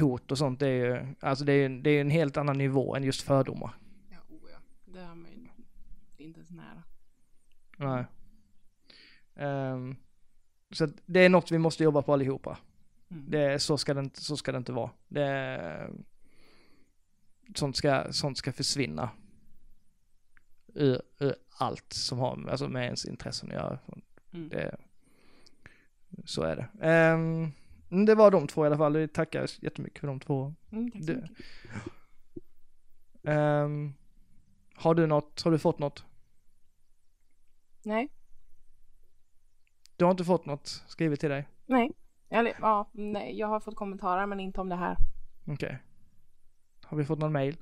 hot 0.01 0.33
och 0.33 0.39
sånt. 0.39 0.61
Det 0.61 0.69
är 0.69 0.87
ju, 0.87 1.15
alltså 1.21 1.45
det 1.45 1.53
är, 1.53 1.69
det 1.69 1.91
är 1.91 2.01
en 2.01 2.11
helt 2.11 2.37
annan 2.37 2.59
nivå 2.59 2.97
än 2.97 3.05
just 3.05 3.23
fördomar. 3.23 3.75
Ja, 4.11 4.19
oh, 4.29 4.51
ja. 4.53 4.59
Det 4.85 5.01
har 5.01 5.15
man 5.15 5.31
ju 5.31 5.39
det 6.19 6.25
är 6.25 6.27
inte 6.27 6.41
ens 6.41 6.51
nära. 6.51 6.83
Nej. 7.79 8.05
Ehm, 9.37 9.97
så 10.71 10.89
det 11.07 11.21
är 11.21 11.29
något 11.29 11.51
vi 11.53 11.59
måste 11.59 11.85
jobba 11.85 12.03
på 12.03 12.13
allihopa. 12.13 12.59
Mm. 13.11 13.31
Det, 13.31 13.59
så, 13.63 13.79
ska 13.79 13.95
det 13.95 14.01
inte, 14.01 14.25
så 14.25 14.37
ska 14.37 14.53
det 14.53 14.59
inte 14.59 14.73
vara. 14.73 14.91
Det, 15.09 15.91
sånt, 17.55 17.77
ska, 17.77 18.13
sånt 18.13 18.39
ska 18.39 18.53
försvinna. 18.53 19.11
Ur, 20.75 21.03
ur 21.19 21.35
allt 21.59 21.93
som 21.93 22.19
har 22.19 22.49
alltså 22.51 22.69
med 22.69 22.85
ens 22.85 23.05
intressen 23.05 23.49
att 23.49 23.55
göra. 23.55 23.79
Mm. 24.33 24.49
Det, 24.49 24.77
så 26.25 26.43
är 26.43 26.57
det. 26.57 26.69
Mm, 26.87 27.53
det 28.07 28.15
var 28.15 28.31
de 28.31 28.47
två 28.47 28.65
i 28.65 28.67
alla 28.67 28.77
fall. 28.77 28.97
Vi 28.97 29.09
tackar 29.09 29.47
jättemycket 29.65 30.01
för 30.01 30.07
de 30.07 30.21
två. 30.21 30.55
Mm, 30.73 30.91
tack 30.91 31.01
så 31.05 31.13
det- 31.13 31.15
mycket. 31.23 31.37
Ehm, 33.25 33.95
har 34.75 34.95
du 34.95 35.07
något, 35.07 35.43
har 35.43 35.51
du 35.51 35.59
fått 35.59 35.79
något? 35.79 36.05
Nej, 37.83 38.09
Du 39.97 40.05
har 40.05 40.11
inte 40.11 40.25
fått 40.25 40.47
något 40.47 40.67
skrivet 40.87 41.21
till 41.21 41.31
dig? 41.31 41.49
nej. 41.67 41.93
Eller 42.31 42.55
ja, 42.61 42.91
nej. 42.93 43.39
Jag 43.39 43.47
har 43.49 43.61
fått 43.61 43.77
kommentarer 43.77 44.27
men 44.27 44.41
inte 44.41 44.61
om 44.61 44.69
det 44.69 44.77
här. 44.77 44.97
Okej. 45.47 45.79
Har 46.85 46.97
vi 46.97 47.05
fått 47.05 47.19
någon 47.19 47.33
mail? 47.33 47.57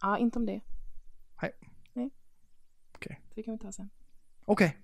Ja, 0.00 0.18
inte 0.18 0.38
om 0.38 0.46
det. 0.46 0.60
Nej. 1.42 1.52
Nej. 1.92 2.10
Okej. 2.94 3.20
Det 3.34 3.42
kan 3.42 3.52
vi 3.54 3.58
ta 3.58 3.72
sen. 3.72 3.90
Okej. 4.44 4.76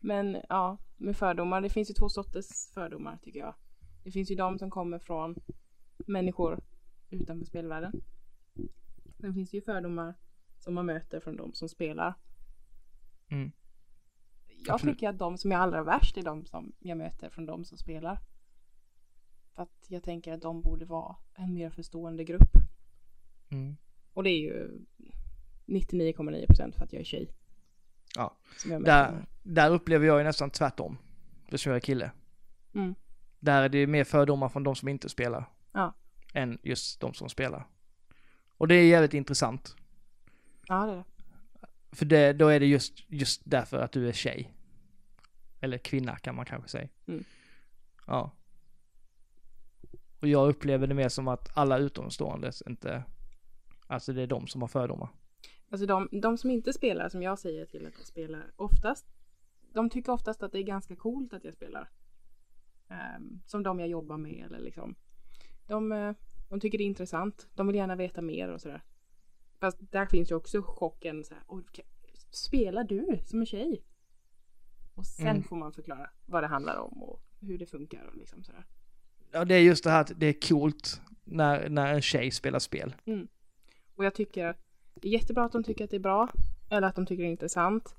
Men 0.00 0.42
ja, 0.48 0.78
med 0.96 1.16
fördomar. 1.16 1.60
Det 1.60 1.70
finns 1.70 1.90
ju 1.90 1.94
två 1.94 2.08
sorters 2.08 2.70
fördomar 2.74 3.18
tycker 3.22 3.40
jag. 3.40 3.54
Det 4.04 4.10
finns 4.10 4.30
ju 4.30 4.34
de 4.34 4.58
som 4.58 4.70
kommer 4.70 4.98
från 4.98 5.36
människor 6.06 6.60
utanför 7.10 7.46
spelvärlden. 7.46 7.92
Sen 9.20 9.34
finns 9.34 9.50
det 9.50 9.56
ju 9.56 9.62
fördomar 9.62 10.14
som 10.58 10.74
man 10.74 10.86
möter 10.86 11.20
från 11.20 11.36
de 11.36 11.54
som 11.54 11.68
spelar. 11.68 12.14
Mm. 13.32 13.52
Jag 14.66 14.74
Absolut. 14.74 14.96
tycker 14.96 15.08
att 15.08 15.18
de 15.18 15.38
som 15.38 15.52
är 15.52 15.56
allra 15.56 15.82
värst 15.82 16.16
är 16.16 16.22
de 16.22 16.46
som 16.46 16.72
jag 16.78 16.98
möter 16.98 17.30
från 17.30 17.46
de 17.46 17.64
som 17.64 17.78
spelar. 17.78 18.18
För 19.54 19.62
att 19.62 19.86
jag 19.88 20.02
tänker 20.02 20.32
att 20.32 20.42
de 20.42 20.62
borde 20.62 20.84
vara 20.84 21.16
en 21.34 21.54
mer 21.54 21.70
förstående 21.70 22.24
grupp. 22.24 22.50
Mm. 23.48 23.76
Och 24.12 24.22
det 24.22 24.30
är 24.30 24.38
ju 24.38 24.84
99,9% 25.66 26.72
för 26.72 26.84
att 26.84 26.92
jag 26.92 27.00
är 27.00 27.04
tjej. 27.04 27.30
Ja. 28.14 28.36
Jag 28.66 28.84
Där, 28.84 29.26
där 29.42 29.70
upplever 29.70 30.06
jag 30.06 30.18
ju 30.18 30.24
nästan 30.24 30.50
tvärtom. 30.50 30.98
Eftersom 31.44 31.70
jag 31.70 31.76
är 31.76 31.80
kille. 31.80 32.10
Mm. 32.74 32.94
Där 33.40 33.62
är 33.62 33.68
det 33.68 33.78
ju 33.78 33.86
mer 33.86 34.04
fördomar 34.04 34.48
från 34.48 34.62
de 34.62 34.76
som 34.76 34.88
inte 34.88 35.08
spelar. 35.08 35.44
Ja. 35.72 35.94
Än 36.34 36.58
just 36.62 37.00
de 37.00 37.14
som 37.14 37.28
spelar. 37.28 37.66
Och 38.56 38.68
det 38.68 38.74
är 38.74 38.84
jävligt 38.84 39.14
intressant. 39.14 39.76
Ja, 40.66 40.86
det 40.86 40.92
är 40.92 40.96
det. 40.96 41.04
För 41.92 42.04
det, 42.04 42.32
då 42.32 42.48
är 42.48 42.60
det 42.60 42.66
just, 42.66 43.10
just 43.10 43.42
därför 43.44 43.78
att 43.78 43.92
du 43.92 44.08
är 44.08 44.12
tjej. 44.12 44.54
Eller 45.60 45.78
kvinna 45.78 46.16
kan 46.16 46.34
man 46.34 46.44
kanske 46.44 46.68
säga. 46.68 46.88
Mm. 47.06 47.24
Ja. 48.06 48.30
Och 50.20 50.28
jag 50.28 50.48
upplever 50.48 50.86
det 50.86 50.94
mer 50.94 51.08
som 51.08 51.28
att 51.28 51.50
alla 51.54 51.78
utomstående 51.78 52.52
inte, 52.66 53.04
alltså 53.86 54.12
det 54.12 54.22
är 54.22 54.26
de 54.26 54.46
som 54.46 54.60
har 54.60 54.68
fördomar. 54.68 55.08
Alltså 55.70 55.86
de, 55.86 56.08
de 56.12 56.38
som 56.38 56.50
inte 56.50 56.72
spelar, 56.72 57.08
som 57.08 57.22
jag 57.22 57.38
säger 57.38 57.66
till 57.66 57.86
att 57.86 57.94
jag 57.98 58.06
spelar, 58.06 58.52
oftast, 58.56 59.06
de 59.72 59.90
tycker 59.90 60.12
oftast 60.12 60.42
att 60.42 60.52
det 60.52 60.58
är 60.58 60.62
ganska 60.62 60.96
coolt 60.96 61.32
att 61.32 61.44
jag 61.44 61.54
spelar. 61.54 61.90
Ehm, 62.88 63.40
som 63.46 63.62
de 63.62 63.80
jag 63.80 63.88
jobbar 63.88 64.16
med 64.16 64.46
eller 64.46 64.58
liksom. 64.58 64.94
De, 65.66 65.92
eh, 65.92 66.14
de 66.48 66.60
tycker 66.60 66.78
det 66.78 66.84
är 66.84 66.86
intressant. 66.86 67.48
De 67.54 67.66
vill 67.66 67.76
gärna 67.76 67.96
veta 67.96 68.22
mer 68.22 68.48
och 68.48 68.60
sådär. 68.60 68.82
Fast 69.62 69.78
där 69.92 70.06
finns 70.06 70.30
ju 70.30 70.34
också 70.34 70.62
chocken 70.62 71.24
så 71.24 71.34
här, 71.34 71.42
"Oj, 71.48 71.62
ka- 71.72 71.84
spelar 72.30 72.84
du 72.84 73.18
som 73.26 73.40
en 73.40 73.46
tjej? 73.46 73.82
Och 74.94 75.06
sen 75.06 75.26
Mm. 75.26 75.42
får 75.42 75.56
man 75.56 75.72
förklara 75.72 76.10
vad 76.26 76.42
det 76.42 76.46
handlar 76.46 76.76
om 76.78 77.02
och 77.02 77.22
hur 77.40 77.58
det 77.58 77.66
funkar 77.66 78.04
och 78.06 78.16
liksom 78.16 78.44
sådär. 78.44 78.66
Ja, 79.32 79.44
det 79.44 79.54
är 79.54 79.58
just 79.60 79.84
det 79.84 79.90
här 79.90 80.00
att 80.00 80.12
det 80.16 80.26
är 80.26 80.48
coolt 80.48 81.00
när, 81.24 81.68
när 81.68 81.94
en 81.94 82.02
tjej 82.02 82.30
spelar 82.30 82.58
spel. 82.58 82.94
Och 83.94 84.04
jag 84.04 84.14
tycker 84.14 84.56
det 84.94 85.08
är 85.08 85.12
jättebra 85.12 85.44
att 85.44 85.52
de 85.52 85.64
tycker 85.64 85.84
att 85.84 85.90
det 85.90 85.96
är 85.96 86.00
bra. 86.00 86.28
Eller 86.70 86.88
att 86.88 86.94
de 86.96 87.06
tycker 87.06 87.22
det 87.22 87.28
är 87.28 87.32
intressant. 87.32 87.94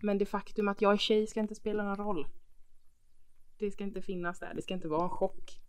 Men 0.00 0.18
det 0.18 0.26
faktum 0.26 0.68
att 0.68 0.82
jag 0.82 0.92
är 0.92 0.96
tjej 0.96 1.26
ska 1.26 1.40
inte 1.40 1.54
spela 1.54 1.84
någon 1.84 1.96
roll. 1.96 2.26
Det 3.58 3.70
ska 3.70 3.84
inte 3.84 4.02
finnas 4.02 4.38
där. 4.40 4.54
Det 4.54 4.62
ska 4.62 4.74
inte 4.74 4.88
vara 4.88 5.02
en 5.04 5.08
chock. 5.10 5.60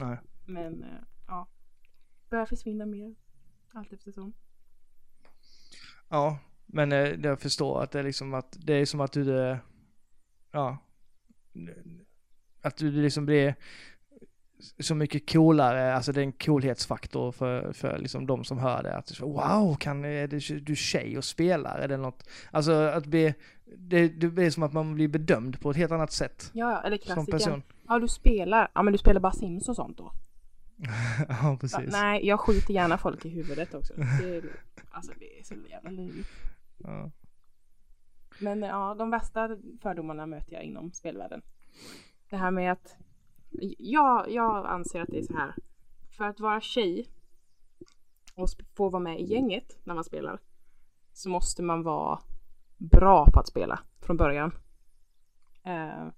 Nej. 0.00 0.18
Men 0.46 0.82
eh, 0.82 0.88
ja. 1.26 1.48
Börjar 2.30 2.46
försvinna 2.46 2.86
mer. 2.86 3.14
Allt 3.78 3.92
eftersom. 3.92 4.32
Ja, 6.08 6.38
men 6.66 6.92
eh, 6.92 6.98
jag 6.98 7.40
förstår 7.40 7.82
att 7.82 7.90
det 7.90 7.98
är 7.98 8.02
liksom 8.02 8.34
att, 8.34 8.56
det 8.60 8.74
är 8.74 8.86
som 8.86 9.00
att 9.00 9.12
du, 9.12 9.38
eh, 9.38 9.56
ja, 10.52 10.78
att 12.62 12.76
du 12.76 12.90
liksom 12.90 13.26
blir, 13.26 13.54
så 14.78 14.94
mycket 14.94 15.32
coolare, 15.32 15.94
alltså 15.94 16.12
det 16.12 16.20
är 16.20 16.24
en 16.24 16.32
coolhetsfaktor 16.32 17.32
för, 17.32 17.72
för 17.72 17.98
liksom 17.98 18.26
de 18.26 18.44
som 18.44 18.58
hör 18.58 18.82
det. 18.82 18.96
Att 18.96 19.20
wow, 19.20 19.74
kan, 19.74 20.04
är 20.04 20.26
det, 20.26 20.58
du 20.58 20.76
tjej 20.76 21.18
och 21.18 21.24
spelar? 21.24 21.78
Är 21.78 21.88
det 21.88 21.96
något? 21.96 22.28
Alltså 22.50 22.72
att 22.72 23.06
bli, 23.06 23.34
det, 23.76 24.08
det 24.08 24.28
blir 24.28 24.50
som 24.50 24.62
att 24.62 24.72
man 24.72 24.94
blir 24.94 25.08
bedömd 25.08 25.60
på 25.60 25.70
ett 25.70 25.76
helt 25.76 25.92
annat 25.92 26.12
sätt. 26.12 26.50
Ja, 26.52 26.82
eller 26.82 26.96
Som 26.96 27.06
klassikern. 27.06 27.38
person. 27.38 27.62
Ja, 27.88 27.98
du 27.98 28.08
spelar. 28.08 28.70
Ja, 28.74 28.82
men 28.82 28.92
du 28.92 28.98
spelar 28.98 29.20
bara 29.20 29.32
Sims 29.32 29.68
och 29.68 29.76
sånt 29.76 29.98
då. 29.98 30.12
ja, 31.28 31.56
precis. 31.60 31.92
nej, 31.92 32.26
jag 32.26 32.40
skjuter 32.40 32.74
gärna 32.74 32.98
folk 32.98 33.24
i 33.24 33.28
huvudet 33.28 33.74
också. 33.74 33.94
Det 33.96 34.36
är, 34.36 34.44
alltså 34.90 35.12
det 35.18 35.38
är 35.38 35.42
så 35.44 35.54
jävla 35.54 35.90
löjligt. 35.90 36.28
Ja. 36.78 37.10
Men 38.40 38.62
ja, 38.62 38.94
de 38.98 39.10
värsta 39.10 39.56
fördomarna 39.82 40.26
möter 40.26 40.52
jag 40.52 40.62
inom 40.62 40.92
spelvärlden. 40.92 41.42
Det 42.30 42.36
här 42.36 42.50
med 42.50 42.72
att 42.72 42.96
jag, 43.78 44.30
jag 44.30 44.66
anser 44.66 45.00
att 45.00 45.08
det 45.08 45.18
är 45.18 45.22
så 45.22 45.36
här. 45.36 45.54
För 46.16 46.24
att 46.24 46.40
vara 46.40 46.60
tjej 46.60 47.08
och 48.34 48.48
få 48.74 48.88
vara 48.88 49.02
med 49.02 49.20
i 49.20 49.24
gänget 49.24 49.78
när 49.84 49.94
man 49.94 50.04
spelar 50.04 50.40
så 51.12 51.28
måste 51.28 51.62
man 51.62 51.82
vara 51.82 52.20
bra 52.76 53.26
på 53.32 53.40
att 53.40 53.48
spela 53.48 53.80
från 54.00 54.16
början. 54.16 54.52
Eh, 55.64 56.08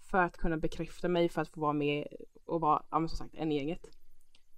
för 0.00 0.18
att 0.18 0.36
kunna 0.36 0.56
bekräfta 0.56 1.08
mig 1.08 1.28
för 1.28 1.42
att 1.42 1.48
få 1.48 1.60
vara 1.60 1.72
med 1.72 2.06
och 2.44 2.60
vara, 2.60 2.82
ja 2.90 2.98
men 2.98 3.08
som 3.08 3.18
sagt, 3.18 3.34
en 3.34 3.52
i 3.52 3.56
gänget. 3.56 3.86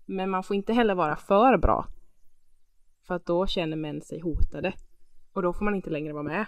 Men 0.05 0.31
man 0.31 0.43
får 0.43 0.57
inte 0.57 0.73
heller 0.73 0.95
vara 0.95 1.17
för 1.17 1.57
bra. 1.57 1.87
För 3.03 3.15
att 3.15 3.27
då 3.27 3.47
känner 3.47 3.77
män 3.77 4.01
sig 4.01 4.21
hotade. 4.21 4.75
Och 5.33 5.43
då 5.43 5.53
får 5.53 5.65
man 5.65 5.75
inte 5.75 5.91
längre 5.91 6.13
vara 6.13 6.23
med. 6.23 6.47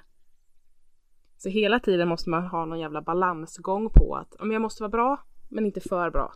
Så 1.37 1.49
hela 1.49 1.81
tiden 1.81 2.09
måste 2.09 2.31
man 2.31 2.47
ha 2.47 2.65
någon 2.65 2.79
jävla 2.79 3.03
balansgång 3.03 3.91
på 3.91 4.17
att 4.17 4.35
om 4.35 4.53
jag 4.53 4.63
måste 4.63 4.83
vara 4.83 4.91
bra, 4.91 5.21
men 5.49 5.67
inte 5.67 5.81
för 5.81 6.11
bra. 6.11 6.35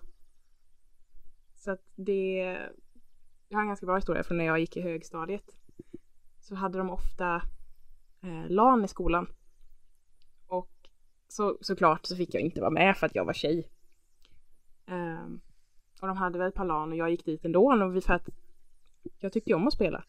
Så 1.55 1.71
att 1.71 1.85
det... 1.95 2.59
Jag 3.49 3.59
har 3.59 3.63
en 3.63 3.69
ganska 3.69 3.87
bra 3.87 3.97
historia 3.97 4.23
från 4.23 4.39
när 4.39 4.45
jag 4.45 4.61
gick 4.61 4.77
i 4.77 4.81
högstadiet. 4.81 5.57
Så 6.41 6.55
hade 6.55 6.79
de 6.79 6.91
ofta 6.91 7.43
eh, 8.23 8.49
LAN 8.49 8.85
i 8.85 8.89
skolan. 8.89 9.27
Och 10.47 10.89
så, 11.29 11.59
såklart 11.61 12.07
så 12.07 12.17
fick 12.17 12.35
jag 12.35 12.43
inte 12.43 12.61
vara 12.61 12.71
med 12.71 12.97
för 12.97 13.07
att 13.07 13.15
jag 13.15 13.25
var 13.25 13.33
tjej. 13.33 13.69
Ehm, 14.91 15.41
och 16.01 16.09
de 16.09 16.17
hade 16.17 16.39
väl 16.39 16.49
ett 16.49 16.55
par 16.55 16.65
LAN 16.65 16.91
och 16.91 16.97
jag 16.97 17.11
gick 17.11 17.25
dit 17.25 17.45
ändå 17.45 18.01
för 18.01 18.13
att 18.13 18.29
jag 19.19 19.33
tyckte 19.33 19.51
ju 19.51 19.57
om 19.57 19.67
att 19.67 19.75
spela. 19.75 20.05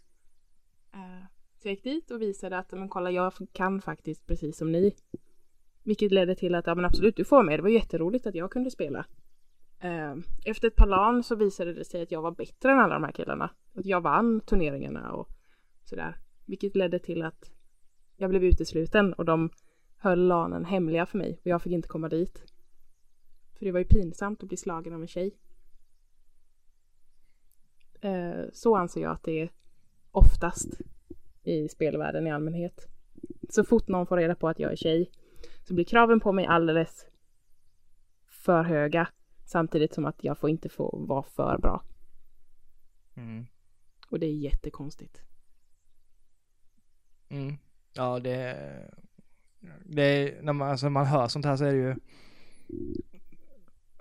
Eh, 0.93 1.25
så 1.57 1.67
jag 1.67 1.73
gick 1.73 1.83
dit 1.83 2.11
och 2.11 2.21
visade 2.21 2.57
att 2.57 2.71
men 2.71 2.89
kolla 2.89 3.11
jag 3.11 3.33
kan 3.51 3.81
faktiskt 3.81 4.27
precis 4.27 4.57
som 4.57 4.71
ni. 4.71 4.95
Vilket 5.83 6.11
ledde 6.11 6.35
till 6.35 6.55
att 6.55 6.67
ja 6.67 6.75
men 6.75 6.85
absolut 6.85 7.15
du 7.15 7.25
får 7.25 7.35
vara 7.35 7.45
med. 7.45 7.59
Det 7.59 7.63
var 7.63 7.69
jätteroligt 7.69 8.27
att 8.27 8.35
jag 8.35 8.51
kunde 8.51 8.71
spela. 8.71 9.05
Ehm, 9.79 10.23
efter 10.45 10.67
ett 10.67 10.75
par 10.75 10.87
LAN 10.87 11.23
så 11.23 11.35
visade 11.35 11.73
det 11.73 11.85
sig 11.85 12.01
att 12.01 12.11
jag 12.11 12.21
var 12.21 12.31
bättre 12.31 12.71
än 12.71 12.79
alla 12.79 12.93
de 12.93 13.03
här 13.03 13.11
killarna. 13.11 13.49
Att 13.75 13.85
jag 13.85 14.01
vann 14.01 14.41
turneringarna 14.41 15.11
och 15.11 15.29
sådär. 15.83 16.17
Vilket 16.45 16.75
ledde 16.75 16.99
till 16.99 17.23
att 17.23 17.51
jag 18.17 18.29
blev 18.29 18.43
utesluten 18.43 19.13
och 19.13 19.25
de 19.25 19.49
höll 19.97 20.27
LANen 20.27 20.65
hemliga 20.65 21.05
för 21.05 21.17
mig 21.17 21.39
och 21.41 21.47
jag 21.47 21.61
fick 21.61 21.73
inte 21.73 21.87
komma 21.87 22.09
dit. 22.09 22.50
För 23.61 23.65
det 23.65 23.71
var 23.71 23.79
ju 23.79 23.85
pinsamt 23.85 24.43
att 24.43 24.47
bli 24.49 24.57
slagen 24.57 24.93
av 24.93 25.01
en 25.01 25.07
tjej. 25.07 25.38
Eh, 28.01 28.43
Så 28.53 28.75
anser 28.75 29.01
jag 29.01 29.11
att 29.11 29.23
det 29.23 29.41
är 29.41 29.51
oftast 30.11 30.81
i 31.43 31.69
spelvärlden 31.69 32.27
i 32.27 32.31
allmänhet. 32.31 32.88
Så 33.49 33.63
fort 33.63 33.88
någon 33.88 34.07
får 34.07 34.17
reda 34.17 34.35
på 34.35 34.49
att 34.49 34.59
jag 34.59 34.71
är 34.71 34.75
tjej 34.75 35.11
så 35.63 35.73
blir 35.73 35.85
kraven 35.85 36.19
på 36.19 36.31
mig 36.31 36.45
alldeles 36.45 37.05
för 38.27 38.63
höga 38.63 39.07
samtidigt 39.45 39.93
som 39.93 40.05
att 40.05 40.23
jag 40.23 40.38
får 40.38 40.49
inte 40.49 40.69
få 40.69 41.05
vara 41.07 41.23
för 41.23 41.57
bra. 41.57 41.83
Mm. 43.15 43.45
Och 44.07 44.19
det 44.19 44.25
är 44.25 44.35
jättekonstigt. 44.35 45.21
Mm. 47.29 47.57
Ja, 47.93 48.19
det, 48.19 48.57
det 49.85 50.01
är, 50.01 50.41
när 50.41 50.53
man, 50.53 50.69
alltså, 50.69 50.89
man 50.89 51.05
hör 51.05 51.27
sånt 51.27 51.45
här 51.45 51.55
så 51.55 51.65
är 51.65 51.73
det 51.73 51.79
ju, 51.79 51.95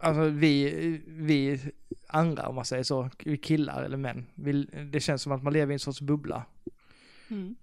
alltså 0.01 0.28
vi, 0.28 1.02
vi 1.06 1.60
andra 2.06 2.48
om 2.48 2.55
man 2.55 2.64
säger 2.64 2.82
så, 2.82 3.10
vi 3.24 3.39
killar 3.39 3.82
eller 3.82 3.97
män, 3.97 4.27
vi, 4.35 4.64
det 4.64 5.01
känns 5.01 5.22
som 5.22 5.32
att 5.32 5.43
man 5.43 5.52
lever 5.52 5.72
i 5.72 5.74
en 5.74 5.78
sorts 5.78 6.01
bubbla. 6.01 6.47
Mm. 7.31 7.56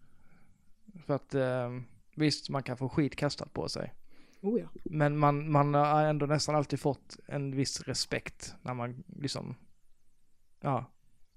För 1.05 1.15
att 1.15 1.35
eh, 1.35 1.79
visst, 2.15 2.49
man 2.49 2.63
kan 2.63 2.77
få 2.77 2.89
skit 2.89 3.15
kastat 3.15 3.53
på 3.53 3.69
sig. 3.69 3.93
Oh 4.41 4.59
ja. 4.59 4.67
Men 4.83 5.17
man, 5.17 5.51
man 5.51 5.73
har 5.73 6.03
ändå 6.03 6.25
nästan 6.25 6.55
alltid 6.55 6.79
fått 6.79 7.17
en 7.25 7.55
viss 7.55 7.81
respekt 7.81 8.55
när 8.61 8.73
man 8.73 9.03
liksom, 9.07 9.55
ja, 10.61 10.85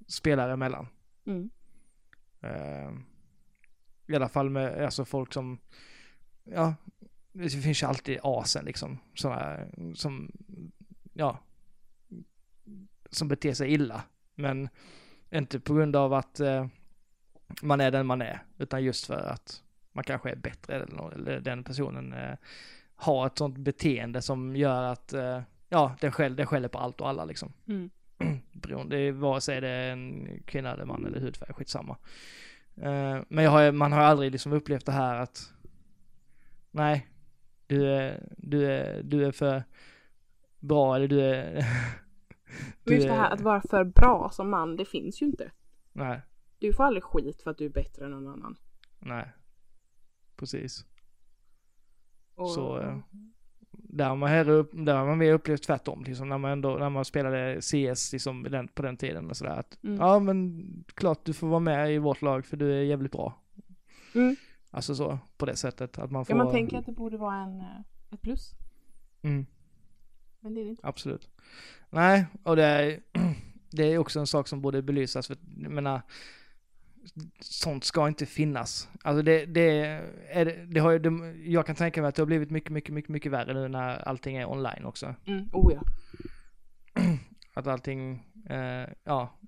spelar 0.06 0.51
emellan. 0.51 0.89
Mm. 1.24 1.51
Eh, 2.40 2.93
I 4.06 4.16
alla 4.16 4.28
fall 4.28 4.51
med 4.51 4.85
alltså 4.85 5.05
folk 5.05 5.32
som, 5.32 5.59
ja, 6.44 6.74
det 7.32 7.51
finns 7.51 7.82
ju 7.82 7.86
alltid 7.86 8.18
asen 8.22 8.64
liksom. 8.64 8.98
Sådana 9.14 9.66
som, 9.94 10.32
ja, 11.12 11.39
som 13.11 13.28
beter 13.28 13.55
sig 13.55 13.73
illa. 13.73 14.03
Men 14.35 14.69
inte 15.31 15.61
på 15.61 15.74
grund 15.74 15.97
av 15.97 16.12
att 16.12 16.41
eh, 16.41 16.66
man 17.62 17.81
är 17.81 17.91
den 17.91 18.07
man 18.07 18.23
är, 18.23 18.43
utan 18.59 18.85
just 18.85 19.07
för 19.07 19.27
att 19.27 19.62
man 19.93 20.05
kanske 20.05 20.31
är 20.31 20.37
bättre 20.37 20.74
eller, 20.74 21.12
eller 21.12 21.41
den 21.41 21.65
personen 21.65 22.12
eh, 22.12 22.37
har 22.95 23.27
ett 23.27 23.39
sånt 23.39 23.59
beteende 23.59 24.23
som 24.23 24.57
gör 24.57 24.82
att, 24.82 25.12
eh, 25.12 25.43
ja, 25.69 25.97
den 26.01 26.12
skäller, 26.12 26.37
den 26.37 26.47
skäller 26.47 26.69
på 26.69 26.78
allt 26.78 27.01
och 27.01 27.09
alla 27.09 27.24
liksom 27.24 27.53
Mm. 27.66 27.91
beroende, 28.53 28.97
det 28.97 29.03
är 29.03 29.12
vare 29.12 29.41
sig 29.41 29.61
det 29.61 29.69
är 29.69 29.93
en 29.93 30.28
kvinna 30.47 30.73
eller 30.73 30.85
man 30.85 31.07
eller 31.07 31.20
hudfärg, 31.20 31.53
skitsamma. 31.53 31.97
Eh, 32.77 33.19
men 33.28 33.47
har, 33.47 33.73
man 33.73 33.93
har 33.93 34.01
aldrig 34.01 34.32
liksom 34.32 34.53
upplevt 34.53 34.87
det 34.87 34.93
här 34.93 35.15
att, 35.16 35.53
nej, 36.70 37.09
du 37.66 37.87
är, 37.87 38.28
du 38.37 38.66
är, 38.66 39.03
du 39.03 39.24
är 39.27 39.32
för 39.32 39.62
bra 40.61 40.97
eller 40.97 41.09
du 41.09 41.20
är, 41.20 41.57
Och 42.87 42.93
just 42.93 43.07
det 43.07 43.12
här 43.12 43.31
att 43.31 43.41
vara 43.41 43.61
för 43.61 43.85
bra 43.85 44.31
som 44.32 44.51
man, 44.51 44.77
det 44.77 44.85
finns 44.85 45.23
ju 45.23 45.27
inte. 45.27 45.51
nej, 45.93 46.20
Du 46.59 46.73
får 46.73 46.85
aldrig 46.85 47.05
skit 47.05 47.43
för 47.43 47.51
att 47.51 47.59
du 47.59 47.65
är 47.65 47.69
bättre 47.70 48.05
än 48.05 48.11
någon 48.11 48.28
annan. 48.28 48.57
nej, 48.99 49.32
precis. 50.37 50.85
Och, 52.35 52.51
Så, 52.51 52.78
eh, 52.81 52.99
där 53.70 54.09
har 54.09 54.16
man, 54.16 54.28
hellre 54.28 54.53
upp, 54.53 54.70
där 54.73 54.97
har 54.97 55.07
man 55.07 55.19
mer 55.19 55.32
upplevt 55.32 55.62
tvärtom, 55.62 56.05
liksom 56.05 56.28
när 56.28 56.39
man 56.39 56.51
ändå, 56.51 56.77
när 56.77 56.91
man 56.91 57.05
spelade 57.05 57.61
CS 57.62 58.12
liksom, 58.12 58.43
den, 58.43 58.69
på 58.69 58.82
den 58.82 58.97
tiden 58.97 59.31
och 59.31 59.37
sådär. 59.37 59.57
Att, 59.59 59.78
Mm. 59.82 59.97
Ja 60.01 60.19
men 60.19 60.65
klart 60.95 61.24
du 61.24 61.32
får 61.32 61.47
vara 61.49 61.61
med 61.61 61.95
i 61.95 61.99
vårt 61.99 62.23
lag 62.23 62.47
för 62.47 62.57
du 62.57 62.73
är 62.73 62.82
jävligt 62.82 63.12
bra. 63.12 63.35
Mm. 64.15 64.37
Alltså 64.70 64.95
så, 64.95 65.19
på 65.37 65.47
det 65.47 65.57
sättet 65.57 65.99
att 65.99 66.11
man 66.11 66.24
får... 66.24 66.37
Ja, 66.37 66.45
man 66.45 66.53
tänker 66.53 66.78
att 66.78 66.87
det 66.87 66.93
borde 66.93 67.16
vara 67.16 67.37
en, 67.37 67.61
eh, 67.61 67.81
ett 68.11 68.23
plus. 68.23 68.55
Mm, 69.23 69.47
Men 70.41 70.55
det 70.55 70.61
är 70.61 70.65
det 70.65 70.71
inte. 70.71 70.87
absolut. 70.87 71.29
Nej, 71.91 72.27
och 72.43 72.57
det 72.57 72.65
är, 72.65 73.01
det 73.71 73.85
är 73.93 73.99
också 73.99 74.21
en 74.21 74.27
sak 74.27 74.49
som 74.49 74.61
borde 74.61 74.83
belysas, 74.83 75.27
för 75.27 75.37
jag 75.62 75.73
menar, 75.73 76.03
sånt 77.41 77.85
ska 77.85 78.09
inte 78.09 78.27
finnas. 78.27 78.89
Alltså 79.05 79.23
det, 79.23 79.47
det, 79.47 79.71
är, 80.31 80.67
det- 80.69 80.81
har 80.81 80.99
det, 80.99 81.39
jag 81.51 81.67
kan 81.67 81.77
tänka 81.77 82.01
mig 82.03 82.09
att 82.09 82.15
det 82.15 82.23
har 82.23 82.27
blivit 82.27 82.51
mycket, 82.51 82.71
mycket, 82.71 82.95
mycket, 82.95 83.09
mycket 83.09 83.33
värre 83.33 83.55
nu 83.55 83.69
när 83.69 84.09
allting 84.09 84.37
är 84.37 84.51
online 84.51 84.85
också. 84.85 85.15
Mm. 85.27 85.49
Oh 85.53 85.73
ja. 85.75 85.83
Att 87.55 87.67
allting, 87.67 88.27
eh, 88.49 88.89
ja, 89.05 89.39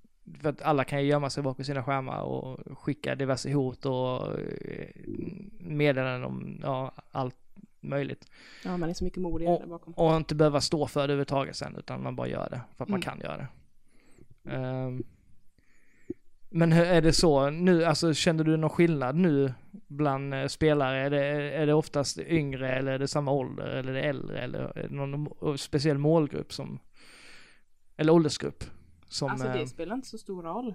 för 0.41 0.49
att 0.49 0.63
alla 0.63 0.85
kan 0.85 1.01
ju 1.03 1.09
gömma 1.09 1.31
sig 1.31 1.43
bakom 1.43 1.65
sina 1.65 1.83
skärmar 1.85 2.21
och 2.23 2.79
skicka 2.79 3.15
diverse 3.15 3.53
hot 3.53 3.87
och 3.87 4.41
eh, 4.41 4.89
meddelanden 5.61 6.25
om, 6.25 6.59
ja, 6.63 6.95
allt 7.11 7.37
möjligt. 7.83 8.31
Ja, 8.65 8.77
man 8.77 8.91
är 8.91 8.95
så 8.95 9.05
mycket 9.05 9.23
modigare 9.23 9.59
där 9.59 9.67
bakom. 9.67 9.93
Och 9.95 10.17
inte 10.17 10.35
behöva 10.35 10.61
stå 10.61 10.87
för 10.87 11.01
det 11.01 11.05
överhuvudtaget 11.05 11.57
sen, 11.57 11.77
utan 11.77 12.03
man 12.03 12.17
bara 12.17 12.29
gör 12.29 12.49
det 12.51 12.61
för 12.77 12.85
att 12.85 12.89
man 12.91 13.03
Mm. 13.03 13.03
kan 13.03 13.21
göra 13.21 13.37
det. 13.37 13.49
Ehm, 14.51 15.03
men 16.55 16.73
hur 16.73 16.85
är 16.85 17.03
det 17.03 17.13
så 17.13 17.51
nu, 17.51 17.85
alltså 17.85 18.15
känner 18.15 18.45
du 18.45 18.57
någon 18.57 18.71
skillnad 18.71 19.17
nu 19.17 19.53
bland 19.71 20.35
eh, 20.35 20.47
spelare? 20.47 20.99
Är 20.99 21.11
det, 21.11 21.25
är 21.53 21.67
det 21.67 21.75
oftast 21.75 22.19
yngre 22.19 22.73
eller 22.73 22.93
är 22.93 22.99
det 22.99 23.09
samma 23.09 23.31
ålder 23.33 23.67
eller 23.67 23.93
är 23.93 24.03
det 24.03 24.09
äldre 24.09 24.39
eller 24.41 24.79
är 24.79 24.89
det 24.89 24.95
någon 24.95 25.59
speciell 25.59 25.99
målgrupp 25.99 26.53
som, 26.53 26.79
eller 27.97 28.13
åldersgrupp 28.13 28.65
som, 29.09 29.31
Alltså 29.31 29.47
eh, 29.47 29.53
det 29.55 29.67
spelar 29.67 29.95
inte 29.95 30.09
så 30.09 30.19
stor 30.19 30.43
roll. 30.43 30.75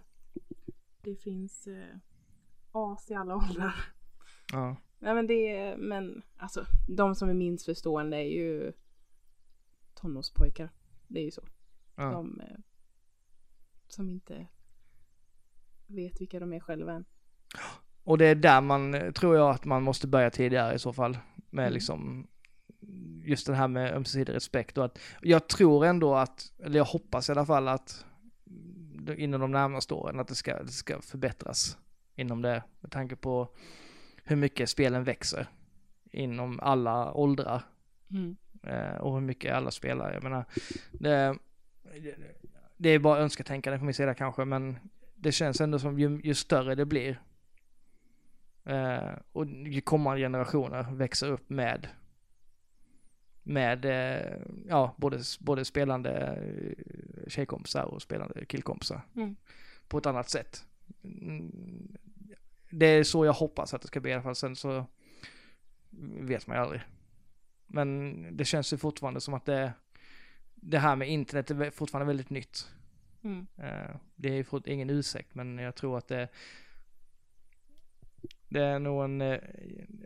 Det 1.03 1.15
finns 1.15 1.67
eh, 1.67 1.97
as 2.71 3.11
i 3.11 3.13
alla 3.13 3.35
åldrar. 3.35 3.75
ja, 4.53 4.75
Nej 4.99 5.13
men 5.15 5.27
det 5.27 5.55
är, 5.55 5.77
men 5.77 6.21
alltså 6.37 6.65
de 6.87 7.15
som 7.15 7.29
är 7.29 7.33
minst 7.33 7.65
förstående 7.65 8.17
är 8.17 8.29
ju 8.29 8.73
tonårspojkar. 9.93 10.69
Det 11.07 11.19
är 11.19 11.23
ju 11.23 11.31
så. 11.31 11.41
ja, 11.95 12.11
De 12.11 12.41
eh, 12.41 12.57
som 13.87 14.09
inte 14.09 14.47
vet 15.87 16.21
vilka 16.21 16.39
de 16.39 16.53
är 16.53 16.59
själva 16.59 16.93
än. 16.93 17.05
Och 18.03 18.17
det 18.17 18.25
är 18.25 18.35
där 18.35 18.61
man, 18.61 19.13
tror 19.13 19.35
jag 19.35 19.49
att 19.49 19.65
man 19.65 19.83
måste 19.83 20.07
börja 20.07 20.29
tidigare 20.29 20.75
i 20.75 20.79
så 20.79 20.93
fall. 20.93 21.17
Med 21.49 21.63
Mm. 21.63 21.73
liksom, 21.73 22.27
just 23.23 23.47
det 23.47 23.55
här 23.55 23.67
med 23.67 23.93
ömsesidig 23.93 24.33
respekt 24.33 24.77
och 24.77 24.85
att 24.85 24.99
jag 25.21 25.47
tror 25.47 25.85
ändå 25.85 26.15
att, 26.15 26.53
eller 26.59 26.77
jag 26.77 26.85
hoppas 26.85 27.29
i 27.29 27.31
alla 27.31 27.45
fall 27.45 27.67
att 27.67 28.05
inom 29.17 29.41
de 29.41 29.51
närmaste 29.51 29.93
åren 29.93 30.19
att 30.19 30.27
det 30.27 30.35
ska, 30.35 30.63
det 30.63 30.71
ska 30.71 31.01
förbättras 31.01 31.77
inom 32.15 32.41
det 32.41 32.63
med 32.79 32.91
tanke 32.91 33.15
på 33.15 33.55
hur 34.27 34.35
mycket 34.35 34.69
spelen 34.69 35.03
växer 35.03 35.47
inom 36.11 36.59
alla 36.59 37.13
åldrar 37.13 37.63
Mm. 38.11 38.35
eh, 38.63 38.95
och 38.95 39.13
hur 39.13 39.21
mycket 39.21 39.53
alla 39.55 39.71
spelar. 39.71 40.13
Jag 40.13 40.23
menar, 40.23 40.45
det, 40.91 41.37
det 42.77 42.89
är 42.89 42.99
bara 42.99 43.19
önsketänkande 43.19 43.77
från 43.77 43.85
min 43.85 43.93
sida 43.93 44.13
kanske, 44.13 44.45
men 44.45 44.77
det 45.15 45.31
känns 45.31 45.61
ändå 45.61 45.79
som 45.79 45.99
ju, 45.99 46.21
ju 46.23 46.33
större 46.33 46.75
det 46.75 46.85
blir 46.85 47.21
eh, 48.65 49.09
och 49.31 49.45
ju 49.45 49.81
kommande 49.81 50.21
generationer 50.21 50.91
växer 50.91 51.27
upp 51.27 51.49
med 51.49 51.87
med, 53.43 53.85
eh, 53.85 54.37
ja, 54.67 54.95
både, 54.97 55.19
både 55.39 55.65
spelande 55.65 56.39
tjejkompisar 57.27 57.83
och 57.83 58.01
spelande 58.01 58.45
killkompisar. 58.45 59.01
Mm. 59.15 59.35
På 59.87 59.97
ett 59.97 60.05
annat 60.05 60.29
sätt. 60.29 60.65
Det 62.79 62.85
är 62.85 63.03
så 63.03 63.25
jag 63.25 63.33
hoppas 63.33 63.73
att 63.73 63.81
det 63.81 63.87
ska 63.87 63.99
bli 63.99 64.11
i 64.11 64.13
alla 64.13 64.23
fall. 64.23 64.35
Sen 64.35 64.55
så 64.55 64.85
vet 66.21 66.47
man 66.47 66.57
ju 66.57 66.61
aldrig. 66.63 66.81
Men 67.67 68.37
det 68.37 68.45
känns 68.45 68.73
ju 68.73 68.77
fortfarande 68.77 69.21
som 69.21 69.33
att 69.33 69.45
det, 69.45 69.73
det 70.55 70.79
här 70.79 70.95
med 70.95 71.09
internet 71.09 71.51
är 71.51 71.69
fortfarande 71.71 72.07
väldigt 72.07 72.29
nytt. 72.29 72.67
Mm. 73.21 73.47
Eh, 73.55 73.95
Det 74.15 74.29
är 74.29 74.33
ju 74.33 74.73
ingen 74.73 74.89
ursäkt, 74.89 75.35
men 75.35 75.57
jag 75.57 75.75
tror 75.75 75.97
att 75.97 76.07
det 76.07 76.29
det 78.49 78.61
är 78.61 78.79
nog 78.79 79.03
en, 79.03 79.21
eh, 79.21 79.39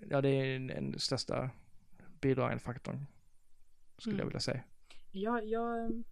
ja 0.10 0.22
det 0.22 0.30
är 0.30 0.60
den- 0.60 1.00
största 1.00 1.50
bidragande 2.22 2.60
faktorn. 2.64 3.06
Skulle 3.98 4.14
Mm. 4.14 4.20
jag 4.20 4.26
vilja 4.26 4.40
säga. 4.40 4.64
Jag, 5.12 5.46
jag 5.46 6.04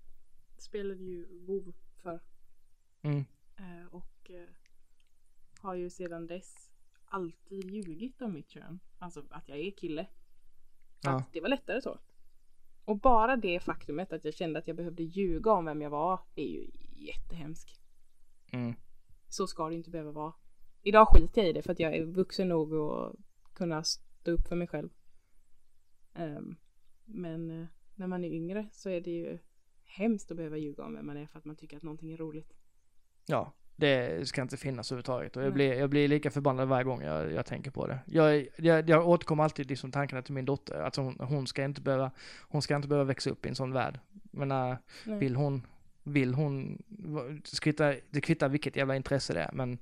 spelade 0.58 1.04
ju 1.04 1.26
WoW 1.46 1.74
för 1.96 2.20
Mm. 3.02 3.26
eh, 3.58 3.86
och 3.92 4.32
har 5.62 5.76
ju 5.76 5.90
sedan 5.90 6.28
dess 6.28 6.72
alltid 7.06 7.72
ljugit 7.72 8.22
om 8.22 8.34
mitt 8.34 8.50
kön. 8.50 8.80
Alltså 9.00 9.24
att 9.30 9.50
jag 9.50 9.58
är 9.58 9.72
kille. 9.72 10.08
Ja. 11.02 11.18
Att 11.18 11.34
det 11.34 11.42
var 11.42 11.50
lättare 11.50 11.82
så. 11.82 12.00
Och 12.86 12.98
bara 13.00 13.36
det 13.36 13.60
faktumet 13.60 14.14
att 14.14 14.26
jag 14.26 14.34
kände 14.34 14.60
att 14.60 14.68
jag 14.68 14.76
behövde 14.76 15.04
ljuga 15.04 15.52
om 15.52 15.66
vem 15.66 15.82
jag 15.82 15.90
var 15.90 16.20
är 16.36 16.46
ju 16.46 16.72
jättehemskt. 16.96 17.82
Mm. 18.52 18.74
Så 19.28 19.48
ska 19.48 19.70
det 19.70 19.76
inte 19.76 19.90
behöva 19.90 20.12
vara. 20.12 20.34
Idag 20.82 21.08
skiter 21.08 21.42
jag 21.42 21.50
i 21.50 21.54
det 21.54 21.62
för 21.62 21.72
att 21.72 21.80
jag 21.80 21.96
är 21.96 22.06
vuxen 22.06 22.50
nog 22.50 22.76
att 22.76 23.16
kunna 23.54 23.84
stå 23.84 24.32
upp 24.32 24.48
för 24.48 24.56
mig 24.56 24.68
själv. 24.68 24.90
Ehm, 26.14 26.56
men 27.06 27.62
eh, 27.62 27.68
när 27.96 28.08
man 28.08 28.24
är 28.24 28.30
yngre 28.30 28.68
så 28.72 28.90
är 28.90 29.02
det 29.02 29.12
ju 29.12 29.40
hemskt 29.84 30.32
att 30.32 30.38
behöva 30.38 30.58
ljuga 30.58 30.84
om 30.84 30.94
vem 30.94 31.06
man 31.06 31.18
är 31.18 31.28
för 31.28 31.40
att 31.40 31.46
man 31.46 31.56
tycker 31.56 31.78
att 31.78 31.84
någonting 31.84 32.14
är 32.14 32.18
roligt. 32.18 32.54
Ja, 33.26 33.54
det 33.80 34.28
ska 34.28 34.42
inte 34.42 34.58
finnas 34.58 34.92
överhuvudtaget. 34.92 35.38
Och 35.38 35.44
jag 35.44 35.54
blir, 35.54 35.74
jag 35.74 35.90
blir 35.90 36.08
lika 36.08 36.32
förbannad 36.32 36.68
varje 36.68 36.84
gång 36.84 37.02
jag, 37.02 37.32
jag 37.32 37.46
tänker 37.46 37.72
på 37.72 37.88
det. 37.88 38.00
Jag, 38.06 38.48
jag, 38.58 38.90
jag 38.90 39.08
återkommer 39.08 39.44
alltid 39.44 39.70
liksom 39.70 39.92
tankarna 39.92 40.22
till 40.22 40.34
min 40.34 40.46
dotter. 40.46 40.82
Att 40.82 40.96
hon, 40.96 41.18
hon 41.20 41.48
ska 41.48 41.64
inte 41.64 41.82
behöva, 41.82 42.12
hon 42.42 42.62
ska 42.62 42.76
inte 42.76 42.88
behöva 42.88 43.04
växa 43.04 43.30
upp 43.30 43.46
i 43.46 43.50
en 43.50 43.56
sån 43.56 43.74
värld. 43.74 44.00
Men 44.32 44.52
äh, 44.52 44.76
vill 45.06 45.36
hon, 45.36 45.68
vill 46.04 46.34
hon, 46.34 46.84
kvittar, 47.62 48.00
det 48.10 48.22
kvittar 48.22 48.50
vilket 48.50 48.76
jävla 48.76 48.96
intresse 48.96 49.34
det 49.34 49.42
är, 49.42 49.52
men 49.54 49.78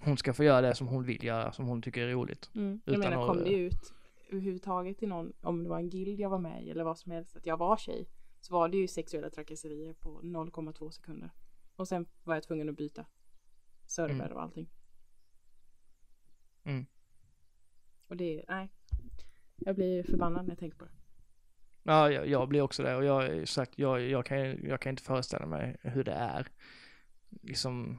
hon 0.00 0.16
ska 0.16 0.32
få 0.32 0.44
göra 0.44 0.60
det 0.60 0.74
som 0.74 0.88
hon 0.88 1.04
vill 1.04 1.24
göra, 1.24 1.52
som 1.52 1.66
hon 1.66 1.82
tycker 1.82 2.02
är 2.02 2.12
roligt. 2.12 2.50
Mm. 2.54 2.80
Jag 2.84 2.98
menar, 2.98 3.26
kom 3.26 3.44
det 3.44 3.52
ut 3.52 3.92
överhuvudtaget 4.30 4.98
till 4.98 5.08
någon, 5.08 5.32
om 5.40 5.62
det 5.62 5.68
var 5.68 5.78
en 5.78 5.90
guild 5.90 6.20
jag 6.20 6.30
var 6.30 6.38
med 6.38 6.64
i 6.64 6.70
eller 6.70 6.84
vad 6.84 6.98
som 6.98 7.12
helst, 7.12 7.36
att 7.36 7.46
jag 7.46 7.56
var 7.56 7.76
tjej, 7.76 8.08
så 8.40 8.54
var 8.54 8.68
det 8.68 8.76
ju 8.76 8.88
sexuella 8.88 9.30
trakasserier 9.30 9.92
på 9.92 10.20
0,2 10.22 10.90
sekunder. 10.90 11.30
Och 11.78 11.88
sen 11.88 12.06
var 12.24 12.34
jag 12.34 12.42
tvungen 12.42 12.68
att 12.68 12.76
byta 12.76 13.06
server 13.86 14.14
Mm. 14.14 14.32
och 14.32 14.42
allting. 14.42 14.68
Mm. 16.64 16.86
Och 18.06 18.16
det, 18.16 18.44
nej. 18.48 18.72
Jag 19.56 19.74
blir 19.74 20.02
förbannad 20.02 20.44
när 20.44 20.50
jag 20.50 20.58
tänker 20.58 20.78
på 20.78 20.84
det. 20.84 20.90
Ja, 21.82 22.10
jag, 22.10 22.26
jag 22.28 22.48
blir 22.48 22.60
också 22.60 22.82
det 22.82 22.96
och 22.96 23.04
jag, 23.04 23.48
sagt, 23.48 23.78
jag, 23.78 24.00
jag, 24.00 24.26
kan, 24.26 24.38
jag 24.66 24.80
kan 24.80 24.90
inte 24.90 25.02
föreställa 25.02 25.46
mig 25.46 25.76
hur 25.82 26.04
det 26.04 26.12
är. 26.12 26.48
Liksom, 27.28 27.98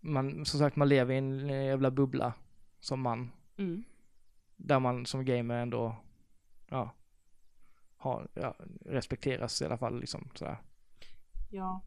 man, 0.00 0.44
som 0.44 0.58
sagt, 0.60 0.76
man 0.76 0.88
lever 0.88 1.14
i 1.14 1.18
en 1.18 1.48
jävla 1.48 1.90
bubbla 1.90 2.34
som 2.80 3.00
man, 3.00 3.30
Mm. 3.56 3.84
där 4.56 4.80
man 4.80 5.06
som 5.06 5.24
gamer 5.24 5.54
ändå, 5.62 5.96
ja, 6.68 6.94
har, 7.96 8.28
ja, 8.34 8.56
respekteras 8.80 9.62
i 9.62 9.64
alla 9.64 9.78
fall 9.78 10.00
liksom 10.00 10.30
sådär. 10.34 10.58
Ja. 11.50 11.82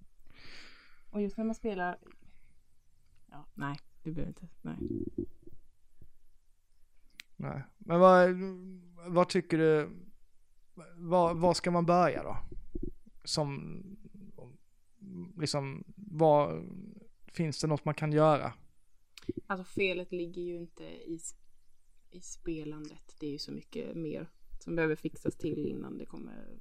Och 1.14 1.22
just 1.22 1.38
när 1.38 1.46
man 1.46 1.56
spelar... 1.56 1.98
Ja, 3.30 3.46
nej, 3.54 3.80
du 4.04 4.12
behöver 4.12 4.30
inte. 4.30 4.48
Nej. 4.62 4.78
Nej. 7.36 7.64
Men 7.78 8.00
vad, 8.00 8.30
vad 9.08 9.30
tycker 9.30 9.58
du, 9.58 9.90
vad, 10.96 11.38
vad 11.38 11.58
ska 11.58 11.72
man 11.72 11.86
börja 11.86 12.24
då? 12.24 12.38
Som, 13.24 13.82
liksom, 15.38 15.84
vad, 15.96 16.70
finns 17.28 17.62
det 17.62 17.68
något 17.68 17.86
man 17.86 17.96
kan 17.96 18.12
göra? 18.12 18.54
Alltså 19.48 19.64
felet 19.64 20.12
ligger 20.12 20.42
ju 20.42 20.56
inte 20.56 20.84
i, 20.84 21.20
i 22.12 22.22
spelandet. 22.22 23.16
Det 23.20 23.28
är 23.28 23.32
ju 23.32 23.40
så 23.40 23.52
mycket 23.52 23.96
mer 23.96 24.30
som 24.60 24.76
behöver 24.76 24.96
fixas 24.96 25.36
till 25.38 25.68
innan 25.68 25.98
det 25.98 26.06
kommer 26.06 26.60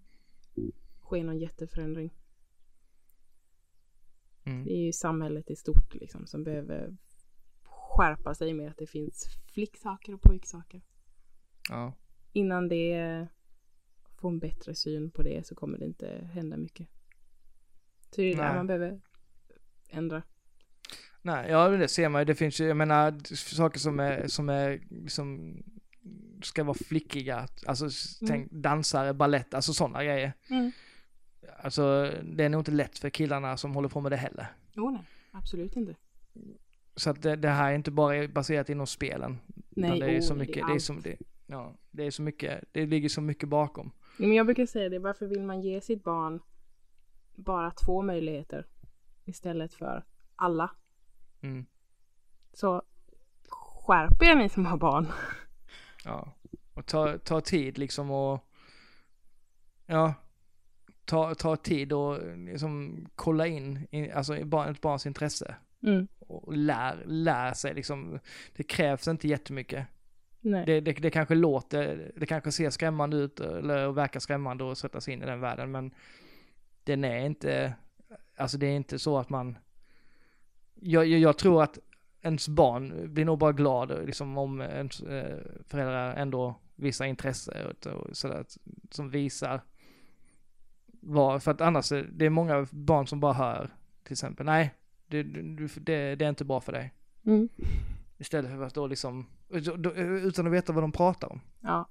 ske 1.01 1.23
någon 1.23 1.39
jätteförändring. 1.39 2.11
Mm. 4.45 4.65
Det 4.65 4.73
är 4.73 4.81
ju 4.87 4.93
samhället 4.93 5.51
i 5.51 5.57
stort 5.57 5.95
liksom 5.95 6.27
som 6.27 6.45
behöver 6.45 6.97
skärpa 7.63 8.35
sig 8.35 8.55
med 8.55 8.71
att 8.71 8.77
det 8.79 8.87
finns 8.87 9.27
flicksaker 9.55 10.15
och 10.15 10.21
pojksaker. 10.23 10.83
Ja. 11.69 11.95
Innan 12.33 12.69
det 12.69 13.27
får 14.21 14.29
en 14.29 14.39
bättre 14.39 14.75
syn 14.75 15.11
på 15.11 15.23
det 15.23 15.47
så 15.47 15.55
kommer 15.55 15.79
det 15.79 15.85
inte 15.85 16.31
hända 16.33 16.57
mycket. 16.57 16.89
Så 18.11 18.21
det 18.21 18.33
är 18.33 18.37
där 18.37 18.45
Nej. 18.45 18.55
man 18.55 18.67
behöver 18.67 19.01
ändra. 19.91 20.23
Nej, 21.23 21.51
ja 21.51 21.69
det 21.69 21.89
ser 21.89 22.09
man 22.09 22.21
ju. 22.21 22.25
Det 22.25 22.35
finns 22.35 22.61
ju, 22.61 22.67
jag 22.67 22.77
menar, 22.77 23.35
saker 23.35 23.79
som 23.79 24.01
är, 24.01 24.27
som 24.29 24.49
är, 24.49 24.81
liksom, 24.91 25.57
ska 26.43 26.65
vara 26.65 26.75
flickiga. 26.75 27.49
Alltså, 27.67 27.85
Mm. 27.85 28.29
tänk 28.29 28.53
dansare, 28.53 29.15
ballett, 29.15 29.55
alltså 29.55 29.73
sådana 29.73 30.05
grejer. 30.05 30.33
Alltså, 31.59 32.13
det 32.23 32.45
är 32.45 32.49
nog 32.49 32.61
inte 32.61 32.71
lätt 32.71 32.99
för 32.99 33.11
killarna 33.11 33.57
som 33.57 33.75
håller 33.75 33.89
på 33.89 34.01
med 34.01 34.13
det 34.13 34.17
heller. 34.17 34.47
Jo, 34.73 34.91
nej, 34.91 35.05
absolut 35.31 35.77
inte. 35.77 35.97
Så 36.97 37.11
att 37.11 37.23
det, 37.23 37.37
det 37.37 37.49
här 37.49 37.71
är 37.71 37.75
inte 37.75 37.91
bara 37.91 38.29
baserat 38.29 38.71
inom 38.71 38.87
spelen. 38.87 39.39
Nej, 39.71 40.01
det 40.01 40.17
är 40.17 40.21
så 40.21 40.35
oh, 40.35 40.39
mycket, 40.39 40.55
det 40.55 40.61
är 40.61 40.67
det 40.67 40.75
är 40.75 40.79
som, 40.79 41.01
det, 41.01 41.17
ja, 41.47 41.75
det 41.91 42.07
är 42.07 42.11
så 42.11 42.23
mycket, 42.23 42.65
det 42.73 42.87
ligger 42.87 43.09
så 43.09 43.21
mycket 43.21 43.49
bakom. 43.49 43.91
Men 44.17 44.33
jag 44.33 44.47
brukar 44.47 44.67
säga 44.67 44.89
det, 44.89 44.99
varför 44.99 45.27
vill 45.27 45.43
man 45.43 45.61
ge 45.61 45.81
sitt 45.81 46.05
barn 46.05 46.41
bara 47.35 47.71
två 47.71 48.03
möjligheter 48.03 48.67
istället 49.25 49.75
för 49.75 50.05
alla? 50.37 50.71
Mm. 51.41 51.67
Så 52.53 52.83
skärp 53.49 54.23
er 54.23 54.35
ni 54.35 54.49
som 54.49 54.67
har 54.67 54.77
barn. 54.77 55.07
Ja. 56.05 56.35
Och 56.75 56.87
ta, 56.87 57.19
ta 57.19 57.41
tid 57.41 57.79
liksom 57.79 58.11
och, 58.11 58.49
ja, 59.87 60.15
ta, 61.05 61.35
ta 61.35 61.57
tid 61.57 61.93
och 61.93 62.19
liksom 62.37 63.05
kolla 63.15 63.47
in, 63.47 63.87
in 63.91 64.13
alltså 64.13 64.37
ett 64.37 64.81
barns 64.81 65.07
intresse. 65.07 65.55
Mm. 65.83 66.09
Och 66.19 66.57
lär, 66.57 67.03
lär 67.07 67.53
sig 67.53 67.75
liksom, 67.75 68.19
det 68.57 68.63
krävs 68.63 69.09
inte 69.09 69.29
jättemycket. 69.29 69.87
Nej. 70.41 70.67
Det, 70.67 70.81
det, 70.81 70.93
det 70.93 71.11
kanske 71.11 71.35
låter, 71.35 72.13
det 72.17 72.27
kanske 72.27 72.53
ser 72.53 72.71
skrämmande 72.71 73.17
ut 73.17 73.41
eller 73.41 73.93
verkar 73.93 74.21
skrämmande 74.21 74.73
att 74.73 74.79
sätta 74.79 75.01
sig 75.01 75.15
in 75.15 75.23
i 75.23 75.27
den 75.27 75.41
världen 75.41 75.71
men 75.71 75.95
den 76.85 77.05
är 77.05 77.27
inte, 77.27 77.75
alltså 78.37 78.59
det 78.59 78.67
är 78.67 78.77
inte 78.77 78.99
så 78.99 79.19
att 79.19 79.31
man, 79.31 79.59
jag, 80.75 81.07
jag, 81.07 81.21
jag 81.21 81.39
tror 81.39 81.63
att 81.63 81.79
ens 82.23 82.49
barn 82.49 83.15
blir 83.15 83.25
nog 83.25 83.39
bara 83.39 83.53
glad 83.53 84.07
liksom 84.07 84.39
om 84.39 84.61
ens 84.61 85.01
eh, 85.01 85.39
föräldrar 85.67 86.15
ändå 86.15 86.55
visar 86.75 87.05
intresse 87.05 87.67
och, 87.67 87.87
och 87.87 88.17
sådär, 88.17 88.45
som 88.91 89.11
visar 89.11 89.61
vad, 91.05 91.43
för 91.43 91.51
att 91.51 91.61
annars, 91.61 91.89
det 91.89 92.27
är 92.27 92.31
många 92.31 92.67
barn 92.71 93.07
som 93.07 93.21
bara 93.21 93.33
hör 93.33 93.71
till 94.03 94.13
exempel, 94.13 94.47
nej, 94.47 94.75
det, 95.07 95.23
det, 95.23 96.15
det 96.15 96.25
är 96.25 96.29
inte 96.29 96.45
bra 96.45 96.61
för 96.61 96.73
dig. 96.73 96.93
Mm. 97.27 97.49
Istället 98.19 98.51
för 98.51 98.63
att 98.63 98.75
då 98.75 98.87
liksom, 98.87 99.27
utan 99.49 100.47
att 100.47 100.53
veta 100.53 100.73
vad 100.73 100.83
de 100.83 100.93
pratar 100.93 101.33
om. 101.33 101.41
Ja. 101.61 101.89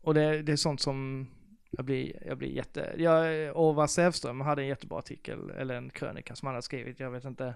Och 0.00 0.14
det, 0.14 0.42
det 0.42 0.52
är 0.52 0.56
sånt 0.56 0.80
som 0.80 1.26
jag 1.70 1.84
blir, 1.84 2.26
jag 2.26 2.38
blir 2.38 2.48
jätte, 2.48 2.94
jag, 2.98 3.26
Orvar 3.56 3.86
Sävström 3.86 4.40
hade 4.40 4.62
en 4.62 4.68
jättebra 4.68 4.98
artikel, 4.98 5.50
eller 5.50 5.74
en 5.74 5.90
krönika 5.90 6.36
som 6.36 6.46
han 6.46 6.54
hade 6.54 6.62
skrivit, 6.62 7.00
jag 7.00 7.10
vet 7.10 7.24
inte 7.24 7.54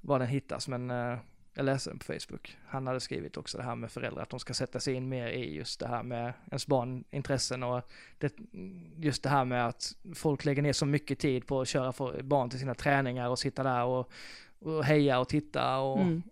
var 0.00 0.18
den 0.18 0.28
hittas 0.28 0.68
men 0.68 0.90
eh, 0.90 1.18
jag 1.54 1.64
läste 1.64 1.90
den 1.90 1.98
på 1.98 2.04
Facebook. 2.04 2.58
Han 2.66 2.86
hade 2.86 3.00
skrivit 3.00 3.36
också 3.36 3.58
det 3.58 3.64
här 3.64 3.74
med 3.74 3.90
föräldrar, 3.90 4.22
att 4.22 4.30
de 4.30 4.40
ska 4.40 4.54
sätta 4.54 4.80
sig 4.80 4.94
in 4.94 5.08
mer 5.08 5.26
i 5.28 5.54
just 5.56 5.80
det 5.80 5.88
här 5.88 6.02
med 6.02 6.32
ens 6.46 6.66
barn, 6.66 7.04
intressen 7.10 7.62
och 7.62 7.82
det, 8.18 8.32
just 8.98 9.22
det 9.22 9.28
här 9.28 9.44
med 9.44 9.66
att 9.66 9.96
folk 10.14 10.44
lägger 10.44 10.62
ner 10.62 10.72
så 10.72 10.86
mycket 10.86 11.18
tid 11.18 11.46
på 11.46 11.60
att 11.60 11.68
köra 11.68 11.92
för 11.92 12.22
barn 12.22 12.50
till 12.50 12.58
sina 12.58 12.74
träningar 12.74 13.28
och 13.28 13.38
sitta 13.38 13.62
där 13.62 13.84
och, 13.84 14.10
och 14.58 14.84
heja 14.84 15.18
och 15.18 15.28
titta 15.28 15.78
och 15.78 16.00
Mm. 16.00 16.22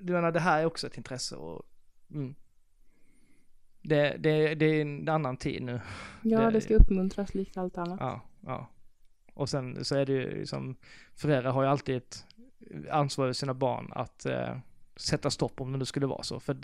du 0.00 0.12
menar 0.12 0.32
det 0.32 0.40
här 0.40 0.60
är 0.60 0.66
också 0.66 0.86
ett 0.86 0.96
intresse 0.96 1.36
och 1.36 1.62
mm. 2.10 2.34
det, 3.82 4.16
det, 4.18 4.54
det 4.54 4.66
är 4.66 4.82
en 4.82 5.08
annan 5.08 5.36
tid 5.36 5.62
nu. 5.62 5.80
Ja, 6.22 6.40
Det- 6.40 6.50
det 6.50 6.60
ska 6.60 6.74
uppmuntras 6.74 7.34
likt 7.34 7.56
allt 7.56 7.78
annat. 7.78 8.00
Ja, 8.00 8.20
ja. 8.40 8.66
Och 9.34 9.48
sen 9.48 9.84
så 9.84 9.96
är 9.96 10.06
det 10.06 10.12
ju 10.12 10.38
liksom, 10.38 10.76
föräldrar 11.14 11.52
har 11.52 11.62
ju 11.62 11.68
alltid 11.68 11.96
ett 11.96 12.26
ansvar 12.90 13.26
för 13.26 13.32
sina 13.32 13.54
barn 13.54 13.92
att 13.94 14.26
eh, 14.26 14.56
sätta 14.96 15.30
stopp 15.30 15.60
om 15.60 15.72
det 15.72 15.78
nu 15.78 15.84
skulle 15.84 16.06
vara 16.06 16.22
så. 16.22 16.40
För, 16.40 16.56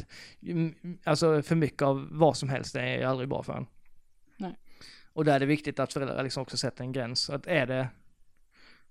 alltså 1.04 1.42
för 1.42 1.54
mycket 1.54 1.82
av 1.82 2.08
vad 2.10 2.36
som 2.36 2.48
helst 2.48 2.76
är 2.76 2.98
ju 2.98 3.04
aldrig 3.04 3.28
bra 3.28 3.42
för 3.42 3.52
en. 3.52 3.66
Nej. 4.36 4.56
Och 5.12 5.24
där 5.24 5.34
är 5.34 5.40
det 5.40 5.46
viktigt 5.46 5.78
att 5.78 5.92
föräldrar 5.92 6.22
liksom 6.22 6.42
också 6.42 6.56
sätter 6.56 6.84
en 6.84 6.92
gräns. 6.92 7.30
Att 7.30 7.46
är 7.46 7.66
det, 7.66 7.88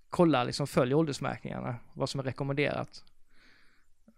kolla 0.10 0.44
liksom, 0.44 0.68
följ 0.68 0.94
åldersmärkningarna, 0.94 1.76
vad 1.94 2.10
som 2.10 2.20
är 2.20 2.24
rekommenderat. 2.24 3.04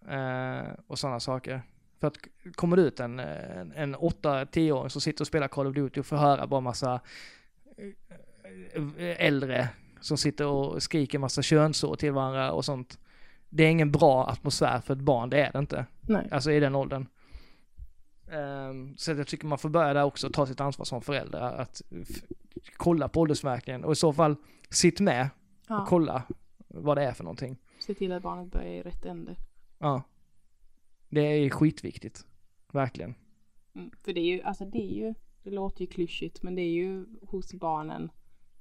Eh, 0.10 0.74
och 0.88 1.00
sådana 1.00 1.20
saker. 1.20 1.62
För 2.00 2.08
att 2.08 2.18
kommer 2.56 2.78
det 2.78 2.82
ut 2.82 3.00
en, 3.00 3.20
en, 3.20 3.72
en 3.72 3.96
8-10-åring 3.96 4.90
som 4.90 5.02
sitter 5.02 5.24
och 5.24 5.28
spelar 5.28 5.48
Call 5.48 5.68
of 5.68 5.76
Duty 5.76 6.00
och 6.00 6.06
får 6.06 6.18
höra 6.18 6.48
bara 6.48 6.62
massa 6.62 7.02
eh, 7.78 9.26
äldre 9.26 9.70
som 10.02 10.18
sitter 10.18 10.46
och 10.48 10.84
skriker 10.84 11.20
massa 11.20 11.42
könsord 11.42 12.00
till 12.00 12.12
varandra 12.12 12.52
och 12.52 12.66
sånt. 12.66 13.00
Det 13.50 13.64
är 13.64 13.70
ingen 13.70 13.92
bra 13.92 14.28
atmosfär 14.28 14.82
för 14.82 14.94
ett 14.94 15.00
barn, 15.02 15.30
det 15.30 15.42
är 15.42 15.52
det 15.52 15.60
inte. 15.60 15.86
Nej. 16.02 16.28
Alltså 16.32 16.52
i 16.52 16.60
den 16.60 16.76
åldern. 16.76 17.08
Ehm, 18.32 18.98
så 18.98 19.12
jag 19.12 19.28
tycker 19.28 19.48
man 19.48 19.58
får 19.58 19.70
börja 19.70 19.94
där 19.94 20.04
också, 20.04 20.30
ta 20.30 20.46
sitt 20.46 20.62
ansvar 20.62 20.86
som 20.86 21.02
förälder, 21.02 21.40
att 21.40 21.82
kolla 22.78 23.08
på 23.10 23.20
åldersmärkningen 23.20 23.84
och 23.84 23.92
i 23.92 23.96
så 23.96 24.14
fall 24.14 24.36
sitt 24.70 25.00
med 25.00 25.24
och 25.24 25.30
Ja, 25.68 25.86
kolla 25.90 26.24
vad 26.68 26.98
det 26.98 27.04
är 27.04 27.14
för 27.14 27.24
någonting. 27.24 27.58
se 27.80 27.94
till 27.94 28.12
att 28.12 28.24
barnet 28.24 28.52
börjar 28.52 28.68
i 28.72 28.82
rätt 28.82 29.06
ände. 29.06 29.36
Ja. 29.78 30.02
Det 31.10 31.22
är 31.22 31.50
skitviktigt. 31.50 32.26
Verkligen. 32.72 33.16
Mm. 33.76 33.92
För 34.04 34.14
det 34.14 34.20
är 34.20 34.26
ju, 34.26 34.42
alltså 34.42 34.66
det 34.66 34.78
är 34.78 34.96
ju, 34.96 35.14
det 35.44 35.50
låter 35.52 35.82
ju 35.82 35.88
klyschigt, 35.88 36.44
men 36.44 36.56
det 36.56 36.62
är 36.62 36.72
ju 36.72 37.06
hos 37.28 37.54
barnen 37.54 38.10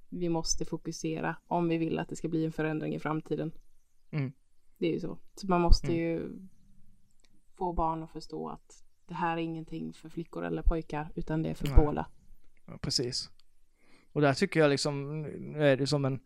vi 0.09 0.29
måste 0.29 0.65
fokusera 0.65 1.37
om 1.47 1.69
vi 1.69 1.79
vill 1.79 1.99
att 1.99 2.09
det 2.09 2.17
ska 2.17 2.29
bli 2.29 2.45
en 2.45 2.53
förändring 2.53 2.95
i 2.95 2.99
framtiden. 2.99 3.53
Mm. 4.11 4.33
Det 4.79 4.87
är 4.87 4.93
ju 4.93 5.01
så. 5.01 5.19
Så 5.35 5.47
man 5.47 5.61
måste 5.61 5.87
Mm. 5.87 5.99
ju 5.99 6.39
få 7.55 7.73
barn 7.73 8.03
att 8.03 8.11
förstå 8.11 8.49
att 8.49 8.83
det 9.07 9.15
här 9.15 9.33
är 9.37 9.41
ingenting 9.41 9.93
för 9.93 10.09
flickor 10.09 10.45
eller 10.45 10.63
pojkar, 10.63 11.09
utan 11.15 11.43
det 11.43 11.49
är 11.51 11.55
för 11.55 11.67
Nej. 11.69 11.77
båda. 11.77 12.07
Ja, 12.67 12.79
precis. 12.81 13.31
Och 14.13 14.21
där 14.21 14.35
tycker 14.35 14.61
jag 14.61 14.69
liksom, 14.71 15.23
nu 15.23 15.65
är 15.69 15.77
det 15.77 15.87
som 15.87 16.05
en, 16.05 16.21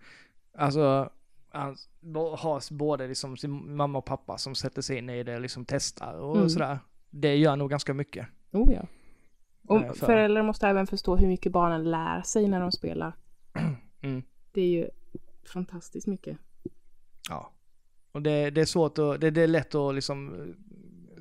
alltså, 0.55 1.11
hans- 1.51 1.89
bo- 2.01 2.37
ha 2.37 2.61
både 2.71 3.09
liksom 3.09 3.37
sin 3.37 3.77
mamma 3.77 3.99
och 3.99 4.05
pappa 4.05 4.39
som 4.39 4.55
sätter 4.55 4.83
sig 4.83 4.99
in 4.99 5.11
i 5.11 5.23
det, 5.23 5.39
liksom 5.39 5.65
testar 5.65 6.15
och 6.15 6.37
Mm. 6.37 6.49
sådär. 6.49 6.79
Det 7.11 7.37
gör 7.37 7.57
nog 7.57 7.71
ganska 7.71 7.95
mycket. 7.95 8.27
Oh 8.53 8.73
ja. 8.73 8.87
Och 9.69 9.81
för- 9.97 10.07
föräldrar 10.07 10.43
måste 10.43 10.69
även 10.69 10.87
förstå 10.87 11.17
hur 11.17 11.27
mycket 11.29 11.53
barnen 11.53 11.91
lär 11.91 12.23
sig 12.23 12.49
när 12.49 12.61
de 12.61 12.73
spelar. 12.73 13.13
Mm. 14.03 14.23
Det 14.53 14.61
är 14.61 14.69
ju 14.69 14.89
fantastiskt 15.53 16.07
mycket. 16.07 16.39
Ja. 17.29 17.53
Och 18.13 18.23
det, 18.23 18.51
det 18.51 18.61
är 18.61 18.65
svårt 18.65 18.99
att, 18.99 19.21
det, 19.21 19.31
det 19.31 19.43
är 19.43 19.47
lätt 19.47 19.75
att 19.75 19.95
liksom 19.95 20.35
eh, 20.35 20.55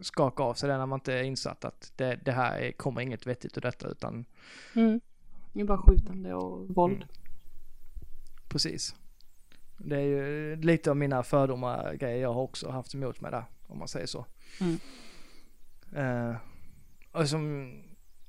skaka 0.02 0.44
av 0.44 0.54
sig 0.54 0.70
det 0.70 0.78
när 0.78 0.86
man 0.86 0.98
inte 0.98 1.14
är 1.14 1.24
insatt 1.24 1.66
att 1.66 1.94
det, 1.96 2.20
det 2.26 2.32
här 2.32 2.60
är, 2.60 2.72
kommer 2.72 3.02
inget 3.02 3.28
vettigt 3.28 3.58
ur 3.58 3.62
detta 3.62 3.88
utan 3.88 4.26
Mm. 4.76 5.02
Det 5.54 5.62
är 5.62 5.66
bara 5.66 5.78
skjutande 5.78 6.34
och 6.34 6.76
våld. 6.76 6.96
Mm. 6.96 7.08
precis. 8.50 8.96
Det 9.78 9.96
är 9.96 10.06
ju 10.06 10.56
lite 10.56 10.90
av 10.90 10.98
mina 10.98 11.24
fördomar 11.24 11.94
grejer 11.94 12.22
jag 12.22 12.34
har 12.34 12.42
också 12.42 12.70
haft 12.70 12.94
emot 12.94 13.22
mig 13.22 13.32
där, 13.32 13.46
om 13.68 13.80
man 13.80 13.88
säger 13.88 14.06
så. 14.06 14.26
Mm. 14.62 14.78
Eh, 15.96 16.36
och 17.12 17.30
som 17.30 17.74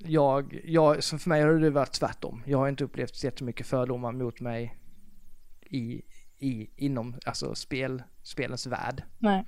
jag, 0.04 0.60
jag, 0.64 1.04
så 1.04 1.18
för 1.18 1.28
mig 1.28 1.42
har 1.42 1.52
det 1.52 1.70
varit 1.70 1.92
tvärtom. 1.92 2.42
Jag 2.46 2.58
har 2.58 2.68
inte 2.68 2.84
upplevt 2.84 3.24
jättemycket 3.24 3.66
fördomar 3.66 4.12
mot 4.12 4.40
mig 4.40 4.78
i, 5.60 6.02
i, 6.38 6.70
inom, 6.76 7.14
alltså 7.26 7.54
spel, 7.54 8.02
spelens 8.22 8.66
värld. 8.66 9.02
Nej. 9.18 9.44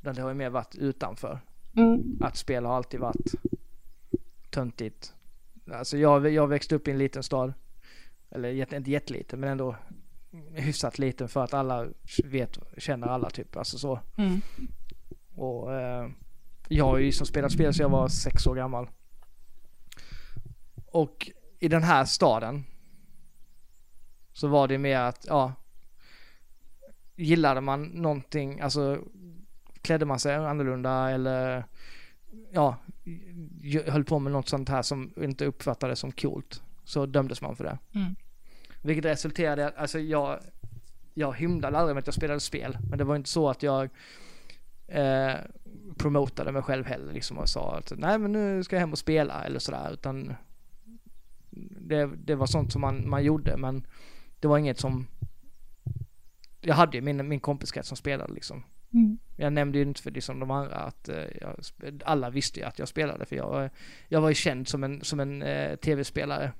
Det 0.00 0.20
har 0.20 0.28
ju 0.28 0.34
mer 0.34 0.50
varit 0.50 0.74
utanför. 0.74 1.40
Mm. 1.76 2.18
Att 2.20 2.36
spel 2.36 2.64
har 2.64 2.76
alltid 2.76 3.00
varit 3.00 3.34
töntigt. 4.50 5.14
Alltså 5.72 5.98
jag, 5.98 6.28
jag 6.30 6.48
växte 6.48 6.74
upp 6.74 6.88
i 6.88 6.90
en 6.90 6.98
liten 6.98 7.22
stad. 7.22 7.52
Eller 8.30 8.74
inte 8.74 8.90
jätteliten 8.90 9.40
men 9.40 9.48
ändå 9.48 9.76
hyfsat 10.54 10.98
liten 10.98 11.28
för 11.28 11.44
att 11.44 11.54
alla 11.54 11.86
vet, 12.24 12.58
känner 12.78 13.06
alla 13.06 13.30
typ. 13.30 13.56
Alltså 13.56 13.78
så. 13.78 14.00
Mm. 14.16 14.40
Och 15.34 15.74
eh, 15.74 16.08
jag 16.68 16.84
har 16.84 16.98
ju 16.98 17.12
som 17.12 17.26
spelat 17.26 17.52
spel 17.52 17.74
så 17.74 17.82
jag 17.82 17.88
var 17.88 18.08
sex 18.08 18.46
år 18.46 18.54
gammal. 18.54 18.88
Och 20.94 21.30
i 21.60 21.68
den 21.68 21.82
här 21.82 22.04
staden 22.04 22.64
så 24.32 24.48
var 24.48 24.68
det 24.68 24.78
mer 24.78 24.98
att, 24.98 25.26
ja, 25.28 25.52
gillade 27.16 27.60
man 27.60 27.82
någonting, 27.82 28.60
alltså 28.60 28.98
klädde 29.82 30.04
man 30.04 30.18
sig 30.18 30.34
annorlunda 30.34 31.10
eller 31.10 31.64
ja, 32.50 32.76
höll 33.86 34.04
på 34.04 34.18
med 34.18 34.32
något 34.32 34.48
sånt 34.48 34.68
här 34.68 34.82
som 34.82 35.12
inte 35.16 35.44
uppfattades 35.44 35.98
som 35.98 36.12
coolt 36.12 36.62
så 36.84 37.06
dömdes 37.06 37.40
man 37.42 37.56
för 37.56 37.64
det. 37.64 37.78
Mm. 37.94 38.16
Vilket 38.82 39.04
resulterade 39.04 39.62
i 39.62 39.64
att, 39.64 39.76
alltså 39.76 39.98
jag, 39.98 40.40
jag 41.14 41.36
hymlade 41.36 41.78
aldrig 41.78 41.94
med 41.94 42.00
att 42.00 42.06
jag 42.06 42.14
spelade 42.14 42.40
spel, 42.40 42.78
men 42.90 42.98
det 42.98 43.04
var 43.04 43.16
inte 43.16 43.30
så 43.30 43.50
att 43.50 43.62
jag 43.62 43.90
eh, 44.86 45.34
promotade 45.96 46.52
mig 46.52 46.62
själv 46.62 46.86
heller 46.86 47.12
liksom 47.12 47.38
och 47.38 47.48
sa 47.48 47.76
att 47.76 47.92
nej 47.96 48.18
men 48.18 48.32
nu 48.32 48.64
ska 48.64 48.76
jag 48.76 48.80
hem 48.80 48.92
och 48.92 48.98
spela 48.98 49.44
eller 49.44 49.58
sådär 49.58 49.92
utan 49.92 50.34
det, 51.80 52.10
det 52.24 52.34
var 52.34 52.46
sånt 52.46 52.72
som 52.72 52.80
man, 52.80 53.08
man 53.08 53.24
gjorde 53.24 53.56
men 53.56 53.86
det 54.40 54.48
var 54.48 54.58
inget 54.58 54.78
som 54.78 55.06
jag 56.60 56.74
hade 56.74 56.96
ju 56.96 57.02
min, 57.02 57.28
min 57.28 57.40
kompiskrets 57.40 57.88
som 57.88 57.96
spelade 57.96 58.34
liksom. 58.34 58.64
Mm. 58.92 59.18
Jag 59.36 59.52
nämnde 59.52 59.78
ju 59.78 59.84
inte 59.84 60.02
för 60.02 60.10
liksom 60.10 60.40
de 60.40 60.50
andra 60.50 60.76
att 60.76 61.08
eh, 61.08 61.24
jag, 61.40 61.54
alla 62.04 62.30
visste 62.30 62.60
ju 62.60 62.66
att 62.66 62.78
jag 62.78 62.88
spelade 62.88 63.26
för 63.26 63.36
jag, 63.36 63.70
jag 64.08 64.20
var 64.20 64.28
ju 64.28 64.34
känd 64.34 64.68
som 64.68 64.84
en, 64.84 65.04
som 65.04 65.20
en 65.20 65.42
eh, 65.42 65.76
tv-spelare. 65.76 66.52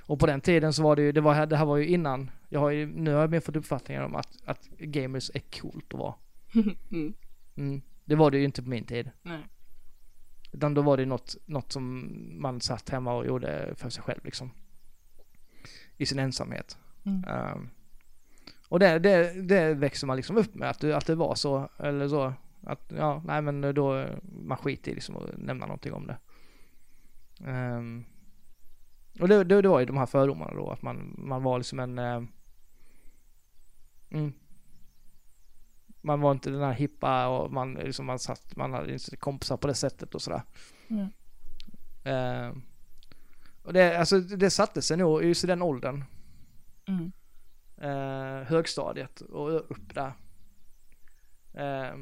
Och 0.00 0.20
på 0.20 0.26
den 0.26 0.40
tiden 0.40 0.72
så 0.72 0.82
var 0.82 0.96
det 0.96 1.02
ju, 1.02 1.12
det, 1.12 1.20
var, 1.20 1.46
det 1.46 1.56
här 1.56 1.64
var 1.64 1.76
ju 1.76 1.86
innan, 1.86 2.30
jag 2.48 2.60
har 2.60 2.70
ju, 2.70 2.86
nu 2.86 3.12
har 3.12 3.20
jag 3.20 3.30
mer 3.30 3.40
fått 3.40 3.56
uppfattningen 3.56 4.02
om 4.02 4.14
att, 4.14 4.38
att 4.44 4.68
gamers 4.78 5.30
är 5.34 5.60
coolt 5.60 5.94
att 5.94 6.00
vara. 6.00 6.14
mm. 6.90 7.14
Mm. 7.56 7.82
Det 8.04 8.14
var 8.14 8.30
det 8.30 8.38
ju 8.38 8.44
inte 8.44 8.62
på 8.62 8.68
min 8.68 8.84
tid. 8.84 9.10
Nej. 9.22 9.40
Utan 10.54 10.74
då 10.74 10.82
var 10.82 10.96
det 10.96 11.06
något, 11.06 11.36
något 11.46 11.72
som 11.72 12.10
man 12.42 12.60
satt 12.60 12.88
hemma 12.88 13.14
och 13.14 13.26
gjorde 13.26 13.74
för 13.76 13.90
sig 13.90 14.02
själv 14.02 14.24
liksom. 14.24 14.50
I 15.96 16.06
sin 16.06 16.18
ensamhet. 16.18 16.78
Mm. 17.04 17.24
Ehm, 17.24 17.68
och 18.68 18.78
det, 18.78 18.98
det, 18.98 19.42
det 19.42 19.74
växer 19.74 20.06
man 20.06 20.16
liksom 20.16 20.36
upp 20.36 20.54
med, 20.54 20.70
att 20.70 20.80
det, 20.80 20.96
att 20.96 21.06
det 21.06 21.14
var 21.14 21.34
så, 21.34 21.68
eller 21.78 22.08
så. 22.08 22.32
Att 22.62 22.92
ja, 22.96 23.22
nej 23.26 23.42
men 23.42 23.74
då, 23.74 24.06
man 24.22 24.58
skiter 24.58 24.92
i 24.92 24.94
liksom 24.94 25.16
att 25.16 25.36
nämna 25.38 25.66
någonting 25.66 25.92
om 25.92 26.06
det. 26.06 26.16
Ehm, 27.46 28.04
och 29.20 29.28
det, 29.28 29.44
det, 29.44 29.62
det 29.62 29.68
var 29.68 29.80
ju 29.80 29.86
de 29.86 29.96
här 29.96 30.06
fördomarna 30.06 30.54
då, 30.54 30.70
att 30.70 30.82
man, 30.82 31.14
man 31.18 31.42
var 31.42 31.58
liksom 31.58 31.78
en... 31.78 31.98
ehm, 31.98 32.28
mm, 34.10 34.32
man 36.04 36.20
var 36.20 36.32
inte 36.32 36.50
den 36.50 36.60
här 36.60 36.72
hippa 36.72 37.26
och 37.28 37.52
man, 37.52 37.74
liksom 37.74 38.06
man 38.06 38.18
satt, 38.18 38.56
man 38.56 38.72
hade 38.72 38.92
inte 38.92 39.16
kompisar 39.16 39.56
på 39.56 39.66
det 39.66 39.74
sättet 39.74 40.14
och 40.14 40.22
sådär. 40.22 40.42
Mm. 40.88 41.08
Ehm, 42.04 42.62
och 43.62 43.72
det, 43.72 43.98
alltså 43.98 44.20
det 44.20 44.50
satte 44.50 44.82
sig 44.82 44.96
nog 44.96 45.24
just 45.24 45.44
i 45.44 45.46
den 45.46 45.62
åldern 45.62 46.04
Mm. 46.86 47.12
eh, 47.76 48.46
högstadiet 48.46 49.20
och 49.20 49.54
upp 49.70 49.94
där. 49.94 50.12
Eh, 51.52 51.94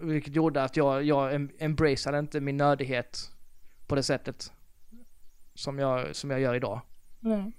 vilket 0.00 0.34
gjorde 0.34 0.62
att 0.62 0.76
jag, 0.76 1.02
jag 1.04 1.32
em- 1.34 1.50
embraceade 1.58 2.18
inte 2.18 2.40
min 2.40 2.56
nördighet 2.56 3.30
på 3.86 3.94
det 3.94 4.02
sättet 4.02 4.52
som 5.54 5.78
jag, 5.78 6.16
som 6.16 6.30
jag 6.30 6.40
gör 6.40 6.54
idag. 6.54 6.80
Nej. 7.20 7.52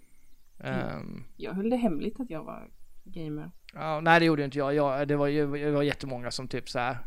Eh, 0.58 1.00
Jag 1.36 1.54
höll 1.54 1.70
det 1.70 1.76
hemligt 1.78 2.20
att 2.20 2.30
jag 2.30 2.44
var 2.44 2.70
gamer. 3.04 3.52
Ja, 3.74 4.00
nej 4.02 4.20
det 4.20 4.26
gjorde 4.26 4.44
inte 4.46 4.58
jag. 4.58 4.74
jag 4.74 5.08
det, 5.08 5.16
var, 5.16 5.30
det 5.60 5.72
var 5.72 5.84
jättemånga 5.84 6.32
som 6.32 6.48
typ 6.48 6.70
så 6.70 6.80
här 6.80 6.98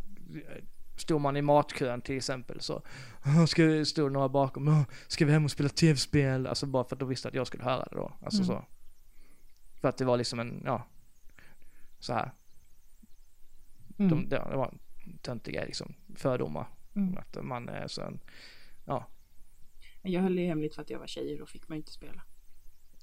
Stod 0.97 1.21
man 1.21 1.37
i 1.37 1.43
matkön 1.43 2.01
till 2.01 2.17
exempel 2.17 2.61
så 2.61 2.83
"Åh, 3.27 3.45
ska 3.45 3.85
stå 3.85 4.09
några 4.09 4.29
bakom, 4.29 4.69
"Åh, 4.69 4.83
ska 5.09 5.27
vi 5.27 5.33
hem 5.33 5.45
och 5.45 5.51
spela 5.51 5.69
tv-spel? 5.69 6.47
Alltså 6.47 6.67
bara 6.67 6.85
för 6.85 6.97
att 6.97 7.01
de 7.01 7.09
visste 7.09 7.29
att 7.29 7.35
jag 7.35 7.47
skulle 7.47 7.65
höra 7.65 7.85
det 7.85 7.97
då. 7.97 8.13
Alltså 8.23 8.43
Mm. 8.43 8.47
så. 8.47 8.65
För 9.81 9.89
att 9.89 9.97
det 9.97 10.05
var 10.05 10.17
liksom 10.17 10.39
en, 10.41 10.63
ja, 10.65 10.87
så 11.99 12.13
här. 12.13 12.31
Mm. 13.99 14.11
De, 14.11 14.29
det, 14.29 14.37
det 14.51 14.57
var 14.57 14.75
töntiga 15.23 15.65
liksom, 15.65 15.95
fördomar. 16.17 16.67
Mm. 16.97 17.19
Att 17.19 17.45
man 17.45 17.69
är 17.69 17.89
så 17.89 18.03
en, 18.03 18.21
ja. 18.85 19.07
Jag 20.03 20.23
höll 20.23 20.37
det 20.37 20.47
hemligt 20.47 20.75
för 20.75 20.83
att 20.83 20.91
jag 20.91 20.99
var 20.99 21.07
tjej 21.07 21.33
och 21.33 21.39
då 21.39 21.47
fick 21.47 21.69
man 21.69 21.79
inte 21.79 21.93
spela. 21.93 22.23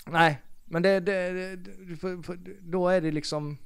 Nej, 0.07 0.41
men 0.70 0.82
det, 0.82 1.00
det, 1.00 1.56
det 1.56 1.96
för, 1.96 2.24
för, 2.24 2.40
då 2.62 2.88
är 2.90 3.02
det 3.02 3.12
liksom, 3.12 3.58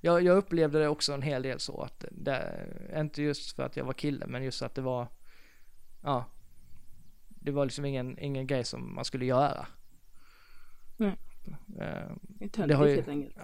jag, 0.00 0.22
jag 0.22 0.36
upplevde 0.36 0.78
det 0.78 0.88
också 0.88 1.12
en 1.12 1.22
hel 1.22 1.42
del 1.42 1.60
så 1.60 1.82
att 1.82 2.04
det, 2.10 2.66
inte 2.96 3.22
just 3.22 3.56
för 3.56 3.62
att 3.62 3.76
jag 3.76 3.84
var 3.84 3.92
kille, 3.92 4.26
men 4.26 4.42
just 4.44 4.62
att 4.62 4.74
det 4.74 4.82
var, 4.82 5.06
ja, 6.02 6.24
det 7.28 7.50
var 7.52 7.64
liksom 7.64 7.84
ingen, 7.84 8.18
ingen 8.18 8.46
grej 8.46 8.64
som 8.64 8.94
man 8.94 9.04
skulle 9.04 9.24
göra. 9.26 9.66
Nej. 10.96 11.16
Eh, 11.78 12.10
Det 12.66 12.74
har 12.74 12.86
ju- 12.86 12.94
helt 12.94 13.08
enkelt. 13.08 13.36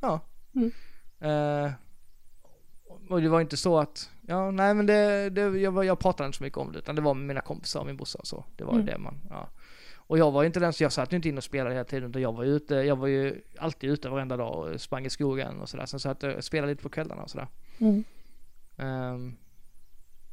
Ja. 0.00 0.20
Mm. 0.54 0.72
Eh, 1.20 1.72
och 3.08 3.22
det 3.22 3.28
var 3.28 3.40
inte 3.40 3.56
så 3.56 3.78
att, 3.78 4.10
ja 4.26 4.50
nej 4.50 4.74
men 4.74 4.86
det, 4.86 5.30
det 5.30 5.40
jag, 5.40 5.84
jag 5.84 5.98
pratade 5.98 6.26
inte 6.26 6.38
så 6.38 6.44
mycket 6.44 6.58
om 6.58 6.72
det 6.72 6.78
utan 6.78 6.94
det 6.96 7.02
var 7.02 7.14
med 7.14 7.26
mina 7.26 7.40
kompisar 7.40 7.80
och 7.80 7.86
min 7.86 7.96
brorsa 7.96 8.18
och 8.18 8.26
så. 8.26 8.44
Det 8.56 8.64
var 8.64 8.72
Mm. 8.74 8.86
det 8.86 8.98
man, 8.98 9.20
ja. 9.30 9.48
Och 10.12 10.18
jag 10.18 10.30
var 10.30 10.42
ju 10.42 10.46
inte 10.46 10.60
den, 10.60 10.72
så 10.72 10.82
jag 10.82 10.92
satt 10.92 11.12
ju 11.12 11.16
inte 11.16 11.28
in 11.28 11.36
och 11.38 11.44
spelade 11.44 11.74
hela 11.74 11.84
tiden 11.84 12.10
utan 12.10 12.22
jag 12.22 12.32
var 12.32 12.44
ju 12.44 12.50
ute, 12.50 12.74
jag 12.74 12.96
var 12.96 13.06
ju 13.06 13.42
alltid 13.58 13.90
ute 13.90 14.08
varenda 14.08 14.36
dag 14.36 14.54
och 14.72 14.80
sprang 14.80 15.06
i 15.06 15.10
skogen 15.10 15.60
och 15.60 15.68
sådär. 15.68 15.86
Sen 15.86 16.00
satt 16.00 16.22
jag 16.22 16.36
och 16.36 16.44
spelade 16.44 16.72
lite 16.72 16.82
på 16.82 16.88
kvällarna 16.88 17.22
och 17.22 17.30
sådär. 17.30 17.48
Mm. 17.78 18.04
Ehm, 18.76 19.36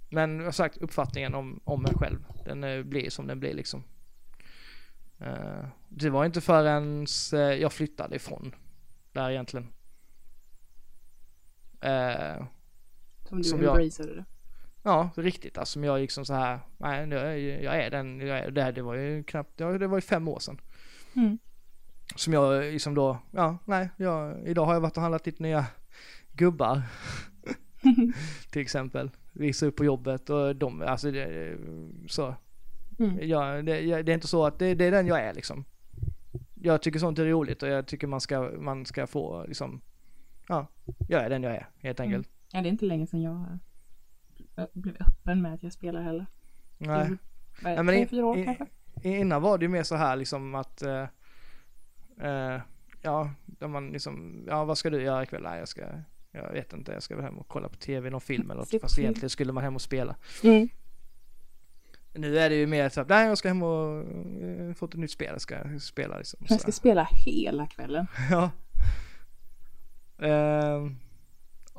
men 0.09 0.39
jag 0.39 0.55
sagt 0.55 0.77
uppfattningen 0.77 1.35
om, 1.35 1.59
om 1.63 1.81
mig 1.81 1.91
själv, 1.95 2.19
den 2.45 2.63
eh, 2.63 2.83
blir 2.83 3.09
som 3.09 3.27
den 3.27 3.39
blir 3.39 3.53
liksom. 3.53 3.83
Eh, 5.19 5.65
det 5.89 6.09
var 6.09 6.25
inte 6.25 6.41
förrän 6.41 7.05
eh, 7.33 7.39
jag 7.39 7.73
flyttade 7.73 8.15
ifrån 8.15 8.55
där 9.11 9.29
egentligen. 9.29 9.67
Eh, 11.81 12.45
Som 13.29 13.37
du 13.37 13.43
Som 13.43 13.63
jag- 13.63 13.77
det. 13.77 14.25
Ja, 14.83 15.09
riktigt 15.15 15.57
alltså. 15.57 15.71
Som 15.73 15.83
jag 15.83 15.99
liksom 15.99 16.25
så 16.25 16.33
här, 16.33 16.59
nej 16.77 17.63
jag, 17.63 17.77
är 17.83 17.89
den, 17.91 18.19
jag 18.19 18.39
är, 18.39 18.51
det, 18.51 18.61
här, 18.63 18.71
det 18.71 18.81
var 18.81 18.95
ju 18.95 19.23
knappt, 19.23 19.59
ja, 19.59 19.77
det 19.77 19.87
var 19.87 19.97
ju 19.97 20.01
fem 20.01 20.27
år 20.27 20.39
sedan. 20.39 20.61
Mm. 21.15 21.37
Som 22.15 22.33
jag 22.33 22.63
liksom 22.63 22.93
då, 22.95 23.17
ja 23.31 23.57
nej, 23.65 23.89
jag, 23.97 24.47
idag 24.47 24.65
har 24.65 24.73
jag 24.73 24.81
varit 24.81 24.97
och 24.97 25.01
handlat 25.03 25.25
lite 25.25 25.43
nya 25.43 25.65
gubbar. 26.33 26.81
till 28.51 28.61
exempel. 28.61 29.11
Visa 29.33 29.65
upp 29.65 29.75
på 29.75 29.85
jobbet 29.85 30.29
och 30.29 30.55
de, 30.55 30.81
alltså 30.81 31.11
det, 31.11 31.57
så. 32.07 32.35
Mm. 32.99 33.29
Ja, 33.29 33.61
det, 33.61 34.01
det 34.01 34.11
är 34.11 34.15
inte 34.15 34.27
så 34.27 34.45
att 34.45 34.59
det, 34.59 34.75
det 34.75 34.85
är 34.85 34.91
den 34.91 35.07
jag 35.07 35.19
är 35.19 35.33
liksom. 35.33 35.65
Jag 36.61 36.81
tycker 36.81 36.99
sånt 36.99 37.19
är 37.19 37.25
roligt 37.25 37.63
och 37.63 37.69
jag 37.69 37.87
tycker 37.87 38.07
man 38.07 38.21
ska, 38.21 38.51
man 38.59 38.85
ska 38.85 39.07
få 39.07 39.45
liksom, 39.47 39.81
ja, 40.47 40.67
jag 41.07 41.23
är 41.23 41.29
den 41.29 41.43
jag 41.43 41.55
är 41.55 41.67
helt 41.77 41.99
Mm. 41.99 42.11
enkelt. 42.11 42.29
Ja, 42.51 42.61
det 42.61 42.67
är 42.67 42.71
inte 42.71 42.85
länge 42.85 43.07
sedan 43.07 43.21
jag 43.21 43.59
eh, 44.59 44.67
blev 44.73 44.95
öppen 44.99 45.41
med 45.41 45.53
att 45.53 45.63
jag 45.63 45.73
spelar 45.73 46.01
heller. 46.01 46.25
Nej. 46.77 47.09
Det, 47.61 47.83
men 47.83 47.87
tre, 47.87 48.07
fyra 48.07 48.25
år 48.25 48.37
i- 48.37 48.43
kanske? 48.45 48.65
Innan 49.03 49.41
var 49.41 49.57
det 49.57 49.65
ju 49.65 49.69
mer 49.69 49.83
så 49.83 49.95
här 49.95 50.15
liksom 50.15 50.55
att, 50.55 50.81
eh, 50.81 51.05
eh, 52.21 52.61
ja, 53.01 53.31
där 53.45 53.67
man 53.67 53.89
liksom, 53.89 54.43
ja 54.47 54.65
vad 54.65 54.77
ska 54.77 54.89
du 54.89 55.01
göra 55.01 55.23
ikväll? 55.23 55.43
Nej 55.43 55.59
jag 55.59 55.67
ska, 55.67 55.81
jag 56.31 56.51
vet 56.51 56.73
inte, 56.73 56.91
jag 56.91 57.03
ska 57.03 57.15
väl 57.15 57.25
hem 57.25 57.37
och 57.37 57.47
kolla 57.47 57.69
på 57.69 57.75
tv, 57.75 58.09
någon 58.09 58.21
film 58.21 58.51
eller 58.51 58.59
något. 58.61 58.81
Fast 58.81 58.99
egentligen 58.99 59.29
skulle 59.29 59.53
man 59.53 59.63
hem 59.63 59.75
och 59.75 59.81
spela. 59.81 60.15
Mm. 60.43 60.69
Nu 62.13 62.39
är 62.39 62.49
det 62.49 62.55
ju 62.55 62.67
mer 62.67 62.89
så 62.89 63.01
att, 63.01 63.09
nej 63.09 63.27
jag 63.27 63.37
ska 63.37 63.47
hem 63.47 63.63
och 63.63 64.03
eh, 64.43 64.73
fått 64.73 64.93
ett 64.93 64.99
nytt 64.99 65.11
spel, 65.11 65.29
jag 65.31 65.41
ska 65.41 65.55
spela 65.79 66.17
liksom. 66.17 66.39
Jag 66.49 66.61
ska 66.61 66.71
spela 66.71 67.07
hela 67.25 67.67
kvällen. 67.67 68.07
Ja. 68.31 68.51
Och 70.17 70.91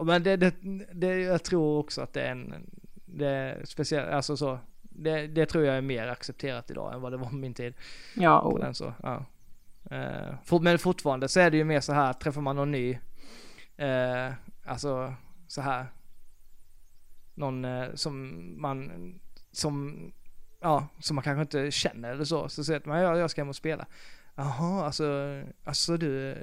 men 0.06 0.22
det, 0.22 0.36
det, 0.36 0.54
det, 0.92 1.20
jag 1.20 1.42
tror 1.42 1.78
också 1.78 2.02
att 2.02 2.12
det 2.12 2.22
är 2.22 2.30
en, 2.30 2.70
det 3.04 3.60
speciellt, 3.64 4.08
alltså 4.08 4.36
så, 4.36 4.58
det, 4.82 5.26
det 5.26 5.46
tror 5.46 5.64
jag 5.64 5.76
är 5.76 5.80
mer 5.80 6.06
accepterat 6.06 6.70
idag 6.70 6.94
än 6.94 7.00
vad 7.00 7.12
det 7.12 7.16
var 7.16 7.26
på 7.26 7.34
min 7.34 7.54
tid. 7.54 7.74
Ja, 8.14 8.40
På 8.40 8.48
och, 8.48 8.60
den 8.60 8.74
så, 8.74 8.94
ja. 9.02 9.24
Eh, 9.90 10.34
for, 10.44 10.60
men 10.60 10.78
fortfarande 10.78 11.28
så 11.28 11.40
är 11.40 11.50
det 11.50 11.56
ju 11.56 11.64
mer 11.64 11.80
så 11.80 11.92
här, 11.92 12.12
träffar 12.12 12.40
man 12.40 12.56
någon 12.56 12.70
ny, 12.70 12.98
eh, 13.76 14.32
alltså 14.64 15.14
så 15.46 15.60
här, 15.60 15.86
någon 17.34 17.64
eh, 17.64 17.94
som 17.94 18.42
man, 18.60 18.90
som, 19.52 20.12
ja, 20.60 20.86
som 20.98 21.14
man 21.14 21.24
kanske 21.24 21.42
inte 21.42 21.70
känner 21.70 22.12
eller 22.12 22.24
så, 22.24 22.48
så 22.48 22.64
säger 22.64 22.82
man, 22.84 23.00
ja, 23.00 23.18
jag 23.18 23.30
ska 23.30 23.40
hem 23.40 23.48
och 23.48 23.56
spela. 23.56 23.86
Jaha, 24.44 24.84
alltså, 24.84 25.40
alltså 25.64 25.96
du, 25.96 26.34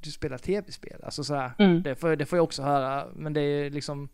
du 0.00 0.10
spelar 0.10 0.38
tv-spel, 0.38 1.00
alltså 1.04 1.24
så 1.24 1.34
här. 1.34 1.52
mm. 1.58 1.82
Det 1.82 1.94
får, 1.94 2.16
det 2.16 2.26
får 2.26 2.36
jag 2.36 2.44
också 2.44 2.62
höra, 2.62 3.06
men 3.14 3.32
det 3.32 3.40
är 3.40 3.70
liksom 3.70 4.08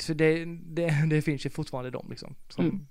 För 0.00 0.14
det, 0.14 0.44
det, 0.44 1.06
det 1.10 1.22
finns 1.22 1.46
ju 1.46 1.50
fortfarande 1.50 1.90
de 1.90 2.06
liksom 2.10 2.34
som, 2.48 2.64
Mm. 2.64 2.86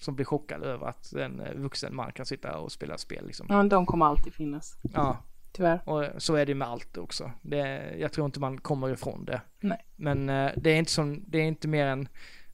som 0.00 0.14
blir 0.14 0.24
chockade 0.26 0.66
över 0.66 0.86
att 0.86 1.12
en 1.12 1.42
vuxen 1.62 1.96
man 1.96 2.12
kan 2.12 2.26
sitta 2.26 2.58
och 2.58 2.72
spela 2.72 2.98
spel 2.98 3.26
liksom. 3.26 3.46
ja, 3.48 3.62
de 3.62 3.86
kommer 3.86 4.06
alltid 4.06 4.34
finnas. 4.34 4.76
Ja, 4.94 5.16
Tyvärr. 5.52 5.80
och 5.88 6.22
så 6.22 6.34
är 6.34 6.46
det 6.46 6.54
med 6.54 6.68
allt 6.68 6.96
också. 6.96 7.30
Det, 7.42 7.94
jag 7.98 8.12
tror 8.12 8.26
inte 8.26 8.40
man 8.40 8.58
kommer 8.60 8.90
ifrån 8.90 9.24
det. 9.24 9.40
Nej. 9.60 9.86
Men 9.96 10.28
eh, 10.28 10.50
det 10.56 10.70
är 10.70 10.76
inte 10.76 10.90
som, 10.92 11.24
det 11.26 11.38
är 11.38 11.44
inte 11.44 11.68
mer 11.68 11.86
än, 11.86 12.08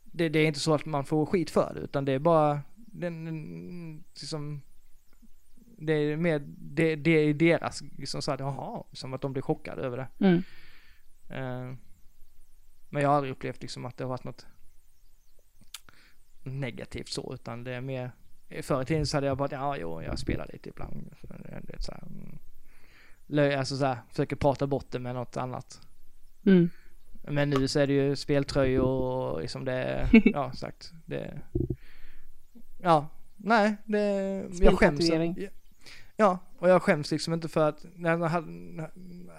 det, 0.05 0.28
det 0.28 0.39
är 0.39 0.47
inte 0.47 0.61
så 0.61 0.74
att 0.74 0.86
man 0.86 1.05
får 1.05 1.27
skit 1.27 1.51
för 1.51 1.74
det, 1.74 1.81
utan 1.81 2.05
det 2.05 2.12
är 2.12 2.19
bara, 2.19 2.61
den, 2.77 4.05
liksom, 4.20 4.62
det 5.78 5.92
är 5.92 6.16
mer, 6.16 6.42
det, 6.46 6.96
det 6.96 7.10
är 7.10 7.34
deras, 7.34 7.82
så 8.05 8.32
att 8.32 8.40
jaha, 8.40 8.82
som 8.92 9.14
att 9.14 9.20
de 9.20 9.32
blir 9.32 9.42
chockade 9.42 9.82
över 9.82 9.96
det. 9.96 10.09
Mm. 10.26 10.42
Eh, 11.28 11.76
men 12.88 13.02
jag 13.02 13.09
har 13.09 13.16
aldrig 13.16 13.32
upplevt 13.32 13.62
liksom 13.62 13.84
att 13.84 13.96
det 13.96 14.05
har 14.05 14.09
varit 14.09 14.24
något 14.24 14.46
negativt 16.42 17.09
så, 17.09 17.34
utan 17.34 17.64
det 17.64 17.74
är 17.74 17.80
mer, 17.80 18.10
förr 18.62 18.82
i 18.82 18.84
tiden 18.84 19.06
så 19.06 19.16
hade 19.16 19.26
jag 19.26 19.38
bara, 19.38 19.48
ja 19.51 19.76
jo, 19.76 20.02
jag 20.02 20.18
spelar 20.18 20.51
lite 20.52 20.68
ibland. 20.68 21.14
Det 21.62 21.82
så 21.82 21.92
här, 21.92 22.02
mm, 22.02 22.38
löj, 23.26 23.55
alltså 23.55 23.76
så 23.76 23.84
här, 23.84 23.98
försöker 24.09 24.36
prata 24.36 24.66
bort 24.66 24.86
det 24.90 24.98
med 24.98 25.14
något 25.14 25.36
annat. 25.36 25.80
Mm. 26.46 26.70
Men 27.22 27.51
nu 27.51 27.68
så 27.68 27.80
är 27.80 27.86
det 27.86 27.92
ju 27.92 28.16
speltröjor 28.16 28.84
och 28.84 29.40
liksom 29.40 29.64
det, 29.64 30.10
ja 30.24 30.52
sagt, 30.52 30.92
det, 31.06 31.40
ja, 32.82 33.09
nej, 33.36 33.76
det, 33.84 34.01
jag 34.60 34.78
skäms. 34.78 35.10
Ja, 36.16 36.39
och 36.59 36.69
jag 36.69 36.82
skäms 36.82 37.11
liksom 37.11 37.35
inte 37.35 37.49
för 37.49 37.69
att, 37.69 37.86
när 37.95 38.11
jag 38.11 38.28
hade, 38.28 38.91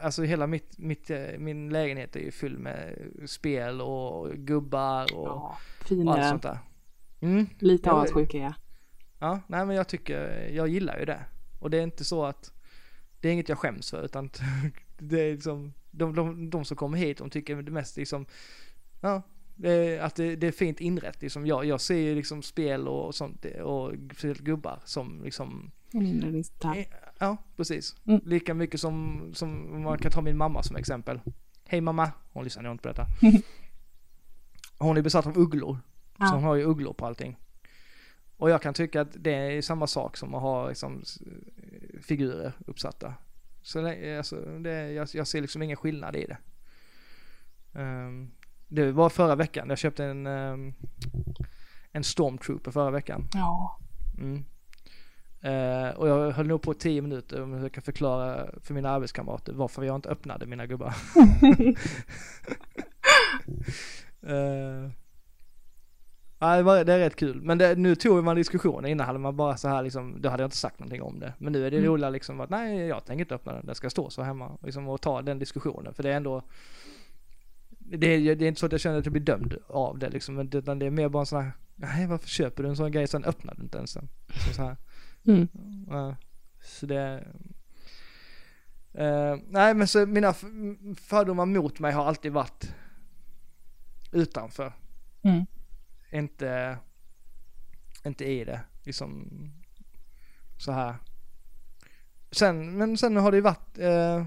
alltså 0.02 0.24
hela 0.24 0.48
mitt, 0.48 0.78
mitt, 0.78 1.10
eh, 1.10 1.38
min 1.38 1.70
lägenhet 1.70 2.16
är 2.16 2.20
ju 2.20 2.32
full 2.32 2.58
med 2.58 3.12
spel 3.26 3.82
och 3.82 4.32
gubbar 4.32 5.16
och, 5.16 5.28
Ja, 5.28 5.58
och 6.06 6.14
allt 6.14 6.30
sånt 6.30 6.44
där. 6.44 6.60
Mm. 7.20 7.48
Lite 7.60 7.92
avundsjuk 7.92 8.34
är 8.34 8.44
jag. 8.44 8.54
Ja, 9.20 9.40
nej 9.48 9.66
men 9.66 9.76
jag 9.76 9.88
tycker, 9.88 10.50
jag 10.52 10.68
gillar 10.68 11.00
ju 11.00 11.06
det. 11.06 11.20
Och 11.60 11.70
det 11.70 11.78
är 11.78 11.84
inte 11.84 12.06
så 12.06 12.26
att, 12.26 12.52
det 13.20 13.28
är 13.30 13.34
inget 13.34 13.50
jag 13.50 13.58
skäms 13.58 13.92
för 13.92 14.06
utan 14.06 14.30
det 14.98 15.22
är 15.22 15.34
liksom, 15.34 15.74
de, 15.92 16.16
de, 16.16 16.50
de 16.50 16.66
som 16.66 16.78
kommer 16.78 16.98
hit, 16.98 17.18
de 17.18 17.30
tycker 17.30 17.62
det 17.62 17.72
mest 17.72 17.98
liksom, 17.98 18.26
ja, 19.02 19.22
det 19.56 19.72
är, 19.72 20.02
att 20.02 20.16
det, 20.16 20.36
det 20.36 20.48
är 20.48 20.52
fint 20.52 20.80
inrätt 20.80 21.22
liksom. 21.22 21.48
Jag, 21.48 21.66
jag 21.66 21.82
ser 21.82 21.98
ju 21.98 22.16
liksom 22.16 22.42
spel 22.42 22.88
och 22.88 23.16
sånt 23.16 23.46
och 23.46 23.94
gubbar 24.40 24.80
som 24.86 25.22
liksom, 25.24 25.72
En 25.96 26.08
inredningsdetalj. 26.08 26.80
Eh, 26.80 27.06
Ja, 27.20 27.38
precis. 27.56 27.96
Mm. 28.06 28.22
Lika 28.26 28.54
mycket 28.54 28.80
som, 28.80 29.30
som 29.34 29.82
man 29.84 29.98
kan 29.98 30.12
ta 30.12 30.22
min 30.22 30.38
mamma 30.38 30.64
som 30.64 30.76
exempel. 30.76 31.22
Hej 31.66 31.82
mamma, 31.82 32.12
hon 32.34 32.44
lyssnar 32.44 32.64
nog 32.64 32.74
inte 32.74 32.82
på 32.82 32.88
detta. 32.88 33.08
Hon 34.78 34.98
är 34.98 35.02
besatt 35.02 35.28
av 35.28 35.38
ugglor. 35.38 35.78
Ja. 36.18 36.26
Så 36.26 36.34
hon 36.36 36.44
har 36.44 36.56
ju 36.56 36.64
ugglor 36.64 36.94
på 36.94 37.06
allting. 37.06 37.38
Och 38.38 38.50
jag 38.50 38.62
kan 38.62 38.74
tycka 38.74 39.02
att 39.02 39.24
det 39.24 39.32
är 39.32 39.62
samma 39.62 39.88
sak 39.88 40.18
som 40.18 40.34
att 40.34 40.42
ha 40.42 40.70
liksom, 40.70 41.04
figurer 42.02 42.54
uppsatta. 42.68 43.14
Så 43.62 43.88
alltså, 44.18 44.36
det, 44.60 44.92
jag, 44.92 45.08
jag 45.14 45.28
ser 45.28 45.42
liksom 45.42 45.62
ingen 45.62 45.78
skillnad 45.78 46.16
i 46.16 46.26
det. 46.26 46.38
Um, 47.80 48.32
det 48.68 48.92
var 48.92 49.10
förra 49.10 49.36
veckan, 49.36 49.70
jag 49.70 49.78
köpte 49.78 50.06
en, 50.06 50.28
um, 50.28 50.74
en 51.92 52.04
stormtrooper 52.04 52.72
förra 52.72 52.92
veckan. 52.92 53.28
Ja. 53.34 53.80
Mm. 54.18 54.46
Eh, 55.46 55.90
och 55.90 56.08
jag 56.08 56.32
höll 56.32 56.48
nog 56.48 56.62
på 56.62 56.74
10 56.74 57.02
minuter 57.02 57.42
och 57.42 57.50
försöka 57.50 57.82
förklara 57.82 58.48
för 58.62 58.74
mina 58.74 58.90
arbetskamrater 58.90 59.54
varför 59.54 59.84
jag 59.84 59.96
inte 59.96 60.10
öppnade 60.10 60.46
mina 60.46 60.66
gubbar. 60.66 60.88
uh, 64.24 64.90
det, 66.40 66.64
var, 66.64 66.84
det 66.84 66.94
är 66.94 67.00
rätt 67.00 67.16
kul. 67.16 67.42
Men 67.42 67.58
det, 67.58 67.76
nu 67.76 67.96
tog 67.96 68.24
man 68.24 68.36
diskussionen, 68.36 68.92
innan 68.92 69.08
hade 69.08 69.20
man 69.20 69.36
bara 69.36 69.58
så 69.58 69.68
här 69.68 69.84
liksom, 69.84 70.22
då 70.22 70.30
hade 70.30 70.44
jag 70.44 70.48
inte 70.48 70.58
sagt 70.58 70.80
någonting 70.80 71.02
om 71.02 71.20
det. 71.20 71.34
Men 71.38 71.54
nu 71.54 71.66
är 71.68 71.72
det 71.72 71.78
Mm. 71.78 71.90
roliga 71.90 72.10
liksom 72.10 72.42
att 72.42 72.50
nej, 72.50 72.88
jag 72.88 73.06
tänker 73.06 73.22
inte 73.22 73.36
öppna 73.36 73.54
den, 73.54 73.66
den 73.66 73.76
ska 73.76 73.90
stå 73.90 74.10
så 74.10 74.22
hemma. 74.22 74.58
Liksom, 74.62 74.90
och 74.90 75.02
ta 75.02 75.22
den 75.22 75.40
diskussionen, 75.40 75.94
för 75.94 76.04
det 76.04 76.12
är 76.12 76.18
ändå 76.18 76.42
det 77.80 78.08
är, 78.08 78.36
det 78.36 78.46
är 78.46 78.48
inte 78.48 78.60
så 78.60 78.66
att 78.66 78.72
jag 78.72 78.82
känner 78.82 79.00
att 79.00 79.06
jag 79.06 79.12
blir 79.14 79.24
dömd 79.24 79.58
av 79.68 80.00
det 80.00 80.10
liksom, 80.10 80.40
utan 80.40 80.80
det 80.80 80.86
är 80.86 80.90
mer 80.90 81.10
bara 81.10 81.20
en 81.20 81.26
sån 81.26 81.44
här, 81.44 81.52
nej 81.76 82.08
varför 82.08 82.28
köper 82.28 82.64
du 82.64 82.70
en 82.70 82.76
sån 82.76 82.92
grej, 82.92 83.08
sen 83.08 83.26
öppnar 83.26 83.56
du 83.56 83.64
inte 83.64 83.78
ens 83.78 83.94
den. 83.94 84.08
Så, 84.48 84.54
så 84.54 84.62
här. 84.62 84.76
Mm. 85.28 85.48
Ja, 85.90 86.16
så 86.62 86.86
det... 86.86 87.28
eh, 88.94 89.36
nej 89.48 89.74
men 89.74 89.88
så 89.88 90.06
mina 90.06 90.34
fördomar 90.96 91.46
mot 91.46 91.80
mig 91.80 91.94
har 91.94 92.06
alltid 92.06 92.32
varit 92.32 92.74
utanför. 94.12 94.74
Mm. 95.22 95.46
Inte, 96.12 96.78
inte 98.06 98.26
i 98.26 98.46
det. 98.46 98.62
Liksom 98.84 99.28
så 100.58 100.72
här. 100.72 100.96
Sen, 102.32 102.78
men 102.78 102.98
sen 102.98 103.16
har 103.16 103.32
det 103.32 103.38
ju 103.38 103.42
varit, 103.42 103.78
eh, 103.78 104.26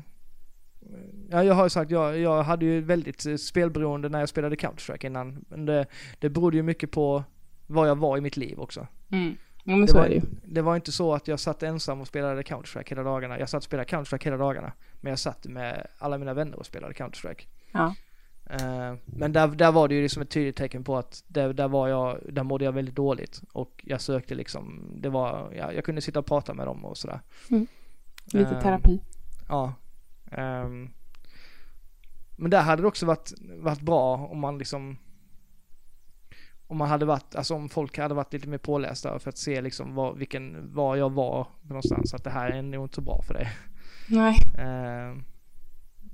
ja 1.31 1.45
jag 1.45 1.55
har 1.55 1.65
ju 1.65 1.71
sagt, 1.71 1.91
jag, 1.91 2.19
jag 2.19 2.43
hade 2.43 2.65
ju 2.65 2.81
väldigt 2.81 3.41
spelberoende 3.41 4.09
när 4.09 4.21
jag 4.21 4.29
spelade 4.29 4.57
Counter-Strike 4.57 5.07
innan. 5.07 5.45
Men 5.49 5.67
det, 5.67 5.87
det 6.19 6.29
berodde 6.31 6.57
ju 6.57 6.63
mycket 6.63 6.91
på 6.91 7.25
var 7.67 7.87
jag 7.87 7.97
var 7.97 8.19
i 8.19 8.21
mitt 8.21 8.37
liv 8.37 8.61
också. 8.61 8.87
Mm. 9.11 9.37
Ja 9.69 9.77
men 9.77 9.81
Det 9.87 9.89
så 9.93 9.99
var, 9.99 10.05
är 10.05 10.09
det 10.09 10.15
ju. 10.15 10.21
det 10.45 10.63
var 10.63 10.77
inte 10.77 10.93
så 10.93 11.15
att 11.15 11.29
jag 11.29 11.41
satt 11.41 11.63
ensam 11.63 12.01
och 12.01 12.07
spelade 12.07 12.43
Counter-Strike 12.43 12.89
hela 12.91 13.03
dagarna. 13.03 13.39
Jag 13.39 13.49
satt 13.49 13.59
och 13.59 13.65
spelade 13.65 13.89
Counter-Strike 13.89 14.25
hela 14.25 14.37
dagarna. 14.37 14.73
Men 15.01 15.11
jag 15.11 15.19
satt 15.19 15.47
med 15.47 15.87
alla 15.99 16.19
mina 16.19 16.35
vänner 16.35 16.59
och 16.59 16.67
spelade 16.67 16.95
Counter-Strike. 16.95 17.47
Ja. 17.73 17.95
Eh, 18.51 18.95
men 19.05 19.33
där, 19.33 19.49
där 19.49 19.73
var 19.73 19.89
det 19.89 19.95
ju 19.95 20.03
liksom 20.03 20.23
ett 20.23 20.31
tydligt 20.31 20.57
tecken 20.57 20.85
på 20.85 20.97
att 20.97 21.25
där, 21.29 21.53
där 21.53 21.69
var 21.69 21.89
jag, 21.89 22.19
där 22.33 22.43
mådde 22.43 22.65
jag 22.65 22.73
väldigt 22.73 22.95
dåligt. 22.95 23.43
Och 23.53 23.85
jag 23.85 24.01
sökte 24.01 24.35
liksom, 24.35 24.93
det 24.97 25.09
var, 25.09 25.53
ja, 25.57 25.73
jag 25.73 25.85
kunde 25.85 26.01
sitta 26.01 26.19
och 26.19 26.27
prata 26.27 26.55
med 26.55 26.67
dem 26.67 26.85
och 26.85 26.97
sådär. 26.97 27.21
Lite 28.27 28.55
Ehm, 28.55 28.63
terapi. 28.63 29.01
Ja. 29.49 29.75
Ehm, 30.31 30.91
men 32.37 32.51
där 32.51 32.63
hade 32.63 32.83
det 32.83 32.89
också 32.89 33.07
varit, 33.07 33.33
varit 33.59 33.81
bra 33.81 34.17
om 34.17 34.39
man 34.41 34.59
liksom 34.59 34.97
om 36.69 36.77
man 36.77 36.89
hade 36.89 37.05
varit, 37.05 37.35
alltså 37.35 37.55
om 37.55 37.69
folk 37.69 37.99
hade 37.99 38.15
varit 38.15 38.33
lite 38.33 38.49
mer 38.49 38.59
pålästa 38.59 39.19
för 39.19 39.29
att 39.29 39.39
se 39.39 39.61
liksom 39.61 39.95
var, 39.95 40.15
vilken, 40.15 40.75
var 40.75 40.97
jag 40.97 41.11
var 41.11 41.47
någonstans. 41.63 42.15
Att 42.15 42.25
det 42.25 42.31
här 42.31 42.51
är 42.51 42.63
nog 42.63 42.85
inte 42.85 42.95
så 42.95 43.01
bra 43.01 43.23
för 43.27 43.35
dig. 43.35 43.49
Nej. 44.09 44.35
Ehm, 44.59 45.25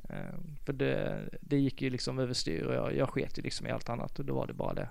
ehm, 0.09 0.57
för 0.65 0.73
det, 0.73 1.21
det 1.41 1.57
gick 1.57 1.83
ju 1.83 1.91
liksom 1.91 2.19
överstyr 2.19 2.63
och 2.63 2.75
jag, 2.75 2.97
jag 2.97 3.09
sket 3.09 3.39
ju 3.39 3.43
liksom 3.43 3.67
i 3.67 3.71
allt 3.71 3.89
annat 3.89 4.19
och 4.19 4.25
då 4.25 4.35
var 4.35 4.47
det 4.47 4.55
bara 4.55 4.75
det 4.75 4.89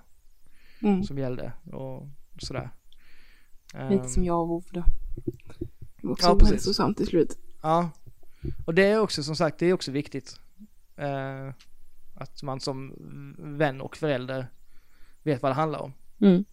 Mm. 0.82 1.04
som 1.04 1.18
gällde 1.18 1.52
och 1.72 2.06
sådär. 2.38 2.70
Lite 3.72 4.02
Ehm, 4.02 4.08
som 4.08 4.24
jag 4.24 4.40
och 4.40 4.48
WoW 4.48 4.64
då. 4.70 4.84
Det 5.96 6.06
var 6.06 6.12
också 6.12 6.26
Ja, 6.28 6.34
precis. 6.34 6.50
ohälsosamt 6.52 6.96
till 6.96 7.06
slut. 7.06 7.38
Ja, 7.62 7.90
och 8.66 8.74
det 8.74 8.84
är 8.84 9.00
också 9.00 9.22
som 9.22 9.36
sagt, 9.36 9.58
det 9.58 9.66
är 9.66 9.72
också 9.72 9.90
viktigt. 9.92 10.40
Eh, 10.96 11.50
att 12.14 12.42
man 12.42 12.60
som 12.60 12.94
vän 13.38 13.80
och 13.80 13.96
förälder 13.96 14.46
vet 15.24 15.42
vad 15.42 15.50
det 15.50 15.54
handlar 15.56 15.78
om. 15.82 15.92
Mm. 16.20 16.44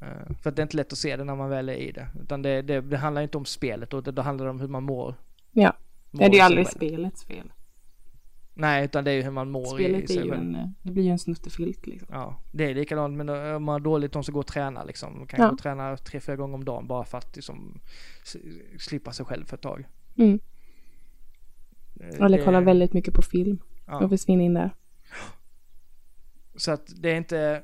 Eh, 0.00 0.36
för 0.42 0.50
att 0.50 0.56
det 0.56 0.60
är 0.60 0.64
inte 0.64 0.76
lätt 0.76 0.92
att 0.92 0.98
se 0.98 1.16
det 1.16 1.24
när 1.24 1.34
man 1.36 1.50
väl 1.50 1.68
är 1.68 1.74
i 1.74 1.92
det. 1.92 2.08
Utan 2.22 2.42
det, 2.42 2.62
det, 2.62 2.80
det 2.80 2.96
handlar 2.96 3.22
inte 3.22 3.38
om 3.38 3.44
spelet 3.44 3.94
och 3.94 4.02
det, 4.02 4.12
det 4.12 4.22
handlar 4.22 4.46
om 4.46 4.60
hur 4.60 4.68
man 4.68 4.82
mår. 4.82 5.14
Ja. 5.52 5.72
mår 6.10 6.18
det 6.20 6.24
är 6.24 6.28
ju 6.28 6.32
sig 6.32 6.40
aldrig 6.40 6.68
spelets 6.68 7.24
fel. 7.24 7.52
Nej, 8.54 8.84
utan 8.84 9.04
det 9.04 9.10
är 9.10 9.14
ju 9.14 9.22
hur 9.22 9.30
man 9.30 9.50
mår 9.50 9.80
i, 9.80 9.84
i 9.84 9.88
Spelet 9.88 10.02
är 10.10 10.14
sig 10.14 10.24
ju 10.24 10.34
en, 10.34 10.54
eh, 10.54 10.68
det 10.82 10.92
blir 10.92 11.02
ju 11.04 11.10
en 11.10 11.18
snuttefilt 11.18 11.86
liksom. 11.86 12.08
Ja, 12.12 12.36
det 12.52 12.64
är 12.64 12.74
likadant 12.74 13.16
men 13.16 13.28
om 13.28 13.64
man 13.64 13.72
har 13.72 13.80
dåligt 13.80 14.12
de 14.12 14.24
som 14.24 14.32
går 14.34 14.40
och 14.40 14.46
tränar 14.46 14.84
liksom. 14.86 15.26
Kan 15.26 15.40
Ja. 15.40 15.46
gå 15.48 15.52
och 15.52 15.58
träna 15.58 15.96
tre, 15.96 16.20
fyra 16.20 16.36
gånger 16.36 16.54
om 16.54 16.64
dagen 16.64 16.86
bara 16.86 17.04
för 17.04 17.18
att 17.18 17.36
liksom 17.36 17.80
slippa 18.78 19.12
sig 19.12 19.26
själv 19.26 19.44
för 19.44 19.56
ett 19.56 19.62
tag. 19.62 19.86
Mm. 20.16 20.40
Eh, 22.00 22.24
Eller 22.24 22.38
det- 22.38 22.44
kolla 22.44 22.60
väldigt 22.60 22.92
mycket 22.92 23.14
på 23.14 23.22
film 23.22 23.58
ja. 23.86 24.04
och 24.04 24.10
försvinna 24.10 24.42
in 24.42 24.54
där. 24.54 24.70
Så 26.58 26.70
att 26.70 26.92
det 26.96 27.10
är 27.10 27.16
inte, 27.16 27.62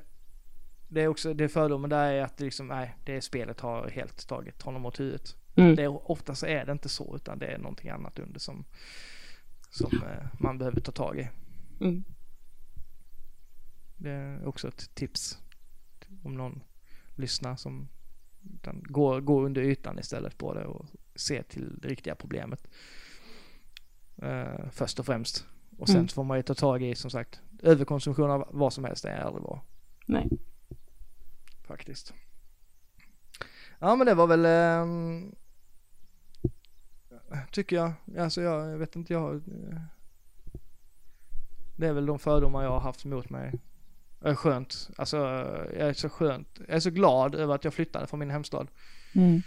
det 0.87 1.01
är 1.01 1.07
också, 1.07 1.33
det 1.33 1.49
fördomen 1.49 1.89
där 1.89 2.13
är 2.13 2.21
att 2.21 2.37
det 2.37 2.43
liksom, 2.43 2.67
nej, 2.67 2.95
det 3.03 3.21
spelet 3.21 3.59
har 3.59 3.89
helt 3.89 4.27
tagit 4.27 4.61
honom 4.61 4.85
åt 4.85 4.99
huvudet. 4.99 5.35
Mm. 5.55 5.75
Det 5.75 5.83
är, 5.83 6.11
ofta 6.11 6.35
så 6.35 6.45
är 6.45 6.65
det 6.65 6.71
inte 6.71 6.89
så 6.89 7.15
utan 7.15 7.39
det 7.39 7.45
är 7.47 7.57
någonting 7.57 7.89
annat 7.89 8.19
under 8.19 8.39
som, 8.39 8.65
som 9.69 9.91
eh, 10.03 10.27
man 10.39 10.57
behöver 10.57 10.81
ta 10.81 10.91
tag 10.91 11.19
i. 11.19 11.29
Mm. 11.81 12.03
Det 13.97 14.09
är 14.09 14.47
också 14.47 14.67
ett 14.67 14.95
tips 14.95 15.39
om 16.23 16.37
någon 16.37 16.61
lyssnar 17.15 17.55
som 17.55 17.87
utan 18.55 18.83
gå, 18.83 19.19
gå 19.19 19.45
under 19.45 19.61
ytan 19.61 19.99
istället 19.99 20.37
på 20.37 20.53
det 20.53 20.65
och 20.65 20.85
se 21.15 21.43
till 21.43 21.79
det 21.81 21.87
riktiga 21.87 22.15
problemet. 22.15 22.67
Eh, 24.17 24.69
först 24.71 24.99
och 24.99 25.05
främst. 25.05 25.45
Och 25.77 25.87
sen 25.87 25.95
Mm. 25.95 26.07
får 26.07 26.23
man 26.23 26.37
ju 26.37 26.43
ta 26.43 26.53
tag 26.53 26.83
i 26.83 26.95
som 26.95 27.11
sagt 27.11 27.41
överkonsumtion 27.65 28.31
av 28.31 28.47
vad 28.51 28.73
som 28.73 28.83
helst 28.83 29.05
är 29.05 29.19
aldrig 29.19 29.43
bra. 29.43 29.63
Nej. 30.05 30.29
Faktiskt. 31.63 32.13
Ja 33.79 33.95
men 33.95 34.07
det 34.07 34.13
var 34.13 34.27
väl 34.27 34.45
ehm, 34.45 35.35
Tycker 37.51 37.75
jag. 37.75 37.93
Alltså 38.17 38.41
jag, 38.41 38.69
jag 38.69 38.77
vet 38.77 38.95
inte 38.95 39.13
jag 39.13 39.19
har, 39.19 39.35
eh, 39.35 39.81
Det 41.75 41.87
är 41.87 41.93
väl 41.93 42.05
de 42.05 42.19
fördomar 42.19 42.63
jag 42.63 42.69
har 42.69 42.79
haft 42.79 43.05
mot 43.05 43.29
mig. 43.29 43.53
Det 44.19 44.29
är 44.29 44.35
skönt. 44.35 44.89
Alltså 44.97 45.17
jag 45.77 45.89
är 45.89 45.93
så 45.93 46.09
skönt. 46.09 46.59
Jag 46.67 46.75
är 46.75 46.79
så 46.79 46.89
glad 46.89 47.35
över 47.35 47.55
att 47.55 47.63
jag 47.63 47.73
flyttade 47.73 48.07
från 48.07 48.19
min 48.19 48.29
hemstad. 48.29 48.67
Mm. 49.15 49.41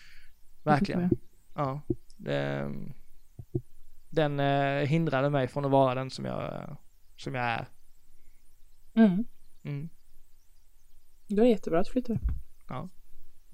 Verkligen. 0.62 1.10
Ja. 1.54 1.80
Det, 2.16 2.70
den 4.10 4.40
eh, 4.40 4.86
hindrade 4.86 5.30
mig 5.30 5.48
från 5.48 5.64
att 5.64 5.70
vara 5.70 5.94
den 5.94 6.10
som 6.10 6.24
jag, 6.24 6.76
som 7.16 7.34
jag 7.34 7.44
är. 7.44 7.66
Mm. 8.98 9.24
Mm. 9.62 9.88
Det 11.26 11.42
är 11.42 11.46
jättebra 11.46 11.80
att 11.80 11.88
flytta. 11.88 12.18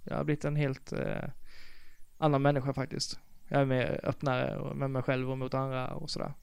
Jag 0.04 0.16
har 0.16 0.24
blivit 0.24 0.44
en 0.44 0.56
helt 0.56 0.92
eh, 0.92 1.24
annan 2.18 2.42
människa 2.42 2.72
faktiskt. 2.72 3.18
Jag 3.48 3.60
är 3.60 3.64
mer 3.66 4.00
öppnare 4.02 4.74
med 4.74 4.90
mig 4.90 5.02
själv 5.02 5.30
och 5.30 5.38
mot 5.38 5.54
andra 5.54 5.94
och 5.94 6.10
sådär. 6.10 6.34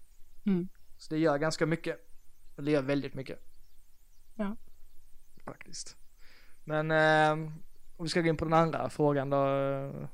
Mm. 0.46 0.68
Så 0.98 1.14
det 1.14 1.20
gör 1.20 1.38
ganska 1.38 1.66
mycket. 1.66 2.00
Och 2.56 2.64
det 2.64 2.72
gör 2.72 2.82
väldigt 2.82 3.14
mycket. 3.14 3.40
Ja. 4.36 4.56
Faktiskt. 5.46 5.98
Men 6.64 6.92
eh, 6.92 7.32
om 7.98 8.04
vi 8.04 8.10
ska 8.10 8.22
gå 8.22 8.28
in 8.28 8.38
på 8.38 8.46
den 8.46 8.54
andra 8.54 8.90
frågan 8.90 9.30
då. 9.30 9.48
eh, 9.48 10.08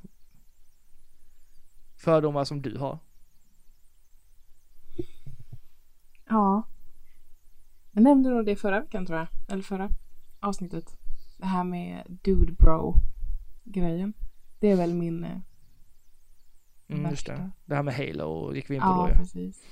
Fördomar 1.96 2.44
som 2.44 2.62
du 2.62 2.78
har. 2.78 2.98
Ja. 6.28 6.62
Jag 7.98 8.02
nämnde 8.02 8.30
nog 8.30 8.46
det 8.46 8.56
förra 8.56 8.80
veckan 8.80 9.06
tror 9.06 9.18
jag. 9.18 9.28
Eller 9.48 9.62
förra 9.62 9.90
avsnittet. 10.40 10.98
Det 11.38 11.46
här 11.46 11.64
med 11.64 12.18
dude 12.22 12.52
bro 12.52 12.94
grejen. 13.64 14.12
Det 14.58 14.70
är 14.70 14.76
väl 14.76 14.94
min 14.94 15.24
eh, 15.24 15.38
Mm, 16.88 17.10
just 17.10 17.26
det. 17.26 17.50
Det 17.64 17.74
här 17.74 17.82
med 17.82 17.94
Halo 17.94 18.54
gick 18.54 18.70
vi 18.70 18.74
in 18.74 18.80
på 18.80 18.86
Ja, 18.86 19.02
då 19.02 19.08
ju. 19.08 19.14
precis. 19.14 19.62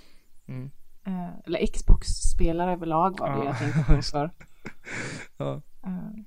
Mm. 0.47 0.71
Eh, 1.05 1.31
eller 1.45 1.67
Xbox-spelare 1.67 2.73
överlag 2.73 3.21
var 3.21 3.31
det 3.31 3.37
Ja, 3.37 3.45
jag 3.45 3.59
tänkte 3.59 3.95
på 3.95 4.03
för. 4.03 4.31
Ja. 5.37 5.63
Eh, 5.85 6.23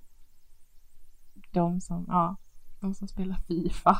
de 1.51 1.81
som, 1.81 2.05
ja, 2.07 2.35
de 2.79 2.93
som 2.93 3.07
spelar 3.07 3.35
Fifa. 3.35 3.97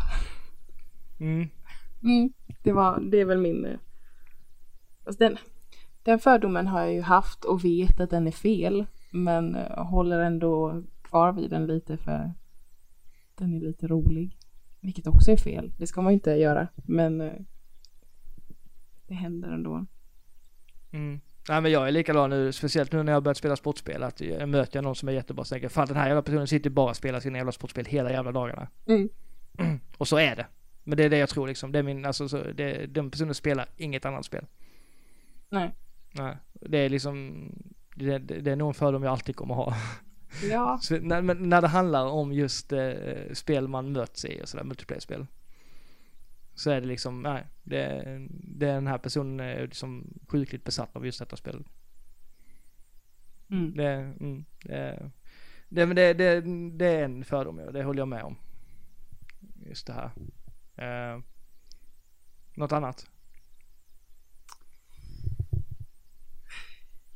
Mm. 1.19 1.49
Mm, 2.03 2.33
det 2.63 2.73
var, 2.73 2.99
det 2.99 3.17
är 3.17 3.25
väl 3.25 3.41
min... 3.41 3.77
Alltså 5.05 5.19
den, 5.19 5.37
den 6.09 6.19
fördomen 6.19 6.67
har 6.67 6.81
jag 6.81 6.93
ju 6.93 7.01
haft 7.01 7.45
och 7.45 7.65
vet 7.65 7.99
att 7.99 8.09
den 8.09 8.27
är 8.27 8.31
fel. 8.31 8.85
Men 9.11 9.55
eh, 9.55 9.85
håller 9.85 10.19
ändå 10.19 10.83
kvar 11.01 11.31
vid 11.31 11.49
den 11.49 11.67
lite 11.67 11.97
för 11.97 12.33
den 13.35 13.53
är 13.53 13.59
lite 13.59 13.87
rolig. 13.87 14.37
Vilket 14.79 15.07
också 15.07 15.31
är 15.31 15.37
fel. 15.37 15.71
Det 15.77 15.87
ska 15.87 16.01
man 16.01 16.11
ju 16.11 16.13
inte 16.13 16.31
göra. 16.31 16.67
Men 16.75 17.21
eh, 17.21 17.33
det 19.07 19.13
händer 19.13 19.49
ändå. 19.49 19.85
Mm. 20.91 21.19
Nej 21.49 21.61
men 21.61 21.71
jag 21.71 21.87
är 21.87 21.91
likadan 21.91 22.29
nu, 22.29 22.51
speciellt 22.51 22.91
nu 22.91 23.03
när 23.03 23.13
jag 23.13 23.23
börjat 23.23 23.37
spela 23.37 23.55
sportspel. 23.55 24.03
Att 24.03 24.21
jag 24.21 24.49
möter 24.49 24.77
jag 24.77 24.83
någon 24.83 24.95
som 24.95 25.09
är 25.09 25.13
jättebra 25.13 25.45
så 25.45 25.53
tänker 25.53 25.65
jag, 25.65 25.71
fan 25.71 25.87
den 25.87 25.97
här 25.97 26.07
jävla 26.07 26.21
personen 26.21 26.47
sitter 26.47 26.69
bara 26.69 26.89
och 26.89 26.95
spelar 26.95 27.19
sina 27.19 27.37
jävla 27.37 27.51
sportspel 27.51 27.85
hela 27.85 28.11
jävla 28.11 28.31
dagarna. 28.31 28.67
Mm. 28.87 29.09
Och 29.97 30.07
så 30.07 30.17
är 30.17 30.35
det. 30.35 30.47
Men 30.83 30.97
det 30.97 31.03
är 31.03 31.09
det 31.09 31.17
jag 31.17 31.29
tror 31.29 31.47
liksom. 31.47 31.71
Det 31.71 31.79
är 31.79 31.83
min, 31.83 32.05
alltså 32.05 32.29
så, 32.29 32.43
det, 32.43 32.85
den 32.85 33.11
personen 33.11 33.33
spelar 33.33 33.65
inget 33.77 34.05
annat 34.05 34.25
spel. 34.25 34.45
Nej. 35.49 35.75
Nej. 36.11 36.37
Det 36.53 36.77
är 36.77 36.89
liksom, 36.89 37.43
det, 37.95 38.17
det, 38.17 38.51
är 38.51 38.55
nog 38.55 38.67
en 38.67 38.73
fördom 38.73 39.03
jag 39.03 39.11
alltid 39.11 39.35
kommer 39.35 39.55
ha. 39.55 39.75
Ja. 40.49 40.77
Så, 40.81 40.99
när, 40.99 41.21
men 41.21 41.49
när 41.49 41.61
det 41.61 41.67
handlar 41.67 42.05
om 42.05 42.33
just 42.33 42.73
eh, 42.73 43.33
spel 43.33 43.67
man 43.67 43.91
möts 43.91 44.25
i 44.25 44.41
och 44.43 44.49
sådär, 44.49 44.63
multiplayer-spel. 44.63 45.27
Så 46.55 46.71
är 46.71 46.81
det 46.81 46.87
liksom, 46.87 47.21
nej, 47.21 47.47
det, 47.63 48.03
det 48.29 48.69
är 48.69 48.73
den 48.73 48.87
här 48.87 48.97
personen 48.97 49.39
är 49.39 49.61
liksom 49.61 50.19
sjukligt 50.27 50.63
besatt 50.63 50.95
av 50.95 51.05
just 51.05 51.19
detta 51.19 51.35
spelet. 51.35 51.67
Mm. 53.49 53.75
Det, 53.75 53.91
mm, 53.91 54.45
det, 54.63 55.11
det, 55.69 55.85
men 55.85 55.95
det, 55.95 56.13
det, 56.13 56.41
det 56.77 56.85
är 56.85 57.03
en 57.03 57.23
fördom, 57.23 57.61
det 57.73 57.83
håller 57.83 57.99
jag 57.99 58.07
med 58.07 58.23
om. 58.23 58.37
Just 59.65 59.87
det 59.87 59.93
här. 59.93 60.11
Eh, 60.75 61.21
något 62.55 62.71
annat? 62.71 63.09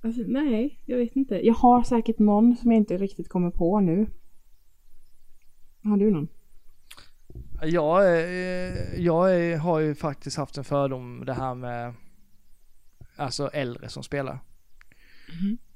Alltså, 0.03 0.21
nej, 0.27 0.79
jag 0.85 0.97
vet 0.97 1.15
inte. 1.15 1.45
Jag 1.45 1.53
har 1.53 1.83
säkert 1.83 2.19
någon 2.19 2.55
som 2.55 2.71
jag 2.71 2.77
inte 2.77 2.97
riktigt 2.97 3.29
kommer 3.29 3.49
på 3.51 3.79
nu. 3.79 4.07
Har 5.83 5.97
du 5.97 6.11
någon? 6.11 6.27
Jag, 7.61 8.05
är- 8.19 8.99
jag 8.99 9.57
har 9.57 9.79
ju 9.79 9.95
faktiskt 9.95 10.37
haft 10.37 10.57
en 10.57 10.63
fördom 10.63 11.23
det 11.25 11.33
här 11.33 11.55
med 11.55 11.93
alltså 13.15 13.47
äldre 13.47 13.89
som 13.89 14.03
spelar. 14.03 14.39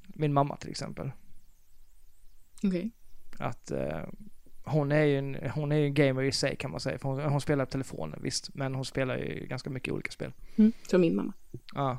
min 0.08 0.34
mamma 0.34 0.56
till 0.56 0.70
exempel. 0.70 1.12
Okej. 2.64 2.92
Att 3.40 3.72
eh, 3.72 4.04
hon 4.64 4.92
är 4.92 5.04
ju 5.04 5.18
en, 5.18 5.38
hon 5.56 5.72
är 5.72 5.76
ju 5.76 5.86
en 5.86 5.94
gamer 5.94 6.24
i 6.24 6.32
sig 6.32 6.56
kan 6.56 6.72
man 6.72 6.80
säga. 6.80 7.00
För 7.00 7.10
hon, 7.10 7.20
hon 7.22 7.42
spelar 7.42 7.66
på 7.66 7.72
telefonen 7.72 8.20
visst, 8.24 8.56
men 8.56 8.76
hon 8.76 8.86
spelar 8.86 9.18
ju 9.18 9.46
ganska 9.50 9.70
mycket 9.70 9.94
olika 9.94 10.12
spel. 10.12 10.34
Mm. 10.56 10.72
Som 10.88 11.02
min 11.02 11.16
mamma. 11.16 11.34
Ja. 11.76 11.98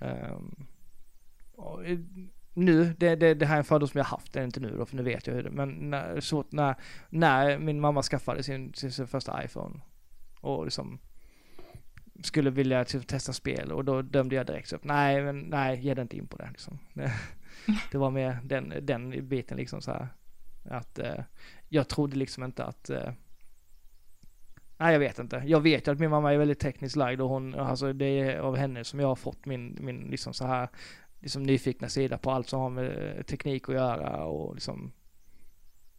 Eh, 0.00 0.38
nu, 2.54 2.94
det, 2.98 3.16
det, 3.16 3.34
det 3.34 3.46
här 3.46 3.54
är 3.54 3.58
en 3.58 3.64
fördom 3.64 3.88
som 3.88 3.98
jag 3.98 4.04
haft, 4.04 4.32
det 4.32 4.40
är 4.40 4.44
inte 4.44 4.60
nu 4.60 4.76
då, 4.76 4.86
för 4.86 4.96
nu 4.96 5.02
vet 5.02 5.26
jag 5.26 5.34
hur 5.34 5.42
det 5.42 5.50
men 5.50 5.90
när, 5.90 6.20
så, 6.20 6.44
när, 6.50 6.74
när 7.10 7.58
min 7.58 7.80
mamma 7.80 8.02
skaffade 8.02 8.42
sin, 8.42 8.74
sin, 8.74 8.92
sin 8.92 9.06
första 9.06 9.44
iPhone 9.44 9.80
och 10.40 10.64
liksom 10.64 10.98
skulle 12.22 12.50
vilja 12.50 12.84
typ, 12.84 13.06
testa 13.06 13.32
spel 13.32 13.72
och 13.72 13.84
då 13.84 14.02
dömde 14.02 14.34
jag 14.34 14.46
direkt 14.46 14.72
upp, 14.72 14.84
nej 14.84 15.22
men 15.22 15.40
nej, 15.40 15.80
ge 15.80 15.94
dig 15.94 16.02
inte 16.02 16.16
in 16.16 16.26
på 16.26 16.36
det 16.36 16.48
liksom. 16.48 16.78
Det, 16.94 17.12
det 17.92 17.98
var 17.98 18.10
mer 18.10 18.38
den, 18.44 18.74
den 18.82 19.28
biten 19.28 19.56
liksom 19.56 19.82
så 19.82 19.90
här. 19.90 20.08
Att 20.64 20.98
eh, 20.98 21.24
jag 21.68 21.88
trodde 21.88 22.16
liksom 22.16 22.44
inte 22.44 22.64
att 22.64 22.90
eh, 22.90 23.12
Nej 24.82 24.92
jag 24.92 25.00
vet 25.00 25.18
inte. 25.18 25.42
Jag 25.46 25.60
vet 25.60 25.86
ju 25.86 25.92
att 25.92 25.98
min 25.98 26.10
mamma 26.10 26.32
är 26.32 26.38
väldigt 26.38 26.58
tekniskt 26.58 26.96
lagd 26.96 27.20
och 27.20 27.28
hon, 27.28 27.54
alltså 27.54 27.92
det 27.92 28.20
är 28.20 28.38
av 28.38 28.56
henne 28.56 28.84
som 28.84 29.00
jag 29.00 29.08
har 29.08 29.16
fått 29.16 29.46
min, 29.46 29.78
min 29.80 30.00
liksom 30.00 30.34
så 30.34 30.46
här, 30.46 30.68
liksom 31.22 31.42
nyfikna 31.42 31.88
sida 31.88 32.18
på 32.18 32.30
allt 32.30 32.48
som 32.48 32.60
har 32.60 32.70
med 32.70 33.26
teknik 33.26 33.68
att 33.68 33.74
göra 33.74 34.24
och 34.24 34.54
liksom, 34.54 34.92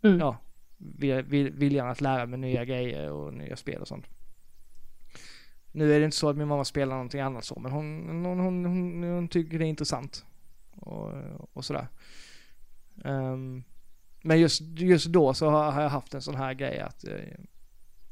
Mm. 0.04 0.20
ja, 0.20 0.38
vil- 0.78 1.24
vil- 1.24 1.52
viljan 1.58 1.88
att 1.90 2.02
lära 2.02 2.26
mig 2.26 2.40
nya 2.40 2.66
grejer 2.66 3.12
och 3.12 3.34
nya 3.34 3.56
spel 3.56 3.82
och 3.82 3.88
sånt. 3.88 4.06
Nu 5.72 5.94
är 5.94 6.00
det 6.00 6.06
inte 6.06 6.18
så 6.18 6.30
att 6.30 6.38
min 6.38 6.48
mamma 6.48 6.66
spelar 6.66 6.94
någonting 6.96 7.22
annat 7.22 7.46
så, 7.46 7.60
men 7.60 7.72
hon, 7.72 8.08
hon, 8.26 8.40
hon, 8.40 8.66
hon, 8.66 9.04
hon 9.04 9.28
tycker 9.28 9.60
det 9.60 9.66
är 9.66 9.70
intressant. 9.70 10.26
Och, 10.76 11.12
och 11.54 11.66
sådär. 11.66 11.88
Ehm, 13.06 13.64
men 14.22 14.40
just, 14.40 14.62
just 14.62 15.06
då 15.08 15.34
så 15.34 15.50
har 15.50 15.72
har 15.72 15.82
jag 15.82 15.90
haft 15.90 16.14
en 16.14 16.22
sån 16.22 16.36
här 16.36 16.54
grej 16.54 16.80
att 16.80 17.04
eh, 17.08 17.20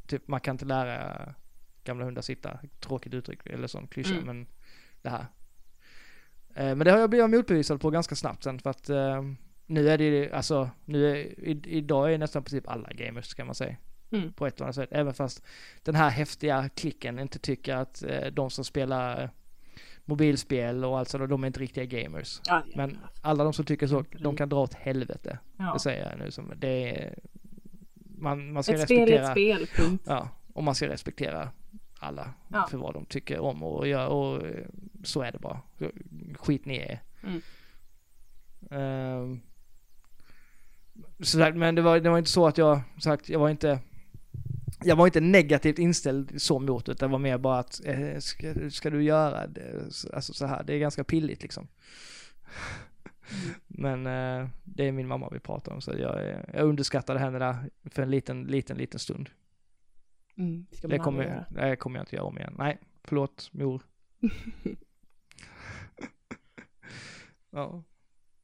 typ 0.07 0.27
man 0.27 0.39
kan 0.39 0.55
inte 0.55 0.65
lära 0.65 1.33
gamla 1.83 2.05
hundar 2.05 2.21
sitta. 2.21 2.59
Tråkigt 2.79 3.13
uttryck 3.13 3.45
eller 3.45 3.67
sån 3.67 3.87
klyscha 3.87 4.13
Mm. 4.13 4.25
men 4.25 4.47
det 5.01 5.09
här. 5.09 5.25
Eh, 6.55 6.65
men 6.75 6.79
det 6.79 6.91
har 6.91 6.99
jag 6.99 7.09
blivit 7.09 7.29
motbevisad 7.29 7.81
på 7.81 7.89
ganska 7.89 8.15
snabbt 8.15 8.43
sen 8.43 8.59
för 8.59 8.69
att 8.69 8.89
eh, 8.89 9.21
nu 9.65 9.89
är 9.89 9.97
det 9.97 10.31
alltså, 10.31 10.69
nu 10.85 11.11
är, 11.11 11.15
i, 11.15 11.61
idag 11.65 12.13
är 12.13 12.17
nästan 12.17 12.43
princip 12.43 12.67
alla 12.67 12.89
gamers 12.93 13.33
kan 13.33 13.45
man 13.45 13.55
säga. 13.55 13.75
Mm. 14.11 14.33
På 14.33 14.47
ett 14.47 14.55
eller 14.55 14.65
annat 14.65 14.75
sätt. 14.75 14.89
Även 14.91 15.13
fast 15.13 15.43
den 15.83 15.95
här 15.95 16.09
häftiga 16.09 16.69
klicken 16.69 17.19
inte 17.19 17.39
tycker 17.39 17.75
att 17.75 18.03
eh, 18.03 18.25
de 18.31 18.49
som 18.49 18.65
spelar 18.65 19.29
mobilspel 20.05 20.85
och 20.85 20.99
alltså 20.99 21.17
de 21.17 21.43
är 21.43 21.47
inte 21.47 21.59
riktiga 21.59 21.85
gamers. 21.85 22.41
Ja, 22.45 22.63
Men 22.75 22.97
alla 23.21 23.43
de 23.43 23.53
som 23.53 23.65
tycker 23.65 23.87
så, 23.87 24.05
de 24.19 24.35
kan 24.35 24.49
dra 24.49 24.59
åt 24.59 24.73
helvete. 24.73 25.39
ja. 25.57 25.73
Det 25.73 25.79
säger 25.79 26.09
jag 26.09 26.19
nu 26.19 26.31
som, 26.31 26.53
det 26.55 26.99
är, 26.99 27.19
man, 28.17 28.53
man 28.53 28.63
ska 28.63 28.73
Ett 28.73 28.81
spel 28.81 28.97
är 29.11 29.17
respektera, 29.17 29.61
ett 29.61 29.69
spel, 29.69 29.85
punkt. 29.85 30.03
ja, 30.07 30.29
och 30.53 30.63
man 30.63 30.75
ska 30.75 30.87
respektera 30.87 31.49
alla 32.01 32.33
Ja. 32.47 32.67
för 32.69 32.77
vad 32.77 32.93
de 32.93 33.05
tycker 33.05 33.39
om 33.39 33.63
och 33.63 33.87
gör 33.87 34.07
och 34.07 34.47
eh, 34.47 34.65
så 35.03 35.21
är 35.21 35.31
det 35.31 35.39
bara. 35.39 35.61
Skit 36.35 36.65
ni 36.65 36.77
är. 36.77 37.01
Mm. 37.23 37.41
Ehm, 38.71 39.41
så 41.19 41.37
men 41.53 41.75
det 41.75 41.81
var, 41.81 41.99
det 41.99 42.09
var 42.09 42.17
inte 42.17 42.29
så 42.29 42.47
att 42.47 42.57
jag, 42.57 42.81
sagt, 42.99 43.29
jag 43.29 43.39
var 43.39 43.49
inte 43.49 43.79
jag 44.83 44.95
var 44.95 45.05
inte 45.05 45.21
negativt 45.21 45.79
inställd 45.79 46.41
så 46.41 46.59
mot 46.59 46.85
det, 46.85 46.93
det 46.93 47.07
var 47.07 47.19
mer 47.19 47.37
bara 47.37 47.59
att, 47.59 47.81
eh, 47.85 48.17
ska, 48.17 48.69
ska 48.69 48.89
du 48.89 49.03
göra 49.03 49.47
det? 49.47 49.83
Alltså 50.13 50.33
så 50.33 50.45
här, 50.45 50.63
det 50.63 50.73
är 50.73 50.79
ganska 50.79 51.03
pilligt 51.03 51.41
liksom. 51.41 51.67
Men 53.67 54.07
eh, 54.07 54.47
det 54.63 54.87
är 54.87 54.91
min 54.91 55.07
mamma 55.07 55.29
vi 55.31 55.39
pratar 55.39 55.71
om, 55.71 55.81
så 55.81 55.91
jag, 55.97 56.29
eh, 56.29 56.39
jag 56.53 56.65
underskattade 56.67 57.19
henne 57.19 57.39
där 57.39 57.69
för 57.85 58.01
en 58.01 58.11
liten, 58.11 58.43
liten, 58.43 58.77
liten 58.77 58.99
stund. 58.99 59.29
Mm. 60.41 60.65
Det 60.81 60.99
kommer, 60.99 61.23
göra. 61.23 61.45
det 61.49 61.75
kommer 61.75 61.99
jag 61.99 62.03
inte 62.03 62.15
göra 62.15 62.25
om 62.25 62.37
igen. 62.37 62.55
Nej, 62.57 62.79
förlåt 63.03 63.49
mor. 63.53 63.81
ja. 67.49 67.83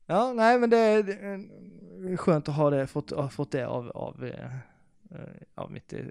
Ja, 0.06 0.34
nej 0.34 0.60
men 0.60 0.70
det 0.70 0.78
är, 0.78 2.18
skönt 2.18 2.50
att 2.50 2.56
ha 2.56 2.70
det, 2.70 2.88
fått, 2.88 3.12
ha 3.12 3.30
fått 3.30 3.52
det 3.52 3.68
av, 3.68 3.90
av, 3.92 4.26
eh, 4.26 4.56
eh, 5.12 5.20
av 5.56 5.72
mitt 5.72 5.94
eh, 5.94 6.02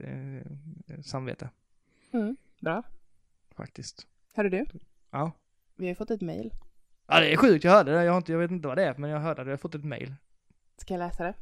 samvete 1.03 1.51
Mm. 2.13 2.37
Bra. 2.61 2.83
faktiskt. 3.51 4.07
Hörru 4.35 4.49
du, 4.49 4.65
Ja. 5.11 5.33
vi 5.77 5.85
har 5.85 5.89
ju 5.89 5.95
fått 5.95 6.11
ett 6.11 6.21
mail. 6.21 6.55
Ja 7.07 7.21
det 7.21 7.33
är 7.33 7.37
sjukt, 7.37 7.65
jag 7.65 7.73
hörde 7.73 7.93
det, 7.93 8.05
jag, 8.05 8.13
har 8.13 8.17
inte, 8.19 8.33
jag 8.33 8.39
vet 8.39 8.51
inte 8.51 8.69
vad 8.69 8.77
det 8.79 8.85
är 8.85 8.95
men 8.99 9.11
jag 9.11 9.21
hörde 9.21 9.45
det, 9.45 9.51
jag 9.51 9.53
har 9.57 9.59
fått 9.59 9.75
ett 9.75 9.85
mail. 9.85 10.15
Ska 10.77 10.95
jag 10.95 10.99
läsa 10.99 11.25
det? 11.25 11.35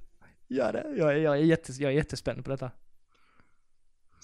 Gör 0.46 0.72
det, 0.72 0.94
jag, 0.96 1.18
jag, 1.18 1.34
är 1.38 1.42
jättes, 1.42 1.78
jag 1.78 1.92
är 1.92 1.96
jättespänd 1.96 2.44
på 2.44 2.50
detta. 2.50 2.70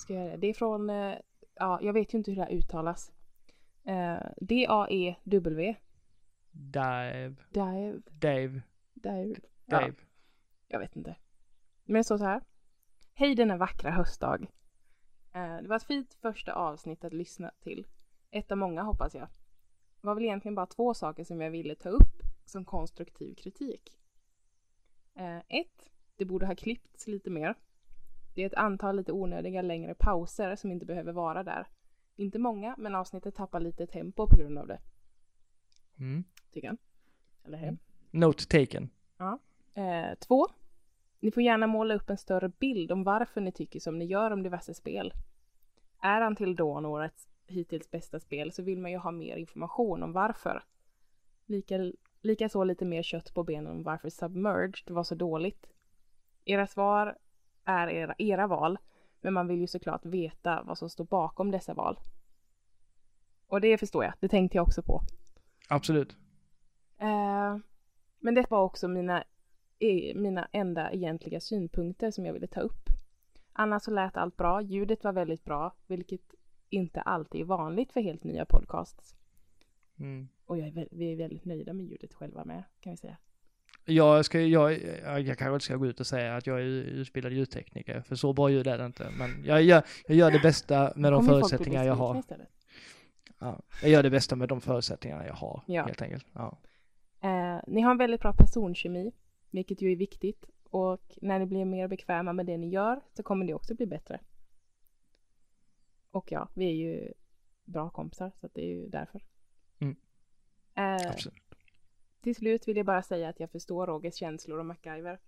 Ska 0.01 0.14
jag 0.14 0.22
göra 0.22 0.31
det? 0.32 0.40
Det 0.40 0.47
är 0.47 0.55
från, 0.55 0.90
eh, 0.90 1.18
ja, 1.55 1.78
jag 1.82 1.93
vet 1.93 2.14
ju 2.14 2.18
inte 2.18 2.31
hur 2.31 2.36
det 2.36 2.43
här 2.43 2.52
uttalas. 2.52 3.12
Eh, 3.85 4.20
D-A-E-W. 4.36 5.77
Dave, 6.52 7.35
Dive. 7.51 8.02
Dave, 8.10 8.62
Dive. 8.94 9.40
Dave. 9.66 9.86
Ja, 9.89 9.93
jag 10.68 10.78
vet 10.78 10.97
inte. 10.97 11.16
Men 11.85 11.94
det 11.94 12.05
står 12.05 12.18
så 12.18 12.24
här. 12.24 12.43
Hej 13.14 13.35
denna 13.35 13.56
vackra 13.56 13.90
höstdag. 13.90 14.47
Eh, 15.32 15.56
det 15.56 15.68
var 15.68 15.77
ett 15.77 15.82
fint 15.82 16.14
första 16.14 16.52
avsnitt 16.52 17.05
att 17.05 17.12
lyssna 17.12 17.51
till. 17.60 17.86
Ett 18.31 18.52
av 18.52 18.59
många 18.59 18.82
hoppas 18.82 19.14
jag. 19.14 19.28
Det 20.01 20.06
var 20.06 20.14
väl 20.14 20.24
egentligen 20.24 20.55
bara 20.55 20.66
två 20.66 20.94
saker 20.94 21.24
som 21.24 21.40
jag 21.40 21.51
ville 21.51 21.74
ta 21.74 21.89
upp 21.89 22.22
som 22.44 22.64
konstruktiv 22.64 23.35
kritik. 23.35 23.97
Ett, 25.48 25.90
det 26.16 26.24
borde 26.24 26.47
ha 26.47 26.55
klippts 26.55 27.06
lite 27.06 27.31
mer. 27.31 27.55
Det 28.35 28.43
är 28.43 28.47
ett 28.47 28.55
antal 28.55 28.97
lite 28.97 29.12
onödiga 29.12 29.62
längre 29.62 29.94
pauser 29.94 30.57
som 30.57 30.73
inte 30.73 30.86
behöver 30.86 31.12
vara 31.12 31.43
där. 31.43 31.66
Inte 32.16 32.39
många, 32.39 32.74
men 32.78 32.94
avsnittet 32.94 33.35
tappar 33.35 33.61
lite 33.61 33.86
tempo 33.86 34.27
på 34.27 34.36
grund 34.36 34.59
av 34.59 34.66
det, 34.66 34.78
Mm. 35.98 36.24
tycker 36.52 36.69
jag. 36.69 36.77
Eller 37.44 37.59
hur? 37.59 37.78
Note 38.11 38.47
taken. 38.47 38.90
Eh, 39.74 40.15
två. 40.19 40.47
Ni 41.20 41.31
får 41.31 41.43
gärna 41.43 41.66
måla 41.66 41.94
upp 41.94 42.11
en 42.11 42.19
större 42.19 42.48
bild 42.48 42.93
om 42.93 43.05
varför 43.05 43.40
ni 43.40 43.52
tycker 43.52 43.81
som 43.81 43.98
ni 43.98 44.05
gör 44.05 44.31
om 44.31 44.43
diverse 44.43 44.74
spel. 44.74 45.12
Är 46.01 46.23
Until 46.23 46.57
Dawn 46.57 46.86
årets 46.86 47.28
hittills 47.47 47.90
bästa 47.90 48.20
spel 48.20 48.52
så 48.52 48.62
vill 48.62 48.78
man 48.78 48.90
ju 48.90 48.97
ha 48.97 49.11
mer 49.11 49.36
information 49.36 50.02
om 50.02 50.12
varför. 50.12 50.62
Lika, 51.47 51.93
likaså 52.20 52.65
lite 52.65 52.85
mer 52.85 53.02
kött 53.02 53.35
på 53.35 53.44
benen 53.44 53.73
om 53.73 53.82
varför 53.82 54.11
Submerged 54.11 54.90
var 54.90 55.05
så 55.05 55.15
dåligt. 55.15 55.66
Era 56.44 56.66
svar 56.66 57.19
är 57.65 57.89
era, 57.89 58.15
era 58.19 58.47
val, 58.47 58.78
men 59.20 59.32
man 59.32 59.49
vill 59.49 59.61
ju 59.61 59.66
såklart 59.66 60.07
veta 60.07 60.62
vad 60.66 60.78
som 60.78 60.91
står 60.91 61.05
bakom 61.05 61.51
dessa 61.51 61.74
val. 61.74 61.99
Och 63.47 63.61
det 63.61 63.78
förstår 63.78 64.05
jag, 64.05 64.12
det 64.20 64.28
tänkte 64.28 64.57
jag 64.57 64.62
också 64.62 64.82
på. 64.82 65.03
Absolut. 65.69 66.16
Eh, 66.99 67.57
men 68.19 68.35
det 68.35 68.51
var 68.51 68.62
också 68.62 68.89
mina, 68.89 69.24
mina 70.15 70.49
enda 70.53 70.93
egentliga 70.93 71.41
synpunkter 71.41 72.11
som 72.11 72.27
jag 72.27 72.32
ville 72.32 72.47
ta 72.47 72.61
upp. 72.61 72.89
Annars 73.53 73.82
så 73.82 73.91
lät 73.91 74.16
allt 74.16 74.37
bra, 74.37 74.62
ljudet 74.62 75.05
var 75.05 75.12
väldigt 75.12 75.45
bra, 75.45 75.74
vilket 75.87 76.35
inte 76.69 77.01
alltid 77.01 77.41
är 77.41 77.45
vanligt 77.45 77.93
för 77.93 78.01
helt 78.01 78.24
nya 78.24 78.45
podcasts. 78.45 79.16
Mm. 79.99 80.28
Och 80.47 80.59
jag 80.59 80.66
är 80.69 80.89
vi 80.91 81.12
är 81.12 81.16
väldigt 81.16 81.45
nöjda 81.45 81.73
med 81.73 81.87
ljudet 81.87 82.15
själva 82.15 82.45
med, 82.45 82.62
kan 82.81 82.91
vi 82.91 82.97
säga. 82.97 83.16
Jag, 83.91 84.25
ska, 84.25 84.41
jag, 84.41 84.73
jag, 85.05 85.21
jag 85.21 85.39
kanske 85.39 85.55
inte 85.55 85.65
ska 85.65 85.77
gå 85.77 85.87
ut 85.87 86.01
och 86.01 86.07
säga 86.07 86.37
att 86.37 86.47
jag 86.47 86.61
är 86.61 86.65
utbildad 86.65 87.33
ljudtekniker, 87.33 88.01
för 88.01 88.17
så 88.17 88.33
bra 88.33 88.51
ljud 88.51 88.67
är 88.67 88.79
det 88.79 88.87
inte. 88.87 89.11
Men 89.19 89.45
jag 89.45 89.62
gör, 89.62 89.83
jag 90.07 90.17
gör 90.17 90.31
det 90.31 90.39
bästa 90.39 90.93
med 90.97 91.12
de 91.12 91.27
förutsättningar 91.27 91.85
jag 91.85 91.95
har. 91.95 92.23
Ja, 93.39 93.62
jag 93.83 93.91
gör 93.91 94.03
det 94.03 94.11
bästa 94.11 94.37
med 94.37 94.49
de 94.49 94.61
förutsättningar 94.61 95.27
jag 95.27 95.35
har, 95.35 95.62
Ja. 95.67 95.85
helt 95.85 96.03
enkelt. 96.03 96.27
Ja. 96.33 96.59
Eh, 97.23 97.61
ni 97.67 97.81
har 97.81 97.91
en 97.91 97.99
väldigt 97.99 98.21
bra 98.21 98.33
personkemi, 98.33 99.12
vilket 99.51 99.83
ju 99.83 99.93
är 99.93 99.97
viktigt. 99.97 100.45
Och 100.65 101.19
när 101.23 101.39
ni 101.39 101.47
blir 101.47 101.65
mer 101.65 101.89
bekväma 101.89 102.33
med 102.33 102.47
det 102.47 102.57
ni 102.59 102.69
gör 102.69 103.01
så 103.17 103.23
kommer 103.23 103.47
det 103.47 103.55
också 103.55 103.75
bli 103.75 103.87
bättre. 103.87 104.21
Och 106.11 106.33
ja, 106.33 106.49
vi 106.55 106.65
är 106.67 106.75
ju 106.75 107.12
bra 107.65 107.91
kompisar 107.91 108.33
så 108.41 108.49
det 108.55 108.61
är 108.61 108.67
ju 108.69 108.89
därför. 108.89 109.23
Mm. 109.79 109.97
Eh, 110.75 111.11
Absolut. 111.11 111.49
Till 112.22 112.34
slut 112.34 112.68
vill 112.68 112.76
jag 112.76 112.86
bara 112.86 113.02
säga 113.02 113.28
att 113.28 113.40
jag 113.40 113.51
förstår 113.51 113.86
Rogers 113.86 114.14
känslor 114.14 114.59
om 114.60 114.66
MacGyver. 114.66 115.18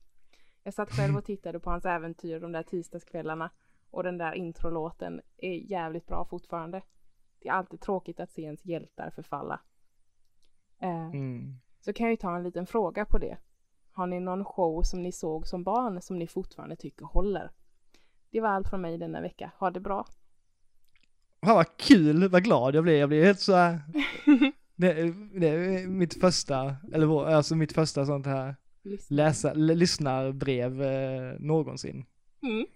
Jag 0.62 0.74
satt 0.74 0.90
själv 0.90 1.16
och 1.16 1.24
tittade 1.24 1.60
på 1.60 1.70
hans 1.70 1.84
äventyr 1.84 2.40
de 2.40 2.52
där 2.52 2.62
tisdagskvällarna 2.62 3.50
och 3.90 4.02
den 4.02 4.18
där 4.18 4.32
introlåten 4.32 5.20
är 5.36 5.52
jävligt 5.70 6.06
bra 6.06 6.24
fortfarande. 6.24 6.82
Det 7.38 7.48
är 7.48 7.52
alltid 7.52 7.80
tråkigt 7.80 8.20
att 8.20 8.30
se 8.30 8.42
ens 8.42 8.64
hjältar 8.64 9.10
förfalla. 9.10 9.60
Eh, 10.78 11.06
Mm. 11.06 11.54
så 11.80 11.92
kan 11.92 12.06
jag 12.06 12.10
ju 12.12 12.16
ta 12.16 12.36
en 12.36 12.42
liten 12.42 12.66
fråga 12.66 13.04
på 13.04 13.18
det. 13.18 13.36
Har 13.92 14.06
ni 14.06 14.20
någon 14.20 14.44
show 14.44 14.82
som 14.82 15.02
ni 15.02 15.12
såg 15.12 15.46
som 15.46 15.64
barn 15.64 16.02
som 16.02 16.18
ni 16.18 16.26
fortfarande 16.26 16.76
tycker 16.76 17.04
håller? 17.04 17.50
Det 18.30 18.40
var 18.40 18.48
allt 18.48 18.68
från 18.68 18.80
mig 18.80 18.98
denna 18.98 19.20
vecka. 19.20 19.52
Ha 19.58 19.70
det 19.70 19.80
bra. 19.80 20.06
Fan 21.44 21.54
vad 21.56 21.76
kul, 21.76 22.28
vad 22.28 22.44
glad 22.44 22.74
jag 22.74 22.84
blir. 22.84 22.98
Jag 23.00 23.08
blir 23.08 23.24
helt 23.24 23.40
så 23.40 23.54
här, 23.54 23.80
Det, 24.76 25.14
det 25.40 25.48
är 25.48 25.86
mitt 25.86 26.20
första, 26.20 26.76
eller 26.92 27.06
vår- 27.06 27.26
alltså 27.26 27.56
mitt 27.56 27.72
första 27.72 28.06
sånt 28.06 28.26
här 28.26 28.56
Lyssna. 28.82 29.16
läsa, 29.16 29.52
lyssnarbrev 29.54 30.82
eh, 30.82 31.34
någonsin. 31.40 32.06
Mm. 32.42 32.66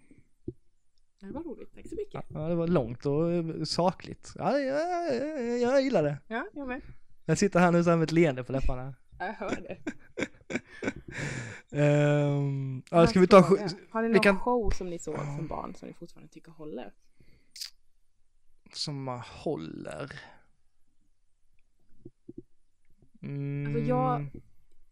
Det 1.20 1.27
var 1.32 1.43
roligt, 1.43 1.74
tack 1.74 1.89
så 1.89 1.94
mycket. 1.97 2.24
Ja, 2.28 2.48
det 2.48 2.55
var 2.55 2.66
långt 2.66 3.06
och 3.06 3.32
eh, 3.32 3.62
sakligt. 3.64 4.32
Ja, 4.39 4.59
jag, 4.59 5.14
jag, 5.16 5.59
jag 5.60 5.82
gillar 5.82 6.02
det. 6.02 6.18
Ja, 6.28 6.47
jag 6.55 6.68
med. 6.68 6.81
Jag 7.24 7.39
sitter 7.39 7.60
här 7.60 7.73
nu 7.73 7.85
så 7.85 7.90
här 7.90 7.97
med 7.97 8.05
ett 8.05 8.12
leende 8.12 8.44
på 8.44 8.52
läpparna. 8.52 8.94
Jag 9.18 9.32
hör 9.32 9.60
det. 9.68 9.78
Ehm, 11.82 12.82
ja, 12.90 13.06
ska 13.06 13.20
vi 13.20 13.27
ta, 13.27 13.43
Fråga. 13.43 13.68
Har 13.90 14.02
ni 14.02 14.09
någon 14.09 14.20
kan- 14.23 14.39
show 14.39 14.70
som 14.70 14.90
ni 14.90 14.98
såg 14.98 15.14
som 15.16 15.47
barn 15.47 15.74
som 15.74 15.89
ni 15.89 15.94
fortfarande 15.94 16.32
tycker 16.32 16.51
håller? 16.52 16.93
som 18.73 19.09
håller? 19.24 20.12
Mm, 23.22 23.66
Alltså 23.66 23.80
jag, 23.88 24.30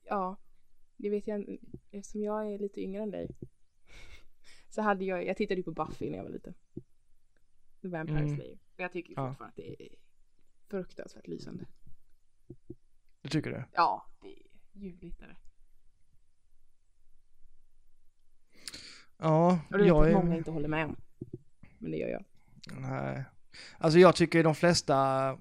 ja, 0.05 0.37
det 0.97 1.11
vet 1.11 1.27
jag 1.27 1.59
eftersom 1.91 2.23
jag 2.23 2.53
är 2.53 2.59
lite 2.59 2.81
yngre 2.81 3.03
än 3.03 3.11
dig. 3.11 3.29
Så 4.71 4.83
hade 4.83 5.05
jag, 5.05 5.27
jag 5.27 5.37
tittade 5.37 5.61
ju 5.61 5.63
på 5.63 5.73
Buffy 5.73 6.11
när 6.11 6.17
jag 6.17 6.25
var 6.25 6.31
liten. 6.31 6.55
The 7.83 7.89
Vampire 7.89 8.19
Mm. 8.19 8.37
Slayer. 8.37 8.59
Och 8.75 8.81
jag 8.81 8.93
tycker 8.93 9.15
Ja. 9.17 9.29
fortfarande 9.29 9.49
att 9.51 9.57
det 9.57 9.83
är 9.83 9.89
fruktansvärt 10.71 11.27
lysande. 11.27 11.67
Det 13.23 13.29
tycker 13.29 13.51
du? 13.51 13.65
Ja, 13.73 14.07
det 14.23 14.29
är 14.29 14.43
ljuvligt 14.73 15.23
är 15.23 15.27
det. 15.29 15.37
Ja, 19.19 19.61
Och 19.71 19.79
det 19.79 19.87
jag 19.87 20.11
är... 20.11 20.15
många 20.15 20.37
inte 20.37 20.51
håller 20.51 20.69
med 20.69 20.85
om. 20.87 20.97
Men 21.79 21.91
det 21.91 21.97
gör 21.97 22.09
jag. 22.09 22.25
Nej. 22.81 23.25
Alltså 23.79 23.99
jag 23.99 24.17
tycker 24.17 24.45
de 24.45 24.55
flesta 24.55 25.39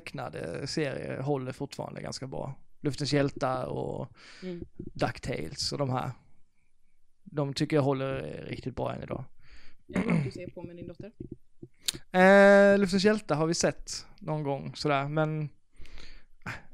tecknade 0.00 0.66
serier 0.66 1.20
håller 1.20 1.52
fortfarande 1.52 2.02
ganska 2.02 2.26
bra. 2.26 2.54
Luftens 2.80 3.12
hjältar 3.12 3.64
och 3.66 4.08
Mm. 4.42 4.64
DuckTales 4.76 5.72
och 5.72 5.78
de 5.78 5.90
här. 5.90 6.10
De 7.24 7.54
tycker 7.54 7.76
jag 7.76 7.82
håller 7.82 8.44
riktigt 8.48 8.76
bra 8.76 8.94
än 8.94 9.02
idag. 9.02 9.24
Något 9.86 10.24
du 10.24 10.30
ser 10.30 10.50
på 10.50 10.62
med 10.62 10.76
din 10.76 10.86
dotter? 10.86 11.12
Eh, 12.12 12.78
Luftens 12.78 13.04
hjältar 13.04 13.34
har 13.36 13.46
vi 13.46 13.54
sett 13.54 14.06
någon 14.18 14.42
gång 14.42 14.72
sådär, 14.74 15.08
men 15.08 15.48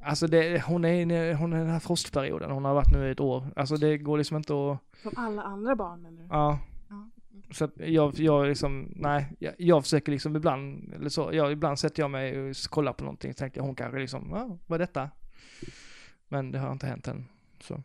Alltså 0.03 0.27
det, 0.27 0.63
hon 0.67 0.85
är 0.85 0.93
inne- 1.05 1.35
hon 1.35 1.53
är 1.53 1.57
i 1.57 1.61
den 1.61 1.71
här 1.71 1.81
frostperioden, 1.81 2.51
hon 2.51 2.65
har 2.65 2.75
varit 2.75 2.93
nu 2.93 3.09
i 3.09 3.11
ett 3.11 3.21
år. 3.21 3.47
Alltså 3.57 3.77
det 3.77 3.99
går 3.99 4.19
liksom 4.19 4.37
inte 4.37 4.53
att, 4.53 4.79
Som 5.03 5.13
alla 5.17 5.43
andra 5.43 5.77
barn 5.77 6.03
menar 6.03 6.23
du? 6.23 6.29
ja. 6.31 6.59
Så 7.51 7.65
att 7.65 7.73
jag, 7.77 8.15
jag 8.15 8.49
liksom, 8.49 8.93
nej, 8.97 9.27
jag, 9.39 9.55
jag 9.59 9.83
försöker 9.83 10.13
liksom 10.13 10.37
ibland, 10.37 10.93
eller 10.95 11.09
så, 11.09 11.31
jag, 11.33 11.53
ibland 11.53 11.79
sätter 11.79 12.03
jag 12.03 12.11
mig 12.11 12.41
och 12.41 12.57
kollar 12.71 12.93
på 12.93 13.05
någonting, 13.05 13.35
tänkte 13.35 13.61
jag 13.61 13.65
hon 13.65 13.75
kanske 13.75 13.99
liksom, 13.99 14.31
ja, 14.31 14.59
vad 14.67 14.81
är 14.81 14.87
detta? 14.87 15.11
Men 16.29 16.53
det 16.53 16.59
har 16.59 16.73
inte 16.73 16.87
hänt 16.87 17.09
än, 17.09 17.29
så. 17.61 17.83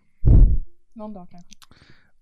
Någon 0.94 1.14
dag 1.14 1.28
kanske. 1.32 1.50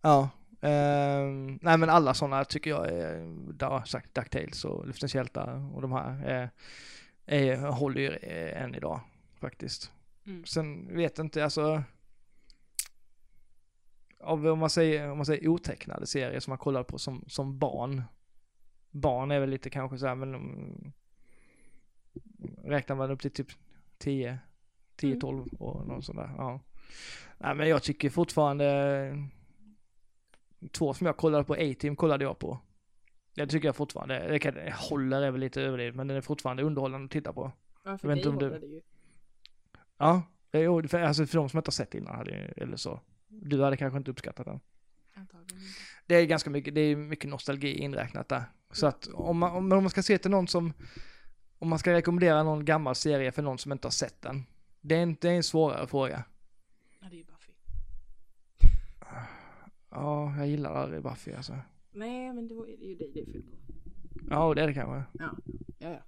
Ja, 0.01 0.29
ehm, 0.61 1.59
nej 1.61 1.77
men 1.77 1.89
alla 1.89 2.13
sådana 2.13 2.45
tycker 2.45 2.69
jag 2.69 2.87
är, 2.87 3.35
där 3.53 3.83
sagt 3.85 4.13
DuckTales 4.15 4.65
och 4.65 4.87
Luftens 4.87 5.15
hjältar 5.15 5.75
och 5.75 5.81
de 5.81 5.91
här 5.91 6.23
är, 6.25 6.49
är, 7.25 7.57
håller 7.57 8.01
ju 8.01 8.09
eh, 8.09 8.63
än 8.63 8.75
idag 8.75 8.99
faktiskt. 9.39 9.91
Mm. 10.25 10.45
Sen 10.45 10.95
vet 10.95 11.17
jag 11.17 11.25
inte, 11.25 11.43
alltså 11.43 11.83
av, 14.23 14.47
om 14.47 14.59
man 14.59 14.69
säger, 14.69 15.11
om 15.11 15.17
man 15.17 15.25
säger 15.25 15.47
otecknade 15.47 16.07
serier 16.07 16.39
som 16.39 16.51
man 16.51 16.57
kollar 16.57 16.83
på 16.83 16.97
som, 16.97 17.23
som 17.27 17.59
barn. 17.59 18.03
Barn 18.91 19.31
är 19.31 19.39
väl 19.39 19.49
lite 19.49 19.69
kanske 19.69 19.97
så 19.97 20.07
här, 20.07 20.15
men 20.15 20.35
um, 20.35 20.91
räknar 22.63 22.95
man 22.95 23.11
upp 23.11 23.21
till 23.21 23.31
typ 23.31 23.47
10, 23.97 24.39
10, 24.95 25.09
Mm. 25.09 25.19
12 25.21 25.47
och 25.59 25.87
någon 25.87 26.03
sån 26.03 26.15
där, 26.15 26.31
ja. 26.37 26.59
Nej 27.37 27.55
men 27.55 27.69
jag 27.69 27.83
tycker 27.83 28.09
fortfarande 28.09 29.29
två 30.71 30.93
som 30.93 31.07
jag 31.07 31.17
kollade 31.17 31.43
på, 31.43 31.53
A-Team 31.53 31.95
kollade 31.95 32.23
jag 32.23 32.39
på. 32.39 32.59
Det 33.35 33.47
tycker 33.47 33.67
jag 33.67 33.75
fortfarande, 33.75 34.27
det 34.27 34.39
kan, 34.39 34.55
håller 34.89 35.21
är 35.21 35.31
väl 35.31 35.41
lite 35.41 35.61
överdrivet 35.61 35.95
men 35.95 36.07
den 36.07 36.17
är 36.17 36.21
fortfarande 36.21 36.63
underhållande 36.63 37.05
att 37.05 37.11
titta 37.11 37.33
på. 37.33 37.51
Ja, 37.83 37.97
för 37.97 38.07
Jag 38.07 38.17
dig 38.17 38.23
du- 38.23 38.29
håller 38.31 38.59
det 38.59 38.65
ju. 38.67 38.81
Ja, 39.97 40.21
det 40.51 40.87
för, 40.89 40.99
alltså 40.99 41.25
för 41.25 41.37
de 41.37 41.49
som 41.49 41.57
inte 41.57 41.67
har 41.67 41.71
sett 41.71 41.95
innan 41.95 42.27
eller 42.57 42.77
så. 42.77 42.99
Du 43.41 43.63
hade 43.63 43.77
kanske 43.77 43.97
inte 43.97 44.11
uppskattat 44.11 44.45
den. 44.45 44.59
Antagligen 45.13 45.57
inte. 45.57 45.79
Det 46.07 46.15
är 46.15 46.25
ganska 46.25 46.49
mycket, 46.49 46.75
det 46.75 46.81
är 46.81 46.95
mycket 46.95 47.29
nostalgi 47.29 47.77
inräknat 47.77 48.29
där. 48.29 48.43
Så 48.71 48.87
att 48.87 49.07
om 49.07 49.37
man, 49.37 49.55
om 49.55 49.69
man 49.69 49.89
ska 49.89 50.03
se 50.03 50.17
till 50.17 50.31
någon 50.31 50.47
som, 50.47 50.73
om 51.59 51.69
man 51.69 51.79
ska 51.79 51.93
rekommendera 51.93 52.43
någon 52.43 52.65
gammal 52.65 52.95
serie 52.95 53.31
för 53.31 53.41
någon 53.41 53.57
som 53.57 53.71
inte 53.71 53.85
har 53.85 53.91
sett 53.91 54.21
den. 54.21 54.45
Det 54.81 54.95
är 54.95 55.03
en, 55.03 55.17
det 55.21 55.29
är 55.29 55.33
en 55.33 55.43
svårare 55.43 55.87
fråga. 55.87 56.23
Ja, 56.99 57.07
det 57.09 57.19
är 57.19 57.23
Buffy. 57.23 57.53
Ja, 59.89 60.37
jag 60.37 60.47
gillar 60.47 60.75
aldrig 60.75 61.03
Buffy 61.03 61.33
alltså. 61.33 61.57
Nej, 61.91 62.33
men 62.33 62.47
då 62.47 62.67
är 62.67 62.77
det 62.77 62.85
ju 62.85 62.95
dig 62.95 63.11
det 63.13 63.21
är 63.21 63.25
fel 63.25 63.41
på. 63.41 63.57
Ja, 64.29 64.53
det 64.53 64.61
är 64.61 64.67
det 64.67 64.73
kanske. 64.73 65.03
Ja, 65.23 65.37
ja, 65.79 65.89
ja. 65.89 66.01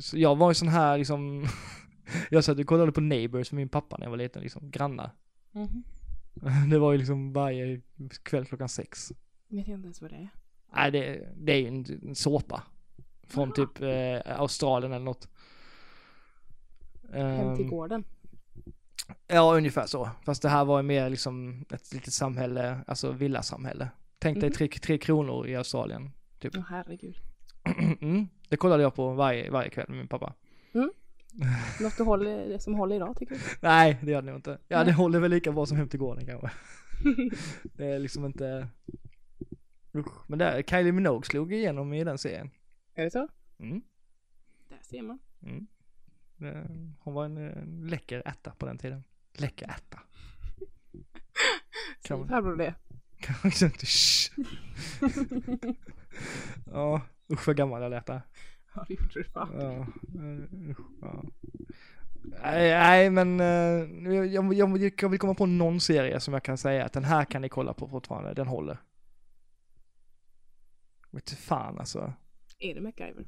Så 0.00 0.18
jag 0.18 0.36
var 0.36 0.50
ju 0.50 0.54
sån 0.54 0.68
här 0.68 0.98
liksom, 0.98 1.46
jag 2.30 2.44
satt 2.44 2.58
och 2.58 2.66
kollade 2.66 2.92
på 2.92 3.00
Neighbors 3.00 3.52
med 3.52 3.56
min 3.56 3.68
pappa 3.68 3.96
när 3.96 4.06
jag 4.06 4.10
var 4.10 4.16
liten, 4.16 4.42
liksom 4.42 4.70
grannar. 4.70 5.10
Mhm. 5.52 5.84
Det 6.70 6.78
var 6.78 6.92
ju 6.92 6.98
liksom 6.98 7.32
varje 7.32 7.80
kväll 8.22 8.46
klockan 8.46 8.68
sex. 8.68 9.12
Vet 9.48 9.68
jag 9.68 9.74
inte 9.78 9.86
ens 9.86 10.02
vad 10.02 10.10
det 10.10 10.16
är. 10.16 10.28
Nej, 10.74 10.90
det, 10.90 11.28
det 11.36 11.52
är 11.52 11.56
ju 11.60 11.68
en, 11.68 11.84
en 12.08 12.14
såpa. 12.14 12.62
Från 13.26 13.52
Jaha. 13.56 13.66
typ 13.66 13.80
eh, 13.82 14.40
Australien 14.40 14.92
eller 14.92 15.04
något. 15.04 15.28
Hem 17.12 17.56
till 17.56 17.64
Ehm, 17.64 17.70
gården. 17.70 18.04
Ja, 19.26 19.56
ungefär 19.56 19.86
så. 19.86 20.10
Fast 20.24 20.42
det 20.42 20.48
här 20.48 20.64
var 20.64 20.78
ju 20.78 20.82
mer 20.82 21.10
liksom 21.10 21.64
ett 21.70 21.92
litet 21.92 22.12
samhälle, 22.12 22.80
alltså 22.86 23.12
villasamhälle. 23.12 23.88
Tänk 24.18 24.40
dig 24.40 24.48
Mhm. 24.50 24.54
tre, 24.56 24.68
tre 24.68 24.98
kronor 24.98 25.46
i 25.46 25.56
Australien. 25.56 26.10
Åh 26.44 26.64
herregud. 26.68 27.16
mm, 28.00 28.28
det 28.48 28.56
kollade 28.56 28.82
jag 28.82 28.94
på 28.94 29.14
varje, 29.14 29.50
varje 29.50 29.70
kväll 29.70 29.86
med 29.88 29.98
min 29.98 30.08
pappa. 30.08 30.34
Något 31.80 31.96
du 31.96 32.02
håller, 32.02 32.48
det 32.48 32.58
som 32.58 32.74
håller 32.74 32.96
idag 32.96 33.16
tycker 33.18 33.34
du? 33.34 33.40
Nej, 33.60 33.98
det 34.02 34.10
gör 34.10 34.22
det 34.22 34.26
nog 34.26 34.36
inte. 34.38 34.58
Ja, 34.68 34.76
Nej. 34.76 34.86
det 34.86 34.92
håller 34.92 35.20
väl 35.20 35.30
lika 35.30 35.52
bra 35.52 35.66
som 35.66 35.76
Hem 35.76 35.88
till 35.88 36.00
gården 36.00 36.26
kanske. 36.26 36.50
det 37.62 37.86
är 37.86 37.98
liksom 37.98 38.24
inte... 38.24 38.68
Usch. 39.94 40.12
Men 40.28 40.38
där, 40.38 40.62
Kylie 40.62 40.92
Minogue 40.92 41.22
slog 41.24 41.52
igenom 41.52 41.92
i 41.92 42.04
den 42.04 42.18
serien. 42.18 42.50
är 42.94 43.04
det 43.04 43.10
så? 43.10 43.28
Mm. 43.58 43.82
Där 44.68 44.78
ser 44.82 45.02
man. 45.02 45.18
Mm. 45.42 45.66
Det- 46.36 46.92
Hon 47.00 47.14
var 47.14 47.24
en, 47.24 47.36
en 47.36 47.86
läcker 47.90 48.22
ärta 48.24 48.50
på 48.58 48.66
den 48.66 48.78
tiden. 48.78 49.04
Läcker 49.32 49.66
ärta. 49.68 50.00
Kan 52.02 52.18
man- 52.18 52.28
farbror 52.28 52.56
det? 52.56 52.74
Kanske 53.20 53.66
inte. 53.66 53.86
Ja, 56.72 57.00
usch 57.32 57.46
vad 57.46 57.56
gammal 57.56 57.82
jag 57.82 57.90
lät 57.90 58.06
där. 58.06 58.22
Ja, 58.74 58.84
det 58.88 58.94
gjorde 58.94 59.12
du 59.14 59.24
fan. 59.24 59.48
Ja, 59.60 59.86
eh, 60.20 60.76
ja. 61.00 61.24
Nej, 62.42 62.70
nej 62.70 63.10
men 63.10 63.40
eh, 63.40 64.14
jag, 64.14 64.26
jag, 64.26 64.54
jag, 64.54 64.92
jag 65.00 65.08
vill 65.08 65.18
komma 65.18 65.34
på 65.34 65.46
någon 65.46 65.80
serie 65.80 66.20
som 66.20 66.34
jag 66.34 66.42
kan 66.42 66.58
säga 66.58 66.84
att 66.84 66.92
den 66.92 67.04
här 67.04 67.24
kan 67.24 67.42
ni 67.42 67.48
kolla 67.48 67.74
på 67.74 67.88
fortfarande, 67.88 68.34
den 68.34 68.46
håller. 68.46 68.78
Vet 71.10 71.30
fan 71.30 71.78
alltså. 71.78 72.12
Är 72.58 72.74
det 72.74 72.80
MacGyver? 72.80 73.26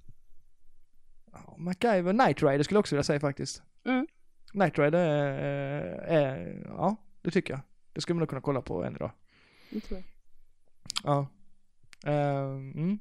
Ja, 1.33 1.55
MacGyver, 1.59 2.13
Knight 2.13 2.43
Rider 2.43 2.63
skulle 2.63 2.77
jag 2.77 2.81
också 2.81 2.95
vilja 2.95 3.05
säga 3.05 3.21
faktiskt. 3.21 3.63
Mm. 3.85 4.07
Knight 4.53 4.79
Rider 4.79 4.99
är, 4.99 5.33
är, 5.99 6.63
ja 6.67 6.97
det 7.23 7.31
tycker 7.31 7.53
jag. 7.53 7.61
Det 7.93 8.01
skulle 8.01 8.15
man 8.15 8.21
nog 8.21 8.29
kunna 8.29 8.41
kolla 8.41 8.63
på 8.63 8.85
än 8.85 8.97
idag. 8.97 9.11
Det 9.71 9.81
tror 9.81 10.01
jag. 10.01 10.07
Ja. 11.05 11.27
Ehm, 12.11 12.73
mm. 12.73 12.99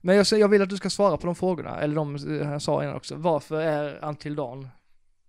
Men 0.00 0.16
jag, 0.16 0.26
jag 0.32 0.48
vill 0.48 0.62
att 0.62 0.68
du 0.70 0.76
ska 0.76 0.90
svara 0.90 1.16
på 1.16 1.26
de 1.26 1.34
frågorna, 1.34 1.80
eller 1.80 1.94
de 1.94 2.14
eh, 2.16 2.50
jag 2.52 2.62
sa 2.62 2.82
innan 2.82 2.96
också. 2.96 3.16
Varför 3.16 3.60
är 3.60 4.04
Until 4.08 4.34
Dawn 4.36 4.68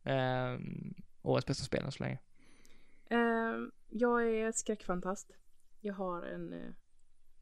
um, 0.03 0.93
årets 1.21 1.47
bästa 1.47 1.63
spel 1.63 1.83
än 1.85 1.91
så 1.91 2.03
länge? 2.03 2.17
Ehm, 3.09 3.71
jag 3.89 4.29
är 4.29 4.51
skräckfantast. 4.51 5.31
Jag 5.81 5.93
har 5.93 6.23
en, 6.23 6.53
eh, 6.53 6.69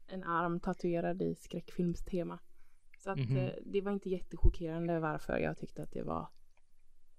en 0.06 0.24
arm 0.24 0.60
tatuerad 0.60 1.22
i 1.22 1.34
skräckfilmstema. 1.34 2.38
Så 2.98 3.10
att 3.10 3.18
Mhm. 3.18 3.36
eh, 3.36 3.52
det 3.66 3.80
var 3.80 3.92
inte 3.92 4.10
jättechockerande 4.10 5.00
varför 5.00 5.38
jag 5.38 5.58
tyckte 5.58 5.82
att 5.82 5.92
det 5.92 6.02
var... 6.02 6.28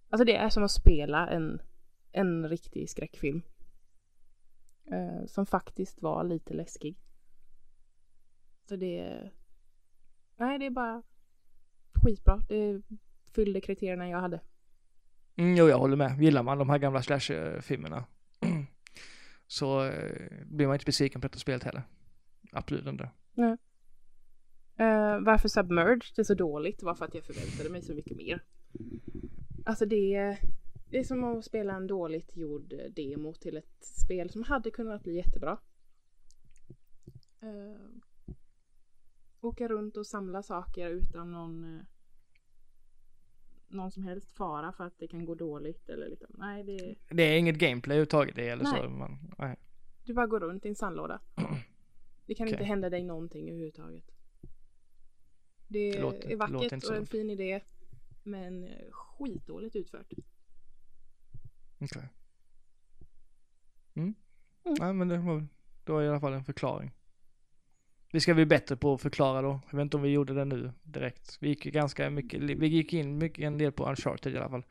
Alltså 0.10 0.26
det 0.26 0.36
är 0.36 0.50
som 0.50 0.64
att 0.64 0.72
spela 0.72 1.30
en, 1.30 1.62
en 2.12 2.50
riktig 2.50 2.90
skräckfilm. 2.90 3.42
Eh, 4.92 5.26
som 5.28 5.46
faktiskt 5.46 6.02
var 6.02 6.24
lite 6.24 6.54
läskig. 6.54 6.98
Så 8.70 8.76
det... 8.76 9.30
Nej, 10.36 10.60
det 10.60 10.66
är 10.66 10.70
bara 10.70 11.04
skitbra. 12.04 12.42
Det 12.48 12.82
fyllde 13.36 13.62
kriterierna 13.62 14.10
jag 14.10 14.20
hade. 14.22 14.42
Mm, 15.36 15.56
jo, 15.56 15.68
jag 15.68 15.78
håller 15.78 15.98
med. 15.98 16.22
Gillar 16.22 16.44
man 16.44 16.58
de 16.58 16.70
här 16.70 16.78
gamla 16.78 17.02
slasher-filmerna 17.02 18.06
så 19.48 19.86
eh, 19.86 20.32
blir 20.46 20.68
man 20.68 20.76
inte 20.76 20.86
besviken 20.86 21.22
på 21.22 21.28
detta 21.28 21.40
spelet 21.40 21.64
heller. 21.64 21.84
Absolut 22.52 22.88
inte. 22.88 23.10
Nej. 23.34 23.58
Eh, 24.78 25.20
varför 25.20 25.48
Submerged 25.48 26.20
är 26.20 26.24
så 26.24 26.34
dåligt 26.34 26.84
var 26.84 26.96
för 26.96 27.06
att 27.06 27.16
jag 27.16 27.24
förväntade 27.24 27.70
mig 27.70 27.82
så 27.82 27.94
mycket 27.94 28.18
mer. 28.18 28.44
Alltså 29.66 29.86
det 29.86 30.16
är, 30.16 30.38
det 30.90 31.00
är 31.00 31.04
som 31.04 31.24
att 31.24 31.46
spela 31.46 31.76
en 31.76 31.88
dåligt 31.88 32.38
gjord 32.38 32.74
demo 32.96 33.34
till 33.34 33.58
ett 33.58 33.86
spel 33.86 34.30
som 34.30 34.44
hade 34.44 34.72
kunnat 34.72 35.04
bli 35.04 35.16
jättebra. 35.16 35.58
Eh, 37.42 38.02
åka 39.46 39.68
runt 39.68 39.98
och 39.98 40.08
samla 40.08 40.44
saker 40.44 40.90
utan 40.90 41.32
någon, 41.32 41.76
eh, 41.76 41.82
någon 43.68 43.92
som 43.92 44.04
helst 44.04 44.32
fara 44.32 44.72
för 44.72 44.84
att 44.84 45.00
det 45.00 45.08
kan 45.08 45.26
gå 45.26 45.36
dåligt 45.36 45.90
eller 45.90 46.10
liksom. 46.10 46.28
Nej, 46.38 46.64
det 46.64 46.96
Det 47.16 47.24
är 47.24 47.38
inget 47.38 47.58
gameplay 47.58 47.96
överhuvudtaget 47.96 48.36
det 48.36 48.48
eller 48.50 48.64
Nej. 48.64 48.82
så. 48.84 48.90
Man, 48.90 49.34
nej. 49.38 49.56
Du 50.04 50.14
bara 50.14 50.28
går 50.28 50.40
runt 50.40 50.66
i 50.66 50.70
en 50.70 50.76
sandlåda. 50.76 51.22
Det 52.28 52.36
kan 52.36 52.48
inte 52.48 52.56
Okej. 52.58 52.68
hända 52.68 52.90
dig 52.90 53.04
någonting 53.04 53.50
överhuvudtaget. 53.50 54.12
Det, 55.68 55.92
Det 55.92 56.02
låter- 56.02 56.26
är 56.26 56.30
det 56.30 56.36
vackert 56.36 56.72
inte 56.72 56.88
och 56.88 56.96
en 56.96 57.06
fin 57.06 57.30
idé. 57.30 57.62
Men 58.24 58.64
eh, 58.64 58.92
skitdåligt 58.92 59.76
utfört. 59.76 60.14
Okej. 61.80 62.10
Mm. 63.94 64.16
Mm. 64.64 64.76
Nej 64.80 64.94
men 64.94 65.08
det 65.08 65.18
var 65.18 65.48
då 65.84 66.04
i 66.04 66.08
alla 66.08 66.20
fall 66.20 66.34
en 66.34 66.44
förklaring. 66.46 66.92
Vi 68.16 68.22
ska 68.22 68.34
bli 68.34 68.46
bättre 68.46 68.76
på 68.76 68.94
att 68.94 69.02
förklara 69.02 69.42
då. 69.42 69.60
Jag 69.70 69.78
vet 69.78 69.84
inte 69.84 69.98
om 69.98 70.04
vi 70.04 70.10
gjorde 70.10 70.34
det 70.34 70.46
nu 70.46 70.72
direkt. 70.84 71.38
Vi 71.40 71.50
gick 71.50 71.66
ju 71.66 71.72
ganska 71.72 72.10
mycket, 72.10 72.42
vi 72.42 72.68
gick 72.68 72.94
in 72.94 73.18
mycket 73.18 73.44
en 73.44 73.58
del 73.58 73.72
på 73.72 73.90
Uncharted 73.90 74.34
i 74.34 74.38
alla 74.38 74.50
fall. 74.50 74.64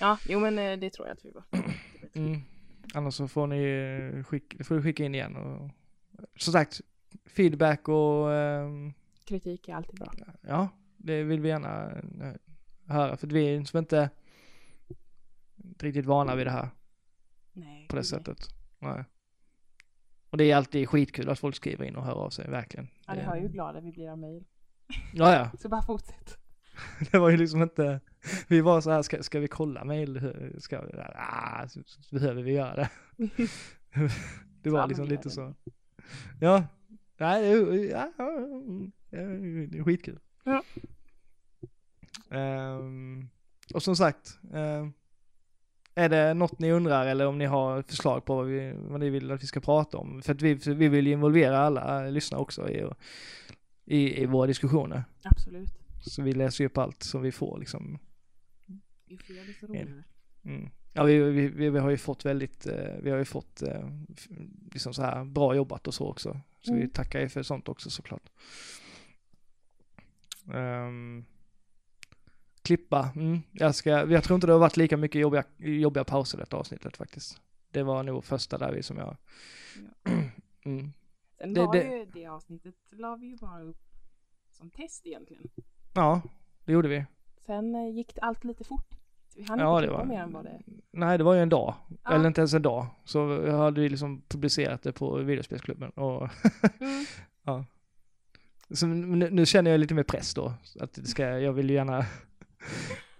Ja, 0.00 0.18
jo 0.28 0.40
men 0.40 0.58
eh, 0.58 0.78
det 0.78 0.90
tror 0.90 1.08
jag 1.08 1.14
att 1.14 1.24
vi 1.24 1.30
var. 1.30 1.42
Mm. 2.12 2.40
Annars 2.94 3.14
så 3.14 3.28
får 3.28 3.46
ni 3.46 3.62
eh, 3.62 4.24
skicka, 4.24 4.64
får 4.64 4.74
du 4.74 4.82
skicka 4.82 5.04
in 5.04 5.14
igen 5.14 5.36
och 5.36 5.70
som 6.36 6.52
sagt 6.52 6.80
feedback 7.26 7.88
och 7.88 8.32
ehm, 8.32 8.92
Kritik 9.24 9.68
är 9.68 9.74
alltid 9.74 9.94
bra. 9.94 10.12
ja, 10.40 10.68
det 10.96 11.22
vill 11.22 11.40
vi 11.40 11.48
gärna 11.48 11.90
eh, 11.90 12.32
höra 12.86 13.16
för 13.16 13.26
vi 13.26 13.54
är 13.54 13.64
som 13.64 13.78
inte 13.78 14.10
inte 15.56 15.86
riktigt 15.86 16.06
vana 16.06 16.34
vid 16.34 16.46
det 16.46 16.50
här 16.50 16.68
Nej, 17.52 17.86
på 17.88 17.96
det 17.96 18.00
nej. 18.00 18.04
sättet. 18.04 18.38
Nej. 18.78 19.04
Och 20.30 20.38
det 20.38 20.50
är 20.50 20.56
alltid 20.56 20.88
skitkul 20.88 21.28
att 21.28 21.38
folk 21.38 21.56
skriver 21.56 21.84
in 21.84 21.96
och 21.96 22.04
hör 22.04 22.12
av 22.12 22.30
sig, 22.30 22.50
verkligen. 22.50 22.88
Ja, 23.06 23.14
det 23.14 23.20
hör 23.20 23.36
ju 23.36 23.42
hur 23.42 23.48
glada 23.48 23.80
vi 23.80 23.92
blir 23.92 24.10
av 24.10 24.18
mejl. 24.18 24.44
Ja, 25.14 25.34
ja. 25.34 25.50
Så 25.58 25.68
bara 25.68 25.82
fortsätt. 25.82 26.38
Det 27.12 27.18
var 27.18 27.30
ju 27.30 27.36
liksom 27.36 27.62
inte, 27.62 28.00
vi 28.48 28.60
var 28.60 28.80
så 28.80 28.90
här, 28.90 29.02
ska, 29.02 29.22
ska 29.22 29.40
vi 29.40 29.48
kolla 29.48 29.84
mejl? 29.84 30.32
Ska 30.58 30.82
vi, 30.82 30.92
ah, 31.14 31.66
behöver 32.10 32.42
vi 32.42 32.52
göra 32.52 32.74
det. 32.76 32.90
Det 34.62 34.70
var 34.70 34.86
liksom 34.86 35.08
lite 35.08 35.30
så. 35.30 35.54
Ja, 36.40 36.64
nej, 37.16 37.52
ja, 37.88 38.12
det 39.10 39.78
är 39.78 39.84
skitkul. 39.84 40.18
Ja. 40.44 40.62
Ehm, 42.30 43.28
och 43.74 43.82
som 43.82 43.96
sagt, 43.96 44.38
ehm, 44.54 44.92
är 45.98 46.08
det 46.08 46.34
något 46.34 46.58
ni 46.58 46.72
undrar 46.72 47.06
eller 47.06 47.26
om 47.26 47.38
ni 47.38 47.44
har 47.44 47.82
förslag 47.82 48.24
på 48.24 48.36
vad, 48.36 48.46
vi, 48.46 48.72
vad 48.76 49.00
ni 49.00 49.10
vill 49.10 49.30
att 49.30 49.42
vi 49.42 49.46
ska 49.46 49.60
prata 49.60 49.98
om? 49.98 50.22
För 50.22 50.34
att 50.34 50.42
vi, 50.42 50.54
vi 50.54 50.88
vill 50.88 51.06
ju 51.06 51.12
involvera 51.12 51.58
alla 51.58 52.08
lyssnare 52.10 52.40
också 52.40 52.70
i, 52.70 52.84
i, 53.84 54.22
i 54.22 54.26
våra 54.26 54.46
diskussioner. 54.46 55.04
Absolut. 55.22 55.68
Så 56.00 56.22
vi 56.22 56.32
läser 56.32 56.64
ju 56.64 56.66
upp 56.66 56.78
allt 56.78 57.02
som 57.02 57.22
vi 57.22 57.32
får 57.32 57.58
liksom. 57.58 57.98
Ju 59.06 59.18
fler 59.18 59.46
desto 59.46 59.66
roligare. 59.66 60.04
Mm. 60.44 60.70
Ja, 60.92 61.04
vi, 61.04 61.18
vi, 61.18 61.48
vi, 61.48 61.70
vi 61.70 61.78
har 61.78 61.90
ju 61.90 61.96
fått 61.96 62.24
väldigt, 62.24 62.66
eh, 62.66 62.94
vi 63.02 63.10
har 63.10 63.18
ju 63.18 63.24
fått 63.24 63.62
eh, 63.62 63.88
liksom 64.72 64.94
så 64.94 65.02
här 65.02 65.24
bra 65.24 65.54
jobbat 65.54 65.86
och 65.86 65.94
så 65.94 66.08
också. 66.08 66.40
Så 66.60 66.72
vi 66.72 66.78
Mm. 66.78 66.90
tackar 66.90 67.20
ju 67.20 67.28
för 67.28 67.42
sånt 67.42 67.68
också 67.68 67.90
såklart. 67.90 68.30
Ehm, 70.54 71.24
klippa, 72.68 73.10
mm, 73.16 73.40
jag 73.52 73.74
ska, 73.74 73.90
jag 73.90 74.24
tror 74.24 74.34
inte 74.34 74.46
det 74.46 74.52
har 74.52 74.60
varit 74.60 74.76
lika 74.76 74.96
mycket 74.96 75.20
jobbiga, 75.20 75.44
jobbiga 75.58 76.04
pauser 76.04 76.38
detta 76.38 76.56
avsnittet 76.56 76.96
faktiskt. 76.96 77.40
Det 77.70 77.82
var 77.82 78.02
nog 78.02 78.24
första 78.24 78.58
där 78.58 78.72
vi 78.72 78.82
som 78.82 78.96
jag, 78.96 79.16
mm. 80.64 80.92
Sen 81.38 81.54
Det- 81.54 81.60
var 81.66 81.72
det- 81.72 81.82
ju 81.98 82.06
det 82.14 82.26
avsnittet 82.26 82.74
la 82.90 83.16
vi 83.16 83.26
ju 83.26 83.36
bara 83.36 83.62
upp 83.62 83.80
som 84.52 84.70
test 84.70 85.06
egentligen. 85.06 85.42
ja, 85.94 86.20
det 86.64 86.72
gjorde 86.72 86.88
vi. 86.88 87.04
Sen 87.46 87.74
eh, 87.74 87.88
gick 87.96 88.14
det 88.14 88.20
allt 88.20 88.44
lite 88.44 88.64
fort. 88.64 88.86
Vi 89.36 89.42
hann 89.42 89.58
Ja, 89.58 89.76
inte 89.76 89.86
klippa 89.86 89.98
var- 89.98 90.04
mer 90.06 90.20
än 90.22 90.32
vad 90.32 90.44
det... 90.44 90.60
Nej, 90.90 91.18
det 91.18 91.24
var 91.24 91.34
ju 91.34 91.40
en 91.40 91.48
dag. 91.48 91.74
Ja. 92.04 92.10
Eller 92.14 92.26
inte 92.26 92.40
ens 92.40 92.54
en 92.54 92.62
dag. 92.62 92.86
Så 93.04 93.50
hade 93.50 93.80
vi 93.80 93.88
liksom 93.88 94.22
publicerat 94.28 94.82
det 94.82 94.92
på 94.92 95.16
videospelsklubben 95.16 95.90
och 95.90 96.28
Mm. 96.80 97.04
Ja. 97.42 97.64
Så 98.70 98.86
nu, 98.86 99.30
nu 99.30 99.46
känner 99.46 99.70
jag 99.70 99.80
lite 99.80 99.94
mer 99.94 100.02
press 100.02 100.34
då. 100.34 100.52
Att 100.80 100.92
det 100.92 101.04
ska, 101.06 101.22
jag 101.38 101.52
vill 101.52 101.68
ju 101.70 101.74
gärna, 101.76 102.06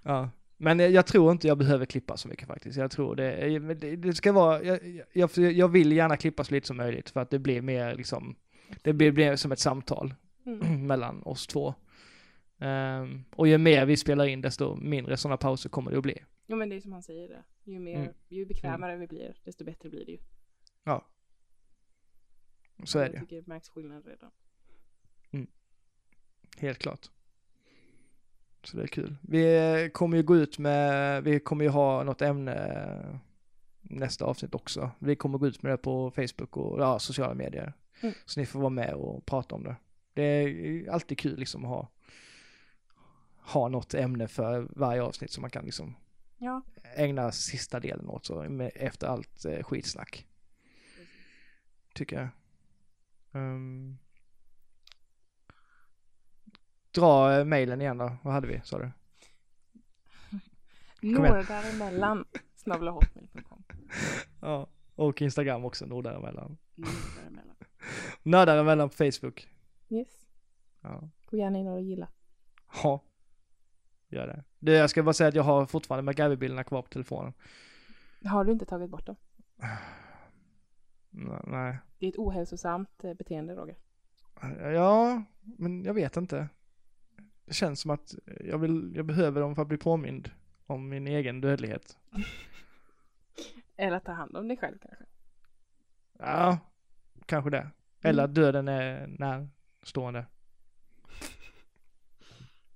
ja. 0.02 0.30
Men 0.56 0.78
jag, 0.78 0.90
jag 0.90 1.06
tror 1.06 1.32
inte 1.32 1.46
jag 1.48 1.58
behöver 1.58 1.86
klippa 1.86 2.16
så 2.16 2.28
mycket 2.28 2.48
faktiskt. 2.48 2.78
Jag 2.78 2.90
tror 2.90 3.16
det, 3.16 3.58
det, 3.74 3.96
det 3.96 4.14
ska 4.14 4.32
vara, 4.32 4.62
jag, 4.62 4.78
jag, 5.12 5.30
jag 5.36 5.68
vill 5.68 5.92
gärna 5.92 6.16
klippa 6.16 6.44
så 6.44 6.54
lite 6.54 6.66
som 6.66 6.76
möjligt 6.76 7.10
för 7.10 7.20
att 7.20 7.30
det 7.30 7.38
blir 7.38 7.62
mer 7.62 7.94
liksom, 7.94 8.36
det 8.82 8.92
blir, 8.92 9.12
blir 9.12 9.36
som 9.36 9.52
ett 9.52 9.58
samtal 9.58 10.14
Mm. 10.46 10.86
mellan 10.86 11.22
oss 11.22 11.46
två. 11.46 11.74
Ehm, 12.58 13.24
och 13.36 13.48
ju 13.48 13.58
mer 13.58 13.86
vi 13.86 13.96
spelar 13.96 14.26
in 14.26 14.40
desto 14.40 14.76
mindre 14.76 15.16
sådana 15.16 15.36
pauser 15.36 15.68
kommer 15.70 15.90
det 15.90 15.96
att 15.96 16.02
bli. 16.02 16.24
Jo 16.46 16.56
men 16.56 16.68
det 16.68 16.76
är 16.76 16.80
som 16.80 16.92
han 16.92 17.02
säger 17.02 17.28
det. 17.28 17.44
Ju, 17.64 17.78
mer, 17.78 17.96
Mm. 17.96 18.12
ju 18.28 18.46
bekvämare 18.46 18.96
vi 18.96 19.06
blir, 19.06 19.36
desto 19.44 19.64
bättre 19.64 19.88
blir 19.88 20.04
det 20.06 20.12
ju. 20.12 20.18
Ja. 20.84 21.06
Så 22.84 22.98
är 22.98 23.02
Jag 23.02 23.12
det 23.12 23.20
tycker 23.20 23.36
det 23.36 23.46
märks 23.46 23.68
skillnad 23.68 24.06
redan. 24.06 24.30
Helt 26.58 26.78
klart. 26.78 27.10
Så 28.68 28.76
det 28.76 28.82
är 28.82 28.86
kul. 28.86 29.16
Vi 29.20 29.90
kommer 29.94 30.16
ju 30.16 30.22
gå 30.22 30.36
ut 30.36 30.58
med, 30.58 31.24
vi 31.24 31.40
kommer 31.40 31.64
ju 31.64 31.70
ha 31.70 32.02
något 32.02 32.22
ämne 32.22 33.20
nästa 33.80 34.24
avsnitt 34.24 34.54
också. 34.54 34.90
Vi 34.98 35.16
kommer 35.16 35.38
gå 35.38 35.46
ut 35.46 35.62
med 35.62 35.72
det 35.72 35.76
på 35.76 36.10
Facebook 36.10 36.56
och 36.56 36.80
ja, 36.80 36.98
sociala 36.98 37.34
medier. 37.34 37.72
Mm. 38.00 38.14
Så 38.24 38.40
ni 38.40 38.46
får 38.46 38.60
vara 38.60 38.70
med 38.70 38.94
och 38.94 39.26
prata 39.26 39.54
om 39.54 39.64
det. 39.64 39.76
Det 40.14 40.22
är 40.22 40.90
alltid 40.90 41.18
kul 41.18 41.38
liksom 41.38 41.64
att 41.64 41.70
ha, 41.70 41.88
ha 43.40 43.68
något 43.68 43.94
ämne 43.94 44.28
för 44.28 44.68
varje 44.70 45.02
avsnitt 45.02 45.30
som 45.30 45.40
man 45.40 45.50
kan 45.50 45.64
liksom 45.64 45.96
Ja, 46.38 46.62
ägna 46.96 47.32
sista 47.32 47.80
delen 47.80 48.08
åt 48.08 48.26
så 48.26 48.42
med, 48.42 48.70
efter 48.74 49.06
allt 49.06 49.44
eh, 49.44 49.62
skitsnack. 49.62 50.26
Tycker 51.94 52.16
jag. 52.16 52.28
Ehm. 53.42 53.98
Dra 56.98 57.38
eh, 57.38 57.44
mailen 57.44 57.80
igen 57.80 57.98
då. 57.98 58.12
Vad 58.22 58.34
hade 58.34 58.46
vi 58.46 58.60
sa 58.64 58.78
du? 58.78 58.90
några 61.00 61.42
däremellan 61.42 62.24
snabelahotmail.com. 62.56 63.62
Ja. 64.40 64.66
Och 64.94 65.22
Instagram 65.22 65.64
också, 65.64 65.86
Nordaremellan. 65.86 66.58
Några 66.74 66.92
däremellan. 67.22 67.56
Nördaremellan 68.22 68.88
på 68.90 68.94
Facebook. 68.94 69.48
Yes. 69.88 70.26
Ja. 70.80 71.08
Gå 71.30 71.36
gärna 71.36 71.58
in 71.58 71.66
och 71.66 71.82
gilla. 71.82 72.08
Ja. 72.82 73.02
Gör 74.08 74.26
det. 74.26 74.44
Du, 74.58 74.72
jag 74.72 74.90
ska 74.90 75.02
bara 75.02 75.12
säga 75.12 75.28
att 75.28 75.34
jag 75.34 75.42
har 75.42 75.66
fortfarande 75.66 76.02
MacGyver-bilderna 76.12 76.64
kvar 76.64 76.82
på 76.82 76.88
telefonen. 76.88 77.32
Har 78.24 78.44
du 78.44 78.52
inte 78.52 78.66
tagit 78.66 78.90
bort 78.90 79.06
dem? 79.06 79.16
Nej. 81.44 81.78
Det 81.98 82.06
är 82.06 82.10
ett 82.10 82.18
ohälsosamt 82.18 83.04
eh, 83.04 83.14
beteende 83.14 83.54
Roger. 83.54 83.76
Ja, 84.74 85.22
men 85.40 85.84
jag 85.84 85.94
vet 85.94 86.16
inte. 86.16 86.48
Det 87.48 87.54
känns 87.54 87.80
som 87.80 87.90
att 87.90 88.14
jag, 88.40 88.58
vill, 88.58 88.92
jag 88.96 89.06
behöver 89.06 89.40
dem 89.40 89.54
för 89.54 89.62
att 89.62 89.68
bli 89.68 89.76
påmind 89.78 90.30
om 90.66 90.88
min 90.88 91.06
egen 91.06 91.40
dödlighet. 91.40 91.98
Eller 93.76 93.96
att 93.96 94.04
ta 94.04 94.12
hand 94.12 94.36
om 94.36 94.48
dig 94.48 94.56
själv 94.56 94.78
kanske. 94.78 95.04
Ja, 96.18 96.58
kanske 97.26 97.50
det. 97.50 97.70
Eller 98.02 98.24
att 98.24 98.34
döden 98.34 98.68
är 98.68 99.06
närstående. 99.06 100.26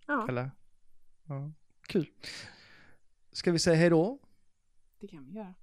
Ja, 0.07 0.29
Eller? 0.29 0.51
Ja, 1.25 1.53
kul. 1.89 2.07
Ska 3.33 3.53
vi 3.53 3.59
säga 3.59 3.77
hej 3.77 3.91
då? 3.91 4.19
det 5.01 5.09
kan 5.09 5.27
vi 5.27 5.33
göra. 5.33 5.55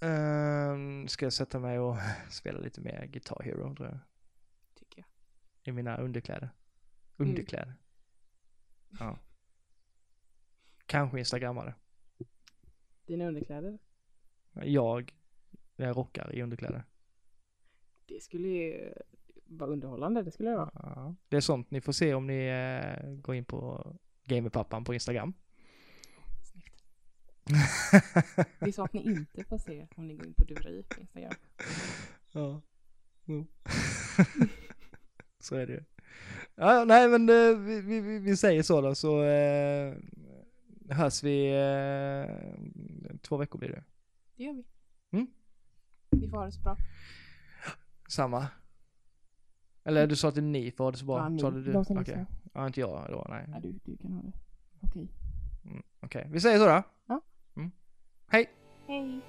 Ehm, 0.00 1.08
ska 1.08 1.26
jag 1.26 1.32
sätta 1.32 1.58
mig 1.58 1.78
och 1.78 1.96
spela 2.30 2.60
lite 2.60 2.80
mer 2.80 3.06
Guitar 3.06 3.42
Hero 3.44 3.74
tror 3.74 3.88
jag. 3.88 3.98
Tycker 4.74 4.98
jag. 4.98 5.06
I 5.62 5.72
mina 5.72 5.96
underkläder. 5.96 6.50
Mm. 7.20 7.30
Underkläder. 7.30 7.74
Ja. 8.98 9.18
Kanske 10.86 11.18
instagrammare. 11.18 11.74
Dina 13.06 13.24
underkläder. 13.28 13.78
Jag, 14.52 15.14
jag 15.76 15.96
rockar 15.96 16.34
i 16.34 16.42
underkläder. 16.42 16.84
Det 18.06 18.22
skulle 18.22 18.48
ju 18.48 18.94
vara 19.46 19.70
underhållande. 19.70 20.22
Det 20.22 20.30
skulle 20.30 20.50
det 20.50 20.56
vara. 20.56 20.70
Ja. 20.74 21.14
Det 21.28 21.36
är 21.36 21.40
sånt 21.40 21.70
ni 21.70 21.80
får 21.80 21.92
se 21.92 22.14
om 22.14 22.26
ni 22.26 22.46
eh, 22.46 23.10
går 23.12 23.34
in 23.34 23.44
på 23.44 23.92
Gamerpappan 24.24 24.84
på 24.84 24.94
Instagram. 24.94 25.34
Snyggt. 26.52 26.84
Det 28.58 28.68
är 28.68 28.72
sånt 28.72 28.92
ni 28.92 29.02
inte 29.02 29.44
får 29.44 29.58
se 29.58 29.86
om 29.96 30.06
ni 30.08 30.14
går 30.14 30.26
in 30.26 30.34
på 30.34 30.44
Duveri 30.44 30.82
på 30.82 31.00
Instagram. 31.00 31.32
ja. 32.32 32.60
Jo. 33.24 33.46
Så 35.38 35.56
är 35.56 35.66
det 35.66 35.72
ju. 35.72 35.84
Ja, 36.62 36.84
nej 36.84 37.08
men 37.08 37.28
eh, 37.28 37.58
vi, 37.58 37.80
vi, 37.80 38.18
vi- 38.18 38.36
säger 38.36 38.62
så 38.62 38.80
då 38.80 38.94
så 38.94 39.22
eh, 39.24 39.94
hörs 40.90 41.22
vi 41.22 41.46
eh, 41.50 43.18
två 43.22 43.36
veckor 43.36 43.58
blir 43.58 43.68
det. 43.68 43.84
Det 44.36 44.44
gör 44.44 44.52
vi. 44.52 44.64
Mm. 45.10 45.26
Vi 46.10 46.28
får 46.28 46.36
ha 46.38 46.44
det 46.46 46.52
så 46.52 46.60
bra. 46.60 46.76
Samma. 48.08 48.46
Eller 49.84 50.06
du 50.06 50.16
sa 50.16 50.28
att 50.28 50.36
ni 50.36 50.70
får 50.70 50.84
ha 50.84 50.90
det 50.90 50.98
så 50.98 51.04
bra. 51.04 51.18
Ja, 51.18 51.28
ni, 51.28 51.40
sa 51.40 51.50
du, 51.50 51.62
du? 51.64 51.72
de 51.72 51.84
som 51.84 51.98
lyssnar. 51.98 52.26
Ja, 52.52 52.66
inte 52.66 52.80
jag 52.80 53.06
då, 53.10 53.26
nej. 53.28 53.44
Ja, 53.52 53.60
du, 53.60 53.72
du 53.84 53.96
kan 53.96 54.12
ha 54.12 54.22
det. 54.22 54.32
Okej. 54.80 55.08
Mm, 55.64 55.82
Okej, 56.00 56.26
vi 56.30 56.40
säger 56.40 56.58
så 56.58 56.66
då. 56.66 56.82
Ja. 57.06 57.20
Mm. 57.56 57.70
Hej! 58.28 58.50
Hej. 58.86 59.20